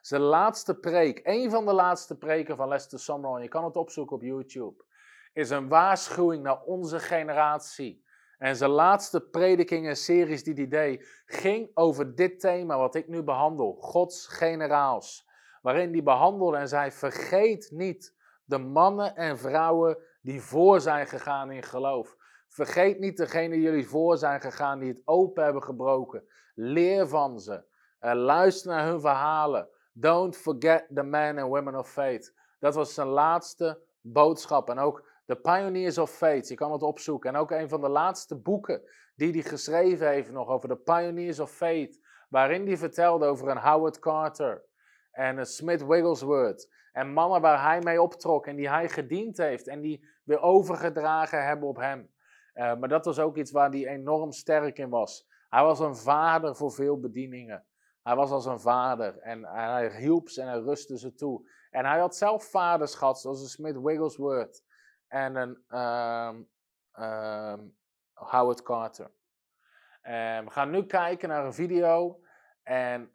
Zijn 0.00 0.20
laatste 0.20 0.74
preek, 0.74 1.20
een 1.22 1.50
van 1.50 1.66
de 1.66 1.72
laatste 1.72 2.18
preken 2.18 2.56
van 2.56 2.68
Lester 2.68 2.98
Summerall, 2.98 3.42
je 3.42 3.48
kan 3.48 3.64
het 3.64 3.76
opzoeken 3.76 4.16
op 4.16 4.22
YouTube, 4.22 4.84
is 5.32 5.50
een 5.50 5.68
waarschuwing 5.68 6.42
naar 6.42 6.62
onze 6.62 6.98
generatie. 6.98 8.04
En 8.38 8.56
zijn 8.56 8.70
laatste 8.70 9.20
predikingen 9.20 9.96
series 9.96 10.44
die 10.44 10.54
hij 10.54 10.68
deed, 10.68 11.22
ging 11.26 11.70
over 11.74 12.14
dit 12.14 12.40
thema 12.40 12.78
wat 12.78 12.94
ik 12.94 13.08
nu 13.08 13.22
behandel, 13.22 13.76
Gods 13.80 14.26
generaals. 14.26 15.28
Waarin 15.62 15.92
hij 15.92 16.02
behandelde 16.02 16.56
en 16.56 16.68
zei, 16.68 16.90
vergeet 16.90 17.70
niet 17.70 18.14
de 18.44 18.58
mannen 18.58 19.16
en 19.16 19.38
vrouwen 19.38 19.98
die 20.22 20.40
voor 20.40 20.80
zijn 20.80 21.06
gegaan 21.06 21.50
in 21.50 21.62
geloof. 21.62 22.16
Vergeet 22.48 22.98
niet 22.98 23.16
degene 23.16 23.54
die 23.54 23.62
jullie 23.62 23.88
voor 23.88 24.16
zijn 24.16 24.40
gegaan, 24.40 24.78
die 24.78 24.88
het 24.88 25.02
open 25.04 25.44
hebben 25.44 25.62
gebroken. 25.62 26.24
Leer 26.54 27.08
van 27.08 27.40
ze. 27.40 27.64
Luister 28.00 28.70
naar 28.70 28.86
hun 28.86 29.00
verhalen. 29.00 29.68
Don't 29.92 30.36
forget 30.36 30.86
the 30.94 31.02
men 31.02 31.38
and 31.38 31.48
women 31.48 31.74
of 31.74 31.90
faith. 31.90 32.34
Dat 32.58 32.74
was 32.74 32.94
zijn 32.94 33.06
laatste 33.06 33.80
boodschap. 34.00 34.70
En 34.70 34.78
ook 34.78 35.06
The 35.28 35.36
Pioneers 35.36 35.98
of 35.98 36.10
Faith. 36.10 36.48
Je 36.48 36.54
kan 36.54 36.72
het 36.72 36.82
opzoeken. 36.82 37.30
En 37.30 37.36
ook 37.36 37.50
een 37.50 37.68
van 37.68 37.80
de 37.80 37.88
laatste 37.88 38.36
boeken 38.36 38.82
die 39.16 39.32
hij 39.32 39.42
geschreven 39.42 40.08
heeft 40.08 40.30
nog 40.30 40.48
over 40.48 40.68
de 40.68 40.76
Pioneers 40.76 41.40
of 41.40 41.50
Faith. 41.50 42.00
Waarin 42.28 42.66
hij 42.66 42.76
vertelde 42.76 43.26
over 43.26 43.48
een 43.48 43.58
Howard 43.58 43.98
Carter 43.98 44.64
en 45.10 45.38
een 45.38 45.46
Smith 45.46 45.86
Wigglesworth. 45.86 46.68
En 46.92 47.12
mannen 47.12 47.40
waar 47.40 47.62
hij 47.62 47.80
mee 47.80 48.02
optrok 48.02 48.46
en 48.46 48.56
die 48.56 48.68
hij 48.68 48.88
gediend 48.88 49.36
heeft 49.36 49.68
en 49.68 49.80
die 49.80 50.08
weer 50.24 50.40
overgedragen 50.40 51.46
hebben 51.46 51.68
op 51.68 51.76
hem. 51.76 52.10
Uh, 52.54 52.76
maar 52.76 52.88
dat 52.88 53.04
was 53.04 53.18
ook 53.18 53.36
iets 53.36 53.50
waar 53.50 53.70
hij 53.70 53.86
enorm 53.86 54.32
sterk 54.32 54.78
in 54.78 54.90
was. 54.90 55.28
Hij 55.48 55.62
was 55.62 55.80
een 55.80 55.96
vader 55.96 56.56
voor 56.56 56.72
veel 56.72 57.00
bedieningen. 57.00 57.64
Hij 58.02 58.16
was 58.16 58.30
als 58.30 58.46
een 58.46 58.60
vader 58.60 59.18
en 59.18 59.44
hij 59.44 60.00
hielp 60.00 60.28
ze 60.28 60.40
en 60.40 60.48
hij 60.48 60.58
rustte 60.58 60.98
ze 60.98 61.14
toe. 61.14 61.50
En 61.70 61.84
hij 61.84 61.98
had 61.98 62.16
zelf 62.16 62.44
vaders 62.44 62.98
zoals 62.98 63.24
een 63.24 63.48
Smith 63.48 63.80
Wigglesworth 63.80 64.66
en 65.08 65.36
een 65.36 65.78
um, 65.78 66.48
um, 67.04 67.76
Howard 68.12 68.62
Carter. 68.62 69.10
We 70.02 70.46
gaan 70.48 70.70
nu 70.70 70.86
kijken 70.86 71.28
naar 71.28 71.44
een 71.44 71.54
video. 71.54 72.20
En 72.62 73.12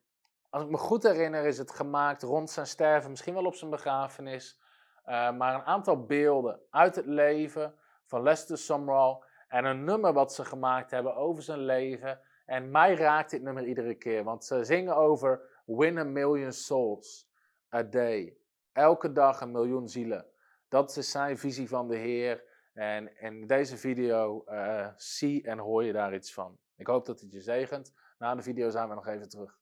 als 0.49 0.63
ik 0.63 0.69
me 0.69 0.77
goed 0.77 1.03
herinner, 1.03 1.45
is 1.45 1.57
het 1.57 1.71
gemaakt 1.71 2.23
rond 2.23 2.49
zijn 2.49 2.67
sterven, 2.67 3.09
misschien 3.09 3.33
wel 3.33 3.45
op 3.45 3.55
zijn 3.55 3.71
begrafenis. 3.71 4.59
Uh, 5.05 5.31
maar 5.31 5.55
een 5.55 5.65
aantal 5.65 6.05
beelden 6.05 6.59
uit 6.69 6.95
het 6.95 7.05
leven 7.05 7.75
van 8.05 8.23
Lester 8.23 8.57
Sumrall. 8.57 9.23
En 9.47 9.65
een 9.65 9.83
nummer 9.83 10.13
wat 10.13 10.33
ze 10.33 10.45
gemaakt 10.45 10.91
hebben 10.91 11.15
over 11.15 11.43
zijn 11.43 11.59
leven. 11.59 12.19
En 12.45 12.71
mij 12.71 12.95
raakt 12.95 13.31
dit 13.31 13.41
nummer 13.41 13.65
iedere 13.65 13.95
keer, 13.95 14.23
want 14.23 14.45
ze 14.45 14.63
zingen 14.63 14.95
over 14.95 15.61
win 15.65 15.97
a 15.97 16.03
million 16.03 16.51
souls 16.51 17.29
a 17.73 17.83
day. 17.83 18.37
Elke 18.71 19.11
dag 19.11 19.41
een 19.41 19.51
miljoen 19.51 19.89
zielen. 19.89 20.25
Dat 20.73 20.97
is 20.97 21.11
zijn 21.11 21.37
visie 21.37 21.67
van 21.67 21.87
de 21.87 21.95
Heer. 21.95 22.43
En 22.73 23.19
in 23.19 23.47
deze 23.47 23.77
video 23.77 24.43
uh, 24.47 24.87
zie 24.95 25.43
en 25.43 25.57
hoor 25.57 25.83
je 25.83 25.93
daar 25.93 26.13
iets 26.13 26.33
van. 26.33 26.57
Ik 26.75 26.87
hoop 26.87 27.05
dat 27.05 27.19
het 27.21 27.31
je 27.31 27.41
zegent. 27.41 27.93
Na 28.17 28.35
de 28.35 28.41
video 28.41 28.69
zijn 28.69 28.89
we 28.89 28.95
nog 28.95 29.07
even 29.07 29.29
terug. 29.29 29.59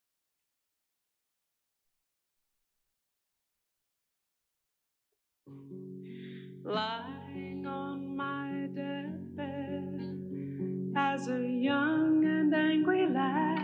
Lying 6.63 7.67
on 7.67 8.15
my 8.15 8.71
deathbed 8.73 10.15
as 10.93 11.27
a 11.27 11.39
young 11.39 12.25
and 12.25 12.53
angry 12.53 13.11
lad, 13.11 13.59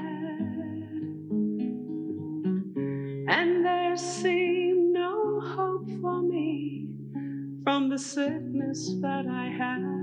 and 3.38 3.64
there 3.64 3.98
seemed 3.98 4.92
no 4.92 5.40
hope 5.40 5.90
for 6.02 6.22
me 6.22 6.77
from 7.68 7.90
the 7.90 8.00
sickness 8.00 8.96
that 9.02 9.26
I 9.28 9.50
had. 9.50 9.97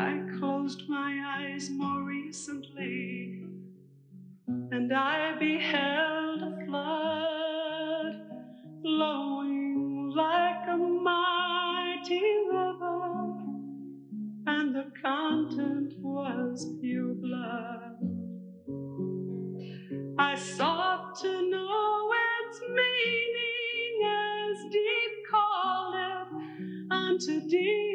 I 0.00 0.22
closed 0.38 0.88
my 0.88 1.12
eyes 1.26 1.70
more 1.70 2.04
recently, 2.04 3.42
and 4.46 4.92
I 4.92 5.36
beheld 5.40 6.40
a 6.40 6.64
flood 6.64 8.14
flowing 8.80 10.12
like 10.14 10.68
a 10.68 10.76
mighty 10.76 12.22
river, 12.46 13.42
and 14.46 14.72
the 14.72 14.86
content 15.02 15.94
was 15.98 16.64
pure 16.80 17.14
blood. 17.14 17.98
I 20.16 20.36
sought 20.36 21.16
to 21.22 21.50
know 21.50 22.12
its 22.46 22.60
meaning 22.60 23.94
as 24.06 24.62
deep 24.70 25.12
calleth 25.28 26.32
unto 26.88 27.48
deep. 27.48 27.87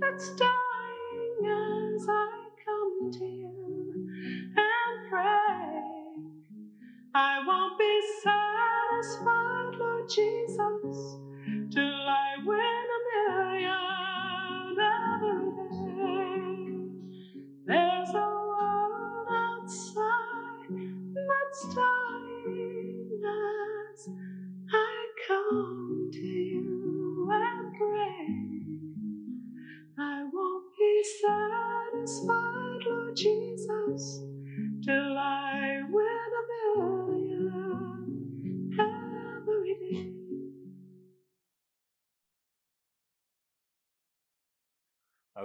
That's 0.00 0.30
dying 0.36 1.46
as 1.46 2.06
I 2.08 2.28
come 2.64 3.12
to 3.12 3.24
you 3.26 4.08
and 4.56 5.10
pray. 5.10 6.14
I 7.14 7.44
won't 7.46 7.78
be 7.78 8.00
satisfied, 8.22 9.76
Lord 9.78 10.08
Jesus, 10.08 11.16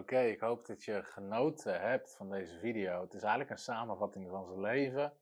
Oké, 0.06 0.20
ik 0.20 0.40
hoop 0.40 0.66
dat 0.66 0.84
je 0.84 1.04
genoten 1.04 1.82
hebt 1.82 2.16
van 2.16 2.30
deze 2.30 2.58
video. 2.58 3.02
Het 3.02 3.14
is 3.14 3.22
eigenlijk 3.22 3.52
een 3.52 3.58
samenvatting 3.58 4.30
van 4.30 4.46
zijn 4.46 4.62
leven. 4.62 5.14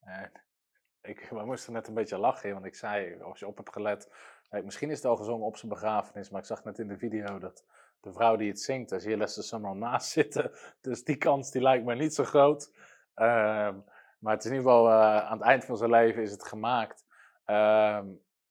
En 0.00 0.32
ik, 1.10 1.28
we 1.30 1.44
moesten 1.44 1.72
net 1.72 1.88
een 1.88 1.94
beetje 1.94 2.18
lachen, 2.18 2.52
want 2.52 2.64
ik 2.64 2.74
zei, 2.74 3.20
als 3.22 3.38
je 3.38 3.46
op 3.46 3.56
hebt 3.56 3.72
gelet, 3.72 4.10
misschien 4.50 4.90
is 4.90 4.96
het 4.96 5.06
al 5.06 5.16
gezongen 5.16 5.46
op 5.46 5.56
zijn 5.56 5.72
begrafenis, 5.72 6.30
maar 6.30 6.40
ik 6.40 6.46
zag 6.46 6.64
net 6.64 6.78
in 6.78 6.88
de 6.88 6.98
video 6.98 7.38
dat 7.38 7.64
de 8.00 8.12
vrouw 8.12 8.36
die 8.36 8.48
het 8.48 8.60
zingt, 8.60 8.90
daar 8.90 9.00
zie 9.00 9.10
je 9.10 9.16
Lester 9.16 9.42
Summerall 9.42 9.78
naast 9.78 10.10
zitten. 10.20 10.50
Dus 10.80 11.04
die 11.04 11.16
kans 11.16 11.50
die 11.50 11.62
lijkt 11.62 11.84
me 11.84 11.94
niet 11.94 12.14
zo 12.14 12.24
groot. 12.24 12.72
Ehm, 13.14 13.78
maar 14.18 14.32
het 14.34 14.44
is 14.44 14.50
in 14.50 14.56
ieder 14.56 14.70
geval, 14.70 14.88
eh, 14.88 15.26
aan 15.26 15.38
het 15.38 15.46
eind 15.46 15.64
van 15.64 15.76
zijn 15.76 15.90
leven 15.90 16.22
is 16.22 16.30
het 16.30 16.44
gemaakt. 16.44 17.06
Ehm, 17.44 18.06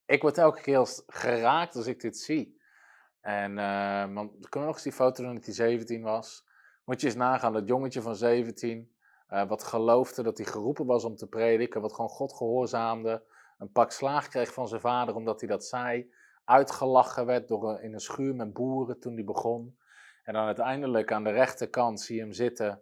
ik 0.06 0.22
word 0.22 0.38
elke 0.38 0.61
keer 0.61 1.03
geraakt 1.07 1.76
als 1.76 1.88
ik 1.88 2.02
dit 2.02 2.18
zie. 2.18 2.55
En 3.26 3.57
uh, 3.57 4.14
want, 4.14 4.31
kunnen 4.31 4.49
we 4.52 4.60
nog 4.60 4.73
eens 4.73 4.84
die 4.84 4.91
foto 4.91 5.23
doen 5.23 5.35
dat 5.35 5.45
hij 5.45 5.53
17 5.53 6.02
was? 6.02 6.45
Moet 6.84 7.02
je 7.02 7.07
eens 7.07 7.15
nagaan, 7.15 7.53
dat 7.53 7.68
jongetje 7.68 8.02
van 8.02 8.15
17, 8.15 8.95
uh, 9.30 9.47
wat 9.47 9.64
geloofde 9.64 10.23
dat 10.23 10.38
hij 10.38 10.45
geroepen 10.45 10.85
was 10.85 11.03
om 11.03 11.15
te 11.15 11.27
prediken, 11.27 11.81
wat 11.81 11.93
gewoon 11.93 12.10
God 12.10 12.34
gehoorzaamde, 12.34 13.23
een 13.57 13.72
pak 13.72 13.91
slaag 13.91 14.27
kreeg 14.27 14.53
van 14.53 14.68
zijn 14.68 14.81
vader 14.81 15.15
omdat 15.15 15.39
hij 15.39 15.49
dat 15.49 15.65
zei, 15.65 16.11
uitgelachen 16.43 17.26
werd 17.26 17.47
door, 17.47 17.69
een- 17.69 17.81
in 17.81 17.93
een 17.93 17.99
schuur 17.99 18.35
met 18.35 18.53
boeren 18.53 18.99
toen 18.99 19.15
die 19.15 19.26
begon. 19.26 19.77
En 20.23 20.34
dan 20.34 20.45
uiteindelijk 20.45 21.11
aan 21.11 21.23
de 21.23 21.31
rechterkant 21.31 22.02
zie 22.02 22.15
je 22.15 22.22
hem 22.22 22.31
zitten 22.34 22.81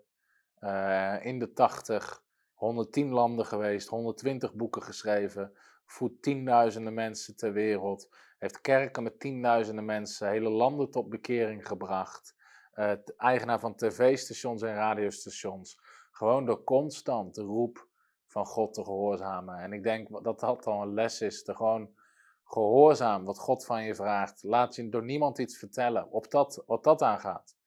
eh, 0.59 1.25
in 1.25 1.39
de 1.39 1.53
80, 1.53 2.23
110 2.53 3.09
landen 3.11 3.45
geweest, 3.45 3.87
120 3.87 4.53
boeken 4.53 4.81
geschreven, 4.81 5.53
voedt 5.93 6.21
tienduizenden 6.21 6.93
mensen 6.93 7.35
ter 7.35 7.53
wereld, 7.53 8.15
heeft 8.37 8.61
kerken 8.61 9.03
met 9.03 9.19
tienduizenden 9.19 9.85
mensen, 9.85 10.29
hele 10.29 10.49
landen 10.49 10.91
tot 10.91 11.09
bekering 11.09 11.67
gebracht. 11.67 12.35
Eh, 12.71 12.91
eigenaar 13.17 13.59
van 13.59 13.75
tv-stations 13.75 14.61
en 14.61 14.73
radiostations. 14.73 15.79
Gewoon 16.11 16.45
door 16.45 16.63
constant 16.63 17.35
de 17.35 17.41
roep 17.41 17.87
van 18.27 18.45
God 18.45 18.73
te 18.73 18.83
gehoorzamen. 18.83 19.57
En 19.57 19.73
ik 19.73 19.83
denk 19.83 20.23
dat 20.23 20.39
dat 20.39 20.65
al 20.65 20.81
een 20.81 20.93
les 20.93 21.21
is. 21.21 21.43
Te 21.43 21.55
gewoon 21.55 21.95
gehoorzaam 22.43 23.25
wat 23.25 23.39
God 23.39 23.65
van 23.65 23.83
je 23.83 23.95
vraagt. 23.95 24.43
Laat 24.43 24.75
je 24.75 24.89
door 24.89 25.03
niemand 25.03 25.37
iets 25.37 25.57
vertellen 25.57 26.11
op 26.11 26.31
dat, 26.31 26.63
wat 26.65 26.83
dat 26.83 27.01
aangaat. 27.01 27.57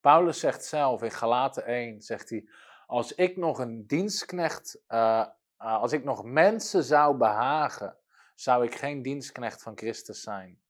Paulus 0.00 0.40
zegt 0.40 0.64
zelf 0.64 1.02
in 1.02 1.10
Galaten 1.10 1.66
1, 1.66 2.00
zegt 2.00 2.30
hij, 2.30 2.48
als 2.86 3.14
ik 3.14 3.36
nog 3.36 3.58
een 3.58 3.86
dienstknecht, 3.86 4.82
eh, 4.86 5.26
eh, 5.58 5.80
als 5.80 5.92
ik 5.92 6.04
nog 6.04 6.24
mensen 6.24 6.84
zou 6.84 7.16
behagen, 7.16 7.96
zou 8.34 8.64
ik 8.64 8.74
geen 8.74 9.02
dienstknecht 9.02 9.62
van 9.62 9.76
Christus 9.76 10.22
zijn. 10.22 10.60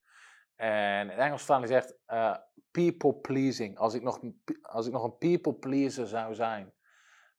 En 0.57 1.11
in 1.11 1.19
Engels 1.19 1.47
hij 1.47 1.67
zegt, 1.67 1.95
eh, 2.07 2.37
people 2.71 3.15
pleasing, 3.15 3.79
als 3.79 3.95
ik, 3.95 4.03
nog, 4.03 4.21
als 4.63 4.87
ik 4.87 4.93
nog 4.93 5.05
een 5.05 5.19
people 5.19 5.55
pleaser 5.55 6.07
zou 6.07 6.35
zijn. 6.35 6.73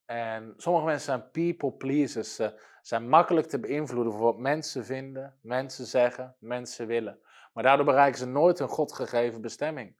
En 0.05 0.53
sommige 0.57 0.85
mensen 0.85 1.05
zijn 1.05 1.31
people 1.31 1.71
pleasers, 1.71 2.35
ze 2.35 2.61
zijn 2.81 3.09
makkelijk 3.09 3.47
te 3.47 3.59
beïnvloeden 3.59 4.13
voor 4.13 4.21
wat 4.21 4.37
mensen 4.37 4.85
vinden, 4.85 5.37
mensen 5.41 5.85
zeggen, 5.85 6.35
mensen 6.39 6.87
willen. 6.87 7.19
Maar 7.53 7.63
daardoor 7.63 7.85
bereiken 7.85 8.19
ze 8.19 8.25
nooit 8.25 8.59
hun 8.59 8.67
God 8.67 8.93
gegeven 8.93 9.41
bestemming. 9.41 9.95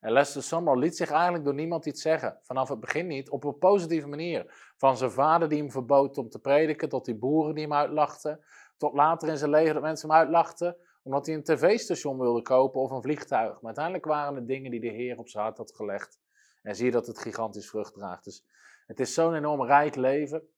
En 0.00 0.12
Lester 0.12 0.42
Sumrall 0.42 0.78
liet 0.78 0.96
zich 0.96 1.10
eigenlijk 1.10 1.44
door 1.44 1.54
niemand 1.54 1.86
iets 1.86 2.02
zeggen. 2.02 2.38
Vanaf 2.42 2.68
het 2.68 2.80
begin 2.80 3.06
niet, 3.06 3.30
op 3.30 3.44
een 3.44 3.58
positieve 3.58 4.06
manier. 4.06 4.72
Van 4.76 4.96
zijn 4.96 5.10
vader 5.10 5.48
die 5.48 5.58
hem 5.58 5.70
verbood 5.70 6.18
om 6.18 6.28
te 6.28 6.38
prediken, 6.38 6.88
tot 6.88 7.04
die 7.04 7.16
boeren 7.16 7.54
die 7.54 7.62
hem 7.62 7.72
uitlachten. 7.72 8.44
Tot 8.76 8.94
later 8.94 9.28
in 9.28 9.36
zijn 9.36 9.50
leven 9.50 9.74
dat 9.74 9.82
mensen 9.82 10.08
hem 10.08 10.18
uitlachten, 10.18 10.76
omdat 11.02 11.26
hij 11.26 11.34
een 11.34 11.42
tv-station 11.42 12.18
wilde 12.18 12.42
kopen 12.42 12.80
of 12.80 12.90
een 12.90 13.02
vliegtuig. 13.02 13.52
Maar 13.52 13.64
uiteindelijk 13.64 14.04
waren 14.04 14.34
het 14.34 14.46
dingen 14.46 14.70
die 14.70 14.80
de 14.80 14.88
Heer 14.88 15.18
op 15.18 15.28
zijn 15.28 15.44
hart 15.44 15.58
had 15.58 15.74
gelegd. 15.74 16.18
En 16.62 16.74
zie 16.74 16.84
je 16.84 16.90
dat 16.90 17.06
het 17.06 17.18
gigantisch 17.18 17.68
vrucht 17.68 17.94
draagt. 17.94 18.24
Dus 18.24 18.44
het 18.86 19.00
is 19.00 19.14
zo'n 19.14 19.34
enorm 19.34 19.64
rijk 19.64 19.94
leven. 19.94 20.48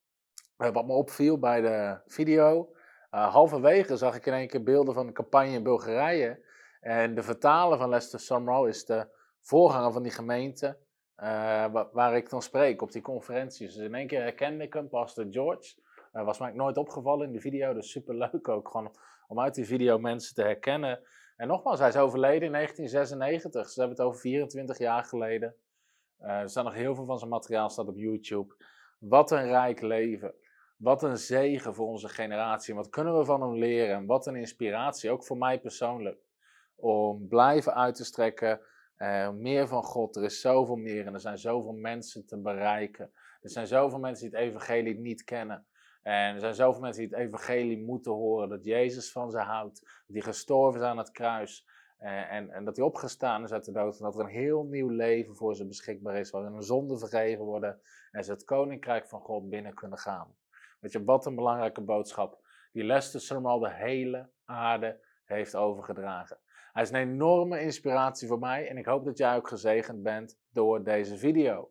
Eh, 0.56 0.70
wat 0.70 0.86
me 0.86 0.92
opviel 0.92 1.38
bij 1.38 1.60
de 1.60 2.00
video, 2.06 2.72
eh, 3.10 3.32
halverwege 3.32 3.96
zag 3.96 4.16
ik 4.16 4.26
in 4.26 4.32
één 4.32 4.48
keer 4.48 4.62
beelden 4.62 4.94
van 4.94 5.06
een 5.06 5.12
campagne 5.12 5.52
in 5.52 5.62
Bulgarije. 5.62 6.46
En 6.80 7.14
de 7.14 7.22
vertaler 7.22 7.78
van 7.78 7.88
Lester 7.88 8.20
Sumrall 8.20 8.68
is 8.68 8.84
de 8.84 9.16
voorganger 9.48 9.92
van 9.92 10.02
die 10.02 10.12
gemeente 10.12 10.76
eh, 11.14 11.72
wa- 11.72 11.88
waar 11.92 12.16
ik 12.16 12.30
dan 12.30 12.42
spreek 12.42 12.82
op 12.82 12.92
die 12.92 13.02
conferenties. 13.02 13.74
Dus 13.74 13.84
in 13.84 13.94
één 13.94 14.06
keer 14.06 14.20
herkende 14.22 14.64
ik 14.64 14.72
hem, 14.72 14.88
Pastor 14.88 15.26
George. 15.30 15.74
Was 16.12 16.38
mij 16.38 16.52
nooit 16.52 16.76
opgevallen 16.76 17.26
in 17.26 17.32
die 17.32 17.40
video, 17.40 17.74
dus 17.74 17.90
super 17.90 18.14
leuk 18.14 18.48
ook 18.48 18.68
gewoon 18.68 18.96
om 19.28 19.40
uit 19.40 19.54
die 19.54 19.66
video 19.66 19.98
mensen 19.98 20.34
te 20.34 20.42
herkennen. 20.42 21.00
En 21.36 21.48
nogmaals, 21.48 21.78
hij 21.78 21.88
is 21.88 21.96
overleden 21.96 22.42
in 22.46 22.52
1996, 22.52 23.62
dus 23.62 23.74
we 23.74 23.80
hebben 23.80 23.98
het 23.98 24.06
over 24.06 24.20
24 24.20 24.78
jaar 24.78 25.04
geleden. 25.04 25.54
Eh, 26.18 26.40
er 26.40 26.48
staat 26.48 26.64
nog 26.64 26.74
heel 26.74 26.94
veel 26.94 27.04
van 27.04 27.18
zijn 27.18 27.30
materiaal 27.30 27.70
staat 27.70 27.88
op 27.88 27.96
YouTube. 27.96 28.54
Wat 28.98 29.30
een 29.30 29.46
rijk 29.46 29.80
leven. 29.80 30.34
Wat 30.76 31.02
een 31.02 31.16
zegen 31.18 31.74
voor 31.74 31.86
onze 31.86 32.08
generatie. 32.08 32.70
En 32.70 32.76
wat 32.78 32.88
kunnen 32.88 33.18
we 33.18 33.24
van 33.24 33.40
hem 33.42 33.54
leren? 33.54 33.96
En 33.96 34.06
wat 34.06 34.26
een 34.26 34.36
inspiratie, 34.36 35.10
ook 35.10 35.24
voor 35.24 35.38
mij 35.38 35.60
persoonlijk. 35.60 36.18
Om 36.76 37.28
blijven 37.28 37.74
uit 37.74 37.94
te 37.94 38.04
strekken. 38.04 38.60
Eh, 38.98 39.30
meer 39.30 39.68
van 39.68 39.82
God. 39.82 40.16
Er 40.16 40.24
is 40.24 40.40
zoveel 40.40 40.76
meer 40.76 41.06
en 41.06 41.14
er 41.14 41.20
zijn 41.20 41.38
zoveel 41.38 41.72
mensen 41.72 42.26
te 42.26 42.40
bereiken. 42.40 43.12
Er 43.40 43.50
zijn 43.50 43.66
zoveel 43.66 43.98
mensen 43.98 44.30
die 44.30 44.38
het 44.38 44.48
evangelie 44.48 44.98
niet 44.98 45.24
kennen. 45.24 45.66
En 46.02 46.34
er 46.34 46.40
zijn 46.40 46.54
zoveel 46.54 46.80
mensen 46.80 47.08
die 47.08 47.16
het 47.16 47.26
evangelie 47.26 47.84
moeten 47.84 48.12
horen. 48.12 48.48
Dat 48.48 48.64
Jezus 48.64 49.12
van 49.12 49.30
ze 49.30 49.38
houdt. 49.38 50.02
Hij 50.06 50.20
gestorven 50.20 50.80
is 50.80 50.86
aan 50.86 50.98
het 50.98 51.10
kruis. 51.10 51.66
Eh, 51.98 52.32
en, 52.32 52.50
en 52.50 52.64
dat 52.64 52.76
hij 52.76 52.84
opgestaan 52.84 53.44
is 53.44 53.52
uit 53.52 53.64
de 53.64 53.72
dood. 53.72 53.98
En 53.98 54.04
dat 54.04 54.14
er 54.14 54.20
een 54.20 54.26
heel 54.26 54.64
nieuw 54.64 54.88
leven 54.88 55.36
voor 55.36 55.54
ze 55.54 55.66
beschikbaar 55.66 56.16
is. 56.16 56.30
Waarin 56.30 56.52
hun 56.52 56.62
zonden 56.62 56.98
vergeven 56.98 57.44
worden. 57.44 57.80
En 58.10 58.24
ze 58.24 58.32
het 58.32 58.44
koninkrijk 58.44 59.06
van 59.06 59.20
God 59.20 59.48
binnen 59.48 59.74
kunnen 59.74 59.98
gaan. 59.98 60.34
Weet 60.80 60.92
je, 60.92 61.04
wat 61.04 61.26
een 61.26 61.34
belangrijke 61.34 61.80
boodschap. 61.80 62.46
Die 62.72 62.84
Lester 62.84 63.20
Sumrall 63.20 63.60
de 63.60 63.74
hele 63.74 64.28
aarde 64.44 65.00
heeft 65.24 65.54
overgedragen. 65.54 66.38
Hij 66.78 66.86
is 66.86 66.92
een 66.92 67.08
enorme 67.10 67.60
inspiratie 67.60 68.28
voor 68.28 68.38
mij. 68.38 68.68
En 68.68 68.76
ik 68.76 68.86
hoop 68.86 69.04
dat 69.04 69.18
jij 69.18 69.36
ook 69.36 69.48
gezegend 69.48 70.02
bent 70.02 70.38
door 70.52 70.84
deze 70.84 71.16
video. 71.16 71.70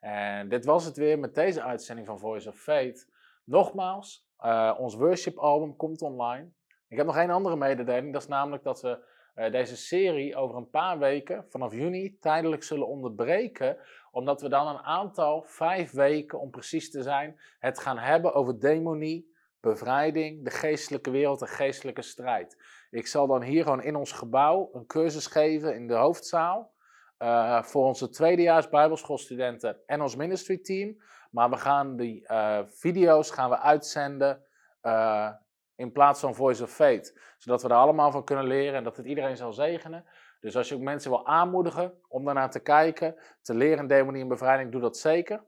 En 0.00 0.48
dit 0.48 0.64
was 0.64 0.84
het 0.84 0.96
weer 0.96 1.18
met 1.18 1.34
deze 1.34 1.62
uitzending 1.62 2.06
van 2.06 2.18
Voice 2.18 2.48
of 2.48 2.60
Faith. 2.60 3.08
Nogmaals, 3.44 4.28
eh, 4.36 4.74
ons 4.78 4.94
worship 4.94 5.38
album 5.38 5.76
komt 5.76 6.02
online. 6.02 6.50
Ik 6.88 6.96
heb 6.96 7.06
nog 7.06 7.16
één 7.16 7.30
andere 7.30 7.56
mededeling. 7.56 8.12
Dat 8.12 8.22
is 8.22 8.28
namelijk 8.28 8.62
dat 8.62 8.80
we 8.80 9.04
eh, 9.34 9.52
deze 9.52 9.76
serie 9.76 10.36
over 10.36 10.56
een 10.56 10.70
paar 10.70 10.98
weken, 10.98 11.44
vanaf 11.48 11.72
juni, 11.72 12.18
tijdelijk 12.18 12.62
zullen 12.62 12.86
onderbreken. 12.86 13.76
Omdat 14.10 14.40
we 14.40 14.48
dan 14.48 14.68
een 14.68 14.82
aantal, 14.82 15.42
vijf 15.42 15.90
weken 15.90 16.40
om 16.40 16.50
precies 16.50 16.90
te 16.90 17.02
zijn, 17.02 17.40
het 17.58 17.78
gaan 17.78 17.98
hebben 17.98 18.34
over 18.34 18.60
demonie, 18.60 19.36
bevrijding, 19.60 20.44
de 20.44 20.50
geestelijke 20.50 21.10
wereld, 21.10 21.38
de 21.38 21.46
geestelijke 21.46 22.02
strijd. 22.02 22.56
Ik 22.90 23.06
zal 23.06 23.26
dan 23.26 23.42
hier 23.42 23.62
gewoon 23.62 23.82
in 23.82 23.96
ons 23.96 24.12
gebouw 24.12 24.70
een 24.72 24.86
cursus 24.86 25.26
geven 25.26 25.74
in 25.74 25.86
de 25.86 25.94
hoofdzaal. 25.94 26.76
eh, 27.18 27.62
voor 27.62 27.84
onze 27.84 28.08
tweedejaars 28.08 28.68
Bijbelschoolstudenten 28.68 29.76
en 29.86 30.00
ons 30.02 30.16
ministry 30.16 30.58
team. 30.58 30.96
Maar 31.30 31.50
we 31.50 31.56
gaan 31.56 31.96
die 31.96 32.26
eh, 32.26 32.60
video's 32.66 33.30
gaan 33.30 33.50
we 33.50 33.58
uitzenden 33.58 34.44
eh, 34.80 35.30
in 35.76 35.92
plaats 35.92 36.20
van 36.20 36.34
Voice 36.34 36.62
of 36.62 36.70
Faith. 36.70 37.34
Zodat 37.38 37.62
we 37.62 37.68
er 37.68 37.74
allemaal 37.74 38.10
van 38.10 38.24
kunnen 38.24 38.46
leren 38.46 38.74
en 38.74 38.84
dat 38.84 38.96
het 38.96 39.06
iedereen 39.06 39.36
zal 39.36 39.52
zegenen. 39.52 40.04
Dus 40.40 40.56
als 40.56 40.68
je 40.68 40.74
ook 40.74 40.80
mensen 40.80 41.10
wil 41.10 41.26
aanmoedigen 41.26 41.94
om 42.08 42.24
daarnaar 42.24 42.50
te 42.50 42.60
kijken, 42.60 43.16
te 43.42 43.54
leren 43.54 43.86
demonie 43.86 44.22
en 44.22 44.28
bevrijding, 44.28 44.72
doe 44.72 44.80
dat 44.80 44.96
zeker. 44.96 45.44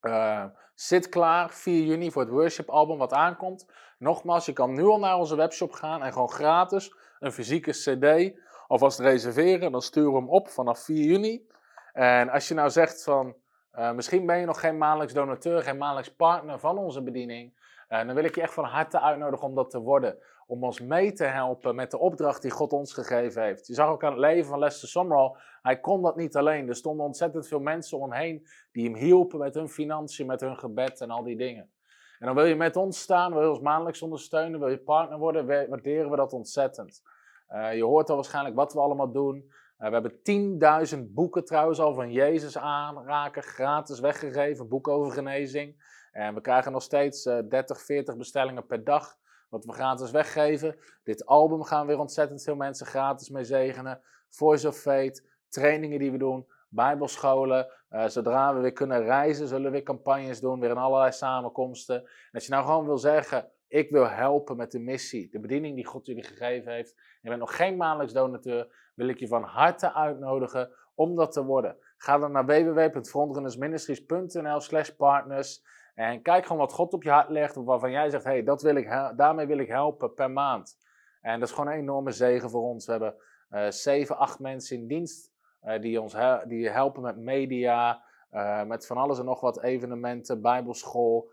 Eh, 0.00 0.44
zit 0.74 1.08
klaar 1.08 1.50
4 1.50 1.84
juni 1.84 2.10
voor 2.10 2.22
het 2.22 2.30
worship 2.30 2.68
album 2.68 2.98
wat 2.98 3.12
aankomt. 3.12 3.66
Nogmaals, 3.98 4.46
je 4.46 4.52
kan 4.52 4.74
nu 4.74 4.84
al 4.84 4.98
naar 4.98 5.16
onze 5.16 5.36
webshop 5.36 5.72
gaan 5.72 6.02
en 6.02 6.12
gewoon 6.12 6.30
gratis 6.30 6.94
een 7.18 7.32
fysieke 7.32 7.70
cd 7.70 8.38
alvast 8.66 8.98
reserveren. 8.98 9.72
Dan 9.72 9.82
sturen 9.82 10.12
we 10.12 10.18
hem 10.18 10.28
op 10.28 10.48
vanaf 10.48 10.84
4 10.84 11.04
juni. 11.04 11.46
En 11.92 12.28
als 12.28 12.48
je 12.48 12.54
nou 12.54 12.70
zegt 12.70 13.02
van, 13.02 13.36
eh, 13.70 13.92
misschien 13.92 14.26
ben 14.26 14.38
je 14.38 14.46
nog 14.46 14.60
geen 14.60 14.78
maandelijks 14.78 15.14
donateur, 15.14 15.62
geen 15.62 15.78
maandelijks 15.78 16.14
partner 16.14 16.58
van 16.58 16.78
onze 16.78 17.02
bediening. 17.02 17.57
Eh, 17.88 18.06
dan 18.06 18.14
wil 18.14 18.24
ik 18.24 18.34
je 18.34 18.40
echt 18.42 18.54
van 18.54 18.64
harte 18.64 19.00
uitnodigen 19.00 19.46
om 19.46 19.54
dat 19.54 19.70
te 19.70 19.80
worden. 19.80 20.18
Om 20.46 20.64
ons 20.64 20.80
mee 20.80 21.12
te 21.12 21.24
helpen 21.24 21.74
met 21.74 21.90
de 21.90 21.98
opdracht 21.98 22.42
die 22.42 22.50
God 22.50 22.72
ons 22.72 22.92
gegeven 22.92 23.42
heeft. 23.42 23.66
Je 23.66 23.74
zag 23.74 23.88
ook 23.88 24.04
aan 24.04 24.10
het 24.12 24.20
leven 24.20 24.48
van 24.48 24.58
Lester 24.58 24.88
Sumrall, 24.88 25.36
hij 25.62 25.80
kon 25.80 26.02
dat 26.02 26.16
niet 26.16 26.36
alleen. 26.36 26.68
Er 26.68 26.74
stonden 26.74 27.06
ontzettend 27.06 27.48
veel 27.48 27.60
mensen 27.60 27.98
om 27.98 28.12
hem 28.12 28.20
heen 28.20 28.46
die 28.72 28.84
hem 28.84 28.94
hielpen 28.94 29.38
met 29.38 29.54
hun 29.54 29.68
financiën, 29.68 30.26
met 30.26 30.40
hun 30.40 30.56
gebed 30.58 31.00
en 31.00 31.10
al 31.10 31.22
die 31.22 31.36
dingen. 31.36 31.70
En 32.18 32.26
dan 32.26 32.34
wil 32.34 32.44
je 32.44 32.54
met 32.56 32.76
ons 32.76 33.00
staan, 33.00 33.32
wil 33.32 33.42
je 33.42 33.48
ons 33.50 33.60
maandelijks 33.60 34.02
ondersteunen, 34.02 34.58
wil 34.60 34.68
je 34.68 34.78
partner 34.78 35.18
worden, 35.18 35.46
wa- 35.46 35.68
waarderen 35.68 36.10
we 36.10 36.16
dat 36.16 36.32
ontzettend. 36.32 37.02
Eh, 37.46 37.74
je 37.74 37.84
hoort 37.84 38.08
al 38.10 38.14
waarschijnlijk 38.16 38.56
wat 38.56 38.72
we 38.72 38.80
allemaal 38.80 39.12
doen. 39.12 39.52
Eh, 39.76 39.86
we 39.88 39.92
hebben 39.92 40.22
10.000 40.22 41.14
boeken 41.14 41.44
trouwens 41.44 41.80
al 41.80 41.94
van 41.94 42.12
Jezus 42.12 42.58
aanraken, 42.58 43.42
gratis 43.42 44.00
weggegeven, 44.00 44.68
boek 44.68 44.88
over 44.88 45.12
genezing. 45.12 45.96
En 46.18 46.34
we 46.34 46.40
krijgen 46.40 46.72
nog 46.72 46.82
steeds 46.82 47.26
eh, 47.26 47.38
30, 47.48 47.80
40 47.80 48.16
bestellingen 48.16 48.66
per 48.66 48.84
dag, 48.84 49.16
wat 49.48 49.64
we 49.64 49.72
gratis 49.72 50.10
weggeven. 50.10 50.76
Dit 51.02 51.26
album 51.26 51.62
gaan 51.62 51.86
weer 51.86 51.98
ontzettend 51.98 52.42
veel 52.42 52.56
mensen 52.56 52.86
gratis 52.86 53.28
mee 53.28 53.44
zegenen. 53.44 54.00
Voice 54.28 54.68
of 54.68 54.76
Faith, 54.76 55.24
trainingen 55.48 55.98
die 55.98 56.10
we 56.10 56.18
doen, 56.18 56.46
bijbelscholen. 56.68 57.68
Eh, 57.88 58.06
zodra 58.06 58.54
we 58.54 58.60
weer 58.60 58.72
kunnen 58.72 59.02
reizen, 59.02 59.48
zullen 59.48 59.64
we 59.64 59.70
weer 59.70 59.82
campagnes 59.82 60.40
doen, 60.40 60.60
weer 60.60 60.70
in 60.70 60.76
allerlei 60.76 61.12
samenkomsten. 61.12 62.00
En 62.00 62.06
als 62.32 62.46
je 62.46 62.52
nou 62.52 62.64
gewoon 62.64 62.86
wil 62.86 62.98
zeggen, 62.98 63.48
ik 63.68 63.90
wil 63.90 64.08
helpen 64.08 64.56
met 64.56 64.70
de 64.70 64.80
missie, 64.80 65.30
de 65.30 65.40
bediening 65.40 65.74
die 65.74 65.86
God 65.86 66.06
jullie 66.06 66.24
gegeven 66.24 66.72
heeft. 66.72 66.94
En 66.94 67.02
je 67.20 67.28
bent 67.28 67.40
nog 67.40 67.56
geen 67.56 67.76
maandelijks 67.76 68.12
donateur, 68.12 68.90
wil 68.94 69.08
ik 69.08 69.18
je 69.18 69.28
van 69.28 69.42
harte 69.42 69.94
uitnodigen 69.94 70.70
om 70.94 71.16
dat 71.16 71.32
te 71.32 71.44
worden. 71.44 71.76
Ga 71.96 72.18
dan 72.18 72.32
naar 72.32 72.46
www.frontrunnersministries.nl 72.46 74.60
slash 74.60 74.88
partners 74.88 75.62
en 75.98 76.22
kijk 76.22 76.42
gewoon 76.42 76.58
wat 76.58 76.72
God 76.72 76.92
op 76.92 77.02
je 77.02 77.10
hart 77.10 77.28
legt, 77.28 77.54
waarvan 77.54 77.90
jij 77.90 78.10
zegt, 78.10 78.24
hey, 78.24 78.42
dat 78.42 78.62
wil 78.62 78.74
ik 78.74 79.12
daarmee 79.16 79.46
wil 79.46 79.58
ik 79.58 79.68
helpen 79.68 80.14
per 80.14 80.30
maand. 80.30 80.78
En 81.20 81.40
dat 81.40 81.48
is 81.48 81.54
gewoon 81.54 81.72
een 81.72 81.78
enorme 81.78 82.10
zegen 82.10 82.50
voor 82.50 82.62
ons. 82.62 82.86
We 82.86 82.90
hebben 82.90 83.14
eh 83.48 83.70
zeven, 83.70 84.16
acht 84.16 84.38
mensen 84.38 84.76
in 84.76 84.86
dienst 84.86 85.32
eh, 85.60 85.80
die 85.80 86.00
ons 86.00 86.16
die 86.46 86.68
helpen 86.68 87.02
met 87.02 87.16
media, 87.16 88.02
eh, 88.30 88.62
met 88.62 88.86
van 88.86 88.96
alles 88.96 89.18
en 89.18 89.24
nog 89.24 89.40
wat 89.40 89.62
evenementen, 89.62 90.42
bijbelschool, 90.42 91.30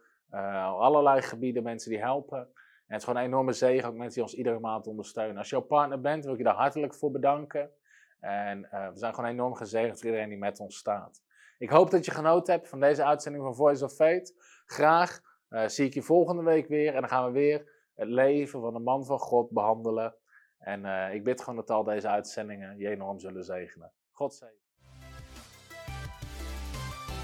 allerlei 0.79 1.21
gebieden, 1.21 1.63
mensen 1.63 1.89
die 1.89 1.99
helpen. 1.99 2.39
En 2.39 2.47
het 2.87 2.97
is 2.97 3.03
gewoon 3.03 3.19
een 3.19 3.27
enorme 3.27 3.53
zegen, 3.53 3.89
ook 3.89 3.95
mensen 3.95 4.13
die 4.13 4.23
ons 4.23 4.33
iedere 4.33 4.59
maand 4.59 4.87
ondersteunen. 4.87 5.37
Als 5.37 5.49
jouw 5.49 5.61
partner 5.61 6.01
bent, 6.01 6.23
wil 6.23 6.33
ik 6.33 6.39
je 6.39 6.43
daar 6.43 6.55
hartelijk 6.55 6.95
voor 6.95 7.11
bedanken. 7.11 7.71
En 8.19 8.61
we 8.61 8.91
zijn 8.93 9.13
gewoon 9.13 9.29
enorm 9.29 9.55
gezegend 9.55 9.97
voor 9.97 10.05
iedereen 10.05 10.29
die 10.29 10.37
met 10.37 10.59
ons 10.59 10.77
staat. 10.77 11.23
Ik 11.57 11.69
hoop 11.69 11.91
dat 11.91 12.05
je 12.05 12.11
genoten 12.11 12.53
hebt 12.53 12.69
van 12.69 12.79
deze 12.79 13.03
uitzending 13.03 13.43
van 13.43 13.55
Voice 13.55 13.83
of 13.83 13.93
Faith. 13.93 14.33
Graag 14.65 15.19
eh, 15.47 15.67
zie 15.67 15.85
ik 15.85 15.93
je 15.93 16.01
volgende 16.01 16.43
week 16.43 16.67
weer 16.67 16.93
en 16.93 16.99
dan 16.99 17.09
gaan 17.09 17.25
we 17.25 17.31
weer 17.31 17.71
het 17.95 18.07
leven 18.07 18.61
van 18.61 18.73
de 18.73 18.79
man 18.79 19.05
van 19.05 19.19
God 19.19 19.49
behandelen. 19.49 20.15
En 20.57 20.85
eh, 20.85 21.13
ik 21.13 21.23
bid 21.23 21.39
gewoon 21.41 21.55
dat 21.55 21.69
al 21.69 21.83
deze 21.83 22.07
uitzendingen 22.07 22.77
je 22.77 22.89
enorm 22.89 23.19
zullen 23.19 23.43
zegenen. 23.43 23.91
God 24.11 24.33
zegen. 24.33 24.63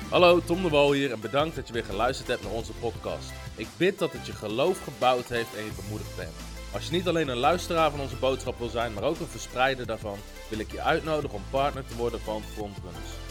Hallo, 0.10 0.40
Tom 0.40 0.62
de 0.62 0.70
Wol 0.70 0.92
hier 0.92 1.12
en 1.12 1.22
bedankt 1.22 1.56
dat 1.56 1.68
je 1.68 1.74
weer 1.74 1.84
geluisterd 1.84 2.28
hebt 2.28 2.44
naar 2.44 2.52
onze 2.52 2.74
podcast. 2.74 3.32
Ik 3.58 3.68
bid 3.78 4.00
dat 4.00 4.12
het 4.12 4.26
je 4.26 4.34
geloof 4.34 4.84
gebouwd 4.84 5.28
heeft 5.28 5.56
en 5.58 5.64
je 5.64 5.82
bemoedigd 5.84 6.18
bent. 6.18 6.36
Als 6.74 6.86
je 6.86 6.92
niet 6.92 7.08
alleen 7.08 7.28
een 7.28 7.38
luisteraar 7.38 7.92
van 7.92 8.00
onze 8.00 8.18
boodschap 8.18 8.58
wil 8.58 8.68
zijn, 8.68 8.94
maar 8.94 9.04
ook 9.04 9.20
een 9.20 9.26
verspreider 9.26 9.86
daarvan, 9.86 10.18
wil 10.50 10.60
ik 10.60 10.72
je 10.72 10.82
uitnodigen 10.82 11.38
om 11.38 11.44
partner 11.52 11.86
te 11.86 11.96
worden 11.96 12.20
van 12.20 12.42
Frontrunners. 12.42 13.31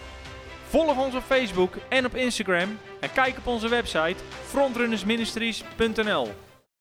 Volg 0.71 0.97
ons 0.97 1.15
op 1.15 1.23
Facebook 1.23 1.75
en 1.89 2.05
op 2.05 2.15
Instagram 2.15 2.79
en 2.99 3.11
kijk 3.13 3.37
op 3.37 3.47
onze 3.47 3.67
website 3.67 4.15
frontrunnersministries.nl. 4.45 6.27